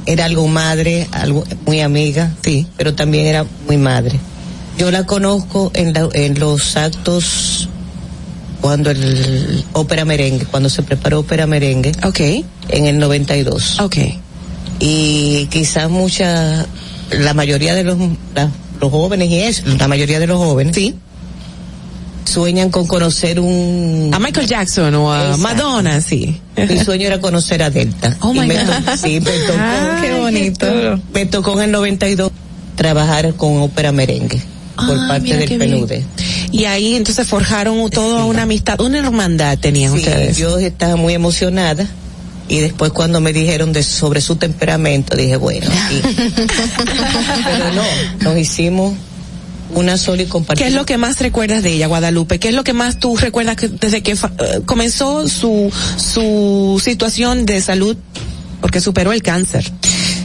era 0.06 0.26
algo 0.26 0.48
madre, 0.48 1.08
algo 1.12 1.44
muy 1.66 1.82
amiga, 1.82 2.32
sí, 2.44 2.66
pero 2.78 2.94
también 2.96 3.28
era 3.28 3.46
muy 3.68 3.78
madre. 3.78 4.20
Yo 4.78 4.90
la 4.92 5.06
conozco 5.06 5.72
en, 5.76 5.94
la- 5.94 6.10
en 6.14 6.40
los 6.40 6.76
actos 6.78 7.68
cuando 8.62 8.90
el 8.92 9.64
ópera 9.74 10.06
merengue, 10.06 10.46
cuando 10.46 10.70
se 10.70 10.84
preparó 10.84 11.20
ópera 11.20 11.46
merengue. 11.48 11.92
Ok. 12.04 12.20
En 12.70 12.86
el 12.86 12.98
92. 13.00 13.80
Ok. 13.80 13.98
Y 14.80 15.48
quizás 15.48 15.90
mucha, 15.90 16.66
la 17.12 17.34
mayoría 17.34 17.76
de 17.76 17.84
los, 17.84 17.98
la- 18.36 18.50
los 18.80 18.92
jóvenes 18.92 19.30
y 19.30 19.40
eso, 19.40 19.64
la 19.78 19.88
mayoría 19.88 20.20
de 20.20 20.28
los 20.28 20.38
jóvenes. 20.38 20.76
Sí. 20.76 20.96
Sueñan 22.26 22.70
con 22.70 22.88
conocer 22.88 23.40
un 23.40 24.10
a 24.14 24.20
Michael 24.20 24.48
Jackson 24.48 24.94
o 24.96 25.12
a 25.12 25.22
Exacto. 25.32 25.38
Madonna, 25.44 26.02
sí. 26.02 26.40
Mi 26.56 26.80
sueño 26.80 27.08
era 27.08 27.20
conocer 27.20 27.64
a 27.64 27.70
Delta. 27.70 28.16
Oh, 28.22 28.34
Y 28.34 28.40
my 28.40 28.48
me 28.48 28.56
God. 28.56 28.74
sí, 29.02 29.20
me 29.20 29.32
tocó. 29.48 29.60
Ay, 29.60 30.02
qué 30.02 30.20
bonito. 30.20 30.66
Me 31.14 31.26
tocó 31.26 31.54
en 31.54 31.62
el 31.66 31.72
92 31.72 32.32
trabajar 32.76 33.34
con 33.36 33.58
ópera 33.62 33.92
merengue 33.92 34.42
por 34.76 34.98
Ah, 34.98 35.06
parte 35.08 35.36
del. 35.38 35.60
PNUD. 35.60 35.92
Y 36.52 36.66
ahí 36.66 36.96
entonces 36.96 37.28
forjaron 37.28 37.90
toda 37.90 38.26
una 38.26 38.44
amistad, 38.44 38.80
una 38.82 38.98
hermandad 39.00 39.58
tenían 39.58 39.94
Sí, 39.94 40.00
ustedes. 40.00 40.38
yo 40.38 40.58
estaba 40.60 40.96
muy 40.96 41.14
emocionada 41.14 41.86
y 42.48 42.60
después 42.60 42.92
cuando 42.92 43.22
me 43.22 43.32
dijeron 43.34 43.72
de, 43.74 43.84
sobre 43.84 44.20
su 44.22 44.36
temperamento 44.36 45.16
dije 45.16 45.38
bueno 45.38 45.68
sí. 45.90 46.02
pero 47.46 47.74
no 47.74 47.84
nos 48.22 48.38
hicimos 48.38 48.94
una 49.76 49.98
sola 49.98 50.24
y 50.24 50.26
¿Qué 50.26 50.32
compartimos 50.32 50.70
es 50.70 50.76
lo 50.76 50.86
que 50.86 50.98
más 50.98 51.20
recuerdas 51.20 51.64
de 51.64 51.74
ella, 51.74 51.88
Guadalupe? 51.88 52.40
¿Qué 52.40 52.50
es 52.50 52.56
lo 52.56 52.64
que 52.64 52.74
más 52.74 53.00
tú 53.00 53.16
recuerdas 53.18 53.56
que 53.56 53.68
desde 53.68 54.02
que 54.02 54.14
eh, 54.14 54.18
comenzó 54.66 55.28
su 55.28 55.72
su 55.98 56.82
situación 56.84 57.46
de 57.46 57.62
salud 57.62 57.98
porque 58.62 58.82
superó 58.82 59.12
el 59.12 59.22
cáncer? 59.22 59.72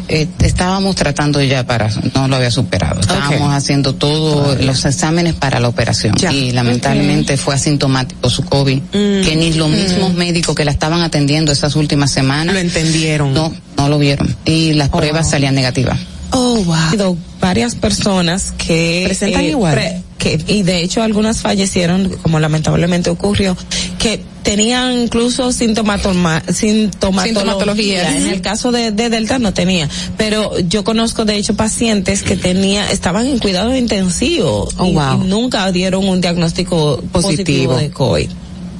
Eh, 0.08 0.28
estábamos 0.40 0.94
tratando 0.94 1.42
ya 1.42 1.66
para, 1.66 1.90
no 2.14 2.28
lo 2.28 2.36
había 2.36 2.50
superado. 2.50 3.00
Estábamos 3.00 3.52
haciendo 3.52 3.94
todos 3.94 4.62
los 4.64 4.84
exámenes 4.84 5.34
para 5.34 5.58
la 5.58 5.68
operación. 5.68 6.14
Y 6.30 6.52
lamentablemente 6.52 7.36
fue 7.36 7.54
asintomático 7.54 8.30
su 8.30 8.44
COVID, 8.44 8.80
que 8.92 9.36
ni 9.36 9.52
los 9.54 9.68
mismos 9.68 10.14
médicos 10.14 10.54
que 10.54 10.64
la 10.64 10.70
estaban 10.70 11.02
atendiendo 11.02 11.50
esas 11.50 11.74
últimas 11.74 12.12
semanas 12.12 12.54
lo 12.54 12.60
entendieron. 12.60 13.34
No, 13.34 13.52
no 13.76 13.88
lo 13.88 13.98
vieron. 13.98 14.34
Y 14.44 14.74
las 14.74 14.90
pruebas 14.90 15.28
salían 15.28 15.54
negativas. 15.54 15.98
Oh, 16.32 16.56
wow. 16.64 16.74
Ha 16.74 16.88
habido 16.88 17.16
varias 17.40 17.74
personas 17.74 18.52
que 18.52 19.02
Presentan 19.06 19.44
eh, 19.44 19.50
igual. 19.50 19.74
pre- 19.74 20.02
que 20.18 20.42
y 20.48 20.62
de 20.62 20.82
hecho 20.82 21.02
algunas 21.02 21.40
fallecieron 21.42 22.08
como 22.22 22.40
lamentablemente 22.40 23.10
ocurrió 23.10 23.54
que 23.98 24.18
tenían 24.42 24.92
incluso 25.02 25.52
sintomatolma, 25.52 26.42
sintomatología 26.50 28.16
en 28.16 28.26
el 28.28 28.40
caso 28.40 28.72
de, 28.72 28.92
de 28.92 29.10
Delta 29.10 29.38
no 29.38 29.52
tenía 29.52 29.88
pero 30.16 30.58
yo 30.60 30.84
conozco 30.84 31.24
de 31.24 31.36
hecho 31.36 31.54
pacientes 31.54 32.22
que 32.22 32.36
tenía 32.36 32.90
estaban 32.90 33.26
en 33.26 33.38
cuidado 33.38 33.76
intensivo 33.76 34.68
Oh, 34.78 34.86
y, 34.86 34.94
wow. 34.94 35.22
y 35.22 35.28
nunca 35.28 35.70
dieron 35.72 36.08
un 36.08 36.20
diagnóstico 36.20 36.96
positivo, 37.12 37.74
Positivo. 37.74 37.76
de 37.76 37.90
COVID 37.90 38.28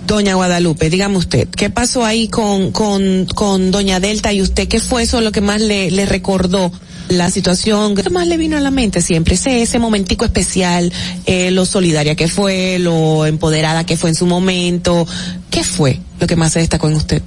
Doña 0.06 0.36
Guadalupe, 0.36 0.89
dígame 0.89 1.16
usted, 1.18 1.48
¿qué 1.48 1.68
pasó 1.68 2.05
ahí 2.05 2.28
con, 2.28 2.70
con, 2.70 3.27
con 3.35 3.73
Doña 3.73 3.98
Delta 3.98 4.32
y 4.32 4.40
usted? 4.40 4.68
¿Qué 4.68 4.78
fue 4.78 5.02
eso 5.02 5.20
lo 5.20 5.32
que 5.32 5.40
más 5.40 5.60
le, 5.60 5.90
le 5.90 6.06
recordó 6.06 6.70
la 7.09 7.31
situación? 7.31 7.95
¿Qué 7.95 8.09
más 8.11 8.27
le 8.27 8.37
vino 8.37 8.57
a 8.57 8.61
la 8.61 8.70
mente 8.70 9.01
siempre? 9.01 9.35
Ese, 9.35 9.62
ese 9.62 9.78
momentico 9.78 10.24
especial, 10.24 10.93
eh, 11.27 11.51
lo 11.51 11.66
solidaria 11.66 12.15
que 12.15 12.28
fue, 12.28 12.78
lo 12.78 13.27
empoderada 13.27 13.85
que 13.85 13.97
fue 13.97 14.11
en 14.11 14.16
su 14.16 14.27
momento. 14.27 15.07
¿Qué 15.51 15.65
fue 15.65 16.01
lo 16.20 16.27
que 16.27 16.37
más 16.37 16.53
se 16.53 16.61
destacó 16.61 16.89
en 16.89 16.95
usted? 16.95 17.23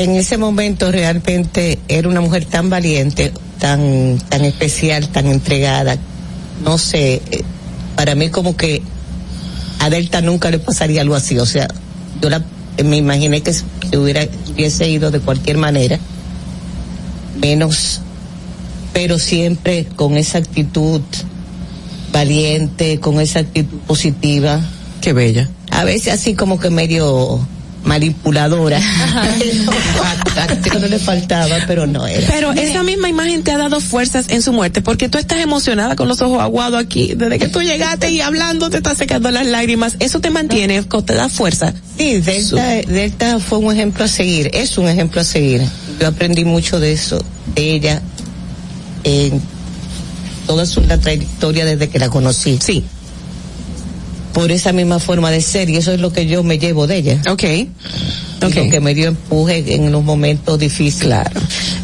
en 0.00 0.16
ese 0.16 0.38
momento 0.38 0.90
realmente 0.90 1.78
era 1.86 2.08
una 2.08 2.22
mujer 2.22 2.46
tan 2.46 2.70
valiente 2.70 3.34
tan 3.58 4.18
tan 4.30 4.46
especial 4.46 5.08
tan 5.08 5.26
entregada 5.26 5.98
no 6.64 6.78
sé 6.78 7.20
eh, 7.30 7.42
para 7.96 8.14
mí 8.14 8.30
como 8.30 8.56
que 8.56 8.80
a 9.78 9.90
Delta 9.90 10.22
nunca 10.22 10.50
le 10.50 10.58
pasaría 10.58 11.02
algo 11.02 11.14
así 11.14 11.38
o 11.38 11.44
sea 11.44 11.68
yo 12.22 12.30
la 12.30 12.42
me 12.82 12.96
imaginé 12.96 13.42
que 13.42 13.52
hubiera 13.98 14.26
hubiese 14.50 14.88
ido 14.88 15.10
de 15.10 15.20
cualquier 15.20 15.58
manera 15.58 15.98
menos 17.38 18.00
pero 18.92 19.18
siempre 19.18 19.86
con 19.96 20.16
esa 20.16 20.38
actitud 20.38 21.00
valiente, 22.12 23.00
con 23.00 23.20
esa 23.20 23.40
actitud 23.40 23.78
positiva. 23.86 24.60
Qué 25.00 25.12
bella. 25.12 25.48
A 25.70 25.84
veces 25.84 26.12
así 26.12 26.34
como 26.34 26.58
que 26.58 26.70
medio 26.70 27.40
manipuladora. 27.84 28.80
No 30.80 30.86
le 30.86 30.98
faltaba, 30.98 31.56
pero 31.66 31.86
no 31.86 32.06
era. 32.06 32.26
Pero 32.28 32.52
esa 32.52 32.82
misma 32.82 33.08
imagen 33.08 33.42
te 33.42 33.52
ha 33.52 33.58
dado 33.58 33.80
fuerzas 33.80 34.26
en 34.30 34.40
su 34.40 34.52
muerte, 34.52 34.80
porque 34.80 35.08
tú 35.08 35.18
estás 35.18 35.40
emocionada 35.40 35.94
con 35.96 36.08
los 36.08 36.22
ojos 36.22 36.40
aguados 36.40 36.80
aquí, 36.80 37.12
desde 37.14 37.38
que 37.38 37.48
tú 37.48 37.60
llegaste 37.60 38.10
y 38.10 38.20
hablando 38.20 38.70
te 38.70 38.78
está 38.78 38.94
secando 38.94 39.30
las 39.30 39.46
lágrimas. 39.46 39.96
Eso 39.98 40.20
te 40.20 40.30
mantiene, 40.30 40.82
te 40.82 41.14
da 41.14 41.28
fuerza. 41.28 41.74
Sí, 41.98 42.20
Delta, 42.20 42.66
Delta 42.86 43.38
fue 43.40 43.58
un 43.58 43.72
ejemplo 43.72 44.04
a 44.04 44.08
seguir, 44.08 44.50
es 44.54 44.78
un 44.78 44.88
ejemplo 44.88 45.20
a 45.20 45.24
seguir. 45.24 45.62
Yo 46.00 46.08
aprendí 46.08 46.44
mucho 46.44 46.80
de 46.80 46.92
eso, 46.92 47.22
de 47.54 47.74
ella, 47.74 48.02
en 49.04 49.40
toda 50.46 50.66
su 50.66 50.80
la 50.82 50.98
trayectoria 50.98 51.64
desde 51.64 51.88
que 51.88 51.98
la 51.98 52.08
conocí. 52.08 52.58
Sí. 52.60 52.84
Por 54.32 54.52
esa 54.52 54.72
misma 54.72 54.98
forma 54.98 55.30
de 55.30 55.40
ser, 55.40 55.68
y 55.70 55.76
eso 55.76 55.92
es 55.92 56.00
lo 56.00 56.12
que 56.12 56.26
yo 56.26 56.42
me 56.42 56.58
llevo 56.58 56.86
de 56.86 56.96
ella. 56.96 57.22
Ok. 57.28 57.44
Ok. 58.42 58.54
Lo 58.54 58.70
que 58.70 58.80
me 58.80 58.94
dio 58.94 59.08
empuje 59.08 59.74
en 59.74 59.92
los 59.92 60.02
momentos 60.02 60.58
difíciles. 60.58 61.06
Claro. 61.06 61.40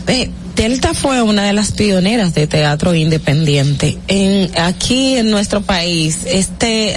Eh, 0.06 0.30
Delta 0.56 0.94
fue 0.94 1.20
una 1.20 1.44
de 1.44 1.52
las 1.52 1.72
pioneras 1.72 2.34
de 2.34 2.46
teatro 2.46 2.94
independiente. 2.94 3.98
En, 4.08 4.50
aquí 4.58 5.16
en 5.16 5.30
nuestro 5.30 5.60
país, 5.60 6.20
este, 6.24 6.96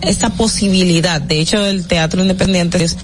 esta 0.00 0.30
posibilidad, 0.30 1.20
de 1.20 1.40
hecho 1.40 1.64
el 1.64 1.86
teatro 1.86 2.22
independiente 2.22 2.82
es, 2.82 2.96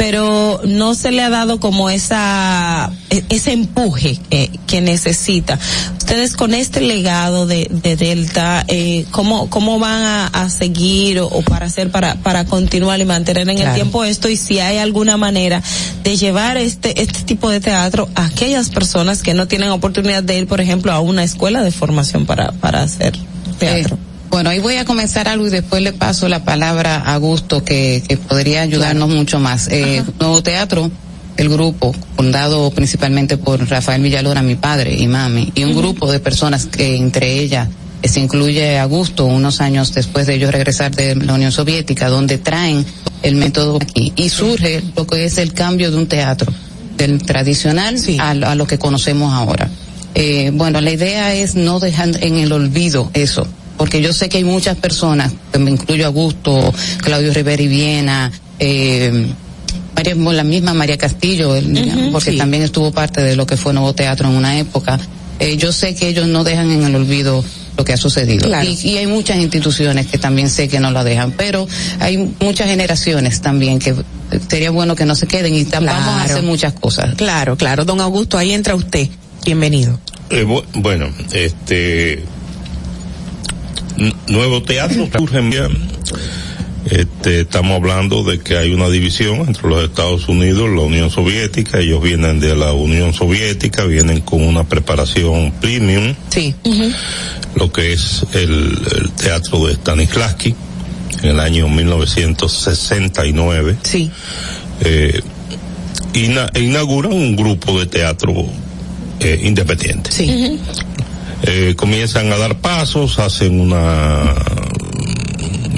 pero 0.00 0.62
no 0.64 0.94
se 0.94 1.10
le 1.10 1.20
ha 1.20 1.28
dado 1.28 1.60
como 1.60 1.90
esa, 1.90 2.90
e- 3.10 3.22
ese 3.28 3.52
empuje 3.52 4.18
que, 4.30 4.50
que 4.66 4.80
necesita. 4.80 5.58
Ustedes 5.98 6.36
con 6.36 6.54
este 6.54 6.80
legado 6.80 7.46
de, 7.46 7.68
de 7.70 7.96
Delta, 7.96 8.64
eh, 8.66 9.04
¿cómo, 9.10 9.50
cómo 9.50 9.78
van 9.78 10.02
a, 10.02 10.26
a 10.28 10.48
seguir 10.48 11.20
o, 11.20 11.26
o 11.26 11.42
para 11.42 11.66
hacer 11.66 11.90
para, 11.90 12.14
para 12.14 12.46
continuar 12.46 12.98
y 12.98 13.04
mantener 13.04 13.46
en 13.50 13.58
el 13.58 13.74
tiempo 13.74 14.02
esto 14.02 14.30
y 14.30 14.38
si 14.38 14.58
hay 14.58 14.78
alguna 14.78 15.18
manera 15.18 15.62
de 16.02 16.16
llevar 16.16 16.56
este, 16.56 17.02
este 17.02 17.20
tipo 17.24 17.50
de 17.50 17.60
teatro 17.60 18.08
a 18.14 18.24
aquellas 18.24 18.70
personas 18.70 19.22
que 19.22 19.34
no 19.34 19.48
tienen 19.48 19.68
oportunidad 19.68 20.22
de 20.22 20.38
ir, 20.38 20.46
por 20.46 20.62
ejemplo, 20.62 20.92
a 20.92 21.00
una 21.00 21.24
escuela 21.24 21.62
de 21.62 21.72
formación 21.72 22.24
para, 22.24 22.52
para 22.52 22.82
hacer 22.82 23.18
teatro? 23.58 23.96
Eh, 23.96 24.09
bueno, 24.30 24.50
ahí 24.50 24.58
voy 24.60 24.76
a 24.76 24.84
comenzar 24.84 25.28
algo 25.28 25.46
y 25.46 25.50
después 25.50 25.82
le 25.82 25.92
paso 25.92 26.28
la 26.28 26.44
palabra 26.44 26.96
a 26.96 27.14
Augusto 27.14 27.64
que, 27.64 28.02
que 28.08 28.16
podría 28.16 28.62
ayudarnos 28.62 29.08
mucho 29.08 29.40
más. 29.40 29.68
Eh, 29.70 30.02
Nuevo 30.20 30.42
Teatro, 30.42 30.90
el 31.36 31.48
grupo, 31.48 31.94
fundado 32.16 32.70
principalmente 32.70 33.36
por 33.36 33.66
Rafael 33.68 34.02
Villalora, 34.02 34.42
mi 34.42 34.54
padre 34.56 34.94
y 34.96 35.06
mami, 35.08 35.52
y 35.54 35.64
un 35.64 35.74
grupo 35.74 36.10
de 36.12 36.20
personas 36.20 36.66
que 36.66 36.96
entre 36.96 37.38
ellas 37.40 37.68
se 38.02 38.20
incluye 38.20 38.78
Augusto, 38.78 39.26
unos 39.26 39.60
años 39.60 39.92
después 39.94 40.26
de 40.26 40.34
ellos 40.36 40.52
regresar 40.52 40.94
de 40.94 41.16
la 41.16 41.34
Unión 41.34 41.52
Soviética, 41.52 42.08
donde 42.08 42.38
traen 42.38 42.84
el 43.22 43.34
método 43.36 43.78
aquí 43.80 44.12
y 44.16 44.28
surge 44.30 44.82
lo 44.96 45.06
que 45.06 45.24
es 45.24 45.36
el 45.38 45.52
cambio 45.52 45.90
de 45.90 45.96
un 45.98 46.06
teatro, 46.06 46.50
del 46.96 47.20
tradicional 47.22 47.96
a, 48.18 48.34
lo- 48.34 48.48
a 48.48 48.54
lo 48.54 48.66
que 48.66 48.78
conocemos 48.78 49.32
ahora. 49.34 49.68
Eh, 50.14 50.50
bueno, 50.54 50.80
la 50.80 50.90
idea 50.90 51.34
es 51.34 51.54
no 51.54 51.78
dejar 51.78 52.10
en 52.24 52.36
el 52.38 52.52
olvido 52.52 53.10
eso, 53.14 53.46
porque 53.80 54.02
yo 54.02 54.12
sé 54.12 54.28
que 54.28 54.36
hay 54.36 54.44
muchas 54.44 54.76
personas, 54.76 55.32
que 55.50 55.58
me 55.58 55.70
incluyo 55.70 56.04
a 56.04 56.08
Augusto, 56.08 56.70
Claudio 57.00 57.32
Rivera 57.32 57.62
y 57.62 57.66
Viena, 57.66 58.30
eh, 58.58 59.26
María- 59.96 60.14
la 60.16 60.44
misma 60.44 60.74
María 60.74 60.98
Castillo, 60.98 61.54
porque 62.12 62.32
también 62.32 62.62
estuvo 62.62 62.92
parte 62.92 63.22
de 63.22 63.36
lo 63.36 63.46
que 63.46 63.56
fue 63.56 63.72
Nuevo 63.72 63.94
Teatro 63.94 64.28
en 64.28 64.34
una 64.36 64.58
época. 64.58 65.00
Eh, 65.38 65.56
yo 65.56 65.72
sé 65.72 65.94
que 65.94 66.08
ellos 66.08 66.26
no 66.28 66.44
dejan 66.44 66.70
en 66.70 66.82
el 66.84 66.94
olvido 66.94 67.42
lo 67.78 67.82
que 67.82 67.94
ha 67.94 67.96
sucedido. 67.96 68.48
Claro. 68.48 68.68
Y, 68.68 68.78
y 68.86 68.98
hay 68.98 69.06
muchas 69.06 69.38
instituciones 69.38 70.08
que 70.08 70.18
también 70.18 70.50
sé 70.50 70.68
que 70.68 70.78
no 70.78 70.90
la 70.90 71.02
dejan, 71.02 71.32
pero 71.32 71.66
hay 72.00 72.18
muchas 72.38 72.66
generaciones 72.68 73.40
también 73.40 73.78
que 73.78 73.94
sería 74.50 74.70
bueno 74.72 74.94
que 74.94 75.06
no 75.06 75.14
se 75.14 75.26
queden 75.26 75.54
y 75.54 75.64
tam- 75.64 75.86
vamos 75.86 76.02
a 76.06 76.16
Claro. 76.16 76.30
hacer 76.34 76.42
muchas 76.42 76.74
cosas. 76.74 77.14
Claro, 77.14 77.56
claro. 77.56 77.86
Don 77.86 78.02
Augusto, 78.02 78.36
ahí 78.36 78.52
entra 78.52 78.74
usted. 78.74 79.08
Bienvenido. 79.46 79.98
Eh, 80.28 80.44
bu- 80.46 80.64
bueno, 80.74 81.08
este 81.32 82.22
nuevo 84.28 84.62
teatro 84.62 85.08
surge 85.16 85.38
en- 85.38 85.52
este, 86.90 87.40
estamos 87.42 87.76
hablando 87.76 88.24
de 88.24 88.40
que 88.40 88.56
hay 88.56 88.72
una 88.72 88.88
división 88.88 89.40
entre 89.46 89.68
los 89.68 89.84
Estados 89.84 90.26
Unidos 90.28 90.70
y 90.72 90.76
la 90.76 90.80
Unión 90.82 91.10
Soviética. 91.10 91.78
Ellos 91.78 92.02
vienen 92.02 92.40
de 92.40 92.56
la 92.56 92.72
Unión 92.72 93.12
Soviética, 93.12 93.84
vienen 93.84 94.22
con 94.22 94.42
una 94.42 94.64
preparación 94.64 95.52
premium, 95.60 96.14
Sí. 96.30 96.54
lo 97.54 97.70
que 97.70 97.92
es 97.92 98.24
el, 98.32 98.78
el 98.96 99.10
teatro 99.12 99.66
de 99.66 99.74
Stanislavski 99.74 100.54
en 101.22 101.28
el 101.30 101.38
año 101.40 101.68
1969. 101.68 103.76
Sí. 103.82 104.10
Eh, 104.82 105.20
ina- 106.14 106.50
inauguran 106.58 107.12
un 107.12 107.36
grupo 107.36 107.78
de 107.78 107.84
teatro 107.86 108.32
eh, 109.20 109.38
independiente. 109.44 110.10
Sí. 110.10 110.58
Eh, 111.42 111.74
comienzan 111.76 112.32
a 112.32 112.36
dar 112.36 112.56
pasos, 112.60 113.18
hacen 113.18 113.60
una 113.60 114.34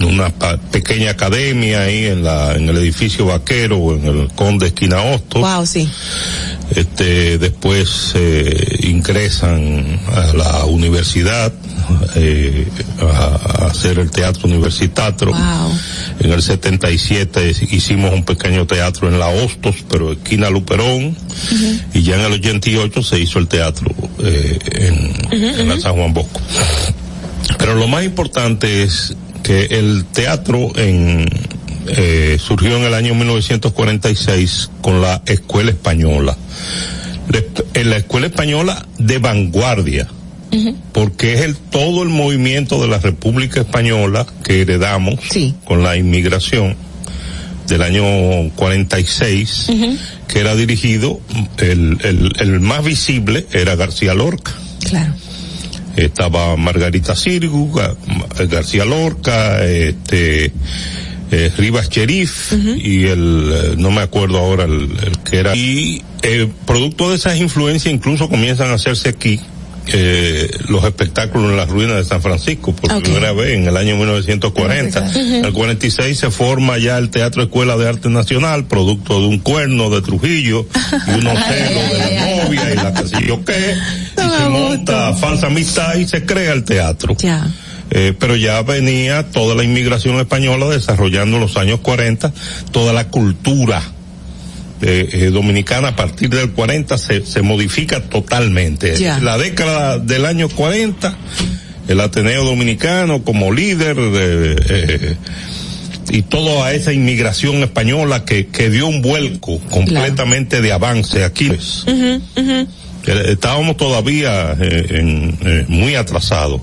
una 0.05 0.31
pa- 0.31 0.57
pequeña 0.57 1.11
academia 1.13 1.83
ahí 1.83 2.07
en 2.07 2.25
la 2.25 2.55
en 2.57 2.69
el 2.69 2.77
edificio 2.79 3.27
vaquero 3.27 3.79
o 3.79 3.95
en 3.95 4.05
el 4.05 4.29
Conde 4.35 4.67
Esquina 4.67 5.01
Hostos. 5.03 5.41
Wow, 5.41 5.65
sí. 5.65 5.89
Este, 6.75 7.39
después 7.39 8.13
eh, 8.17 8.79
ingresan 8.89 10.01
a 10.09 10.33
la 10.37 10.65
universidad, 10.65 11.53
eh, 12.17 12.67
a, 13.01 13.05
a 13.65 13.67
hacer 13.69 13.99
el 13.99 14.11
teatro 14.11 14.49
universitario. 14.49 15.03
En 16.21 16.33
el 16.33 16.43
77 16.43 17.53
hicimos 17.71 18.13
un 18.13 18.25
pequeño 18.25 18.67
teatro 18.67 19.09
en 19.09 19.19
la 19.19 19.29
Hostos, 19.29 19.77
pero 19.89 20.13
esquina 20.13 20.51
Luperón, 20.51 21.17
y 21.95 22.03
ya 22.03 22.15
en 22.17 22.21
el 22.23 22.33
88 22.33 23.03
se 23.03 23.19
hizo 23.21 23.39
el 23.39 23.49
teatro 23.49 23.91
eh, 24.21 24.59
en, 25.31 25.35
en 25.61 25.69
la 25.69 25.81
San 25.81 25.95
Juan 25.95 26.13
Bosco. 26.15 26.41
Pero 27.59 27.75
lo 27.75 27.89
más 27.89 28.05
importante 28.05 28.83
es 28.83 29.15
que 29.43 29.67
el 29.79 30.05
teatro 30.13 30.71
en, 30.77 31.27
eh, 31.89 32.39
surgió 32.41 32.77
en 32.77 32.85
el 32.85 32.95
año 32.95 33.15
1946 33.15 34.71
con 34.81 35.01
la 35.03 35.23
Escuela 35.27 35.71
Española. 35.71 36.37
La- 37.29 37.41
En 37.81 37.91
la 37.91 37.97
Escuela 37.97 38.27
Española 38.27 38.87
de 38.99 39.19
vanguardia, 39.19 40.07
porque 40.93 41.35
es 41.35 41.41
el 41.43 41.57
todo 41.57 42.03
el 42.03 42.09
movimiento 42.11 42.81
de 42.81 42.89
la 42.89 42.99
República 42.99 43.61
Española 43.61 44.27
que 44.45 44.61
heredamos 44.63 45.15
con 45.65 45.83
la 45.83 45.97
inmigración 45.97 46.77
del 47.69 47.83
año 47.83 48.51
46, 48.57 49.67
que 50.29 50.41
era 50.41 50.55
dirigido, 50.57 51.21
el, 51.59 51.99
el, 52.03 52.33
el 52.39 52.61
más 52.61 52.85
visible 52.85 53.47
era 53.53 53.77
García 53.77 54.15
Lorca 54.15 54.53
Claro. 54.89 55.15
estaba 55.97 56.57
Margarita 56.57 57.15
Sirgu, 57.17 57.73
Ga- 57.73 57.97
García 58.49 58.85
Lorca, 58.85 59.65
este, 59.65 60.53
eh, 61.31 61.51
Rivas 61.57 61.89
Cherif 61.89 62.53
y 62.77 63.05
el, 63.07 63.51
eh, 63.55 63.75
no 63.79 63.91
me 63.91 64.01
acuerdo 64.03 64.39
ahora 64.39 64.65
el, 64.65 64.91
el 65.07 65.19
que 65.25 65.39
era. 65.39 65.55
Y 65.57 66.03
eh, 66.23 66.49
producto 66.67 67.09
de 67.11 67.17
esas 67.17 67.39
influencias 67.39 67.95
incluso 67.95 68.29
comienzan 68.29 68.71
a 68.71 68.75
hacerse 68.75 69.09
aquí. 69.09 69.41
Eh, 69.87 70.51
los 70.69 70.85
espectáculos 70.85 71.51
en 71.51 71.57
las 71.57 71.69
ruinas 71.69 71.97
de 71.97 72.05
San 72.05 72.23
Francisco 72.23 72.75
por 72.75 73.03
primera 73.03 73.33
vez 73.33 73.55
en 73.55 73.67
el 73.67 73.77
año 73.77 73.97
1940. 73.97 75.01
Ujú. 75.01 75.19
En 75.19 75.45
el 75.45 75.53
46 75.53 76.19
se 76.19 76.31
forma 76.31 76.79
ya 76.79 76.99
el 76.99 77.11
Teatro 77.11 77.43
Escuela 77.43 77.77
de 77.77 77.89
Arte 77.89 78.09
Nacional, 78.09 78.67
producto 78.67 79.21
de 79.21 79.27
un 79.27 79.39
cuerno 79.39 79.91
de 79.91 80.03
Trujillo 80.03 80.67
y 81.07 81.11
unos 81.11 81.39
celos 81.47 81.91
de 81.91 81.99
la 81.99 82.45
novia 82.45 82.73
y 82.73 82.77
la 82.77 82.95
que 82.95 83.09
sé 83.09 83.27
yo 83.27 83.45
qué, 83.45 83.77
y 84.17 84.43
se 84.43 84.49
monta 84.49 85.15
falsa 85.15 85.49
amistad 85.49 85.97
y 85.97 86.07
se 86.07 86.25
crea 86.25 86.53
el 86.53 86.65
teatro. 86.65 87.17
Eh, 87.91 88.15
pero 88.19 88.37
ya 88.37 88.63
venía 88.63 89.31
toda 89.31 89.55
la 89.55 89.65
inmigración 89.65 90.17
española 90.19 90.67
desarrollando 90.67 91.37
en 91.37 91.43
los 91.43 91.57
años 91.57 91.81
40 91.81 92.33
toda 92.71 92.95
la 92.95 93.09
cultura 93.09 93.83
eh, 94.85 95.09
eh, 95.13 95.31
dominicana 95.31 95.89
a 95.89 95.97
partir 95.97 96.29
del 96.29 96.51
40 96.51 96.99
se, 96.99 97.25
se 97.25 97.41
modifica 97.43 98.03
totalmente. 98.03 98.99
La 99.21 99.39
década 99.39 100.01
del 100.01 100.27
año 100.27 100.49
40, 100.49 101.17
el 101.87 102.01
Ateneo 102.01 102.45
Dominicano 102.45 103.23
como 103.23 103.53
líder 103.53 103.95
de, 103.95 104.57
eh, 104.69 105.17
y 106.11 106.23
toda 106.23 106.73
esa 106.73 106.93
inmigración 106.93 107.63
española 107.63 108.25
que, 108.25 108.49
que 108.49 108.71
dio 108.71 108.89
un 108.89 109.03
vuelco 109.03 109.61
completamente 109.71 110.61
de 110.61 110.73
avance 110.73 111.23
aquí. 111.23 111.47
pues. 111.47 111.85
Eh, 111.87 112.67
Estábamos 113.05 113.77
todavía 113.77 114.57
en, 114.61 115.39
muy 115.69 115.95
atrasados. 115.95 116.61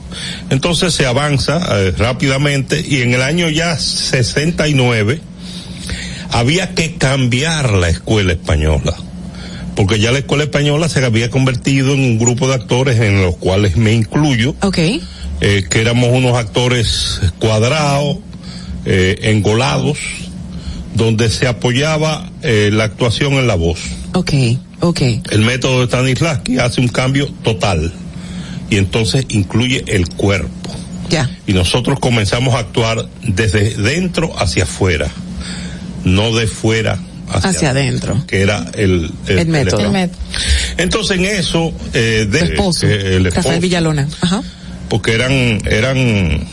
Entonces 0.49 0.93
se 0.93 1.05
avanza 1.05 1.59
rápidamente 1.97 2.83
y 2.85 3.01
en 3.01 3.13
el 3.13 3.21
año 3.21 3.47
ya 3.49 3.77
69 3.77 5.21
había 6.31 6.75
que 6.75 6.95
cambiar 6.95 7.73
la 7.73 7.89
escuela 7.89 8.33
española. 8.33 8.95
Porque 9.75 9.99
ya 9.99 10.11
la 10.11 10.19
escuela 10.19 10.43
española 10.43 10.89
se 10.89 11.03
había 11.05 11.29
convertido 11.29 11.93
en 11.93 12.01
un 12.01 12.19
grupo 12.19 12.47
de 12.47 12.55
actores 12.55 12.99
en 12.99 13.21
los 13.21 13.37
cuales 13.37 13.77
me 13.77 13.93
incluyo. 13.93 14.55
Okay. 14.61 15.01
eh, 15.41 15.63
que 15.69 15.81
éramos 15.81 16.09
unos 16.11 16.37
actores 16.37 17.21
cuadrados, 17.39 18.17
eh, 18.85 19.17
engolados, 19.23 19.97
donde 20.95 21.29
se 21.29 21.47
apoyaba 21.47 22.29
eh, 22.41 22.69
la 22.73 22.85
actuación 22.85 23.33
en 23.33 23.47
la 23.47 23.55
voz. 23.55 23.79
Ok, 24.13 24.33
ok. 24.81 25.01
El 25.31 25.41
método 25.41 25.79
de 25.79 25.85
Stanislavski 25.85 26.59
hace 26.59 26.81
un 26.81 26.87
cambio 26.89 27.27
total 27.43 27.93
y 28.69 28.77
entonces 28.77 29.25
incluye 29.29 29.83
el 29.87 30.09
cuerpo. 30.09 30.71
Ya. 31.09 31.29
Y 31.47 31.53
nosotros 31.53 31.99
comenzamos 31.99 32.53
a 32.53 32.59
actuar 32.59 33.07
desde 33.23 33.75
dentro 33.75 34.37
hacia 34.37 34.63
afuera, 34.63 35.09
no 36.03 36.35
de 36.35 36.47
fuera 36.47 36.97
hacia, 37.31 37.49
Hacia 37.51 37.69
adentro. 37.71 38.23
que 38.27 38.41
era 38.41 38.65
el, 38.75 39.11
El 39.27 39.47
método. 39.47 39.81
el- 39.81 39.95
El 39.95 40.09
Entonces 40.77 41.17
en 41.17 41.25
eso, 41.25 41.71
eh, 41.93 42.27
de, 42.29 42.39
esposo. 42.39 42.87
eh, 42.87 43.15
el 43.17 43.25
Rafael 43.25 43.37
esposo, 43.45 43.61
Villalona. 43.61 44.07
Ajá. 44.21 44.41
porque 44.89 45.13
eran, 45.13 45.61
eran 45.69 46.47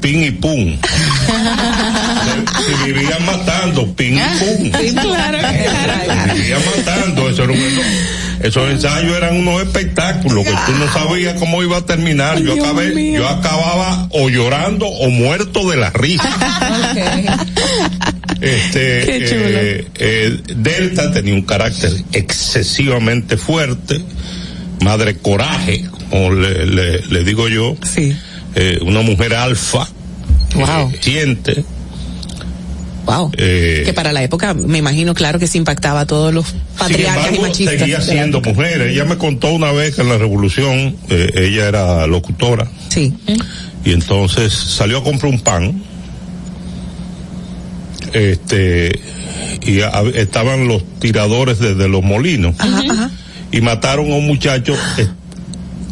pin 0.00 0.24
y 0.24 0.30
pum. 0.32 0.76
se, 0.80 2.76
se 2.86 2.92
vivían 2.92 3.24
matando, 3.24 3.94
pin 3.94 4.16
y 4.18 4.20
pum. 4.38 4.70
claro, 5.00 5.38
Se 5.40 6.34
vivían 6.34 6.62
matando, 6.76 7.28
eso 7.30 7.44
era 7.44 7.52
un- 7.52 8.16
esos 8.42 8.70
ensayos 8.70 9.16
eran 9.16 9.34
unos 9.36 9.62
espectáculos 9.62 10.44
que 10.44 10.50
tú 10.66 10.72
no 10.78 10.92
sabías 10.92 11.34
cómo 11.38 11.62
iba 11.62 11.78
a 11.78 11.86
terminar. 11.86 12.38
Yo 12.40 12.52
acabé, 12.52 13.12
yo 13.12 13.26
acababa 13.28 14.08
o 14.10 14.28
llorando 14.28 14.86
o 14.86 15.08
muerto 15.10 15.68
de 15.70 15.76
la 15.78 15.90
risa. 15.90 16.28
Este, 18.40 19.78
eh, 19.80 19.86
eh, 19.98 20.38
Delta 20.56 21.12
tenía 21.12 21.34
un 21.34 21.42
carácter 21.42 21.90
excesivamente 22.12 23.36
fuerte, 23.36 24.00
madre 24.82 25.16
coraje, 25.16 25.84
como 26.10 26.32
le, 26.32 26.66
le- 26.66 27.00
le 27.06 27.24
digo 27.24 27.48
yo. 27.48 27.76
Eh, 28.54 28.78
una 28.82 29.02
mujer 29.02 29.34
alfa. 29.34 29.88
Wow. 30.54 30.90
eh, 30.92 30.98
siente. 31.00 31.64
Wow. 33.04 33.30
Que 33.30 33.92
para 33.94 34.12
la 34.12 34.22
época, 34.24 34.52
me 34.52 34.78
imagino, 34.78 35.14
claro 35.14 35.38
que 35.38 35.46
se 35.46 35.58
impactaba 35.58 36.00
a 36.00 36.06
todos 36.06 36.34
los 36.34 36.46
patriarcas 36.76 37.36
y 37.36 37.38
machistas. 37.38 37.78
seguía 37.78 38.00
siendo 38.00 38.40
mujer. 38.40 38.80
Ella 38.82 39.04
me 39.04 39.16
contó 39.16 39.52
una 39.52 39.70
vez 39.70 39.94
que 39.94 40.00
en 40.02 40.08
la 40.08 40.18
revolución 40.18 40.96
ella 41.08 41.68
era 41.68 42.06
locutora. 42.08 42.66
Sí. 42.88 43.14
Y 43.84 43.92
entonces 43.92 44.52
salió 44.52 44.98
a 44.98 45.04
comprar 45.04 45.32
un 45.32 45.38
pan. 45.40 45.80
Este, 48.12 48.98
y 49.62 49.80
a- 49.80 50.02
estaban 50.14 50.68
los 50.68 50.82
tiradores 51.00 51.58
desde 51.58 51.88
los 51.88 52.02
molinos. 52.02 52.54
Y 53.52 53.60
mataron 53.60 54.10
a 54.12 54.16
un 54.16 54.26
muchacho. 54.26 54.74
eh, 54.98 55.08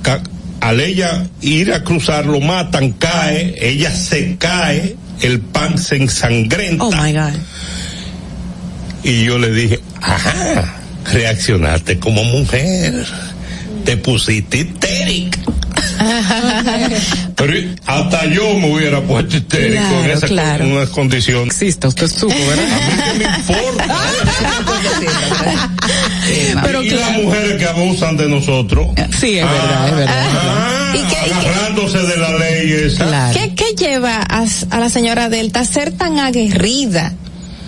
ca- 0.02 0.22
al 0.60 0.80
ella 0.80 1.26
ir 1.42 1.72
a 1.72 1.84
cruzar, 1.84 2.26
lo 2.26 2.40
matan, 2.40 2.92
cae, 2.92 3.54
ella 3.60 3.90
se 3.90 4.36
cae, 4.38 4.96
el 5.20 5.40
pan 5.40 5.76
se 5.78 5.96
ensangrenta. 5.96 6.84
Oh 6.84 6.90
my 6.92 7.12
God. 7.12 7.32
Y 9.02 9.24
yo 9.24 9.38
le 9.38 9.50
dije, 9.52 9.80
ajá, 10.00 10.76
reaccionaste 11.12 11.98
como 11.98 12.24
mujer, 12.24 13.04
te 13.84 13.96
pusiste 13.98 14.58
histérica. 14.58 15.38
Pero 17.36 17.52
hasta 17.86 18.26
yo 18.26 18.54
me 18.58 18.72
hubiera 18.72 19.00
puesto 19.02 19.36
histérico 19.36 19.82
en 19.82 19.88
Claro, 19.90 20.12
esa 20.12 20.26
claro. 20.26 20.64
en 20.64 20.72
unas 20.72 20.88
condiciones. 20.90 21.46
Existe, 21.48 21.86
usted 21.88 22.08
supo, 22.08 22.34
¿verdad? 22.34 22.64
A 22.72 22.78
mí 22.78 23.18
que 23.18 23.18
me 23.18 23.24
importa. 23.36 24.00
Pero 26.62 26.82
y 26.82 26.88
claro. 26.88 27.10
las 27.12 27.22
mujeres 27.22 27.58
que 27.58 27.64
abusan 27.66 28.16
de 28.16 28.28
nosotros. 28.28 28.88
Sí, 29.20 29.38
es 29.38 29.44
verdad, 29.44 29.88
es 29.88 29.96
verdad. 29.96 30.26
Ah, 30.30 30.94
agarrándose 31.40 31.98
de 31.98 32.16
la 32.16 32.38
ley 32.38 32.72
esa. 32.72 33.30
¿Qué, 33.32 33.54
qué 33.54 33.74
lleva 33.76 34.16
a, 34.28 34.44
a 34.70 34.78
la 34.80 34.88
señora 34.88 35.28
Delta 35.28 35.60
a 35.60 35.64
ser 35.64 35.92
tan 35.92 36.18
aguerrida? 36.18 37.14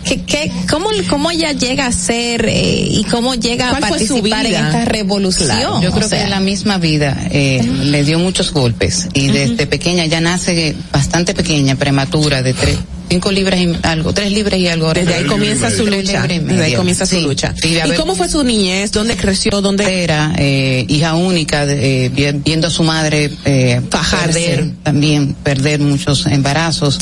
¿Qué, 0.07 0.23
qué, 0.23 0.53
cómo, 0.71 0.91
¿Cómo 1.11 1.33
ella 1.33 1.53
llega 1.53 1.87
a 1.87 1.93
ser 1.93 2.47
eh, 2.47 2.87
y 2.89 3.05
cómo 3.11 3.35
llega 3.35 3.69
a 3.69 3.71
¿Cuál 3.71 3.85
fue 3.87 4.07
su 4.07 4.15
participar 4.15 4.47
en 4.47 4.55
esta 4.55 4.85
revolución? 4.85 5.49
Claro, 5.49 5.83
yo 5.83 5.91
O 5.91 5.95
creo 5.95 6.09
sea, 6.09 6.25
que 6.25 6.31
la 6.31 6.39
misma 6.41 6.79
vida 6.79 7.19
eh, 7.31 7.61
le 7.63 8.05
dio 8.05 8.19
muchos 8.21 8.53
golpes 8.53 9.09
y 9.15 9.29
desde 9.29 9.67
pequeña 9.67 10.07
ya 10.07 10.21
nace 10.21 10.77
bastante 10.93 11.35
pequeña, 11.35 11.75
prematura, 11.75 12.43
de 12.43 12.55
tres, 12.55 12.79
cinco 13.09 13.31
libras 13.33 13.61
y 13.61 13.73
algo, 13.83 14.13
tres 14.13 14.33
libras 14.33 14.59
y 14.59 14.69
algo. 14.69 14.93
Desde 14.93 15.15
ahí 15.15 15.25
comienza 15.25 15.71
su 15.71 15.87
lucha. 15.87 16.27
Desde 16.27 16.65
ahí 16.65 16.75
comienza 16.75 17.07
su 17.07 17.21
lucha. 17.21 17.55
¿Y 17.63 17.93
cómo 17.97 18.15
fue 18.17 18.29
su 18.29 18.43
niñez? 18.43 18.93
¿Dónde 18.93 19.17
creció? 19.17 19.61
¿Dónde 19.61 20.03
era 20.03 20.33
eh, 20.39 20.85
hija 20.89 21.15
única, 21.15 21.67
de, 21.67 22.07
eh, 22.07 22.09
vi- 22.09 22.41
viendo 22.45 22.67
a 22.67 22.71
su 22.71 22.83
madre 22.83 23.31
eh, 23.45 23.81
perder 24.27 24.71
también, 24.83 25.35
perder 25.35 25.81
muchos 25.81 26.27
embarazos, 26.27 26.99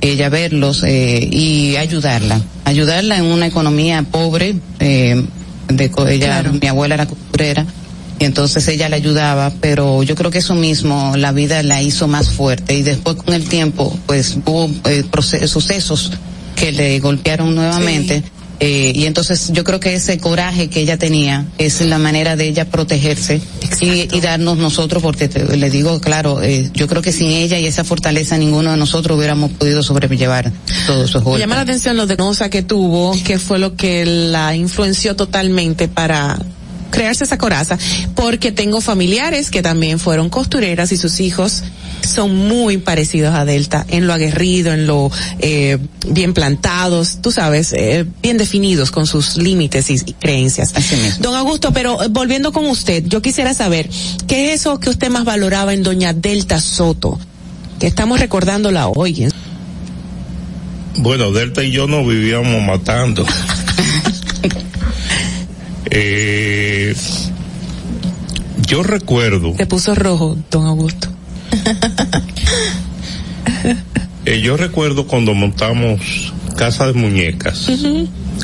ella 0.00 0.28
verlos 0.28 0.82
eh, 0.84 1.28
y 1.30 1.76
ayudarla, 1.76 2.40
ayudarla 2.64 3.16
en 3.18 3.24
una 3.24 3.46
economía 3.46 4.02
pobre. 4.10 4.56
Eh, 4.80 5.22
de, 5.68 5.90
ella, 6.10 6.42
mi 6.60 6.66
abuela 6.68 6.94
era 6.96 7.06
costurera 7.06 7.64
y 8.22 8.24
entonces 8.24 8.68
ella 8.68 8.88
le 8.88 8.94
ayudaba, 8.96 9.52
pero 9.60 10.02
yo 10.04 10.14
creo 10.14 10.30
que 10.30 10.38
eso 10.38 10.54
mismo 10.54 11.14
la 11.16 11.32
vida 11.32 11.62
la 11.64 11.82
hizo 11.82 12.06
más 12.06 12.30
fuerte 12.30 12.74
y 12.74 12.82
después 12.82 13.16
con 13.16 13.34
el 13.34 13.44
tiempo 13.48 13.98
pues 14.06 14.36
hubo 14.46 14.70
eh, 14.84 15.02
sucesos 15.48 16.12
que 16.54 16.70
le 16.70 17.00
golpearon 17.00 17.52
nuevamente. 17.54 18.22
Eh, 18.64 18.92
y 18.94 19.06
entonces 19.06 19.50
yo 19.52 19.64
creo 19.64 19.80
que 19.80 19.92
ese 19.94 20.18
coraje 20.18 20.68
que 20.68 20.80
ella 20.82 20.96
tenía 20.96 21.46
es 21.58 21.80
la 21.80 21.98
manera 21.98 22.36
de 22.36 22.46
ella 22.46 22.64
protegerse 22.70 23.40
y, 23.80 24.14
y 24.16 24.20
darnos 24.20 24.56
nosotros, 24.56 25.02
porque 25.02 25.26
te- 25.26 25.56
le 25.56 25.68
digo, 25.68 26.00
claro, 26.00 26.40
eh, 26.42 26.70
yo 26.72 26.86
creo 26.86 27.02
que 27.02 27.10
sin 27.10 27.30
ella 27.30 27.58
y 27.58 27.66
esa 27.66 27.82
fortaleza 27.82 28.38
ninguno 28.38 28.70
de 28.70 28.76
nosotros 28.76 29.18
hubiéramos 29.18 29.50
podido 29.50 29.82
sobrellevar 29.82 30.52
todos 30.86 31.10
esos 31.10 31.22
Me 31.22 31.24
golpes. 31.24 31.40
llama 31.40 31.56
la 31.56 31.62
atención 31.62 31.96
lo 31.96 32.06
de 32.06 32.16
cosa 32.16 32.50
que 32.50 32.62
tuvo, 32.62 33.16
que 33.24 33.40
fue 33.40 33.58
lo 33.58 33.74
que 33.74 34.06
la 34.06 34.54
influenció 34.54 35.16
totalmente 35.16 35.88
para 35.88 36.38
crearse 36.92 37.24
esa 37.24 37.38
coraza, 37.38 37.76
porque 38.14 38.52
tengo 38.52 38.80
familiares 38.80 39.50
que 39.50 39.62
también 39.62 39.98
fueron 39.98 40.30
costureras 40.30 40.92
y 40.92 40.96
sus 40.96 41.18
hijos 41.18 41.64
son 42.06 42.36
muy 42.36 42.78
parecidos 42.78 43.34
a 43.34 43.44
Delta 43.44 43.84
en 43.88 44.06
lo 44.06 44.12
aguerrido, 44.12 44.72
en 44.72 44.86
lo 44.86 45.10
eh, 45.38 45.78
bien 46.08 46.34
plantados, 46.34 47.18
tú 47.22 47.32
sabes, 47.32 47.72
eh, 47.72 48.04
bien 48.22 48.36
definidos 48.36 48.90
con 48.90 49.06
sus 49.06 49.36
límites 49.36 49.90
y, 49.90 49.94
y 49.94 50.12
creencias. 50.12 50.72
Don 51.20 51.34
Augusto, 51.34 51.72
pero 51.72 52.02
eh, 52.02 52.08
volviendo 52.10 52.52
con 52.52 52.66
usted, 52.66 53.04
yo 53.06 53.22
quisiera 53.22 53.54
saber, 53.54 53.88
¿qué 54.26 54.52
es 54.52 54.60
eso 54.60 54.78
que 54.78 54.90
usted 54.90 55.10
más 55.10 55.24
valoraba 55.24 55.72
en 55.74 55.82
doña 55.82 56.12
Delta 56.12 56.60
Soto? 56.60 57.18
Que 57.80 57.86
estamos 57.86 58.20
recordándola 58.20 58.88
hoy. 58.88 59.28
Bueno, 60.96 61.32
Delta 61.32 61.64
y 61.64 61.72
yo 61.72 61.86
nos 61.86 62.06
vivíamos 62.06 62.62
matando. 62.62 63.24
eh, 65.94 66.94
yo 68.66 68.82
recuerdo, 68.82 69.54
Se 69.56 69.66
puso 69.66 69.94
rojo, 69.94 70.36
don 70.50 70.66
Augusto. 70.66 71.08
eh, 74.24 74.40
yo 74.40 74.56
recuerdo 74.56 75.06
cuando 75.06 75.34
montamos 75.34 76.32
Casa 76.56 76.86
de 76.86 76.94
Muñecas. 76.94 77.68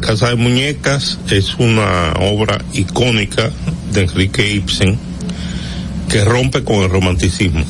Casa 0.03 0.29
de 0.29 0.37
Muñecas 0.37 1.19
es 1.31 1.55
una 1.57 2.13
obra 2.21 2.63
icónica 2.75 3.51
de 3.93 4.03
Enrique 4.03 4.53
Ibsen 4.53 4.99
que 6.11 6.25
rompe 6.25 6.65
con 6.65 6.77
el 6.83 6.91
romanticismo. 6.91 7.65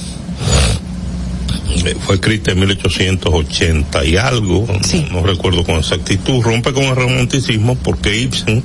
Eh, 1.84 1.94
Fue 2.04 2.16
escrita 2.16 2.50
en 2.52 2.60
1880 2.60 4.04
y 4.04 4.16
algo, 4.16 4.66
no, 4.68 5.12
no 5.12 5.22
recuerdo 5.26 5.64
con 5.64 5.76
exactitud, 5.76 6.42
rompe 6.42 6.72
con 6.72 6.84
el 6.84 6.96
romanticismo 6.96 7.76
porque 7.76 8.16
Ibsen, 8.20 8.62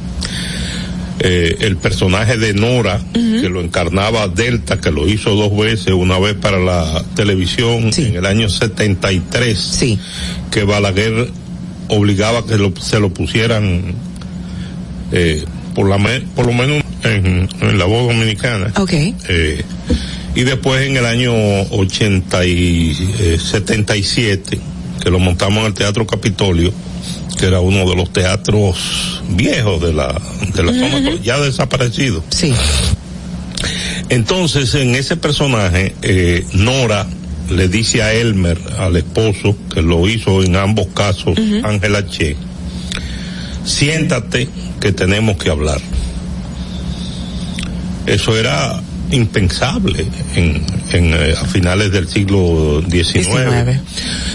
eh, 1.19 1.57
el 1.61 1.77
personaje 1.77 2.37
de 2.37 2.53
Nora, 2.53 2.99
que 3.41 3.49
lo 3.49 3.61
encarnaba 3.61 4.27
Delta, 4.27 4.79
que 4.81 4.91
lo 4.91 5.07
hizo 5.07 5.35
dos 5.35 5.55
veces, 5.55 5.93
una 5.93 6.17
vez 6.19 6.33
para 6.35 6.57
la 6.59 7.03
televisión 7.15 7.91
en 8.07 8.15
el 8.15 8.25
año 8.25 8.49
73, 8.49 9.57
que 10.51 10.63
Balaguer 10.63 11.29
obligaba 11.89 12.45
que 12.45 12.57
lo- 12.57 12.73
se 12.81 12.99
lo 12.99 13.13
pusieran 13.13 13.93
eh, 15.11 15.43
por, 15.75 15.87
la 15.89 15.97
me- 15.97 16.21
por 16.35 16.45
lo 16.47 16.53
menos 16.53 16.83
en, 17.03 17.47
en 17.61 17.77
la 17.77 17.85
voz 17.85 18.07
dominicana. 18.07 18.71
Eh, 19.29 19.63
y 20.35 20.41
después 20.43 20.87
en 20.87 20.97
el 20.97 21.05
año 21.05 21.31
80 21.69 22.45
y 22.45 22.97
eh, 23.19 23.37
77, 23.39 24.59
que 25.01 25.09
lo 25.11 25.19
montamos 25.19 25.59
en 25.59 25.65
el 25.67 25.73
Teatro 25.75 26.07
Capitolio, 26.07 26.73
que 27.39 27.47
era 27.47 27.59
uno 27.59 27.89
de 27.89 27.95
los 27.95 28.11
teatros 28.11 29.21
viejos 29.29 29.81
de 29.81 29.93
la, 29.93 30.19
de 30.53 30.63
la 30.63 30.73
zona, 30.73 31.15
ya 31.23 31.39
desaparecido. 31.39 32.23
Sí. 32.29 32.53
Entonces, 34.09 34.75
en 34.75 34.95
ese 34.95 35.17
personaje, 35.17 35.95
eh, 36.01 36.45
Nora 36.53 37.07
le 37.49 37.67
dice 37.67 38.01
a 38.01 38.13
Elmer, 38.13 38.59
al 38.77 38.95
esposo, 38.95 39.55
que 39.73 39.81
lo 39.81 40.07
hizo 40.07 40.43
en 40.43 40.55
ambos 40.55 40.87
casos, 40.93 41.37
Ángela 41.63 42.05
Che, 42.05 42.35
siéntate 43.65 44.47
que 44.79 44.91
tenemos 44.91 45.37
que 45.37 45.49
hablar. 45.49 45.79
Eso 48.05 48.37
era 48.37 48.81
impensable 49.11 50.05
en, 50.35 50.61
en, 50.91 51.13
eh, 51.13 51.35
a 51.39 51.45
finales 51.45 51.91
del 51.91 52.07
siglo 52.07 52.83
XIX. 52.89 53.79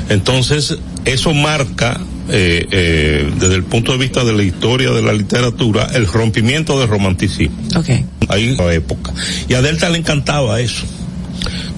Entonces, 0.09 0.79
eso 1.05 1.35
marca, 1.35 2.01
eh, 2.29 2.67
eh, 2.71 3.33
desde 3.39 3.55
el 3.55 3.65
punto 3.65 3.93
de 3.93 3.99
vista 3.99 4.25
de 4.25 4.33
la 4.33 4.43
historia 4.43 4.91
de 4.91 5.03
la 5.03 5.13
literatura, 5.13 5.89
el 5.95 6.07
rompimiento 6.07 6.79
del 6.79 6.89
romanticismo. 6.89 7.57
Okay. 7.77 8.05
Ahí 8.29 8.55
la 8.57 8.73
época. 8.73 9.13
Y 9.49 9.55
a 9.55 9.63
Delta 9.63 9.89
le 9.89 9.99
encantaba 9.99 10.61
eso, 10.61 10.85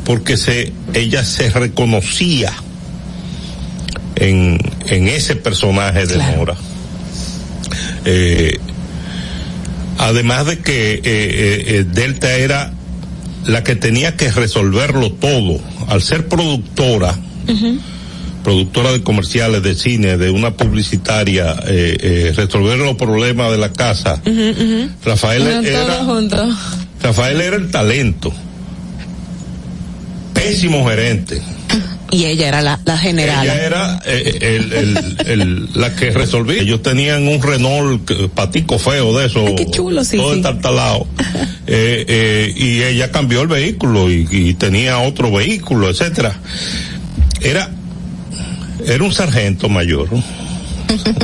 porque 0.05 0.37
se, 0.37 0.73
ella 0.95 1.25
se 1.25 1.51
reconocía 1.51 2.53
en, 4.17 4.59
en 4.87 5.09
ese 5.09 5.37
personaje 5.37 6.07
de 6.07 6.17
Nora. 6.19 6.57
Eh, 8.05 8.59
además 9.99 10.47
de 10.47 10.59
que 10.59 10.95
eh, 10.95 11.01
eh, 11.05 11.65
eh, 11.67 11.85
Delta 11.91 12.35
era 12.35 12.73
la 13.45 13.63
que 13.63 13.77
tenía 13.77 14.17
que 14.17 14.31
resolverlo 14.31 15.13
todo, 15.13 15.61
al 15.89 16.03
ser 16.03 16.29
productora, 16.29 17.19
productora 18.43 18.93
de 18.93 19.03
comerciales, 19.03 19.63
de 19.63 19.75
cine, 19.75 20.17
de 20.17 20.31
una 20.31 20.53
publicitaria, 20.57 21.57
eh, 21.67 21.97
eh, 22.01 22.33
resolver 22.37 22.79
los 22.79 22.97
problemas 22.97 23.51
de 23.51 23.59
la 23.59 23.73
casa. 23.73 24.21
Rafael 25.05 25.43
Bueno, 25.43 25.61
era. 25.69 26.57
Rafael 27.03 27.41
era 27.41 27.57
el 27.57 27.71
talento. 27.71 28.33
Pésimo 30.35 30.89
gerente. 30.89 31.43
Y 32.13 32.25
ella 32.25 32.49
era 32.49 32.61
la, 32.61 32.81
la 32.85 32.99
general. 32.99 33.45
Ella 33.45 33.65
era 33.65 34.03
eh, 34.05 34.39
el- 34.41 34.73
el- 34.73 35.17
el- 35.27 35.69
la 35.75 35.95
que 35.95 36.11
resolvía. 36.11 36.61
Ellos 36.61 36.83
tenían 36.83 37.29
un 37.29 37.41
Renault 37.41 38.11
patico 38.35 38.79
feo 38.81 39.17
de 39.17 39.27
eso. 39.27 39.45
chulo, 39.71 40.03
sí, 40.03 40.17
todo 40.17 40.31
sí. 40.31 40.37
entartalado. 40.39 41.07
Eh, 41.73 42.05
eh, 42.09 42.53
y 42.57 42.83
ella 42.83 43.13
cambió 43.13 43.43
el 43.43 43.47
vehículo 43.47 44.11
y, 44.11 44.27
y 44.29 44.55
tenía 44.55 44.99
otro 44.99 45.31
vehículo, 45.31 45.89
etcétera. 45.89 46.37
Era, 47.41 47.71
era 48.87 49.05
un 49.05 49.13
sargento 49.13 49.69
mayor. 49.69 50.09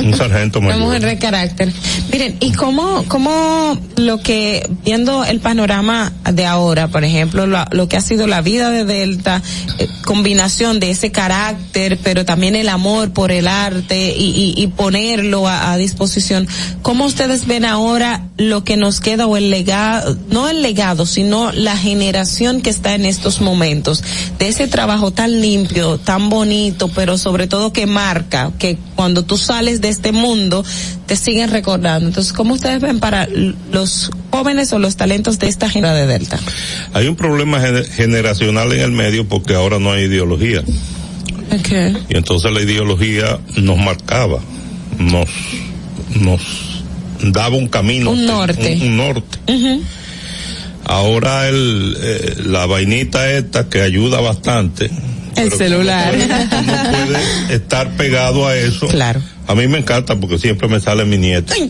Un 0.03 0.13
sargento 0.15 0.59
Una 0.59 0.69
mayor. 0.69 0.83
mujer 0.83 1.05
de 1.05 1.17
carácter. 1.17 1.73
Miren, 2.11 2.37
¿y 2.39 2.51
cómo, 2.51 3.03
cómo 3.07 3.77
lo 3.95 4.19
que, 4.19 4.69
viendo 4.83 5.25
el 5.25 5.39
panorama 5.39 6.13
de 6.31 6.45
ahora, 6.45 6.87
por 6.87 7.03
ejemplo, 7.03 7.47
lo, 7.47 7.63
lo 7.71 7.87
que 7.87 7.97
ha 7.97 8.01
sido 8.01 8.27
la 8.27 8.41
vida 8.41 8.69
de 8.69 8.85
Delta, 8.85 9.41
eh, 9.79 9.87
combinación 10.05 10.79
de 10.79 10.91
ese 10.91 11.11
carácter, 11.11 11.99
pero 12.03 12.25
también 12.25 12.55
el 12.55 12.69
amor 12.69 13.11
por 13.11 13.31
el 13.31 13.47
arte 13.47 14.15
y, 14.17 14.53
y, 14.57 14.61
y 14.61 14.67
ponerlo 14.67 15.47
a, 15.47 15.71
a 15.71 15.77
disposición, 15.77 16.47
¿cómo 16.81 17.05
ustedes 17.05 17.47
ven 17.47 17.65
ahora 17.65 18.23
lo 18.37 18.63
que 18.63 18.77
nos 18.77 18.99
queda 19.01 19.25
o 19.25 19.35
el 19.35 19.49
legado, 19.49 20.17
no 20.29 20.47
el 20.47 20.61
legado, 20.61 21.05
sino 21.05 21.51
la 21.51 21.75
generación 21.75 22.61
que 22.61 22.69
está 22.69 22.93
en 22.95 23.05
estos 23.05 23.41
momentos, 23.41 24.03
de 24.37 24.47
ese 24.47 24.67
trabajo 24.67 25.11
tan 25.11 25.41
limpio, 25.41 25.97
tan 25.97 26.29
bonito, 26.29 26.87
pero 26.89 27.17
sobre 27.17 27.47
todo 27.47 27.73
que 27.73 27.85
marca, 27.87 28.51
que 28.59 28.77
cuando 28.95 29.23
tú 29.23 29.37
de 29.65 29.89
este 29.89 30.11
mundo, 30.11 30.63
te 31.07 31.15
siguen 31.15 31.49
recordando. 31.51 32.07
Entonces, 32.07 32.31
¿cómo 32.33 32.53
ustedes 32.53 32.79
ven 32.79 32.99
para 32.99 33.27
los 33.71 34.11
jóvenes 34.31 34.71
o 34.73 34.79
los 34.79 34.95
talentos 34.95 35.39
de 35.39 35.47
esta 35.47 35.67
generación 35.69 36.07
de 36.07 36.13
Delta? 36.13 36.39
Hay 36.93 37.07
un 37.07 37.15
problema 37.15 37.59
gener- 37.59 37.87
generacional 37.89 38.71
en 38.73 38.81
el 38.81 38.91
medio 38.91 39.27
porque 39.27 39.55
ahora 39.55 39.79
no 39.79 39.91
hay 39.91 40.03
ideología. 40.03 40.63
Y 42.09 42.15
entonces 42.17 42.51
la 42.51 42.61
ideología 42.61 43.39
nos 43.55 43.77
marcaba, 43.77 44.39
nos, 44.99 45.29
nos 46.19 46.41
daba 47.23 47.55
un 47.55 47.67
camino. 47.67 48.11
Un 48.11 48.25
norte. 48.25 48.77
Un, 48.81 48.87
un 48.89 48.97
norte. 48.97 49.37
Ahora 50.85 51.49
el, 51.49 51.97
eh, 51.99 52.35
la 52.45 52.65
vainita 52.65 53.29
esta 53.31 53.67
que 53.67 53.81
ayuda 53.81 54.21
bastante. 54.21 54.89
El 55.35 55.51
celular. 55.51 56.13
puede 56.15 57.19
estar 57.55 57.91
pegado 57.97 58.47
a 58.47 58.55
eso. 58.57 58.87
Claro. 58.87 59.21
A 59.47 59.55
mí 59.55 59.67
me 59.67 59.77
encanta 59.79 60.15
porque 60.17 60.37
siempre 60.37 60.67
me 60.67 60.79
sale 60.79 61.05
mi 61.05 61.17
nieta. 61.17 61.53
Ay, 61.53 61.69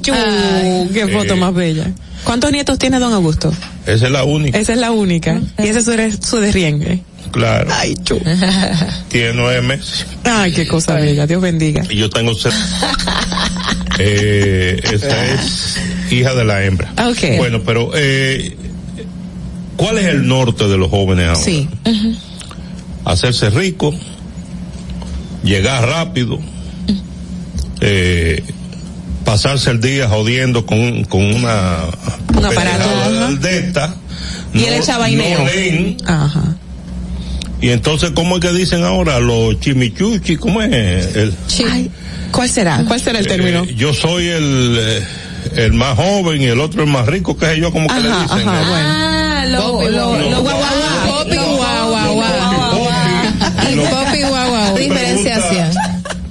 qué 0.93 1.07
foto 1.07 1.35
más 1.37 1.53
bella. 1.53 1.91
¿Cuántos 2.23 2.51
nietos 2.51 2.77
tiene 2.79 2.99
don 2.99 3.13
Augusto? 3.13 3.53
Esa 3.85 4.07
es 4.07 4.11
la 4.11 4.23
única. 4.23 4.57
Esa 4.57 4.73
es 4.73 4.79
la 4.79 4.91
única. 4.91 5.39
Y 5.59 5.67
ese 5.67 5.79
es 5.79 5.85
su, 5.85 5.91
de- 5.91 6.11
su 6.11 6.37
derriengue. 6.37 7.01
Claro. 7.31 7.69
Ay, 7.71 7.95
chu. 8.03 8.19
Tiene 9.09 9.33
nueve 9.33 9.61
meses. 9.61 10.05
Ay, 10.23 10.51
qué 10.53 10.67
cosa 10.67 10.95
bella. 10.95 11.27
Dios 11.27 11.41
bendiga. 11.41 11.83
Y 11.89 11.97
yo 11.97 12.09
tengo 12.09 12.33
seis. 12.33 12.55
eh, 13.99 14.79
esta 14.91 15.25
es 15.33 15.77
hija 16.11 16.33
de 16.33 16.45
la 16.45 16.63
hembra. 16.63 16.91
Ok. 17.09 17.37
Bueno, 17.37 17.61
pero 17.63 17.91
eh, 17.95 18.55
¿cuál 19.75 19.97
es 19.99 20.05
el 20.07 20.27
norte 20.27 20.67
de 20.67 20.77
los 20.77 20.89
jóvenes 20.89 21.27
ahora? 21.27 21.39
Sí. 21.41 21.67
Hacerse 23.05 23.49
rico, 23.49 23.93
llegar 25.43 25.87
rápido, 25.87 26.39
eh, 27.81 28.43
pasarse 29.25 29.69
el 29.71 29.81
día 29.81 30.07
jodiendo 30.07 30.65
con, 30.65 31.03
con 31.05 31.23
una 31.33 31.85
Un 32.35 32.45
aparato. 32.45 33.35
de 33.37 33.59
esta. 33.59 33.95
Y 34.53 34.63
él 34.63 34.71
no- 34.77 34.83
echa 34.83 34.97
vaineo. 34.97 35.39
no 35.39 35.45
leen. 35.45 35.97
Ajá. 36.05 36.43
Y 37.59 37.69
entonces, 37.69 38.11
¿cómo 38.13 38.35
es 38.35 38.41
que 38.41 38.51
dicen 38.53 38.83
ahora? 38.83 39.19
Los 39.19 39.59
chimichuchi, 39.59 40.37
¿cómo 40.37 40.61
es? 40.61 40.71
El, 41.15 41.33
Ay, 41.69 41.89
¿Cuál 42.31 42.49
será? 42.49 42.83
¿Cuál 42.87 42.99
será 43.01 43.19
el 43.19 43.25
término? 43.27 43.63
Eh, 43.63 43.73
yo 43.75 43.93
soy 43.93 44.27
el, 44.27 44.77
eh, 44.79 45.03
el 45.55 45.73
más 45.73 45.95
joven 45.97 46.41
y 46.41 46.45
el 46.45 46.59
otro 46.59 46.83
el 46.83 46.89
más 46.89 47.07
rico, 47.07 47.35
que 47.35 47.47
sé 47.47 47.59
yo, 47.59 47.71
como 47.71 47.87
que 47.87 47.99
le 47.99 48.09
dicen. 48.09 48.39
eh. 48.39 48.43
Ah, 48.47 49.45
lo, 49.49 49.89
lo, 49.89 50.17
lo, 50.19 50.41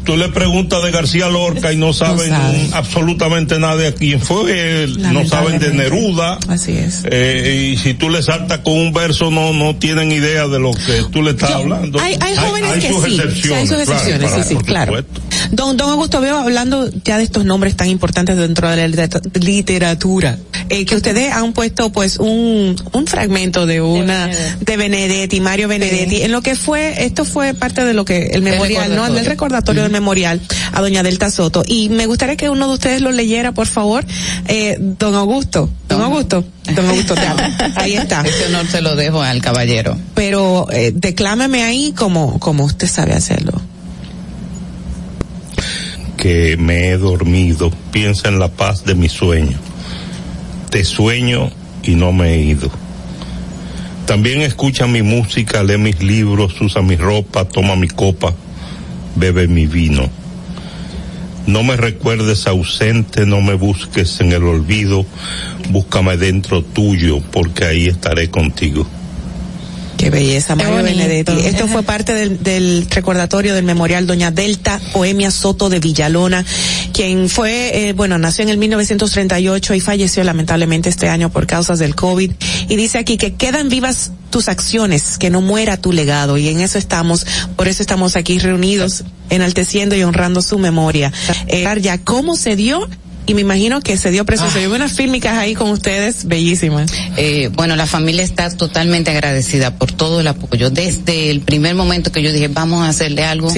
Tú 0.07 0.17
le 0.17 0.29
preguntas 0.29 0.83
de 0.85 0.91
García 0.93 1.29
Lorca 1.29 1.73
y 1.73 1.77
no 1.77 1.93
saben 1.93 2.33
absolutamente 2.73 3.59
nada 3.59 3.77
de 3.77 3.93
quién 3.93 4.21
fue, 4.21 4.85
él, 4.85 5.03
no 5.13 5.27
saben 5.27 5.59
de 5.59 5.71
Neruda. 5.75 6.39
Así 6.49 6.73
es. 6.73 7.03
Eh, 7.11 7.73
y 7.73 7.77
si 7.77 7.95
tú 7.95 8.09
le 8.09 8.23
saltas 8.23 8.61
con 8.61 8.75
un 8.75 8.93
verso, 8.93 9.31
no, 9.33 9.53
no 9.53 9.75
tienen 9.77 10.13
idea 10.13 10.47
de 10.47 10.59
lo 10.61 10.71
que 10.73 11.03
tú 11.11 11.23
le 11.23 11.31
estás 11.33 11.51
hablando. 11.51 11.99
Hay, 12.01 12.17
hay 12.21 12.37
jóvenes 12.37 12.71
hay 12.71 12.81
que 12.81 12.89
sus 12.93 13.05
sí, 13.05 13.21
hay 13.53 13.67
sus 13.67 13.77
claro, 13.77 13.83
excepciones, 13.83 14.31
para- 14.31 14.43
sí, 14.45 14.55
sí, 14.57 14.65
claro. 14.65 14.97
supuesto. 14.97 15.21
Don, 15.51 15.77
don 15.77 15.91
Augusto, 15.91 16.21
veo 16.21 16.39
hablando 16.39 16.89
ya 17.05 17.19
de 17.19 17.25
estos 17.25 17.45
nombres 17.45 17.75
tan 17.77 17.89
importantes 17.89 18.37
dentro 18.37 18.71
de 18.71 18.77
la 18.77 18.89
liter- 18.89 19.21
literatura, 19.43 20.39
eh, 20.69 20.85
que 20.85 20.97
ustedes 20.97 21.33
han 21.33 21.53
puesto 21.53 21.91
pues 21.91 22.19
un, 22.19 22.77
un 22.93 23.07
fragmento 23.07 23.67
de 23.67 23.81
una, 23.81 24.29
de 24.61 24.77
Benedetti, 24.77 25.41
Mario 25.41 25.69
Benedetti, 25.69 26.23
en 26.23 26.33
lo 26.33 26.43
que 26.43 26.57
fue, 26.57 27.05
esto 27.05 27.25
fue 27.25 27.55
parte 27.55 27.85
de 27.85 27.95
lo 27.95 28.05
que, 28.05 28.27
el 28.27 28.43
memorial, 28.43 28.89
¿no? 28.91 28.95
recordatorio. 28.95 29.15
Del 29.15 29.27
recordatorio 29.27 29.83
del 29.83 29.93
memorial 29.93 30.41
a 30.73 30.81
doña 30.81 31.03
Delta 31.03 31.31
Soto. 31.31 31.63
Y 31.67 31.89
me 31.89 32.07
gustaría 32.07 32.37
que 32.37 32.51
uno 32.51 32.69
de 32.69 32.75
ustedes 32.75 33.01
lo 33.01 33.13
leyera, 33.13 33.53
por 33.53 33.67
favor, 33.67 34.05
eh, 34.47 34.77
don 34.79 35.15
Augusto, 35.15 35.71
don 35.89 36.03
Augusto, 36.03 36.45
don 36.75 36.87
Augusto, 36.87 37.15
te 37.15 37.27
amo. 37.27 37.43
Ahí 37.77 37.95
está. 37.95 38.23
Ese 38.23 38.47
honor 38.47 38.67
se 38.67 38.81
lo 38.81 38.97
dejo 38.97 39.23
al 39.23 39.41
caballero. 39.41 39.97
Pero 40.15 40.67
eh, 40.71 40.93
declámame 40.95 41.63
ahí 41.63 41.93
como, 41.93 42.39
como 42.39 42.65
usted 42.65 42.89
sabe 42.89 43.13
hacerlo. 43.13 43.53
que 46.17 46.57
me 46.57 46.89
he 46.89 46.97
dormido, 46.97 47.71
piensa 47.93 48.29
en 48.29 48.39
la 48.39 48.49
paz 48.49 48.85
de 48.85 48.95
mi 48.95 49.09
sueño. 49.09 49.59
Te 50.77 50.85
sueño 50.85 51.51
y 51.83 51.95
no 51.95 52.13
me 52.13 52.35
he 52.35 52.43
ido. 52.43 52.71
También 54.05 54.43
escucha 54.43 54.87
mi 54.87 55.01
música, 55.01 55.63
lee 55.63 55.79
mis 55.79 56.03
libros, 56.03 56.61
usa 56.61 56.83
mi 56.83 56.97
ropa, 56.97 57.47
toma 57.47 57.77
mi 57.77 57.89
copa, 57.89 58.35
bebe 59.15 59.49
mi 59.49 59.67
vino. 59.67 60.11
No 61.47 61.63
me 61.63 61.79
recuerdes 61.79 62.47
ausente, 62.47 63.25
no 63.25 63.41
me 63.41 63.55
busques 63.55 64.21
en 64.21 64.33
el 64.33 64.43
olvido, 64.43 65.07
búscame 65.71 66.19
dentro 66.19 66.63
tuyo, 66.63 67.23
porque 67.33 67.65
ahí 67.65 67.87
estaré 67.87 68.29
contigo. 68.29 68.87
Qué 69.97 70.11
belleza, 70.11 70.55
Mario 70.55 70.75
bonito. 70.75 70.99
Benedetti. 70.99 71.47
Esto 71.47 71.69
fue 71.69 71.83
parte 71.83 72.13
del, 72.13 72.43
del 72.43 72.87
recordatorio 72.91 73.55
del 73.55 73.65
memorial 73.65 74.07
Doña 74.07 74.31
Delta 74.31 74.81
Poemia 74.93 75.31
Soto 75.31 75.69
de 75.69 75.81
Villalona, 75.81 76.45
quien 76.93 77.29
fue, 77.29 77.89
eh, 77.89 77.93
bueno, 77.93 78.19
nació 78.19 78.43
en 78.45 78.51
el 78.51 78.59
1938 78.59 79.75
y 79.75 79.81
falleció 79.81 80.25
lamentablemente 80.25 80.89
este 80.89 81.09
año 81.09 81.31
por 81.31 81.47
causas 81.47 81.79
del 81.79 81.95
COVID. 81.95 82.31
Y 82.69 82.77
dice 82.77 82.99
aquí 82.99 83.17
que 83.17 83.35
quedan 83.35 83.69
vivas 83.69 84.13
tus 84.31 84.49
acciones, 84.49 85.19
que 85.19 85.31
no 85.31 85.41
muera 85.41 85.77
tu 85.77 85.93
legado. 85.93 86.37
Y 86.37 86.49
en 86.49 86.61
eso 86.61 86.79
estamos, 86.79 87.27
por 87.57 87.69
eso 87.69 87.83
estamos 87.83 88.17
aquí 88.17 88.39
reunidos, 88.39 89.05
enalteciendo 89.31 89.97
y 89.97 90.03
honrando 90.03 90.43
su 90.43 90.59
memoria. 90.59 91.13
Eh, 91.47 91.65
ya, 91.81 91.99
¿cómo 91.99 92.37
se 92.37 92.57
dio? 92.57 92.89
Y 93.27 93.35
me 93.35 93.41
imagino 93.41 93.81
que 93.81 93.97
se 93.97 94.11
dio 94.11 94.25
precioso. 94.25 94.55
Yo 94.61 94.69
veo 94.69 94.77
unas 94.77 94.93
fílmicas 94.93 95.37
ahí 95.37 95.55
con 95.55 95.71
ustedes, 95.71 96.27
bellísimas. 96.27 96.91
Eh, 97.17 97.51
bueno, 97.55 97.75
la 97.77 97.87
familia 97.87 98.23
está 98.23 98.49
totalmente 98.51 99.11
agradecida 99.11 99.77
por 99.77 99.91
todo 99.93 100.21
el 100.21 100.29
apoyo. 100.29 100.71
Desde 100.71 101.31
el 101.31 101.41
primer 101.41 101.75
momento 101.75 102.13
que 102.13 102.23
yo 102.23 102.33
dije, 102.33 102.49
vamos 102.49 102.85
a 102.87 102.89
hacerle 102.89 103.25
algo. 103.25 103.53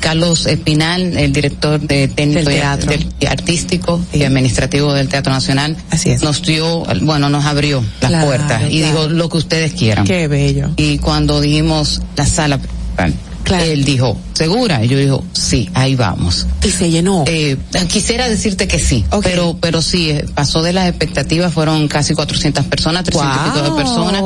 Carlos 0.00 0.46
Espinal, 0.46 1.18
el 1.18 1.30
director 1.34 1.78
de 1.78 2.08
técnico 2.08 2.48
teatro. 2.48 2.90
y 3.20 3.26
artístico 3.26 4.00
y 4.14 4.22
administrativo 4.22 4.94
del 4.94 5.08
Teatro 5.08 5.30
Nacional, 5.30 5.76
nos 6.22 6.40
dio, 6.42 6.84
bueno, 7.02 7.28
nos 7.28 7.44
abrió 7.44 7.84
las 8.00 8.08
Claro, 8.10 8.26
puertas 8.26 8.62
y 8.70 8.78
claro. 8.78 8.92
dijo 9.02 9.08
lo 9.10 9.28
que 9.28 9.36
ustedes 9.36 9.72
quieran. 9.74 10.06
Qué 10.06 10.26
bello. 10.26 10.70
Y 10.76 10.96
cuando 10.96 11.42
dijimos 11.42 12.00
la 12.16 12.24
sala 12.24 12.56
principal, 12.56 13.12
él 13.48 13.84
dijo, 13.84 14.16
¿segura? 14.32 14.84
Y 14.84 14.88
yo 14.88 14.98
dijo, 14.98 15.24
sí, 15.32 15.68
ahí 15.74 15.96
vamos. 15.96 16.46
Y 16.64 16.70
se 16.70 16.90
llenó. 16.90 17.24
Eh, 17.26 17.56
quisiera 17.88 18.28
decirte 18.28 18.68
que 18.68 18.78
sí, 18.78 19.04
pero 19.22 19.56
pero 19.60 19.82
sí, 19.82 20.10
eh, 20.10 20.24
pasó 20.34 20.62
de 20.62 20.72
las 20.72 20.88
expectativas, 20.88 21.52
fueron 21.52 21.88
casi 21.88 22.14
400 22.14 22.64
personas, 22.66 23.04
300 23.04 23.36
y 23.36 23.50
pico 23.50 23.62
de 23.62 23.68
Wow. 23.70 23.76
personas. 23.78 24.22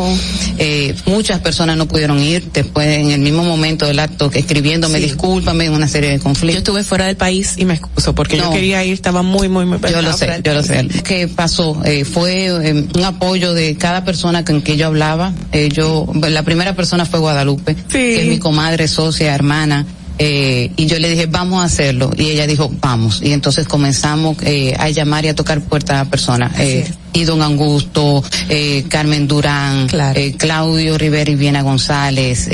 Eh, 0.59 0.95
muchas 1.07 1.41
personas 1.41 1.77
no 1.77 1.87
pudieron 1.89 2.19
ir 2.21 2.51
después 2.53 2.87
en 2.87 3.11
el 3.11 3.21
mismo 3.21 3.45
momento 3.45 3.87
del 3.87 3.99
acto 3.99 4.31
escribiéndome 4.33 4.99
Sí. 4.99 5.05
discúlpame, 5.05 5.71
una 5.71 5.89
serie 5.89 6.11
de 6.11 6.19
conflictos. 6.19 6.55
Yo 6.55 6.59
estuve 6.59 6.85
fuera 6.85 7.07
del 7.07 7.17
país 7.17 7.55
y 7.57 7.65
me 7.65 7.75
excuso 7.75 8.15
porque 8.15 8.37
yo 8.37 8.51
quería 8.51 8.85
ir, 8.85 8.93
estaba 8.95 9.23
muy, 9.23 9.49
muy, 9.49 9.65
muy 9.65 9.79
Yo 9.91 10.03
lo 10.03 10.13
sé, 10.17 10.41
yo 10.45 10.55
lo 10.55 10.63
sé. 10.63 10.87
Que 11.05 11.29
pasó 11.29 11.81
eh, 11.85 12.05
fue 12.05 12.53
un 12.53 13.05
apoyo 13.05 13.55
de 13.55 13.77
cada 13.77 14.05
persona 14.05 14.45
con 14.45 14.61
que 14.63 14.77
yo 14.77 14.87
hablaba. 14.87 15.33
Yo, 15.73 16.07
la 16.29 16.43
primera 16.43 16.75
persona 16.77 17.07
fue 17.07 17.21
Guadalupe, 17.21 17.75
que 17.89 18.23
es 18.23 18.29
mi 18.29 18.39
comadre, 18.39 18.89
socia, 19.05 19.35
hermana. 19.35 19.85
Eh, 20.19 20.71
y 20.77 20.87
yo 20.87 20.99
le 20.99 21.11
dije, 21.11 21.27
vamos 21.27 21.61
a 21.63 21.65
hacerlo. 21.65 22.11
Y 22.17 22.31
ella 22.31 22.47
dijo, 22.47 22.71
vamos. 22.81 23.21
Y 23.23 23.33
entonces 23.33 23.67
comenzamos 23.67 24.37
eh, 24.43 24.75
a 24.79 24.89
llamar 24.89 25.25
y 25.25 25.29
a 25.29 25.35
tocar 25.35 25.61
puertas 25.61 26.07
a 26.07 26.11
personas. 26.11 26.53
Eh, 26.59 26.91
y 27.13 27.25
don 27.25 27.43
Angusto, 27.43 28.23
eh, 28.49 28.85
Carmen 28.89 29.29
Durán, 29.29 29.89
eh, 30.15 30.35
Claudio 30.37 30.97
Rivera 30.97 31.31
y 31.31 31.35
Viena 31.35 31.63
González, 31.63 32.49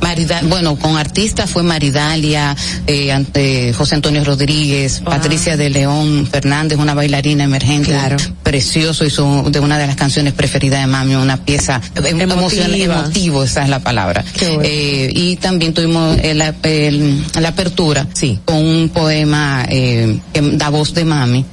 Marida- 0.00 0.42
bueno, 0.44 0.76
con 0.76 0.96
artistas 0.96 1.50
fue 1.50 1.62
Maridalia, 1.62 2.54
eh, 2.86 3.12
ante 3.12 3.72
José 3.72 3.94
Antonio 3.96 4.22
Rodríguez, 4.24 5.00
Patricia 5.04 5.56
de 5.56 5.70
León 5.70 6.28
Fernández, 6.30 6.78
una 6.78 6.94
bailarina 6.94 7.44
emergente, 7.44 7.90
precioso, 8.42 9.04
hizo 9.04 9.44
de 9.50 9.58
una 9.60 9.78
de 9.78 9.86
las 9.86 9.96
canciones 9.96 10.32
preferidas 10.32 10.80
de 10.80 10.86
Mami, 10.86 11.14
una 11.16 11.36
pieza 11.38 11.80
em- 12.10 12.18
emoción- 12.34 12.70
emotivo, 13.02 13.42
esa 13.44 13.62
es 13.64 13.68
la 13.68 13.80
palabra. 13.80 14.24
Eh, 14.62 15.10
y 15.12 15.36
también 15.36 15.72
tuvimos 15.74 16.18
el- 16.22 16.42
el- 16.62 17.24
la 17.40 17.48
apertura 17.48 18.06
con 18.44 18.56
un 18.56 18.88
poema 18.90 19.64
eh, 19.68 20.18
que 20.32 20.40
da 20.42 20.68
voz 20.68 20.94
de 20.94 21.04
Mami 21.04 21.44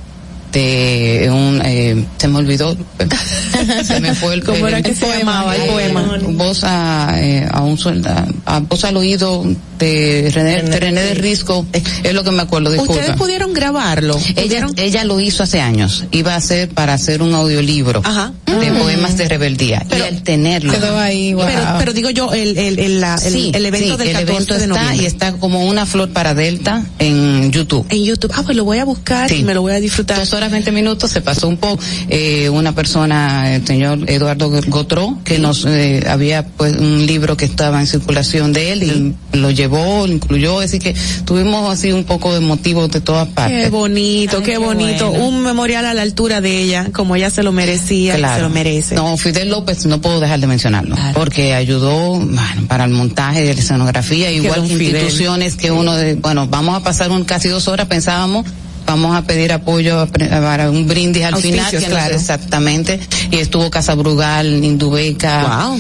de 0.54 1.30
un 1.32 1.62
eh, 1.66 2.06
se 2.18 2.28
me 2.28 2.38
olvidó 2.40 2.78
se 3.84 4.00
me 4.00 4.14
fue 4.16 4.36
el 4.36 4.44
¿Cómo 4.44 4.68
era 4.68 4.78
el 4.78 4.84
que 4.84 4.94
se 4.96 5.06
poema, 5.06 5.18
llamaba 5.20 5.56
el 5.56 5.62
eh, 5.64 5.68
poema? 5.68 6.18
voz 6.30 6.64
a, 6.64 7.16
eh, 7.20 7.48
a 7.52 7.62
un 7.62 7.78
soldado 7.78 8.32
a 8.46 8.60
voz 8.60 8.84
al 8.86 8.96
oído 8.98 9.44
de 9.80 10.32
René, 10.34 10.62
de 10.64 10.80
René 10.80 11.02
de 11.02 11.14
Risco 11.16 11.66
es 11.74 12.14
lo 12.14 12.24
que 12.24 12.32
me 12.32 12.44
acuerdo 12.44 12.72
disculpa 12.72 12.94
Ustedes 12.94 13.18
pudieron 13.18 13.54
grabarlo. 13.54 14.18
ella, 14.36 14.68
ella 14.78 15.04
lo 15.04 15.20
hizo 15.20 15.44
hace 15.44 15.60
años. 15.60 16.06
Iba 16.12 16.36
a 16.36 16.42
ser 16.42 16.70
para 16.70 16.94
hacer 16.94 17.22
un 17.22 17.34
audiolibro 17.34 18.02
de 18.02 18.72
Mm. 18.72 18.78
poemas 18.78 19.18
de 19.18 19.28
rebeldía. 19.28 19.84
y 19.90 20.02
al 20.02 20.22
tenerlo. 20.22 20.72
Quedó 20.72 20.98
ahí, 21.00 21.34
wow. 21.34 21.46
Pero- 21.48 21.62
pero 21.80 21.94
digo 21.94 22.10
yo, 22.12 22.32
el, 22.34 22.58
el, 22.58 22.80
el, 22.80 23.02
la- 23.02 23.16
el- 23.16 23.34
Sí, 23.34 23.52
el 23.54 23.66
evento 23.66 23.94
sí, 23.94 23.98
del 23.98 24.08
el 24.10 24.14
14 24.14 24.32
evento 24.32 24.54
de 24.54 24.60
está 24.62 24.68
noviembre. 24.76 25.04
y 25.04 25.06
está 25.08 25.34
como 25.34 25.66
una 25.66 25.86
flor 25.86 26.10
para 26.12 26.34
Delta 26.34 26.84
en 27.00 27.16
YouTube. 27.54 27.86
En 27.90 28.04
YouTube. 28.04 28.32
Ah, 28.36 28.44
pues 28.44 28.58
lo 28.58 28.66
voy 28.66 28.80
a 28.80 28.86
buscar 28.86 29.32
y 29.32 29.44
me 29.44 29.54
lo 29.54 29.62
voy 29.62 29.74
a 29.74 29.80
disfrutar. 29.80 30.20
Dos 30.20 30.34
horas 30.34 30.52
20 30.52 30.72
minutos 30.72 31.12
se 31.12 31.22
pasó 31.22 31.48
un 31.48 31.58
poco. 31.58 31.82
Eh, 32.10 32.50
una 32.50 32.74
persona, 32.74 33.56
el 33.56 33.66
señor 33.66 34.10
Eduardo 34.10 34.50
Gotró, 34.68 35.20
que 35.24 35.40
nos 35.40 35.66
eh, 35.66 36.04
había 36.10 36.46
pues 36.46 36.76
un 36.76 37.06
libro 37.06 37.38
que 37.38 37.46
estaba 37.46 37.80
en 37.80 37.88
circulación 37.88 38.54
de 38.54 38.72
él 38.72 38.84
y 38.84 39.38
lo 39.38 39.52
llevó, 39.52 40.08
lo 40.08 40.14
incluyó, 40.14 40.60
así 40.60 40.80
que 40.80 40.96
tuvimos 41.26 41.72
así 41.72 41.92
un 41.92 42.04
poco 42.04 42.34
de 42.34 42.40
motivos 42.40 42.92
de 42.92 43.02
todas 43.02 43.28
partes. 43.30 43.66
Qué 43.66 43.70
bonito, 43.70 44.42
qué, 44.42 44.58
bonito. 44.58 45.12
Un 45.12 45.44
memorial 45.44 45.86
a 45.86 45.94
la 45.94 46.02
altura 46.02 46.42
de 46.42 46.62
ella, 46.62 46.90
como 46.92 47.16
ella 47.16 47.30
se 47.30 47.44
lo 47.44 47.52
merecía, 47.52 48.18
y 48.18 48.24
se 48.24 48.42
lo 48.42 48.50
merece. 48.50 48.96
No, 48.96 49.16
Fidel 49.18 49.50
López 49.50 49.86
no 49.86 50.02
puedo 50.02 50.20
dejar 50.20 50.40
de 50.40 50.48
mencionarlo, 50.48 50.96
porque 51.14 51.54
ayudó 51.54 52.20
bueno, 52.20 52.68
para 52.68 52.86
el 52.86 52.92
montaje 52.92 53.44
de 53.46 53.54
la 53.54 53.60
escenografía, 53.60 54.32
igual 54.32 54.64
que 54.64 54.74
instituciones 54.74 55.56
que 55.56 55.72
uno, 55.72 55.96
de, 55.96 56.16
bueno, 56.16 56.48
vamos 56.48 56.78
a 56.78 56.84
pasar 56.84 57.12
un 57.12 57.24
casi 57.44 57.52
dos 57.52 57.68
horas, 57.68 57.88
pensábamos, 57.88 58.46
vamos 58.86 59.14
a 59.14 59.24
pedir 59.24 59.52
apoyo 59.52 60.08
para 60.08 60.72
un 60.72 60.88
brindis 60.88 61.26
al 61.26 61.34
Auspicios, 61.34 61.58
final, 61.58 61.72
que 61.72 61.76
no 61.76 61.82
sé 61.82 61.90
claro. 61.90 62.16
exactamente, 62.16 63.00
y 63.32 63.38
estuvo 63.40 63.70
Casa 63.70 63.96
Brugal, 63.96 64.64
Indubeca. 64.64 65.76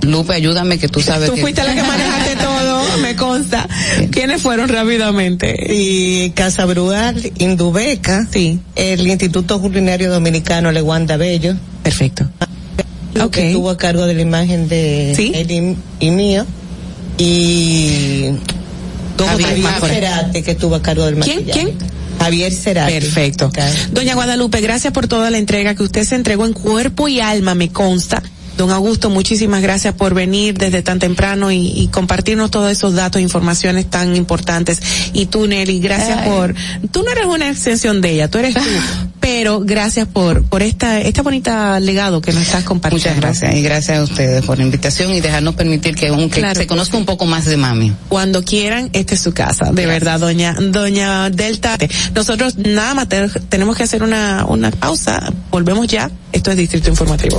Lupe, 0.00 0.32
ayúdame 0.32 0.78
que 0.78 0.88
tú 0.88 1.02
sabes 1.02 1.28
Tú 1.28 1.34
que... 1.34 1.42
fuiste 1.42 1.62
la 1.64 1.74
que 1.74 1.82
manejaste 1.82 2.36
todo, 2.42 2.98
me 3.02 3.14
consta. 3.14 3.68
¿Quiénes 4.10 4.40
fueron 4.40 4.70
rápidamente? 4.70 5.54
Y 5.68 6.30
Casa 6.30 6.64
Brugal, 6.64 7.30
Indubeca, 7.38 8.26
sí. 8.30 8.58
el 8.74 9.06
Instituto 9.06 9.60
Culinario 9.60 10.10
Dominicano 10.10 10.72
Leguanda 10.72 11.18
Bello. 11.18 11.56
Perfecto. 11.82 12.26
Que 13.32 13.48
estuvo 13.48 13.68
a 13.68 13.76
cargo 13.76 14.06
de 14.06 14.14
la 14.14 14.22
imagen 14.22 14.68
de 14.68 15.12
¿Sí? 15.14 15.32
él 15.34 15.50
y, 15.50 16.06
y 16.06 16.10
mío. 16.10 16.46
Y 17.18 18.30
Dos 19.16 19.26
o 19.26 19.30
Javier 19.30 19.50
tres 19.50 19.62
más. 19.62 19.80
Cerati, 19.80 20.42
que 20.42 20.50
estuvo 20.52 20.74
a 20.74 20.82
cargo 20.82 21.04
del 21.06 21.16
¿Quién? 21.18 21.38
maquillaje. 21.38 21.60
¿Quién? 21.60 21.78
Javier 22.18 22.52
Cerati. 22.52 22.92
Perfecto. 22.92 23.50
Doña 23.92 24.14
Guadalupe, 24.14 24.60
gracias 24.60 24.92
por 24.92 25.06
toda 25.06 25.30
la 25.30 25.38
entrega 25.38 25.74
que 25.74 25.82
usted 25.82 26.04
se 26.04 26.14
entregó 26.14 26.46
en 26.46 26.52
cuerpo 26.52 27.08
y 27.08 27.20
alma, 27.20 27.54
me 27.54 27.70
consta. 27.70 28.22
Don 28.56 28.70
Augusto, 28.70 29.10
muchísimas 29.10 29.60
gracias 29.62 29.94
por 29.94 30.14
venir 30.14 30.56
desde 30.58 30.82
tan 30.82 30.98
temprano 30.98 31.52
y, 31.52 31.68
y 31.74 31.88
compartirnos 31.88 32.50
todos 32.50 32.70
esos 32.72 32.94
datos 32.94 33.20
e 33.20 33.22
informaciones 33.22 33.88
tan 33.90 34.16
importantes. 34.16 34.80
Y 35.12 35.26
tú, 35.26 35.46
Nelly, 35.46 35.80
gracias 35.80 36.18
Ay. 36.22 36.28
por, 36.30 36.54
tú 36.90 37.02
no 37.02 37.10
eres 37.10 37.26
una 37.26 37.50
extensión 37.50 38.00
de 38.00 38.12
ella, 38.12 38.28
tú 38.28 38.38
eres 38.38 38.54
tú, 38.54 38.60
pero 39.20 39.60
gracias 39.60 40.08
por, 40.08 40.42
por 40.44 40.62
esta, 40.62 41.00
esta 41.00 41.22
bonita 41.22 41.78
legado 41.80 42.20
que 42.22 42.32
nos 42.32 42.42
estás 42.42 42.64
compartiendo. 42.64 43.08
Muchas 43.08 43.20
gracias 43.20 43.54
y 43.54 43.62
gracias 43.62 43.98
a 43.98 44.02
ustedes 44.02 44.44
por 44.44 44.56
la 44.58 44.64
invitación 44.64 45.12
y 45.12 45.20
dejarnos 45.20 45.54
permitir 45.54 45.94
que, 45.94 46.10
un- 46.10 46.30
que 46.30 46.40
Claro. 46.40 46.58
se 46.60 46.66
conozca 46.66 46.96
un 46.96 47.04
poco 47.04 47.26
más 47.26 47.44
de 47.44 47.56
mami. 47.56 47.92
Cuando 48.08 48.42
quieran, 48.42 48.88
esta 48.94 49.14
es 49.14 49.20
su 49.20 49.32
casa, 49.32 49.70
de 49.72 49.84
verdad, 49.86 50.18
doña, 50.20 50.54
doña 50.58 51.28
Delta. 51.30 51.76
Nosotros 52.14 52.56
nada 52.56 52.94
más 52.94 53.08
te- 53.08 53.28
tenemos 53.48 53.76
que 53.76 53.82
hacer 53.82 54.02
una, 54.02 54.44
una 54.48 54.70
pausa, 54.70 55.32
volvemos 55.50 55.86
ya, 55.88 56.10
esto 56.32 56.50
es 56.52 56.56
Distrito 56.56 56.88
Informativo. 56.88 57.38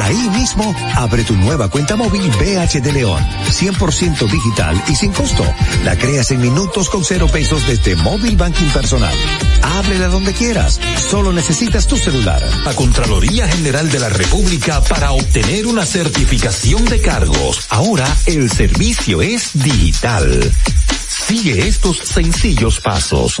Ahí 0.00 0.28
mismo, 0.30 0.74
abre 0.94 1.24
tu 1.24 1.36
nueva 1.36 1.68
cuenta 1.68 1.96
móvil 1.96 2.22
BH 2.30 2.80
de 2.80 2.92
León. 2.92 3.22
100% 3.50 4.30
digital 4.30 4.82
y 4.88 4.94
sin 4.94 5.12
costo. 5.12 5.44
La 5.84 5.96
creas 5.96 6.30
en 6.30 6.40
minutos 6.40 6.88
con 6.88 7.04
cero 7.04 7.26
pesos 7.30 7.66
desde 7.66 7.94
Móvil 7.96 8.36
Banking 8.36 8.68
Personal. 8.68 9.14
Háblela 9.62 10.08
donde 10.08 10.32
quieras. 10.32 10.80
Solo 11.10 11.32
necesitas 11.32 11.86
tu 11.86 11.96
celular. 11.96 12.42
La 12.64 12.74
Contraloría 12.74 13.46
General 13.48 13.90
de 13.90 13.98
la 13.98 14.08
República 14.08 14.80
para 14.80 15.12
obtener 15.12 15.66
una 15.66 15.84
certificación 15.84 16.84
de 16.86 17.00
cargos. 17.00 17.66
Ahora 17.68 18.06
el 18.26 18.50
servicio 18.50 19.22
es 19.22 19.50
digital. 19.54 20.52
Sigue 21.08 21.68
estos 21.68 21.98
sencillos 21.98 22.80
pasos. 22.80 23.40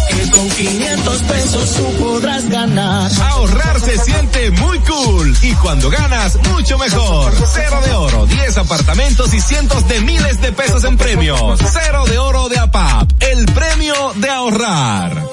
Que 0.21 0.29
con 0.29 0.47
500 0.47 1.23
pesos 1.23 1.73
tú 1.73 2.03
podrás 2.03 2.47
ganar. 2.47 3.11
Ahorrar 3.31 3.79
se 3.79 3.97
siente 3.97 4.51
muy 4.51 4.77
cool 4.79 5.35
y 5.41 5.51
cuando 5.53 5.89
ganas, 5.89 6.37
mucho 6.51 6.77
mejor. 6.77 7.33
Cero 7.51 7.79
de 7.83 7.93
oro, 7.93 8.25
10 8.27 8.57
apartamentos 8.57 9.33
y 9.33 9.41
cientos 9.41 9.87
de 9.87 9.99
miles 10.01 10.39
de 10.39 10.51
pesos 10.51 10.83
en 10.83 10.95
premios. 10.97 11.59
Cero 11.59 12.05
de 12.05 12.19
oro 12.19 12.49
de 12.49 12.59
APAP, 12.59 13.11
el 13.31 13.45
premio 13.47 13.95
de 14.15 14.29
ahorrar. 14.29 15.23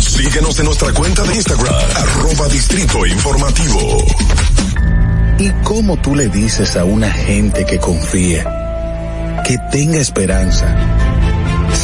Síguenos 0.00 0.58
en 0.58 0.64
nuestra 0.64 0.92
cuenta 0.94 1.22
de 1.24 1.34
Instagram, 1.34 1.74
arroba 1.96 2.48
distrito 2.48 3.04
informativo. 3.04 4.06
¿Y 5.38 5.50
cómo 5.64 5.98
tú 5.98 6.16
le 6.16 6.28
dices 6.28 6.76
a 6.76 6.84
una 6.84 7.10
gente 7.10 7.66
que 7.66 7.78
confía, 7.78 9.42
que 9.46 9.58
tenga 9.70 9.98
esperanza, 9.98 10.74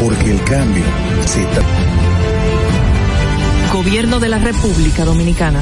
Porque 0.00 0.30
el 0.30 0.42
cambio 0.44 0.84
se 1.26 1.40
tra- 1.40 1.64
Gobierno 3.72 4.20
de 4.20 4.28
la 4.28 4.38
República 4.38 5.04
Dominicana. 5.04 5.60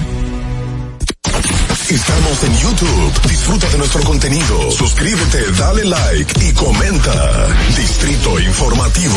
Estamos 1.89 2.44
en 2.44 2.59
YouTube. 2.59 3.28
Disfruta 3.28 3.69
de 3.69 3.78
nuestro 3.78 4.02
contenido. 4.02 4.70
Suscríbete, 4.70 5.51
dale 5.59 5.85
like 5.85 6.47
y 6.49 6.52
comenta. 6.52 7.49
Distrito 7.77 8.39
Informativo. 8.41 9.17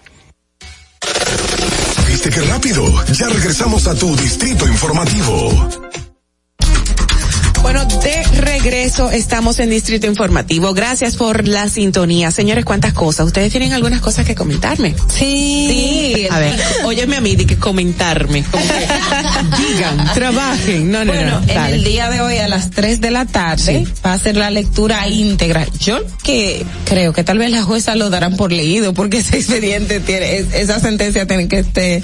¿Viste 2.23 2.39
qué 2.39 2.45
rápido? 2.45 2.85
Ya 3.13 3.29
regresamos 3.29 3.87
a 3.87 3.95
tu 3.95 4.15
distrito 4.15 4.67
informativo. 4.67 6.00
Bueno, 7.61 7.85
de 7.85 8.23
regreso 8.41 9.11
estamos 9.11 9.59
en 9.59 9.69
Distrito 9.69 10.07
Informativo. 10.07 10.73
Gracias 10.73 11.15
por 11.15 11.47
la 11.47 11.69
sintonía. 11.69 12.31
Señores, 12.31 12.65
¿cuántas 12.65 12.91
cosas? 12.93 13.27
¿Ustedes 13.27 13.51
tienen 13.51 13.71
algunas 13.73 14.01
cosas 14.01 14.25
que 14.25 14.35
comentarme? 14.35 14.95
Sí. 15.07 16.13
Sí. 16.15 16.27
A 16.29 16.39
ver, 16.39 16.59
óyeme 16.83 17.15
a 17.17 17.21
mí, 17.21 17.35
de 17.35 17.45
que 17.45 17.57
comentarme. 17.57 18.43
Como 18.43 18.63
que 18.63 18.73
digan, 19.73 20.13
trabajen. 20.13 20.91
No, 20.91 21.05
no, 21.05 21.13
bueno, 21.13 21.31
no. 21.39 21.41
en 21.41 21.47
dale. 21.55 21.75
el 21.75 21.83
día 21.83 22.09
de 22.09 22.21
hoy 22.21 22.37
a 22.39 22.47
las 22.47 22.71
3 22.71 22.99
de 22.99 23.11
la 23.11 23.25
tarde 23.25 23.85
va 24.05 24.13
a 24.13 24.17
ser 24.19 24.35
la 24.37 24.49
lectura 24.49 25.07
íntegra. 25.07 25.65
Yo 25.79 25.99
que 26.23 26.65
creo 26.85 27.13
que 27.13 27.23
tal 27.23 27.37
vez 27.37 27.51
la 27.51 27.61
jueza 27.63 27.95
lo 27.95 28.09
darán 28.09 28.35
por 28.37 28.51
leído 28.51 28.93
porque 28.93 29.19
ese 29.19 29.37
expediente 29.37 29.99
tiene, 29.99 30.37
es- 30.37 30.53
esa 30.53 30.79
sentencia 30.79 31.25
tiene 31.27 31.47
que 31.47 31.59
estar 31.59 32.01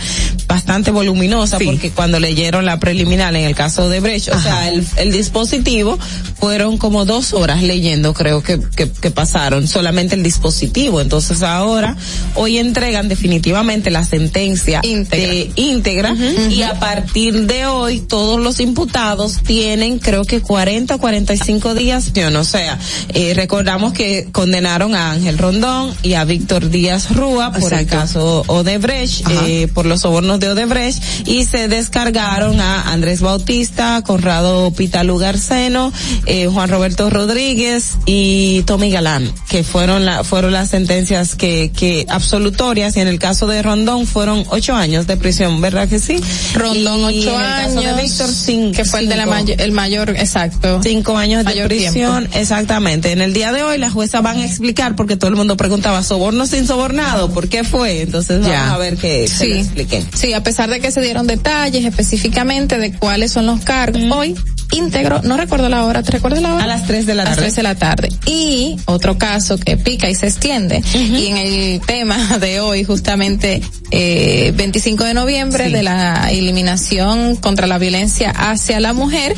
bastante 0.48 0.92
voluminosa 0.92 1.60
porque 1.60 1.90
cuando 1.92 2.20
leyeron 2.20 2.66
la 2.66 2.80
preliminar 2.80 3.36
en 3.36 3.44
el 3.44 3.56
caso 3.56 3.90
de 3.90 4.00
Brecht, 4.00 4.30
o 4.30 4.42
sea, 4.42 4.70
el, 4.70 4.86
el 4.98 5.12
dispositivo 5.12 5.47
dispositivo, 5.48 5.98
fueron 6.40 6.78
como 6.78 7.06
dos 7.06 7.34
horas 7.34 7.64
leyendo, 7.64 8.14
creo 8.14 8.44
que, 8.44 8.60
que, 8.76 8.90
que 8.92 9.12
pasaron, 9.12 9.68
solamente 9.68 10.16
el 10.16 10.24
dispositivo. 10.24 11.02
Entonces 11.02 11.42
ahora, 11.42 11.96
hoy 12.36 12.58
entregan 12.58 13.08
definitivamente 13.08 13.90
la 13.90 14.04
sentencia 14.04 14.82
Íntegra. 14.84 15.28
de 15.28 15.52
íntegra 15.56 16.16
y 16.50 16.62
a 16.62 16.80
partir 16.80 17.48
de 17.48 17.66
hoy 17.66 18.02
todos 18.02 18.40
los 18.40 18.60
imputados 18.60 19.40
tienen 19.46 20.00
creo 20.00 20.26
que 20.26 20.42
40 20.42 20.96
o 20.96 21.00
45 21.00 21.74
días, 21.74 22.12
no 22.32 22.44
sea, 22.44 22.78
eh, 23.10 23.34
recordamos 23.36 23.94
que 23.94 24.28
condenaron 24.32 24.96
a 24.96 25.12
Ángel 25.12 25.38
Rondón 25.38 25.96
y 26.04 26.14
a 26.14 26.26
Víctor 26.26 26.70
Díaz 26.70 27.16
Rúa 27.16 27.52
por 27.52 27.74
el 27.74 27.80
Exacto. 27.80 27.96
caso 27.96 28.44
Odebrecht, 28.48 29.26
eh, 29.46 29.68
por 29.74 29.86
los 29.86 30.02
sobornos 30.02 30.40
de 30.40 30.50
Odebrecht 30.50 31.02
y 31.26 31.46
se 31.46 31.68
descargaron 31.68 32.60
a 32.60 32.92
Andrés 32.92 33.22
Bautista, 33.22 34.02
Conrado 34.04 34.72
Pitalu 34.72 35.18
Garceno, 35.42 35.94
eh, 36.26 36.48
Juan 36.48 36.68
Roberto 36.70 37.10
Rodríguez 37.12 37.98
y 38.08 38.64
Tommy 38.64 38.90
Galán, 38.90 39.32
que 39.48 39.64
fueron 39.64 40.04
la, 40.04 40.24
fueron 40.24 40.52
las 40.52 40.70
sentencias 40.70 41.36
que, 41.36 41.72
que 41.78 42.08
absolutorias 42.10 42.98
y 42.98 43.02
en 43.02 43.08
el 43.08 43.20
caso 43.20 43.46
de 43.46 43.62
Rondón 43.62 44.08
fueron 44.08 44.44
ocho 44.50 44.76
años 44.76 45.06
de 45.06 45.16
prisión, 45.16 45.62
¿verdad 45.62 45.88
que 45.88 46.00
sí? 46.00 46.20
Rondón 46.56 47.12
Y 47.14 47.20
ocho 47.20 47.36
en 47.36 47.42
el 47.42 47.52
caso 47.52 47.80
años, 47.80 47.96
de 47.98 48.02
Víctor, 48.02 48.30
cin- 48.30 48.76
que 48.76 48.84
fue 48.84 49.00
el 49.02 49.10
de 49.10 49.16
la 49.16 49.26
cinco. 49.46 49.54
el 49.64 49.72
mayor, 49.74 50.10
exacto. 50.10 50.80
Cinco 50.82 51.16
años 51.18 51.46
de 51.46 51.64
prisión, 51.66 52.24
tiempo. 52.26 52.38
exactamente. 52.40 53.12
En 53.12 53.22
el 53.22 53.34
día 53.34 53.52
de 53.52 53.62
hoy 53.62 53.78
la 53.78 53.92
jueza 53.92 54.22
van 54.22 54.38
a 54.40 54.46
explicar 54.46 54.96
porque 54.96 55.18
todo 55.18 55.30
el 55.30 55.36
mundo 55.36 55.56
preguntaba 55.56 56.02
soborno 56.02 56.48
sin 56.48 56.66
sobornado, 56.66 57.30
¿por 57.32 57.48
qué 57.48 57.64
fue? 57.64 58.02
Entonces 58.02 58.40
vamos 58.42 58.52
Ya. 58.56 58.74
a 58.74 58.78
ver 58.80 58.98
que 58.98 59.28
se 59.28 59.46
Sí. 59.46 59.52
expliquen. 59.52 60.08
Sí, 60.16 60.34
a 60.34 60.42
pesar 60.42 60.70
de 60.72 60.80
que 60.80 60.92
se 60.92 61.02
dieron 61.02 61.28
detalles 61.28 61.86
específicamente 61.86 62.80
de 62.80 62.94
cuáles 62.94 63.32
son 63.34 63.46
los 63.46 63.62
cargos, 63.62 64.02
hoy 64.12 64.36
íntegro, 64.72 65.22
no 65.24 65.38
recuerdo 65.38 65.70
la 65.70 65.86
hora, 65.86 66.04
¿te 66.04 66.12
recuerdas 66.12 66.42
la 66.42 66.54
hora? 66.54 66.64
A 66.64 66.68
las 66.68 66.86
3 66.86 67.06
de 67.06 67.16
la 67.16 67.24
A 67.24 67.26
las 67.26 67.36
tarde. 67.36 67.48
3 67.48 67.56
de 67.56 67.64
la 67.64 67.76
tarde. 67.76 68.10
Y 68.26 68.78
otro 68.86 69.18
caso 69.18 69.58
que 69.58 69.78
pica 69.78 70.10
y 70.10 70.16
se 70.16 70.28
extiende, 70.28 70.82
y 70.94 71.28
en 71.28 71.38
el 71.38 71.82
tema 71.82 72.38
de 72.40 72.60
hoy, 72.60 72.84
justamente, 72.84 73.62
eh, 73.92 74.54
25 74.56 75.04
de 75.04 75.14
noviembre, 75.14 75.70
de 75.70 75.84
la 75.84 76.30
eliminación 76.32 77.36
contra 77.36 77.68
la 77.68 77.78
violencia 77.78 78.32
hacia 78.32 78.80
la 78.80 78.94
mujer, 78.94 79.36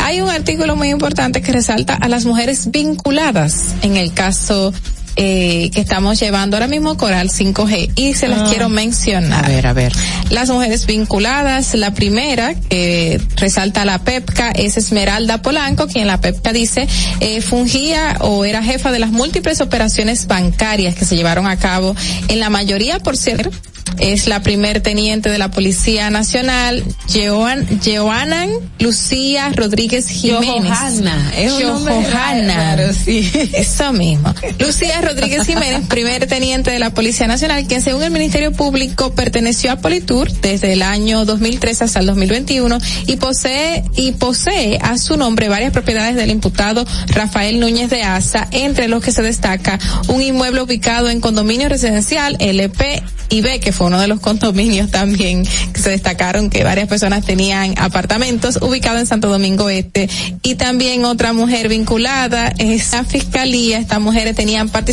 hay 0.00 0.20
un 0.20 0.30
artículo 0.30 0.76
muy 0.76 0.90
importante 0.90 1.42
que 1.42 1.52
resalta 1.52 1.94
a 1.94 2.08
las 2.08 2.24
mujeres 2.24 2.70
vinculadas 2.70 3.74
en 3.82 3.96
el 3.96 4.12
caso 4.12 4.72
eh, 5.16 5.70
que 5.72 5.80
estamos 5.80 6.18
llevando 6.18 6.56
ahora 6.56 6.68
mismo 6.68 6.96
Coral 6.96 7.28
5G 7.30 7.92
y 7.96 8.14
se 8.14 8.28
las 8.28 8.40
Ah. 8.40 8.46
quiero 8.48 8.68
mencionar. 8.68 9.44
A 9.44 9.48
ver, 9.48 9.66
a 9.66 9.72
ver. 9.72 9.92
Las 10.30 10.48
mujeres 10.50 10.86
vinculadas, 10.86 11.74
la 11.74 11.92
primera 11.94 12.54
que 12.54 13.20
resalta 13.36 13.84
la 13.84 13.98
PEPCA 13.98 14.50
es 14.50 14.76
Esmeralda 14.76 15.42
Polanco, 15.42 15.86
quien 15.86 16.06
la 16.06 16.20
PEPCA 16.20 16.52
dice 16.52 16.88
eh, 17.20 17.40
fungía 17.42 18.16
o 18.20 18.44
era 18.44 18.62
jefa 18.62 18.90
de 18.90 18.98
las 18.98 19.10
múltiples 19.10 19.60
operaciones 19.60 20.26
bancarias 20.26 20.94
que 20.94 21.04
se 21.04 21.16
llevaron 21.16 21.46
a 21.46 21.56
cabo 21.58 21.94
en 22.28 22.40
la 22.40 22.48
mayoría, 22.50 22.98
por 22.98 23.16
cierto, 23.16 23.50
es 23.98 24.26
la 24.26 24.40
primer 24.42 24.80
teniente 24.80 25.28
de 25.28 25.36
la 25.38 25.50
Policía 25.50 26.08
Nacional, 26.08 26.82
Joan, 27.12 27.66
Joanan 27.84 28.48
Lucía 28.78 29.50
Rodríguez 29.54 30.08
Jiménez. 30.08 30.72
Johanna, 30.72 31.32
es 31.36 31.52
un 31.52 31.84
Johanna. 31.84 32.54
raro, 32.76 32.92
sí. 32.94 33.30
Eso 33.52 33.92
mismo. 33.92 34.34
Lucía 34.58 35.01
Rodríguez 35.02 35.46
Jiménez, 35.46 35.86
primer 35.88 36.26
teniente 36.26 36.70
de 36.70 36.78
la 36.78 36.90
Policía 36.90 37.26
Nacional, 37.26 37.66
quien 37.66 37.82
según 37.82 38.02
el 38.02 38.10
Ministerio 38.12 38.52
Público 38.52 39.14
perteneció 39.14 39.72
a 39.72 39.76
Politur 39.76 40.30
desde 40.30 40.72
el 40.72 40.82
año 40.82 41.24
2003 41.24 41.82
hasta 41.82 42.00
el 42.00 42.06
2021 42.06 42.78
y 43.06 43.16
posee 43.16 43.84
y 43.96 44.12
posee 44.12 44.78
a 44.80 44.96
su 44.98 45.16
nombre 45.16 45.48
varias 45.48 45.72
propiedades 45.72 46.14
del 46.14 46.30
imputado 46.30 46.86
Rafael 47.08 47.58
Núñez 47.58 47.90
de 47.90 48.02
Asa, 48.02 48.48
entre 48.52 48.88
los 48.88 49.02
que 49.02 49.12
se 49.12 49.22
destaca 49.22 49.78
un 50.08 50.22
inmueble 50.22 50.62
ubicado 50.62 51.10
en 51.10 51.20
condominio 51.20 51.68
residencial 51.68 52.36
LP 52.38 53.02
y 53.28 53.40
B, 53.40 53.60
que 53.60 53.72
fue 53.72 53.86
uno 53.86 53.98
de 53.98 54.08
los 54.08 54.20
condominios 54.20 54.90
también 54.90 55.44
que 55.72 55.80
se 55.80 55.90
destacaron 55.90 56.50
que 56.50 56.64
varias 56.64 56.86
personas 56.86 57.24
tenían 57.24 57.74
apartamentos 57.78 58.58
ubicado 58.60 58.98
en 58.98 59.06
Santo 59.06 59.30
Domingo 59.30 59.70
Este. 59.70 60.08
Y 60.42 60.56
también 60.56 61.06
otra 61.06 61.32
mujer 61.32 61.68
vinculada 61.68 62.52
es 62.58 62.92
la 62.92 63.04
fiscalía. 63.04 63.78
Estas 63.78 64.00
mujeres 64.00 64.36
tenían 64.36 64.68
participación 64.68 64.91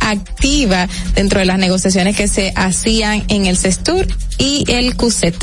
activa 0.00 0.88
dentro 1.14 1.40
de 1.40 1.46
las 1.46 1.58
negociaciones 1.58 2.16
que 2.16 2.28
se 2.28 2.52
hacían 2.56 3.24
en 3.28 3.46
el 3.46 3.56
CESTUR 3.56 4.06
y 4.38 4.64
el 4.68 4.96
CUSET. 4.96 5.34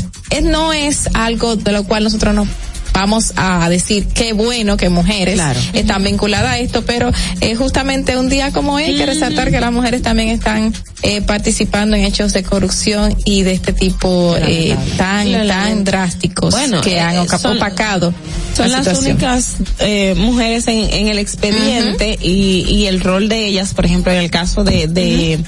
No 0.42 0.72
es 0.72 1.08
algo 1.14 1.56
de 1.56 1.72
lo 1.72 1.84
cual 1.84 2.04
nosotros 2.04 2.34
nos 2.34 2.48
vamos 2.96 3.34
a 3.36 3.68
decir 3.68 4.06
qué 4.08 4.32
bueno 4.32 4.78
que 4.78 4.88
mujeres 4.88 5.34
Claro. 5.34 5.60
están 5.74 6.02
vinculadas 6.02 6.52
a 6.52 6.58
esto, 6.58 6.82
pero 6.86 7.12
eh, 7.42 7.54
justamente 7.54 8.16
un 8.16 8.30
día 8.30 8.52
como 8.52 8.72
hoy 8.72 8.84
hay 8.84 8.96
que 8.96 9.04
resaltar 9.04 9.50
que 9.50 9.60
las 9.60 9.70
mujeres 9.70 10.00
también 10.00 10.30
están 10.30 10.72
eh, 11.02 11.20
participando 11.20 11.94
en 11.94 12.04
hechos 12.04 12.32
de 12.32 12.42
corrupción 12.42 13.14
y 13.26 13.42
de 13.42 13.52
este 13.52 13.74
tipo 13.74 14.34
eh, 14.38 14.74
tan 14.96 15.30
tan 15.46 15.84
drásticos 15.84 16.52
Bueno, 16.54 16.80
que 16.80 16.94
eh, 16.96 17.00
han 17.00 17.28
son- 17.28 17.58
opacado 17.58 18.14
Son 18.56 18.70
la 18.70 18.78
las 18.78 18.86
situación. 18.86 19.10
únicas 19.12 19.56
eh, 19.80 20.14
mujeres 20.16 20.66
en, 20.66 20.88
en 20.90 21.08
el 21.08 21.18
expediente 21.18 22.18
y, 22.22 22.64
y 22.66 22.86
el 22.86 23.00
rol 23.02 23.28
de 23.28 23.44
ellas, 23.46 23.74
por 23.74 23.84
ejemplo, 23.84 24.10
en 24.10 24.18
el 24.20 24.30
caso 24.30 24.64
de 24.64 24.88
de, 24.88 25.38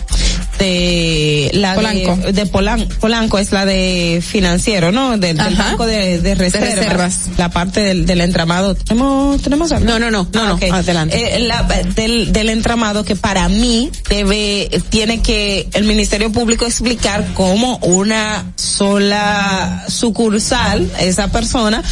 de 0.58 1.50
la 1.54 1.74
Polanco. 1.74 2.16
de, 2.16 2.32
de 2.32 2.46
Polan- 2.46 2.88
Polanco 2.98 3.38
es 3.38 3.52
la 3.52 3.64
de 3.64 4.22
financiero, 4.26 4.90
¿no? 4.92 5.16
Del, 5.18 5.36
del 5.36 5.54
banco 5.54 5.86
de, 5.86 6.20
de 6.20 6.34
reservas, 6.34 6.74
reservas. 6.74 7.18
la 7.36 7.50
parte 7.50 7.80
del, 7.80 8.06
del 8.06 8.20
entramado. 8.20 8.74
Tenemos 8.74 9.40
tenemos 9.42 9.70
algo? 9.72 9.86
No, 9.86 9.98
no, 9.98 10.10
no, 10.10 10.28
no, 10.32 10.58
Ah, 10.72 10.76
adelante. 10.78 11.36
Eh, 11.36 11.40
la- 11.40 11.62
del, 11.94 12.32
del 12.32 12.48
entramado 12.50 13.04
que 13.04 13.14
para 13.16 13.48
mí 13.48 13.90
debe, 14.08 14.68
tiene 14.90 15.22
que 15.22 15.68
el 15.74 15.84
Ministerio 15.84 16.32
Público 16.32 16.66
explicar 16.66 17.24
cómo 17.34 17.76
una 17.78 18.52
sola 18.56 19.84
sucursal, 19.88 20.90
esa 21.00 21.28
persona, 21.28 21.82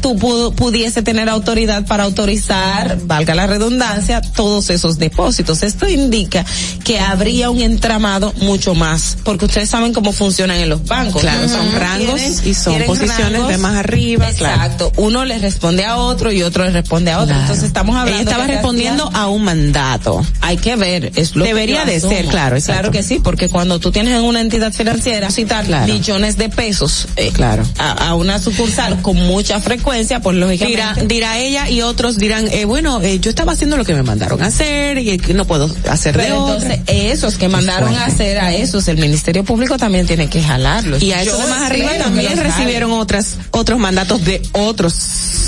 tú 0.00 0.16
pudiese 0.56 1.02
tener 1.02 1.28
autoridad 1.28 1.86
para 1.86 2.02
autorizar, 2.04 2.98
valga 3.04 3.34
la 3.34 3.46
redundancia, 3.46 4.20
todos 4.20 4.70
esos 4.70 4.98
depósitos. 4.98 5.62
Esto 5.62 5.88
indica 5.88 6.44
que 6.84 6.98
habría 6.98 7.48
un 7.50 7.60
entramado 7.60 7.91
mucho 7.98 8.74
más, 8.74 9.16
porque 9.24 9.44
ustedes 9.46 9.68
saben 9.68 9.92
cómo 9.92 10.12
funcionan 10.12 10.58
en 10.58 10.68
los 10.68 10.84
bancos. 10.84 11.20
Claro, 11.22 11.48
son 11.48 11.72
rangos 11.72 12.14
Tienen- 12.20 12.46
y 12.48 12.54
son 12.54 12.82
posiciones 12.84 13.46
de 13.48 13.58
más 13.58 13.76
arriba, 13.76 14.26
claro. 14.36 14.54
Exacto. 14.62 14.92
Uno 14.96 15.24
le 15.24 15.38
responde 15.38 15.84
a 15.84 15.96
otro 15.96 16.32
y 16.32 16.42
otro 16.42 16.64
le 16.64 16.70
responde 16.70 17.10
a 17.10 17.16
otro. 17.18 17.26
Claro. 17.28 17.40
Entonces 17.42 17.64
estamos 17.64 17.96
hablando. 17.96 18.20
Ella 18.20 18.30
estaba 18.30 18.46
que 18.46 18.52
respondiendo 18.54 19.10
a 19.12 19.28
un 19.28 19.44
mandato. 19.44 20.24
Hay 20.40 20.56
que 20.56 20.76
ver, 20.76 21.12
es 21.16 21.34
lo 21.36 21.44
que 21.44 21.48
Debería 21.52 21.84
yo 21.84 21.92
de 21.92 22.00
ser, 22.00 22.26
claro, 22.26 22.56
exacto. 22.56 22.80
Claro 22.80 22.90
que 22.92 23.02
sí, 23.02 23.20
porque 23.22 23.48
cuando 23.48 23.78
tú 23.78 23.90
tienes 23.92 24.14
en 24.18 24.24
una 24.24 24.40
entidad 24.40 24.72
financiera 24.72 25.30
citar 25.30 25.66
millones 25.86 26.36
de 26.36 26.48
pesos 26.48 27.06
eh, 27.16 27.30
Claro. 27.32 27.62
a, 27.78 28.08
a 28.08 28.14
una 28.14 28.38
sucursal 28.38 29.02
con 29.02 29.16
mucha 29.16 29.60
frecuencia, 29.60 30.20
pues 30.20 30.32
Dirá, 30.36 30.46
lógicamente 30.46 31.06
dirá 31.06 31.38
ella 31.38 31.68
y 31.68 31.82
otros 31.82 32.16
dirán, 32.18 32.48
eh, 32.48 32.64
bueno, 32.64 33.00
eh, 33.02 33.18
yo 33.20 33.30
estaba 33.30 33.52
haciendo 33.52 33.76
lo 33.76 33.84
que 33.84 33.94
me 33.94 34.02
mandaron 34.02 34.42
a 34.42 34.46
hacer 34.46 34.98
y 34.98 35.18
que 35.18 35.34
no 35.34 35.44
puedo 35.46 35.70
hacer 35.90 36.16
de 36.16 36.22
Pero 36.24 36.44
otra. 36.44 36.74
entonces, 36.74 36.80
esos 37.12 37.36
que 37.36 37.48
mandaron 37.48 37.81
a 37.88 38.04
hacer 38.06 38.38
a 38.38 38.54
esos, 38.54 38.88
el 38.88 38.98
Ministerio 38.98 39.44
Público 39.44 39.76
también 39.78 40.06
tiene 40.06 40.28
que 40.28 40.42
jalarlos. 40.42 41.02
Y 41.02 41.12
a 41.12 41.22
eso 41.22 41.32
Yo 41.32 41.38
de 41.38 41.50
más 41.50 41.62
arriba 41.62 41.90
también 41.98 42.36
recibieron 42.36 42.92
otras, 42.92 43.36
otros 43.50 43.78
mandatos 43.78 44.24
de 44.24 44.42
otros 44.52 44.94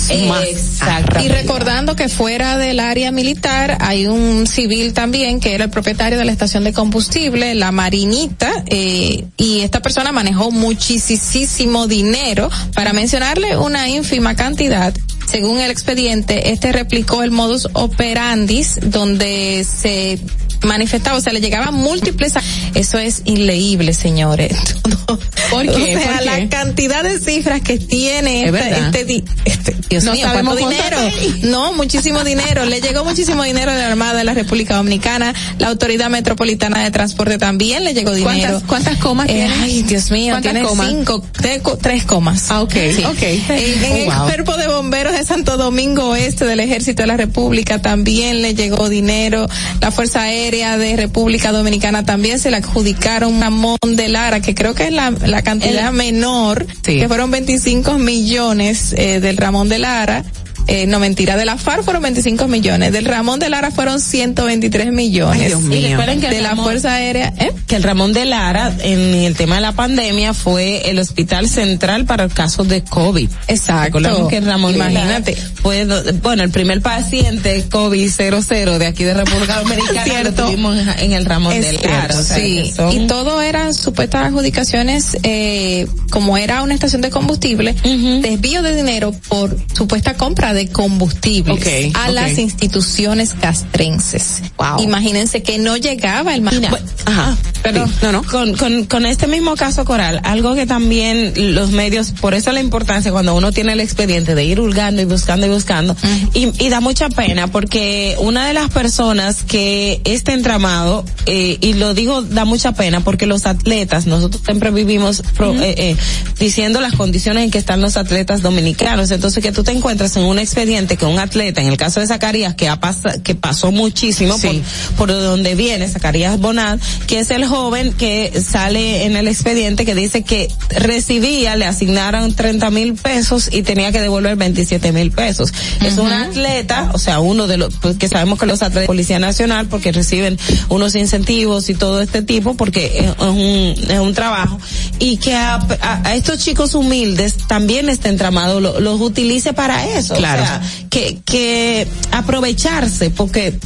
Exacto. 0.09 1.19
Y 1.23 1.27
recordando 1.27 1.95
que 1.95 2.09
fuera 2.09 2.57
del 2.57 2.79
área 2.79 3.11
militar 3.11 3.77
hay 3.81 4.07
un 4.07 4.47
civil 4.47 4.93
también 4.93 5.39
que 5.39 5.53
era 5.53 5.65
el 5.65 5.69
propietario 5.69 6.17
de 6.17 6.25
la 6.25 6.31
estación 6.31 6.63
de 6.63 6.73
combustible, 6.73 7.55
la 7.55 7.71
Marinita, 7.71 8.63
eh, 8.67 9.25
y 9.37 9.61
esta 9.61 9.81
persona 9.81 10.11
manejó 10.11 10.51
muchísimo 10.51 11.87
dinero. 11.87 12.49
Para 12.73 12.93
mencionarle 12.93 13.57
una 13.57 13.89
ínfima 13.89 14.35
cantidad, 14.35 14.93
según 15.25 15.59
el 15.59 15.71
expediente, 15.71 16.51
este 16.51 16.71
replicó 16.71 17.23
el 17.23 17.31
modus 17.31 17.67
operandis 17.73 18.79
donde 18.81 19.65
se 19.65 20.19
manifestaba, 20.65 21.17
o 21.17 21.21
sea, 21.21 21.33
le 21.33 21.41
llegaban 21.41 21.73
múltiples. 21.73 22.33
Eso 22.73 22.97
es 22.99 23.21
inleíble, 23.25 23.93
señores. 23.93 24.53
¿Por 25.49 25.63
qué? 25.63 25.95
O 25.97 25.99
sea, 25.99 26.11
¿Por 26.13 26.19
qué? 26.19 26.25
la 26.25 26.49
cantidad 26.49 27.03
de 27.03 27.19
cifras 27.19 27.61
que 27.61 27.77
tiene 27.77 28.45
Es 28.45 28.53
este, 28.53 29.05
di- 29.05 29.23
este- 29.45 29.75
Dios 29.89 30.03
No 30.03 30.13
mío, 30.13 30.27
¿cuánto 30.31 30.55
dinero? 30.55 30.97
No, 31.43 31.73
muchísimo 31.73 32.23
dinero. 32.23 32.65
Le 32.65 32.81
llegó 32.81 33.05
muchísimo 33.05 33.43
dinero 33.43 33.71
de 33.71 33.77
la 33.77 33.87
Armada 33.89 34.15
de 34.17 34.23
la 34.23 34.33
República 34.33 34.75
Dominicana. 34.75 35.33
La 35.59 35.67
Autoridad 35.67 36.09
Metropolitana 36.09 36.83
de 36.83 36.91
Transporte 36.91 37.37
también 37.37 37.83
le 37.83 37.93
llegó 37.93 38.11
dinero. 38.13 38.33
¿Cuántas, 38.35 38.63
cuántas 38.63 38.97
comas 38.97 39.29
Eh, 39.29 39.33
tiene? 39.33 39.53
ay, 39.61 39.83
Dios 39.83 40.09
mío, 40.11 40.33
¿Cuántas 40.33 40.53
tiene 40.53 40.67
comas? 40.67 40.89
cinco, 40.89 41.23
tre- 41.33 41.61
co- 41.61 41.77
tres 41.77 42.03
comas. 42.05 42.45
Ah, 42.49 42.61
ok, 42.61 42.73
ok. 43.07 43.21
En, 43.21 43.83
en 43.83 43.83
el 44.01 44.07
Oh, 44.09 44.15
wow. 44.15 44.25
cuerpo 44.25 44.57
de 44.57 44.67
bomberos 44.67 45.13
de 45.13 45.23
Santo 45.23 45.57
Domingo 45.57 46.09
Oeste 46.09 46.45
del 46.45 46.59
Ejército 46.59 47.03
de 47.03 47.07
la 47.07 47.17
República 47.17 47.81
también 47.81 48.41
le 48.41 48.55
llegó 48.55 48.89
dinero. 48.89 49.47
La 49.81 49.91
Fuerza 49.91 50.21
Aérea 50.23 50.54
de 50.55 50.95
República 50.95 51.51
Dominicana 51.51 52.03
también 52.05 52.39
se 52.39 52.49
le 52.49 52.57
adjudicaron 52.57 53.41
Ramón 53.41 53.77
de 53.95 54.07
Lara, 54.07 54.39
que 54.39 54.55
creo 54.55 54.73
que 54.73 54.85
es 54.85 54.93
la, 54.93 55.11
la 55.11 55.41
cantidad 55.41 55.91
menor, 55.91 56.65
Sí. 56.83 56.99
que 56.99 57.07
fueron 57.07 57.29
25 57.31 57.97
millones 57.97 58.93
eh, 58.97 59.19
del 59.19 59.37
Ramón 59.37 59.67
de 59.69 59.79
Lara. 59.79 60.23
Eh, 60.67 60.87
no 60.87 60.99
mentira, 60.99 61.35
de 61.37 61.45
la 61.45 61.57
FAR 61.57 61.83
fueron 61.83 62.01
25 62.03 62.47
millones, 62.47 62.91
del 62.91 63.05
Ramón 63.05 63.39
de 63.39 63.49
Lara 63.49 63.71
fueron 63.71 63.99
123 63.99 64.91
millones. 64.91 65.41
Ay, 65.41 65.47
Dios 65.47 65.61
mío. 65.61 65.79
Y 65.79 65.87
recuerden 65.89 66.19
que 66.21 66.27
el 66.27 66.33
de 66.35 66.41
la 66.41 66.49
Ramón- 66.49 66.65
Fuerza 66.65 66.93
Aérea, 66.95 67.33
¿eh? 67.37 67.51
que 67.67 67.75
el 67.75 67.83
Ramón 67.83 68.13
de 68.13 68.25
Lara 68.25 68.73
en 68.81 68.99
el 68.99 69.35
tema 69.35 69.55
de 69.55 69.61
la 69.61 69.71
pandemia 69.73 70.33
fue 70.33 70.89
el 70.89 70.99
hospital 70.99 71.47
central 71.49 72.05
para 72.05 72.27
casos 72.29 72.67
de 72.67 72.83
COVID. 72.83 73.29
Exacto. 73.47 73.99
Recordemos 73.99 74.29
que 74.29 74.37
el 74.37 74.45
Ramón 74.45 74.75
Imagínate. 74.75 75.35
Fue, 75.35 75.85
bueno, 76.21 76.43
el 76.43 76.49
primer 76.51 76.81
paciente 76.81 77.65
COVID 77.69 78.09
00 78.09 78.79
de 78.79 78.87
aquí 78.87 79.03
de 79.03 79.13
República 79.13 79.59
Dominicana 79.61 80.03
Cierto. 80.03 80.41
lo 80.43 80.47
tuvimos 80.47 80.77
en, 80.99 81.11
el 81.13 81.25
Ramón 81.25 81.53
Es 81.53 81.61
de 81.65 81.69
cierto, 81.77 81.89
Lara. 81.89 82.19
o 82.19 82.23
sea, 82.23 82.37
sí. 82.37 82.71
son- 82.75 82.91
Y 82.91 83.07
todo 83.07 83.41
eran 83.41 83.73
supuestas 83.73 84.25
adjudicaciones, 84.25 85.17
eh, 85.23 85.87
como 86.09 86.37
era 86.37 86.61
una 86.63 86.73
estación 86.73 87.01
de 87.01 87.09
combustible, 87.09 87.73
desvío 88.21 88.61
de 88.61 88.75
dinero 88.75 89.13
por 89.29 89.55
supuesta 89.75 90.15
compra 90.15 90.53
de 90.55 90.69
combustibles 90.69 91.93
a 91.93 92.09
las 92.09 92.37
instituciones 92.39 93.33
castrenses. 93.39 94.41
Imagínense 94.79 95.43
que 95.43 95.57
no 95.59 95.77
llegaba 95.77 96.33
el 96.33 96.41
Mira, 96.41 96.71
Ajá, 97.05 97.37
perdón. 97.61 97.91
no, 98.01 98.11
no. 98.11 98.23
Con, 98.23 98.55
con, 98.55 98.85
con 98.85 99.05
este 99.05 99.27
mismo 99.27 99.55
caso 99.55 99.85
Coral, 99.85 100.21
algo 100.23 100.55
que 100.55 100.65
también 100.65 101.33
los 101.55 101.71
medios, 101.71 102.11
por 102.19 102.33
eso 102.33 102.51
la 102.51 102.59
importancia 102.61 103.11
cuando 103.11 103.35
uno 103.35 103.51
tiene 103.51 103.73
el 103.73 103.79
expediente 103.79 104.33
de 104.35 104.45
ir 104.45 104.59
hurgando 104.59 105.01
y 105.01 105.05
buscando 105.05 105.45
y 105.45 105.49
buscando, 105.49 105.95
y, 106.33 106.49
y 106.63 106.69
da 106.69 106.79
mucha 106.79 107.09
pena 107.09 107.47
porque 107.47 108.15
una 108.19 108.47
de 108.47 108.53
las 108.53 108.69
personas 108.71 109.43
que 109.43 110.01
este 110.05 110.33
entramado, 110.33 111.05
eh, 111.25 111.57
y 111.61 111.73
lo 111.73 111.93
digo 111.93 112.21
da 112.21 112.45
mucha 112.45 112.71
pena 112.73 113.01
porque 113.01 113.25
los 113.27 113.45
atletas, 113.45 114.05
nosotros 114.05 114.41
siempre 114.45 114.71
vivimos 114.71 115.21
pro- 115.35 115.53
eh, 115.53 115.75
eh, 115.77 115.95
diciendo 116.39 116.81
las 116.81 116.93
condiciones 116.93 117.43
en 117.43 117.51
que 117.51 117.57
están 117.57 117.81
los 117.81 117.97
atletas 117.97 118.41
dominicanos, 118.41 119.11
entonces 119.11 119.43
que 119.43 119.51
tú 119.51 119.63
te 119.63 119.71
encuentras 119.71 120.15
en 120.17 120.23
un 120.23 120.39
expediente 120.45 120.95
que 120.97 121.05
un 121.05 121.19
atleta, 121.19 121.61
en 121.61 121.67
el 121.67 121.77
caso 121.77 121.99
de 121.99 122.07
Zacarías, 122.07 122.55
que 122.55 122.69
ha 122.69 122.79
pas- 122.79 123.21
que 123.23 123.35
pasó 123.35 123.71
muchísimo 123.71 124.37
Sí. 124.37 124.61
por, 124.97 125.07
por 125.07 125.21
donde 125.21 125.55
viene 125.55 125.87
Zacarías 125.87 126.39
Bonal, 126.39 126.79
que 127.07 127.19
es 127.19 127.29
el 127.31 127.45
joven 127.45 127.91
que 127.93 128.31
sale 128.41 129.03
en 129.05 129.15
el 129.17 129.27
expediente 129.27 129.85
que 129.85 129.93
dice 129.95 130.23
que 130.23 130.47
recibía, 130.69 131.55
le 131.55 131.65
asignaron 131.65 132.33
30 132.33 132.69
mil 132.71 132.93
pesos 132.93 133.49
y 133.51 133.63
tenía 133.63 133.91
que 133.91 133.99
devolver 134.01 134.35
27 134.35 134.91
mil 134.91 135.11
pesos. 135.11 135.51
Es 135.83 135.97
un 135.97 136.11
atleta, 136.11 136.91
o 136.93 136.97
sea, 136.99 137.19
uno 137.19 137.47
de 137.47 137.57
los, 137.57 137.73
pues, 137.75 137.97
que 137.97 138.07
sabemos 138.07 138.39
que 138.39 138.45
los 138.45 138.61
atletas 138.61 138.81
de 138.81 138.87
Policía 138.87 139.19
Nacional, 139.19 139.67
porque 139.67 139.91
reciben 139.91 140.37
unos 140.69 140.95
incentivos 140.95 141.69
y 141.69 141.73
todo 141.75 142.01
este 142.01 142.21
tipo, 142.21 142.55
porque 142.55 142.99
es, 142.99 143.05
es 143.05 143.19
un, 143.19 143.75
es 143.91 143.99
un 143.99 144.13
trabajo, 144.13 144.59
y 144.99 145.17
que 145.17 145.33
a, 145.35 145.55
a- 145.55 146.01
a 146.09 146.15
estos 146.15 146.39
chicos 146.39 146.75
humildes 146.75 147.35
también 147.47 147.89
este 147.89 148.09
entramado 148.09 148.59
lo- 148.59 148.79
los 148.79 149.01
utilice 149.01 149.53
para 149.53 149.87
eso. 149.97 150.13
Claro. 150.15 150.34
O 150.43 150.45
sea, 150.45 150.61
que, 150.89 151.19
que 151.25 151.87
aprovecharse, 152.11 153.09
porque 153.09 153.57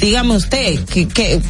dígame 0.00 0.36
usted, 0.36 0.84
que, 0.84 1.08
que 1.08 1.40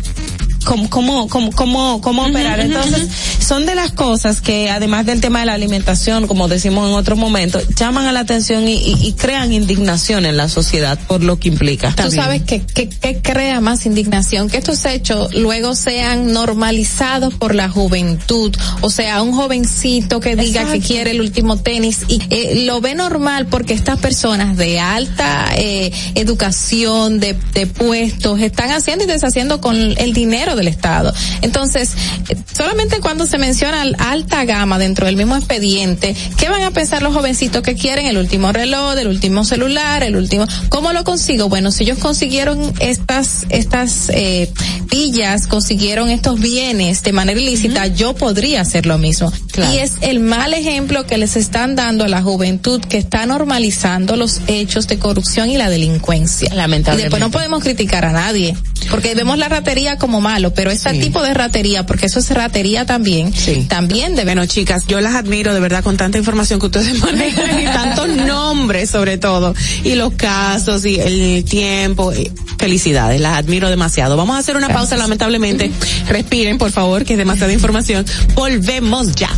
cómo, 0.65 0.89
cómo, 0.91 1.29
cómo, 1.29 1.51
cómo, 1.53 2.01
cómo 2.01 2.23
operar. 2.27 2.61
Entonces, 2.61 3.09
son 3.39 3.67
de 3.67 3.75
las 3.75 3.93
cosas 3.93 4.41
que, 4.41 4.71
además 4.71 5.07
del 5.07 5.21
tema 5.21 5.41
de 5.41 5.47
la 5.47 5.55
alimentación, 5.55 6.27
como 6.27 6.49
decimos 6.49 6.89
en 6.89 6.95
otro 6.95 7.17
momento, 7.17 7.61
llaman 7.77 8.07
a 8.07 8.13
la 8.13 8.21
atención 8.21 8.67
y, 8.69 8.75
y- 8.75 8.99
y 9.07 9.13
crean 9.13 9.53
indignación 9.53 10.27
en 10.27 10.37
la 10.37 10.49
sociedad 10.49 10.99
por 11.07 11.23
lo 11.23 11.39
que 11.39 11.49
implica. 11.49 11.91
Tú 11.91 12.03
sabes 12.23 12.43
que, 12.43 12.61
que, 12.63 12.89
que 12.89 13.21
crea 13.21 13.61
más 13.61 13.87
indignación, 13.87 14.49
que 14.49 14.59
estos 14.59 14.85
hechos 14.85 15.35
luego 15.35 15.75
sean 15.75 16.33
normalizados 16.33 17.35
por 17.35 17.55
la 17.55 17.69
juventud, 17.69 18.55
o 18.81 18.91
sea, 18.91 19.23
un 19.23 19.33
jovencito 19.33 20.21
que 20.21 20.37
diga 20.37 20.63
que 20.73 20.81
quiere 20.81 21.11
el 21.13 21.21
último 21.21 21.57
tenis 21.59 22.01
y 22.09 22.21
eh, 22.31 22.63
lo 22.67 22.81
ve 22.81 22.95
normal 22.95 23.47
porque 23.47 23.75
estas 23.75 23.99
personas 23.99 24.57
de 24.57 24.81
alta 24.81 25.47
eh, 25.57 25.93
educación, 26.15 27.21
de, 27.21 27.37
de 27.53 27.67
puestos, 27.67 28.41
están 28.41 28.71
haciendo 28.71 29.05
y 29.05 29.07
deshaciendo 29.07 29.61
con 29.61 29.77
el 29.77 30.13
dinero 30.13 30.54
del 30.57 30.69
Estado. 30.69 31.13
Entonces, 31.43 31.91
eh, 32.29 32.37
solamente 32.57 33.01
cuando 33.01 33.27
se 33.27 33.39
menciona 33.39 33.83
al- 33.83 33.97
alta 33.99 34.45
gama 34.45 34.79
dentro 34.79 35.07
del 35.07 35.17
mismo 35.17 35.37
expediente, 35.37 36.15
¿qué 36.37 36.49
van 36.49 36.63
a 36.63 36.71
pensar 36.71 37.03
los 37.03 37.15
jovencitos 37.15 37.63
que 37.63 37.75
quieren 37.75 38.07
el 38.07 38.17
último 38.19 38.53
reloj, 38.53 38.97
el 38.99 39.09
último 39.09 39.45
celular, 39.45 40.03
el 40.03 40.17
último? 40.17 40.47
¿Cómo 40.69 40.93
lo 40.93 41.05
consigo? 41.05 41.49
Bueno, 41.49 41.71
si 41.73 41.85
ellos 41.85 41.99
consiguieron 41.99 42.73
estas, 42.81 43.47
estas, 43.51 44.09
eh, 44.11 44.51
villas, 44.91 45.47
consiguieron 45.47 46.11
estos 46.11 46.39
bienes 46.41 47.03
de 47.03 47.13
manera 47.13 47.41
ilícita, 47.41 47.87
yo 47.89 48.15
podría 48.15 48.61
hacer 48.61 48.87
lo 48.87 48.99
mismo. 48.99 49.33
Y 49.73 49.79
es 49.79 49.93
el 50.01 50.21
mal 50.21 50.55
ejemplo 50.55 51.07
que 51.07 51.19
les 51.19 51.37
están 51.37 51.75
dando 51.77 52.05
a 52.05 52.09
la 52.09 52.23
juventud 52.23 52.81
que 52.81 52.99
está 52.99 53.27
normalizando 53.27 54.17
los 54.17 54.41
hechos 54.47 54.87
de 54.87 54.99
corrupción 54.99 55.51
y 55.51 55.57
la 55.57 55.69
delincuencia. 55.71 56.49
Y 56.53 56.57
Lamentablemente. 56.57 57.03
después 57.05 57.21
no 57.21 57.31
podemos 57.31 57.63
criticar 57.63 58.05
a 58.05 58.13
nadie, 58.13 58.57
porque 58.91 59.15
vemos 59.15 59.39
la 59.39 59.49
ratería 59.49 59.97
como 59.97 60.21
malo, 60.21 60.53
pero 60.53 60.71
este 60.71 60.93
tipo 60.95 61.23
de 61.23 61.35
ratería, 61.35 61.87
porque 61.87 62.07
eso 62.07 62.19
es 62.19 62.31
ratería 62.31 62.85
también, 62.85 63.33
también 63.69 64.15
debe 64.15 64.35
Bueno, 64.35 64.47
chicas, 64.47 64.83
yo 64.89 65.01
las 65.01 65.15
admiro 65.15 65.55
de 65.55 65.61
verdad 65.61 65.85
con 65.85 65.97
tanta 65.97 66.19
información 66.19 66.59
que 66.59 66.67
ustedes 66.67 66.99
manejan 67.01 67.61
y 67.61 67.65
tantos 67.67 68.09
nombres 68.27 68.91
sobre 68.91 69.17
todo, 69.17 69.55
y 69.85 69.95
los 69.95 70.15
casos 70.15 70.85
y 70.85 70.99
el 70.99 71.45
tiempo. 71.45 72.13
y 72.13 72.33
Felicidades, 72.59 73.21
las 73.21 73.39
admiro 73.39 73.71
demasiado. 73.71 74.17
Vamos 74.17 74.35
a 74.35 74.41
hacer 74.41 74.57
una 74.57 74.69
pausa, 74.69 74.97
lamentablemente. 74.97 75.71
Respiren, 76.09 76.59
por 76.59 76.73
favor, 76.73 77.05
que 77.05 77.13
es 77.13 77.19
demasiada 77.19 77.53
información. 77.53 78.05
Volvemos 78.35 79.15
ya. 79.15 79.31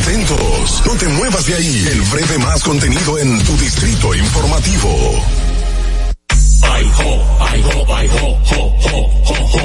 Atentos, 0.00 0.82
no 0.86 0.92
te 0.92 1.08
muevas 1.08 1.44
de 1.44 1.54
ahí. 1.56 1.88
El 1.92 2.00
breve 2.02 2.38
más 2.38 2.62
contenido 2.62 3.18
en 3.18 3.38
tu 3.44 3.54
distrito 3.58 4.14
informativo. 4.14 5.45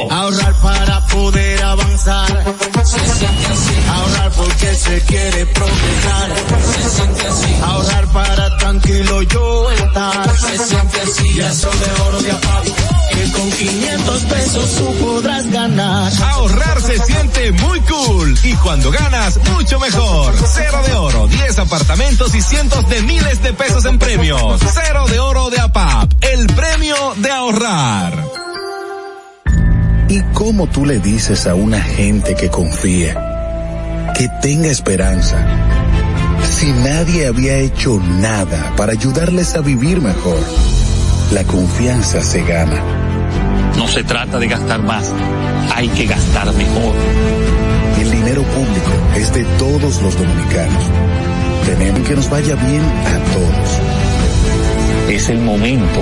Ahorrar 0.10 0.54
para 0.62 1.08
poder 1.08 1.64
avanzar. 1.64 2.56
Se 2.84 3.00
siente 3.00 3.48
así. 3.48 3.74
Ahorrar 3.90 4.32
porque 4.32 4.76
se 4.76 5.02
quiere 5.02 5.46
progresar. 5.46 6.32
Se 6.74 6.90
siente 6.90 7.28
así. 7.28 7.56
Ahorrar 7.64 8.08
para 8.08 8.58
tranquilo 8.58 9.22
yo 9.24 9.72
estar. 9.72 10.38
Se 10.38 10.58
siente 10.58 11.02
así. 11.02 11.34
Ya 11.34 11.54
son 11.54 11.80
de 11.80 12.02
oro 12.02 12.22
de 12.22 12.32
apago. 12.32 12.76
Que 13.12 13.32
con 13.32 13.52
500 13.52 14.22
pesos 14.24 14.76
tú 14.78 14.96
podrás 15.06 15.52
ganar. 15.52 16.12
Ahorrar 16.24 16.82
se 16.82 16.98
siente 17.00 17.52
muy 17.52 17.80
cool 17.82 18.40
y 18.44 18.54
cuando 18.56 18.92
ganas 18.92 19.38
mucho 19.52 19.80
mejor. 19.80 20.34
Cero 20.54 20.82
de 20.86 20.94
oro, 20.94 21.28
10 21.28 21.60
apartamentos 21.60 22.34
y 22.36 22.42
cientos 22.42 22.88
de 22.90 23.02
miles 23.02 23.42
de 23.44 23.54
pesos 23.54 23.86
en 23.86 24.00
premios. 24.00 24.62
Cero 24.74 25.06
de 25.08 25.20
oro 25.20 25.50
de 25.50 25.60
APAP, 25.60 26.12
el 26.22 26.48
premio 26.48 26.96
de 27.16 27.32
ahorrar. 27.32 28.14
¿Y 30.08 30.22
cómo 30.34 30.68
tú 30.68 30.86
le 30.86 31.00
dices 31.00 31.48
a 31.48 31.56
una 31.56 31.82
gente 31.82 32.36
que 32.36 32.50
confía, 32.50 34.12
que 34.18 34.28
tenga 34.42 34.68
esperanza, 34.68 35.38
si 36.44 36.68
nadie 36.72 37.28
había 37.28 37.58
hecho 37.58 38.00
nada 38.00 38.74
para 38.78 38.92
ayudarles 38.92 39.56
a 39.56 39.62
vivir 39.62 40.02
mejor? 40.02 40.40
La 41.32 41.44
confianza 41.44 42.22
se 42.22 42.44
gana. 42.44 42.82
No 43.78 43.88
se 43.88 44.04
trata 44.04 44.38
de 44.38 44.48
gastar 44.48 44.84
más, 44.84 45.12
hay 45.74 45.88
que 45.90 46.06
gastar 46.06 46.54
mejor. 46.54 46.96
El 48.00 48.12
dinero 48.12 48.44
público 48.44 48.92
es 49.16 49.34
de 49.34 49.44
todos 49.58 50.02
los 50.02 50.18
dominicanos. 50.18 50.84
Tenemos 51.66 52.08
que 52.08 52.16
nos 52.16 52.30
vaya 52.30 52.56
bien 52.56 52.82
a 52.82 53.20
todos. 53.34 53.80
Es 55.10 55.30
el 55.30 55.40
momento 55.40 56.02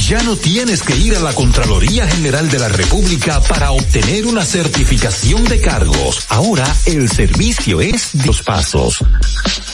Ya 0.00 0.22
no 0.22 0.36
tienes 0.36 0.82
que 0.82 0.96
ir 0.96 1.16
a 1.16 1.20
la 1.20 1.32
Contraloría 1.32 2.06
General 2.06 2.50
de 2.50 2.58
la 2.58 2.68
República 2.68 3.40
para 3.40 3.70
obtener 3.70 4.26
una 4.26 4.44
certificación 4.44 5.44
de 5.44 5.58
cargos. 5.60 6.26
Ahora 6.28 6.66
el 6.86 7.08
servicio 7.10 7.80
es 7.80 8.10
de 8.12 8.26
los 8.26 8.42
pasos. 8.42 8.98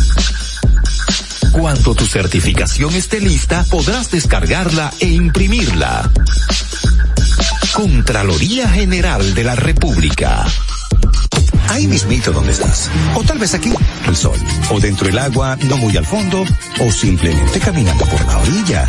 Cuando 1.52 1.94
tu 1.94 2.06
certificación 2.06 2.94
esté 2.94 3.20
lista, 3.20 3.66
podrás 3.68 4.10
descargarla 4.10 4.90
e 4.98 5.08
imprimirla. 5.08 6.10
Contraloría 7.74 8.66
General 8.66 9.34
de 9.34 9.44
la 9.44 9.56
República. 9.56 10.46
Ahí 11.68 11.86
mismito 11.86 12.32
donde 12.32 12.52
estás. 12.52 12.90
O 13.14 13.22
tal 13.22 13.38
vez 13.38 13.52
aquí, 13.52 13.74
el 14.08 14.16
sol. 14.16 14.38
O 14.70 14.80
dentro 14.80 15.08
del 15.08 15.18
agua, 15.18 15.58
no 15.68 15.76
muy 15.76 15.98
al 15.98 16.06
fondo. 16.06 16.46
O 16.80 16.90
simplemente 16.90 17.60
caminando 17.60 18.06
por 18.06 18.24
la 18.24 18.38
orilla. 18.38 18.88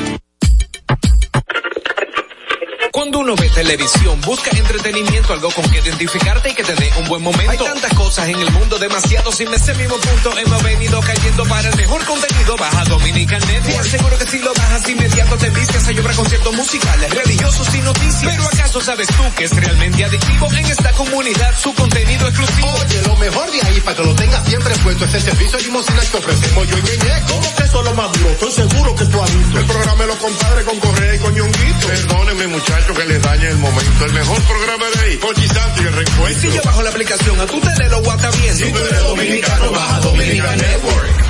Cuando 3.11 3.33
uno 3.33 3.35
ve 3.35 3.49
televisión, 3.49 4.21
busca 4.21 4.51
entretenimiento, 4.55 5.33
algo 5.33 5.51
con 5.51 5.69
que 5.69 5.79
identificarte 5.79 6.51
y 6.51 6.53
que 6.53 6.63
te 6.63 6.73
dé 6.75 6.93
un 6.97 7.09
buen 7.09 7.21
momento. 7.21 7.51
Hay 7.51 7.57
tantas 7.57 7.93
cosas 7.93 8.29
en 8.29 8.39
el 8.39 8.49
mundo, 8.51 8.79
demasiado 8.79 9.33
sin 9.33 9.53
ese 9.53 9.73
mismo 9.73 9.97
punto 9.97 10.37
hemos 10.37 10.63
venido 10.63 10.97
cayendo 11.01 11.43
para 11.43 11.67
el 11.67 11.75
mejor 11.75 12.05
contenido. 12.05 12.55
Baja 12.55 12.85
Dominican 12.85 13.41
Network. 13.41 13.83
Seguro 13.83 14.17
que 14.17 14.27
si 14.27 14.39
lo 14.39 14.53
bajas 14.53 14.87
inmediato 14.87 15.37
te 15.37 15.49
vistes 15.49 15.87
a 15.89 15.91
llorar 15.91 16.15
conciertos 16.15 16.55
musicales, 16.55 17.13
religiosos 17.13 17.75
y 17.75 17.81
noticias. 17.81 18.31
Pero 18.31 18.47
¿acaso 18.47 18.79
sabes 18.79 19.07
tú 19.09 19.23
que 19.35 19.43
es 19.43 19.55
realmente 19.57 20.05
adictivo 20.05 20.53
en 20.53 20.65
esta 20.67 20.93
comunidad 20.93 21.59
su 21.59 21.73
contenido 21.73 22.27
exclusivo? 22.29 22.69
Oye, 22.69 23.01
lo 23.07 23.15
mejor 23.17 23.51
de 23.51 23.61
ahí 23.61 23.81
para 23.81 23.97
que 23.97 24.03
lo 24.03 24.15
tengas 24.15 24.47
siempre 24.47 24.73
puesto 24.77 25.03
es 25.03 25.13
el 25.15 25.21
servicio 25.21 25.57
de 25.57 25.63
limosina 25.65 25.99
que 25.99 26.17
ofrecemos 26.17 26.65
yo 26.65 26.77
y 26.77 26.81
Ñeñe. 26.81 27.23
¿Cómo 27.27 27.55
que 27.55 27.63
eso 27.63 27.79
es 27.79 27.85
lo 27.85 27.93
más 27.93 28.11
duro? 28.13 28.29
Estoy 28.29 28.51
seguro 28.51 28.95
que 28.95 29.05
tú 29.05 29.21
has 29.21 29.37
visto. 29.37 29.59
El 29.59 29.65
programa 29.65 30.01
de 30.01 30.07
los 30.07 30.17
compadres 30.17 30.65
con 30.65 30.79
Correa 30.79 31.15
y 31.15 31.19
con 31.19 31.35
Ñonguito. 31.35 31.87
Perdónenme 31.87 32.47
muchachos 32.47 33.00
que 33.01 33.13
les 33.13 33.21
dañe 33.21 33.47
el 33.47 33.57
momento. 33.57 34.05
El 34.05 34.13
mejor 34.13 34.41
programa 34.43 34.85
de 34.93 35.01
ahí, 35.01 35.17
Pochi 35.17 35.47
Santo 35.47 35.81
y 35.81 35.85
el 35.85 35.93
reencuentro. 35.93 36.41
Si 36.41 36.55
yo 36.55 36.61
bajo 36.63 36.81
la 36.81 36.89
aplicación, 36.89 37.39
a 37.39 37.45
tu 37.45 37.59
lo 37.89 38.01
guata 38.03 38.29
bien. 38.31 38.55
Si 38.55 38.71
tú 38.71 38.77
eres 38.77 39.03
dominicano, 39.03 39.71
baja 39.71 39.99
Dominican 40.01 40.57
Network. 40.57 41.25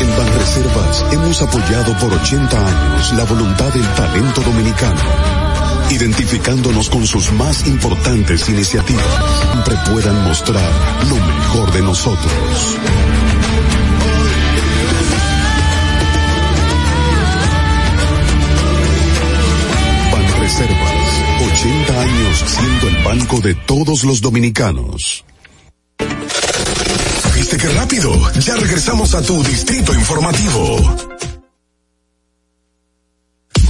En 0.00 0.16
Banreservas 0.16 1.04
hemos 1.12 1.42
apoyado 1.42 1.96
por 1.98 2.12
80 2.12 2.56
años 2.56 3.12
la 3.12 3.24
voluntad 3.24 3.72
del 3.72 3.86
talento 3.94 4.40
dominicano, 4.40 5.00
identificándonos 5.90 6.88
con 6.88 7.06
sus 7.06 7.32
más 7.32 7.66
importantes 7.66 8.48
iniciativas. 8.48 9.04
Siempre 9.50 9.76
puedan 9.90 10.24
mostrar 10.24 10.70
lo 11.08 11.16
mejor 11.16 11.72
de 11.72 11.82
nosotros. 11.82 12.78
Banreservas, 20.52 21.62
80 21.62 22.00
años 22.02 22.44
siendo 22.46 22.88
el 22.88 23.04
banco 23.04 23.40
de 23.40 23.54
todos 23.54 24.04
los 24.04 24.20
dominicanos. 24.20 25.24
¿Viste 27.34 27.56
qué 27.56 27.68
rápido? 27.68 28.12
Ya 28.38 28.56
regresamos 28.56 29.14
a 29.14 29.22
tu 29.22 29.42
Distrito 29.42 29.94
Informativo. 29.94 30.76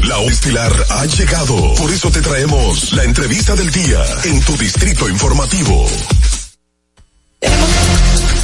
La 0.03 0.19
hora 0.19 0.33
estilar 0.33 0.73
ha 0.91 1.07
llegado. 1.07 1.75
Por 1.75 1.93
eso 1.93 2.11
te 2.11 2.21
traemos 2.21 2.93
la 2.95 3.05
entrevista 3.05 3.55
del 3.55 3.71
día 3.71 4.03
en 4.25 4.41
tu 4.41 4.57
Distrito 4.57 5.09
Informativo. 5.09 5.87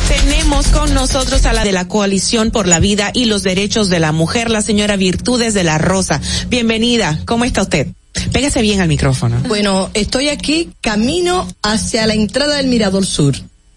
Tenemos 0.08 0.68
con 0.68 0.94
nosotros 0.94 1.44
a 1.44 1.52
la 1.52 1.64
de 1.64 1.72
la 1.72 1.88
Coalición 1.88 2.52
por 2.52 2.68
la 2.68 2.78
Vida 2.78 3.10
y 3.12 3.24
los 3.24 3.42
Derechos 3.42 3.88
de 3.88 3.98
la 3.98 4.12
Mujer, 4.12 4.48
la 4.48 4.62
señora 4.62 4.96
Virtudes 4.96 5.54
de 5.54 5.64
la 5.64 5.78
Rosa. 5.78 6.20
Bienvenida, 6.48 7.20
¿cómo 7.26 7.44
está 7.44 7.62
usted? 7.62 7.88
Pégase 8.32 8.60
bien 8.62 8.80
al 8.80 8.88
micrófono. 8.88 9.40
Bueno, 9.46 9.90
estoy 9.94 10.28
aquí 10.28 10.70
camino 10.80 11.46
hacia 11.62 12.06
la 12.06 12.14
entrada 12.14 12.56
del 12.56 12.68
Mirador 12.68 13.06
Sur, 13.06 13.34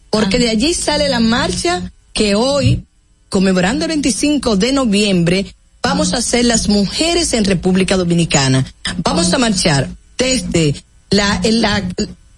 porque 0.09 0.39
de 0.39 0.49
allí 0.49 0.73
sale 0.73 1.09
la 1.09 1.19
marcha 1.19 1.91
que 2.13 2.35
hoy, 2.35 2.83
conmemorando 3.29 3.85
el 3.85 3.89
25 3.89 4.57
de 4.57 4.73
noviembre, 4.73 5.45
vamos 5.81 6.13
a 6.13 6.17
hacer 6.17 6.45
las 6.45 6.69
mujeres 6.69 7.33
en 7.33 7.45
República 7.45 7.97
Dominicana. 7.97 8.65
Vamos 9.03 9.33
a 9.33 9.37
marchar 9.37 9.89
desde 10.17 10.75
la, 11.09 11.41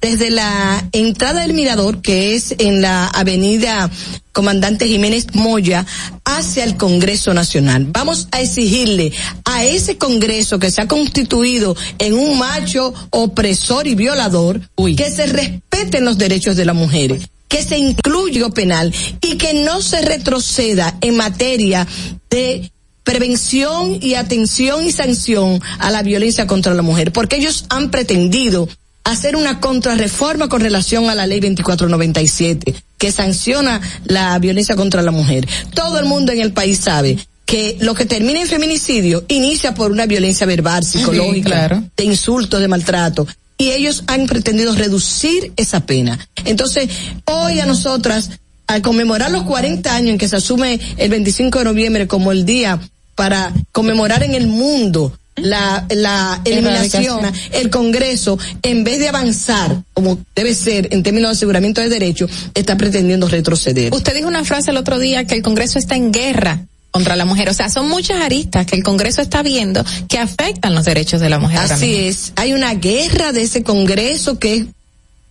desde 0.03 0.31
la 0.31 0.85
entrada 0.91 1.43
del 1.43 1.53
mirador, 1.53 2.01
que 2.01 2.35
es 2.35 2.55
en 2.57 2.81
la 2.81 3.07
avenida 3.07 3.89
Comandante 4.33 4.85
Jiménez 4.85 5.27
Moya, 5.33 5.85
hacia 6.25 6.65
el 6.65 6.75
Congreso 6.75 7.33
Nacional. 7.33 7.87
Vamos 7.89 8.27
a 8.31 8.41
exigirle 8.41 9.13
a 9.45 9.63
ese 9.63 9.97
Congreso 9.97 10.59
que 10.59 10.71
se 10.71 10.81
ha 10.81 10.89
constituido 10.89 11.77
en 11.99 12.15
un 12.15 12.37
macho 12.37 12.93
opresor 13.11 13.87
y 13.87 13.95
violador, 13.95 14.59
que 14.97 15.09
se 15.09 15.25
respeten 15.25 16.03
los 16.03 16.17
derechos 16.17 16.57
de 16.57 16.65
las 16.65 16.75
mujeres 16.75 17.29
que 17.47 17.61
se 17.61 17.77
incluya 17.77 18.49
penal 18.49 18.91
y 19.21 19.37
que 19.37 19.53
no 19.53 19.79
se 19.83 20.01
retroceda 20.01 20.97
en 21.01 21.15
materia 21.15 21.87
de 22.31 22.71
prevención 23.03 23.99
y 24.01 24.15
atención 24.15 24.83
y 24.83 24.91
sanción 24.91 25.61
a 25.77 25.91
la 25.91 26.01
violencia 26.01 26.47
contra 26.47 26.73
la 26.73 26.81
mujer, 26.81 27.11
porque 27.11 27.35
ellos 27.35 27.65
han 27.69 27.91
pretendido 27.91 28.67
hacer 29.03 29.35
una 29.35 29.59
contrarreforma 29.59 30.49
con 30.49 30.61
relación 30.61 31.09
a 31.09 31.15
la 31.15 31.27
ley 31.27 31.39
2497 31.39 32.75
que 32.97 33.11
sanciona 33.11 33.81
la 34.05 34.37
violencia 34.39 34.75
contra 34.75 35.01
la 35.01 35.11
mujer. 35.11 35.47
Todo 35.73 35.99
el 35.99 36.05
mundo 36.05 36.31
en 36.31 36.39
el 36.39 36.53
país 36.53 36.79
sabe 36.79 37.17
que 37.45 37.77
lo 37.81 37.93
que 37.95 38.05
termina 38.05 38.39
en 38.39 38.47
feminicidio 38.47 39.25
inicia 39.27 39.73
por 39.73 39.91
una 39.91 40.05
violencia 40.05 40.47
verbal, 40.47 40.85
psicológica, 40.85 41.49
claro. 41.49 41.83
de 41.97 42.03
insultos, 42.05 42.61
de 42.61 42.67
maltrato. 42.67 43.27
Y 43.57 43.71
ellos 43.71 44.03
han 44.07 44.25
pretendido 44.25 44.73
reducir 44.73 45.51
esa 45.57 45.85
pena. 45.85 46.17
Entonces, 46.45 46.89
hoy 47.25 47.59
a 47.59 47.65
nosotras, 47.65 48.31
al 48.67 48.81
conmemorar 48.81 49.31
los 49.31 49.43
40 49.43 49.93
años 49.93 50.11
en 50.11 50.17
que 50.17 50.29
se 50.29 50.37
asume 50.37 50.79
el 50.97 51.09
25 51.09 51.59
de 51.59 51.65
noviembre 51.65 52.07
como 52.07 52.31
el 52.31 52.45
día 52.45 52.79
para 53.15 53.53
conmemorar 53.71 54.23
en 54.23 54.33
el 54.33 54.47
mundo 54.47 55.17
la, 55.35 55.85
la 55.89 56.41
eliminación, 56.45 57.31
el 57.51 57.69
Congreso, 57.69 58.37
en 58.61 58.83
vez 58.83 58.99
de 58.99 59.09
avanzar, 59.09 59.83
como 59.93 60.19
debe 60.35 60.53
ser 60.53 60.89
en 60.91 61.03
términos 61.03 61.31
de 61.31 61.33
aseguramiento 61.33 61.81
de 61.81 61.89
derechos, 61.89 62.29
está 62.53 62.77
pretendiendo 62.77 63.27
retroceder. 63.27 63.93
Usted 63.93 64.15
dijo 64.15 64.27
una 64.27 64.43
frase 64.43 64.71
el 64.71 64.77
otro 64.77 64.99
día 64.99 65.25
que 65.25 65.35
el 65.35 65.41
Congreso 65.41 65.79
está 65.79 65.95
en 65.95 66.11
guerra 66.11 66.65
contra 66.91 67.15
la 67.15 67.25
mujer. 67.25 67.49
O 67.49 67.53
sea, 67.53 67.69
son 67.69 67.89
muchas 67.89 68.21
aristas 68.21 68.67
que 68.67 68.75
el 68.75 68.83
Congreso 68.83 69.21
está 69.21 69.41
viendo 69.41 69.83
que 70.07 70.19
afectan 70.19 70.75
los 70.75 70.85
derechos 70.85 71.19
de 71.19 71.29
la 71.29 71.39
mujer. 71.39 71.59
Así 71.59 71.95
es. 71.95 72.33
Hay 72.35 72.53
una 72.53 72.75
guerra 72.75 73.31
de 73.31 73.41
ese 73.41 73.63
Congreso 73.63 74.37
que, 74.37 74.67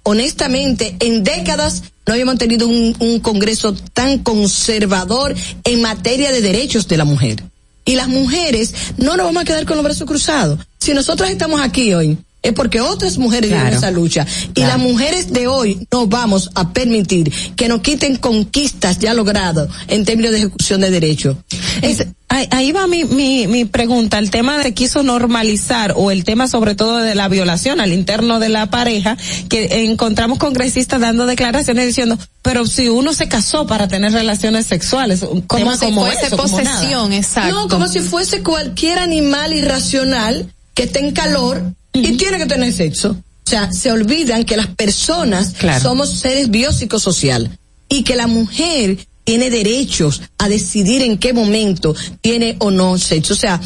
honestamente, 0.03 0.97
en 0.99 1.23
décadas 1.23 1.85
no 2.05 2.15
habíamos 2.15 2.37
tenido 2.37 2.67
un, 2.67 2.97
un 2.99 3.21
Congreso 3.21 3.75
tan 3.75 4.19
conservador 4.19 5.37
en 5.63 5.81
materia 5.81 6.33
de 6.33 6.41
derechos 6.41 6.89
de 6.89 6.97
la 6.97 7.05
mujer. 7.05 7.45
Y 7.85 7.97
las 7.97 8.09
mujeres 8.09 8.75
no 8.97 9.17
nos 9.17 9.27
vamos 9.27 9.43
a 9.43 9.45
quedar 9.45 9.67
con 9.67 9.77
los 9.77 9.85
brazos 9.85 10.07
cruzados. 10.07 10.61
Si 10.79 10.95
nosotras 10.95 11.31
estamos 11.31 11.61
aquí 11.61 11.93
hoy, 11.95 12.19
es 12.43 12.53
porque 12.53 12.81
otras 12.81 13.19
mujeres 13.19 13.51
dieron 13.51 13.69
Claro. 13.69 13.79
esa 13.79 13.91
lucha. 13.91 14.27
Y 14.51 14.53
Claro. 14.55 14.73
las 14.73 14.79
mujeres 14.81 15.33
de 15.33 15.47
hoy 15.49 15.87
no 15.93 16.07
vamos 16.07 16.51
a 16.55 16.73
permitir 16.73 17.33
que 17.57 17.69
nos 17.69 17.81
quiten 17.83 18.17
conquistas 18.17 18.99
ya 18.99 19.15
logradas 19.15 19.69
en 19.89 20.05
términos 20.05 20.33
de 20.33 20.39
ejecución 20.39 20.81
de 20.81 20.91
derechos. 20.91 21.37
Es- 21.83 22.07
ahí, 22.29 22.73
va 22.73 22.87
mi, 22.87 23.05
mi, 23.05 23.47
mi 23.47 23.67
pregunta, 23.67 24.19
el 24.19 24.31
tema 24.31 24.57
de 24.59 24.73
quiso 24.73 25.03
normalizar 25.03 25.93
o 25.97 26.11
el 26.11 26.25
tema 26.25 26.49
sobre 26.49 26.75
todo 26.75 26.97
de 26.97 27.15
la 27.15 27.29
violación 27.29 27.79
al 27.79 27.93
interno 27.93 28.39
de 28.41 28.49
la 28.49 28.71
pareja, 28.71 29.19
que 29.51 29.85
encontramos 29.85 30.39
congresistas 30.39 30.99
dando 31.01 31.27
declaraciones 31.27 31.87
diciendo, 31.87 32.19
pero 32.41 32.67
si 32.67 32.89
uno 32.89 33.13
se 33.13 33.29
casó 33.29 33.67
para 33.67 33.87
tener 33.87 34.13
relaciones 34.13 34.67
sexuales, 34.67 35.21
Como 35.47 35.73
si 35.77 35.85
como 35.87 36.07
fuese 36.07 36.27
eso, 36.27 36.37
como 36.39 36.61
nada. 36.63 37.51
No, 37.51 37.69
como 37.69 37.87
si 37.87 38.01
fuese 38.01 38.43
cualquier 38.43 38.99
animal 38.99 39.53
irracional 39.53 40.53
que 40.75 40.85
esté 40.85 41.01
en 41.01 41.13
calor 41.13 41.63
y 41.93 42.17
tiene 42.17 42.39
que 42.39 42.47
tener 42.47 42.73
sexo. 42.73 43.11
O 43.45 43.51
sea, 43.51 43.73
se 43.73 43.93
olvidan 43.93 44.45
que 44.45 44.57
las 44.57 44.69
personas 44.69 45.55
somos 45.83 46.11
seres 46.11 46.51
biopsicosocial 46.51 47.59
y 47.89 48.03
que 48.03 48.17
la 48.17 48.27
mujer 48.27 48.99
tiene 49.25 49.51
derechos 49.51 50.23
a 50.39 50.49
decidir 50.49 51.03
en 51.03 51.19
qué 51.19 51.33
momento 51.33 51.95
tiene 52.21 52.57
o 52.61 52.71
no 52.71 52.99
sexo. 52.99 53.35
O 53.35 53.37
sea, 53.37 53.61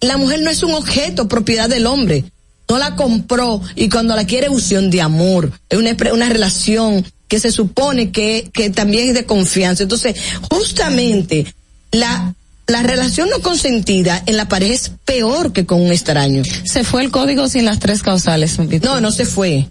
la 0.00 0.16
mujer 0.16 0.40
no 0.40 0.50
es 0.50 0.62
un 0.62 0.72
objeto 0.72 1.28
propiedad 1.28 1.68
del 1.68 1.86
hombre. 1.86 2.24
No 2.68 2.78
la 2.78 2.96
compró 2.96 3.60
y 3.74 3.88
cuando 3.88 4.16
la 4.16 4.26
quiere 4.26 4.46
fusión 4.46 4.90
de 4.90 5.00
amor. 5.00 5.52
Es 5.68 5.78
una, 5.78 5.96
una 6.12 6.28
relación 6.28 7.04
que 7.28 7.40
se 7.40 7.50
supone 7.50 8.12
que, 8.12 8.50
que 8.52 8.70
también 8.70 9.08
es 9.08 9.14
de 9.14 9.24
confianza. 9.24 9.82
Entonces, 9.82 10.16
justamente 10.50 11.52
la 11.90 12.34
la 12.66 12.82
relación 12.82 13.28
no 13.28 13.40
consentida 13.40 14.22
en 14.26 14.36
la 14.36 14.48
pareja 14.48 14.74
es 14.74 14.92
peor 15.04 15.52
que 15.52 15.66
con 15.66 15.80
un 15.80 15.90
extraño. 15.90 16.42
Se 16.64 16.84
fue 16.84 17.02
el 17.02 17.10
código 17.10 17.48
sin 17.48 17.64
las 17.64 17.78
tres 17.78 18.02
causales. 18.02 18.58
No, 18.82 19.00
no 19.00 19.10
se 19.10 19.24
fue. 19.24 19.68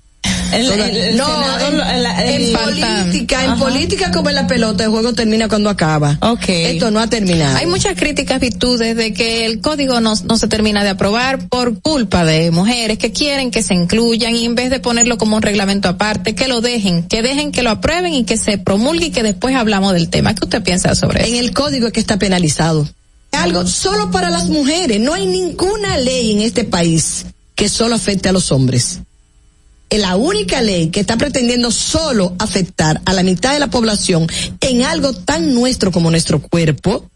El- 0.54 0.66
Toda- 0.68 0.88
el- 0.90 0.96
el 0.98 1.18
no, 1.18 1.26
senador, 1.28 1.74
en, 1.74 2.04
la- 2.04 2.26
en 2.26 2.54
política, 2.54 3.46
en 3.46 3.58
política 3.58 4.12
como 4.12 4.30
en 4.30 4.36
la 4.36 4.48
pelota, 4.48 4.84
el 4.84 4.90
juego 4.90 5.14
termina 5.14 5.48
cuando 5.48 5.70
acaba. 5.70 6.18
Okay. 6.22 6.76
Esto 6.78 6.92
no 6.92 7.00
ha 7.00 7.08
terminado. 7.08 7.58
Hay 7.58 7.66
muchas 7.66 7.96
críticas 7.98 8.40
virtudes 8.40 8.96
de 8.96 9.14
que 9.14 9.46
el 9.46 9.62
código 9.62 10.00
no, 10.00 10.14
no 10.26 10.38
se 10.38 10.48
termina 10.48 10.84
de 10.84 10.90
aprobar 10.90 11.48
por 11.50 11.80
culpa 11.82 12.26
de 12.26 12.52
mujeres 12.52 12.98
que 12.98 13.12
quieren 13.12 13.52
que 13.52 13.64
se 13.64 13.74
incluyan 13.74 14.36
y 14.36 14.46
en 14.46 14.56
vez 14.56 14.70
de 14.70 14.80
ponerlo 14.80 15.18
como 15.18 15.36
un 15.38 15.42
reglamento 15.42 15.88
aparte, 15.90 16.36
que 16.36 16.48
lo 16.48 16.62
dejen, 16.62 17.04
que 17.04 17.22
dejen 17.22 17.52
que 17.52 17.64
lo 17.64 17.70
aprueben 17.70 18.14
y 18.14 18.24
que 18.24 18.38
se 18.38 18.58
promulgue 18.58 19.08
y 19.08 19.12
que 19.12 19.24
después 19.24 19.56
hablamos 19.56 19.94
del 19.94 20.10
tema. 20.10 20.36
¿Qué 20.36 20.46
usted 20.46 20.62
piensa 20.64 20.96
sobre 20.96 21.22
eso? 21.24 21.30
En 21.32 21.38
el 21.38 21.54
código 21.54 21.88
es 21.88 21.94
que 21.94 22.00
está 22.00 22.18
penalizado. 22.18 22.88
Algo 23.32 23.66
solo 23.66 24.12
para 24.12 24.30
las 24.30 24.50
mujeres. 24.50 25.00
No 25.00 25.14
hay 25.14 25.26
ninguna 25.26 25.98
ley 25.98 26.34
en 26.34 26.42
este 26.42 26.66
país 26.66 27.26
que 27.56 27.70
solo 27.70 27.96
afecte 27.96 28.28
a 28.28 28.32
los 28.34 28.52
hombres. 28.52 29.00
La 29.92 30.16
única 30.16 30.61
ley 30.61 30.90
que 30.90 31.02
está 31.02 31.18
pretendiendo 31.18 31.70
solo 31.70 32.34
afectar 32.40 33.02
a 33.06 33.14
la 33.14 33.24
mitad 33.24 33.53
de 33.53 33.60
la 33.60 33.70
población 33.70 34.26
en 34.61 34.84
algo 34.84 35.11
tan 35.11 35.53
nuestro 35.53 35.92
como 35.92 36.10
nuestro 36.10 36.42
cuerpo 36.42 37.10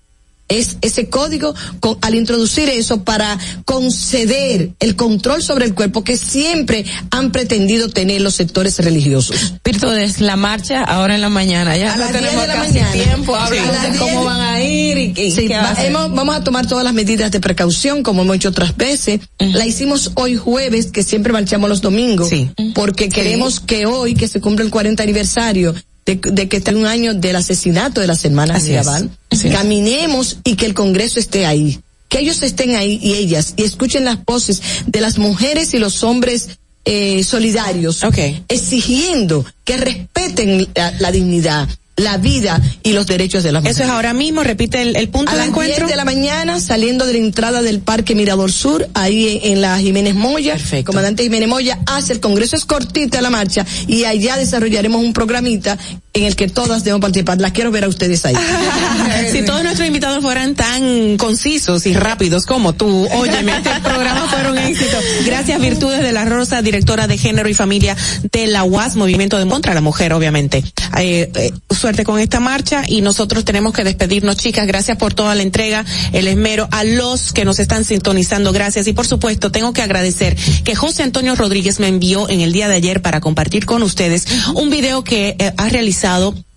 es 0.48 0.78
ese 0.82 1.10
código 1.10 1.56
con- 1.80 1.98
al 2.02 2.16
introducir 2.16 2.70
eso 2.70 3.04
para 3.04 3.38
conceder 3.64 4.72
el 4.80 4.96
control 4.96 5.42
sobre 5.42 5.66
el 5.66 5.74
cuerpo 5.74 6.04
que 6.04 6.18
siempre 6.18 6.86
han 7.12 7.32
pretendido 7.32 7.90
tener 7.90 8.22
los 8.22 8.36
sectores 8.36 8.78
religiosos. 8.80 9.54
Virtudes, 9.64 10.22
la 10.22 10.36
marcha 10.36 10.84
ahora 10.84 11.16
en 11.16 11.22
la 11.22 11.30
mañana. 11.30 11.76
Ya 11.78 11.94
A 11.94 11.98
no 11.98 12.04
las 12.04 12.12
10 12.12 12.22
tenemos 12.24 12.42
de 12.42 12.48
la 12.48 12.54
casi 12.56 12.74
mañana. 12.74 12.92
tiempo. 12.92 13.38
Sí. 13.50 13.58
A 13.58 13.90
de 13.92 13.98
cómo 13.98 14.12
10. 14.12 14.26
van 14.26 14.42
a 14.42 14.64
ir 14.64 14.98
y, 14.98 15.14
y 15.22 15.32
Sí, 15.32 15.48
qué 15.48 15.58
va- 15.58 15.72
hacen. 15.72 15.86
hemos- 15.88 16.14
vamos 16.14 16.36
a 16.36 16.44
tomar 16.44 16.68
todas 16.68 16.84
las 16.84 16.94
medidas 16.94 17.32
de 17.32 17.40
precaución, 17.40 18.04
como 18.04 18.22
hemos 18.22 18.36
hecho 18.36 18.50
otras 18.50 18.76
veces. 18.78 19.22
La 19.40 19.66
hicimos 19.66 20.12
hoy 20.16 20.36
jueves, 20.36 20.88
que 20.92 21.04
siempre 21.04 21.34
marchamos 21.34 21.70
los 21.70 21.82
domingos, 21.82 22.30
porque 22.74 23.10
queremos 23.10 23.60
que 23.60 23.86
hoy, 23.86 24.14
que 24.16 24.28
se 24.28 24.42
cumple 24.42 24.66
el 24.66 24.72
40 24.72 25.04
aniversario 25.04 25.74
de, 26.06 26.16
de 26.16 26.48
que 26.48 26.58
está 26.58 26.72
un 26.72 26.86
año 26.86 27.14
del 27.14 27.36
asesinato 27.36 28.02
de 28.02 28.08
las 28.08 28.24
hermanas 28.26 28.58
Así 28.64 28.74
es. 28.76 29.52
caminemos 29.52 30.38
y 30.44 30.56
que 30.56 30.66
el 30.66 30.74
Congreso 30.74 31.20
esté 31.20 31.46
ahí. 31.46 31.80
Que 32.10 32.20
ellos 32.20 32.44
estén 32.44 32.76
ahí 32.76 33.00
y 33.02 33.14
ellas, 33.16 33.54
y 33.58 33.64
escuchen 33.64 34.06
las 34.06 34.24
voces 34.24 34.62
de 34.86 35.02
las 35.02 35.18
mujeres 35.18 35.74
y 35.74 35.80
los 35.80 36.04
hombres 36.04 36.50
eh, 36.86 37.24
solidarios, 37.24 38.04
exigiendo 38.48 39.44
que 39.64 39.78
respeten 39.78 40.68
la, 40.76 40.92
la 41.00 41.12
dignidad, 41.12 41.68
la 41.98 42.18
vida 42.18 42.62
y 42.84 42.94
los 42.94 43.08
derechos 43.08 43.44
de 43.44 43.52
las 43.52 43.62
mujeres. 43.62 43.78
Eso 43.78 43.86
es 43.86 43.90
ahora 43.90 44.14
mismo, 44.14 44.44
repite 44.44 44.82
el, 44.82 44.96
el 44.96 45.10
punto 45.10 45.32
A 45.32 45.34
de 45.34 45.40
las 45.40 45.48
encuentro. 45.48 45.86
10 45.86 45.90
de 45.90 45.96
la 45.96 46.06
mañana, 46.06 46.60
saliendo 46.60 47.06
de 47.06 47.14
la 47.14 47.20
entrada 47.20 47.62
del 47.62 47.80
Parque 47.80 48.16
Mirador 48.16 48.52
Sur, 48.52 48.90
ahí 48.94 49.40
en, 49.44 49.54
en 49.54 49.62
la 49.62 49.78
Jiménez 49.78 50.16
Moya, 50.16 50.58
comandante 50.86 51.24
Jiménez 51.24 51.48
Moya 51.48 51.80
hace 51.86 52.14
el 52.14 52.20
Congreso, 52.20 52.56
es 52.56 52.66
cortita 52.66 53.22
la 53.22 53.30
marcha, 53.30 53.66
y 53.88 54.04
allá 54.04 54.36
desarrollaremos 54.38 55.02
un 55.02 55.14
programita 55.14 55.78
en 56.16 56.24
el 56.24 56.36
que 56.36 56.48
todas 56.48 56.84
debemos 56.84 57.02
participar. 57.02 57.40
Las 57.40 57.52
quiero 57.52 57.72
ver 57.72 57.84
a 57.84 57.90
ustedes 57.90 58.26
ahí. 58.26 58.36
si 59.32 59.44
todos 59.44 59.64
nuestros 59.64 59.86
invitados 59.86 60.24
fueran 60.24 60.56
tan 60.56 61.18
concisos 61.18 61.86
y 61.86 61.94
rápidos 61.94 62.46
como 62.46 62.74
tú, 62.74 63.08
óyeme, 63.14 63.58
este 63.58 63.70
programa 63.82 64.28
fuera 64.30 64.52
un 64.52 64.58
éxito. 64.58 64.98
Gracias, 65.26 65.60
Virtudes 65.60 66.02
de 66.02 66.14
la 66.14 66.24
Rosa, 66.26 66.62
directora 66.62 67.08
de 67.08 67.18
Género 67.18 67.50
y 67.50 67.54
Familia 67.54 67.98
de 68.32 68.48
la 68.48 68.64
UAS, 68.64 68.96
Movimiento 68.96 69.38
de 69.38 69.46
contra 69.48 69.74
la 69.74 69.82
Mujer, 69.82 70.14
obviamente. 70.14 70.64
Eh, 70.98 71.30
eh, 71.36 71.52
suerte 71.70 72.06
con 72.06 72.20
esta 72.20 72.40
marcha 72.40 72.84
y 72.88 73.02
nosotros 73.02 73.44
tenemos 73.44 73.74
que 73.74 73.84
despedirnos, 73.84 74.38
chicas. 74.38 74.68
Gracias 74.68 74.98
por 74.98 75.14
toda 75.14 75.36
la 75.36 75.44
entrega, 75.44 75.84
el 76.14 76.28
esmero, 76.28 76.70
a 76.72 76.86
los 76.86 77.34
que 77.34 77.44
nos 77.44 77.60
están 77.60 77.84
sintonizando, 77.84 78.54
gracias. 78.54 78.88
Y 78.88 78.94
por 78.94 79.06
supuesto, 79.06 79.52
tengo 79.52 79.74
que 79.74 79.82
agradecer 79.82 80.36
que 80.64 80.76
José 80.76 81.04
Antonio 81.04 81.36
Rodríguez 81.36 81.82
me 81.82 81.88
envió 81.88 82.30
en 82.30 82.40
el 82.40 82.54
día 82.54 82.70
de 82.70 82.76
ayer 82.76 83.02
para 83.02 83.20
compartir 83.20 83.66
con 83.66 83.84
ustedes 83.84 84.26
un 84.54 84.70
video 84.70 85.04
que 85.04 85.36
eh, 85.40 85.54
ha 85.58 85.70
realizado 85.70 86.05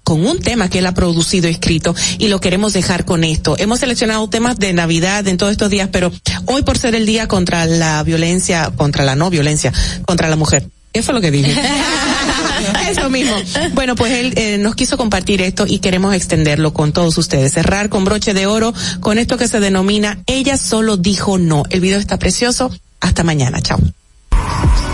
con 0.05 0.27
un 0.27 0.41
tema 0.41 0.69
que 0.69 0.81
él 0.81 0.87
ha 0.87 0.93
producido 0.93 1.49
y 1.49 1.53
escrito 1.53 1.95
y 2.19 2.29
lo 2.29 2.39
queremos 2.39 2.75
dejar 2.75 3.07
con 3.07 3.25
esto. 3.25 3.57
Hemos 3.59 3.81
seleccionado 3.81 4.29
temas 4.29 4.59
de 4.59 4.75
Navidad 4.75 5.27
en 5.27 5.39
todos 5.39 5.53
estos 5.53 5.71
días, 5.71 5.89
pero 5.91 6.13
hoy 6.45 6.63
por 6.63 6.77
ser 6.77 6.95
el 6.95 7.07
día 7.07 7.29
contra 7.29 7.65
la 7.65 8.03
violencia, 8.03 8.71
contra 8.77 9.05
la 9.05 9.15
no 9.15 9.31
violencia, 9.31 9.73
contra 10.07 10.29
la 10.29 10.37
mujer. 10.37 10.69
¿Qué 10.93 11.03
fue 11.03 11.15
lo 11.15 11.23
que 11.23 11.31
dije? 11.31 11.55
Eso 12.91 13.09
mismo. 13.09 13.37
Bueno, 13.73 13.95
pues 13.95 14.13
él 14.13 14.35
eh, 14.37 14.59
nos 14.59 14.75
quiso 14.75 14.99
compartir 14.99 15.41
esto 15.41 15.65
y 15.67 15.79
queremos 15.79 16.15
extenderlo 16.15 16.75
con 16.75 16.93
todos 16.93 17.17
ustedes. 17.17 17.53
Cerrar 17.55 17.89
con 17.89 18.05
broche 18.05 18.35
de 18.35 18.47
oro 18.47 18.75
con 19.01 19.19
esto 19.19 19.39
que 19.39 19.49
se 19.49 19.61
denomina 19.61 20.19
Ella 20.27 20.59
solo 20.59 20.99
dijo 20.99 21.39
no. 21.39 21.63
El 21.71 21.81
video 21.81 21.99
está 21.99 22.19
precioso. 22.19 22.71
Hasta 23.01 23.25
mañana. 23.25 23.63
Chao. 23.63 23.79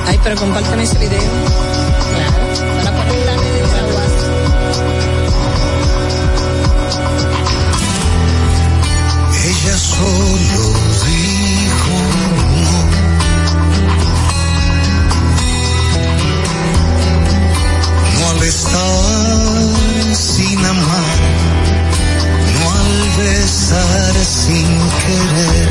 Ay, 0.06 0.20
pero 0.22 0.36
compártame 0.36 0.84
ese 0.84 0.98
video. 0.98 1.73
Sin 24.44 24.70
querer, 25.04 25.70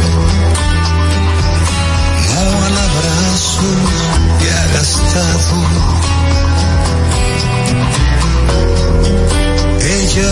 no 2.29 2.43
al 2.67 2.77
abrazo 2.89 3.69
ya 4.43 4.61
gastado. 4.73 5.57
Ella 9.79 10.31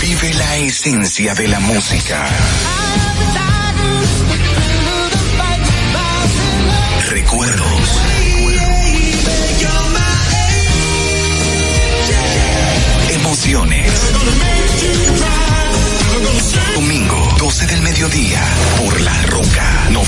Vive 0.00 0.34
la 0.34 0.56
esencia 0.58 1.34
de 1.34 1.48
la 1.48 1.60
música. 1.60 2.26
Recuerdos. 7.10 8.00
Emociones. 13.10 13.92
Domingo, 16.74 17.34
12 17.38 17.66
del 17.66 17.82
mediodía, 17.82 18.40
por 18.78 19.00
La 19.00 19.22
Roca 19.22 19.61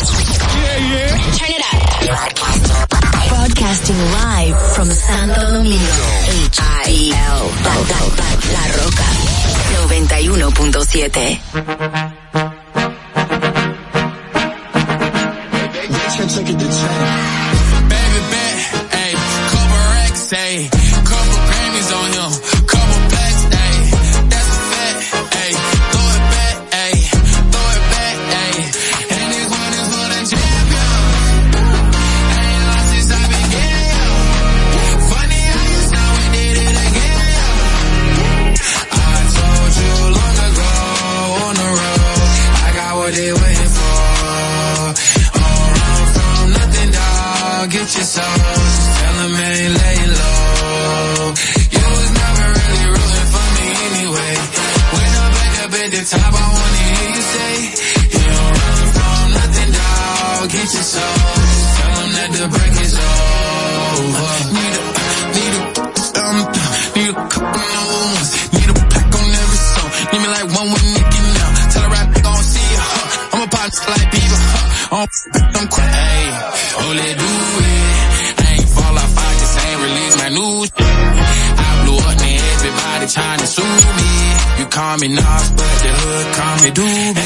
Broadcasting 3.29 3.97
live 3.97 4.57
from 4.75 4.91
Santo 4.91 5.53
Domingo. 5.53 5.79
H-I-L. 6.47 7.51
La 8.53 8.67
Roca. 8.77 9.07
91.7. 9.89 12.22
me 85.03 85.09
Nas, 85.09 85.51
but 85.51 85.75
the 85.83 85.93
hood 86.01 86.27
call 86.37 86.57
me 86.63 86.71
Doobie. 86.71 87.22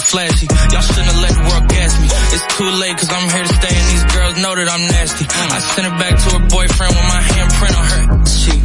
Flashy. 0.00 0.46
Y'all 0.72 0.80
shouldn't 0.80 1.06
have 1.06 1.20
let 1.20 1.32
the 1.36 1.44
world 1.48 1.66
gas 1.68 1.92
me. 2.00 2.08
It's 2.32 2.46
too 2.56 2.70
late 2.80 2.96
cause 2.96 3.10
I'm 3.12 3.28
here 3.28 3.44
to 3.44 3.54
stay 3.54 3.74
and 3.74 3.86
these 3.92 4.06
girls 4.14 4.34
know 4.40 4.54
that 4.56 4.68
I'm 4.68 4.84
nasty. 4.88 5.24
I 5.28 5.58
sent 5.60 5.86
it 5.86 5.96
back 6.00 6.14
to 6.16 6.28
her 6.38 6.44
boyfriend 6.48 6.92
with 6.96 7.08
my 7.08 7.22
handprint 7.22 7.74
on 7.76 7.86
her 7.86 8.04
cheek. 8.24 8.62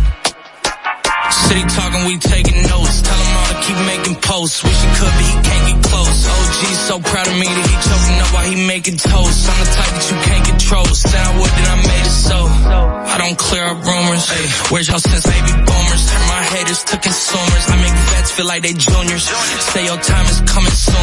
City 1.45 1.63
talking, 1.73 2.05
we 2.05 2.17
taking 2.17 2.61
notes. 2.69 3.01
Tell 3.01 3.17
him 3.17 3.31
all 3.35 3.47
to 3.49 3.57
keep 3.65 3.79
making 3.85 4.15
posts. 4.21 4.63
Wish 4.63 4.77
he 4.77 4.89
could, 4.95 5.13
but 5.13 5.25
he 5.25 5.35
can't 5.41 5.65
get 5.73 5.79
close. 5.89 6.25
OG 6.25 6.61
so 6.85 6.95
proud 7.01 7.27
of 7.27 7.35
me 7.35 7.49
that 7.49 7.65
he 7.65 7.75
choking 7.81 8.17
up 8.21 8.29
while 8.33 8.47
he 8.47 8.55
making 8.65 8.97
toast. 8.97 9.49
I'm 9.49 9.57
the 9.57 9.69
type 9.73 9.91
that 9.93 10.05
you 10.05 10.17
can't 10.21 10.45
control. 10.45 10.85
Said 10.85 11.17
I 11.17 11.31
would, 11.37 11.49
then 11.49 11.67
I 11.67 11.77
made 11.81 12.05
it 12.05 12.17
so. 12.29 12.39
I 12.45 13.17
don't 13.17 13.37
clear 13.37 13.65
up 13.65 13.81
rumors. 13.83 14.25
Hey, 14.29 14.45
where's 14.69 14.87
y'all 14.87 15.01
since 15.01 15.25
baby 15.25 15.53
boomers? 15.65 16.03
My 16.29 16.43
haters 16.55 16.83
to 16.93 16.95
consumers. 16.97 17.65
I 17.67 17.75
make 17.81 17.97
vets 18.13 18.31
feel 18.31 18.45
like 18.47 18.61
they 18.61 18.73
juniors. 18.73 19.25
Say 19.73 19.85
your 19.85 19.97
time 19.97 20.25
is 20.29 20.39
coming 20.45 20.71
soon, 20.71 20.94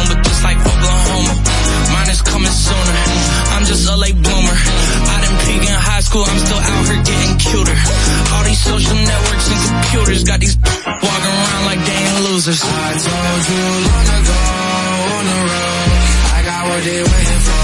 losers. 12.47 12.63
I 12.63 12.91
told 13.07 13.43
you 13.51 13.63
long 13.87 14.07
ago 14.19 14.41
on 15.15 15.23
the 15.31 15.39
road, 15.47 15.91
I 16.33 16.39
got 16.43 16.61
what 16.67 16.81
they 16.83 16.99
waiting 16.99 17.43
for. 17.47 17.63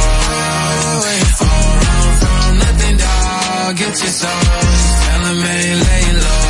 Don't 1.40 1.76
run 1.84 2.12
from 2.22 2.52
nothing, 2.60 2.98
dog. 2.98 3.76
Get 3.76 3.96
your 4.00 4.14
soul. 4.20 4.42
Tell 5.04 5.26
'em 5.28 5.44
ain't 5.44 5.80
lay 5.86 6.06
low. 6.24 6.48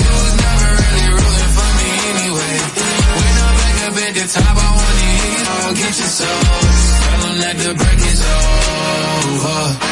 You 0.00 0.12
was 0.24 0.34
never 0.44 0.70
really 0.80 1.08
rooting 1.16 1.52
for 1.56 1.70
me 1.78 1.90
anyway. 2.12 2.56
When 3.18 3.34
I'm 3.44 3.54
back 3.60 3.76
up 3.86 3.96
at 4.06 4.12
the 4.18 4.24
top, 4.34 4.56
I 4.56 4.70
wanna 4.78 5.06
hear 5.16 5.30
you. 5.36 5.74
Get 5.80 5.94
your 6.00 6.12
soul. 6.18 6.42
Tell 7.04 7.34
that 7.42 7.56
the 7.58 7.74
break 7.74 8.00
is 8.12 8.20
over. 8.20 9.85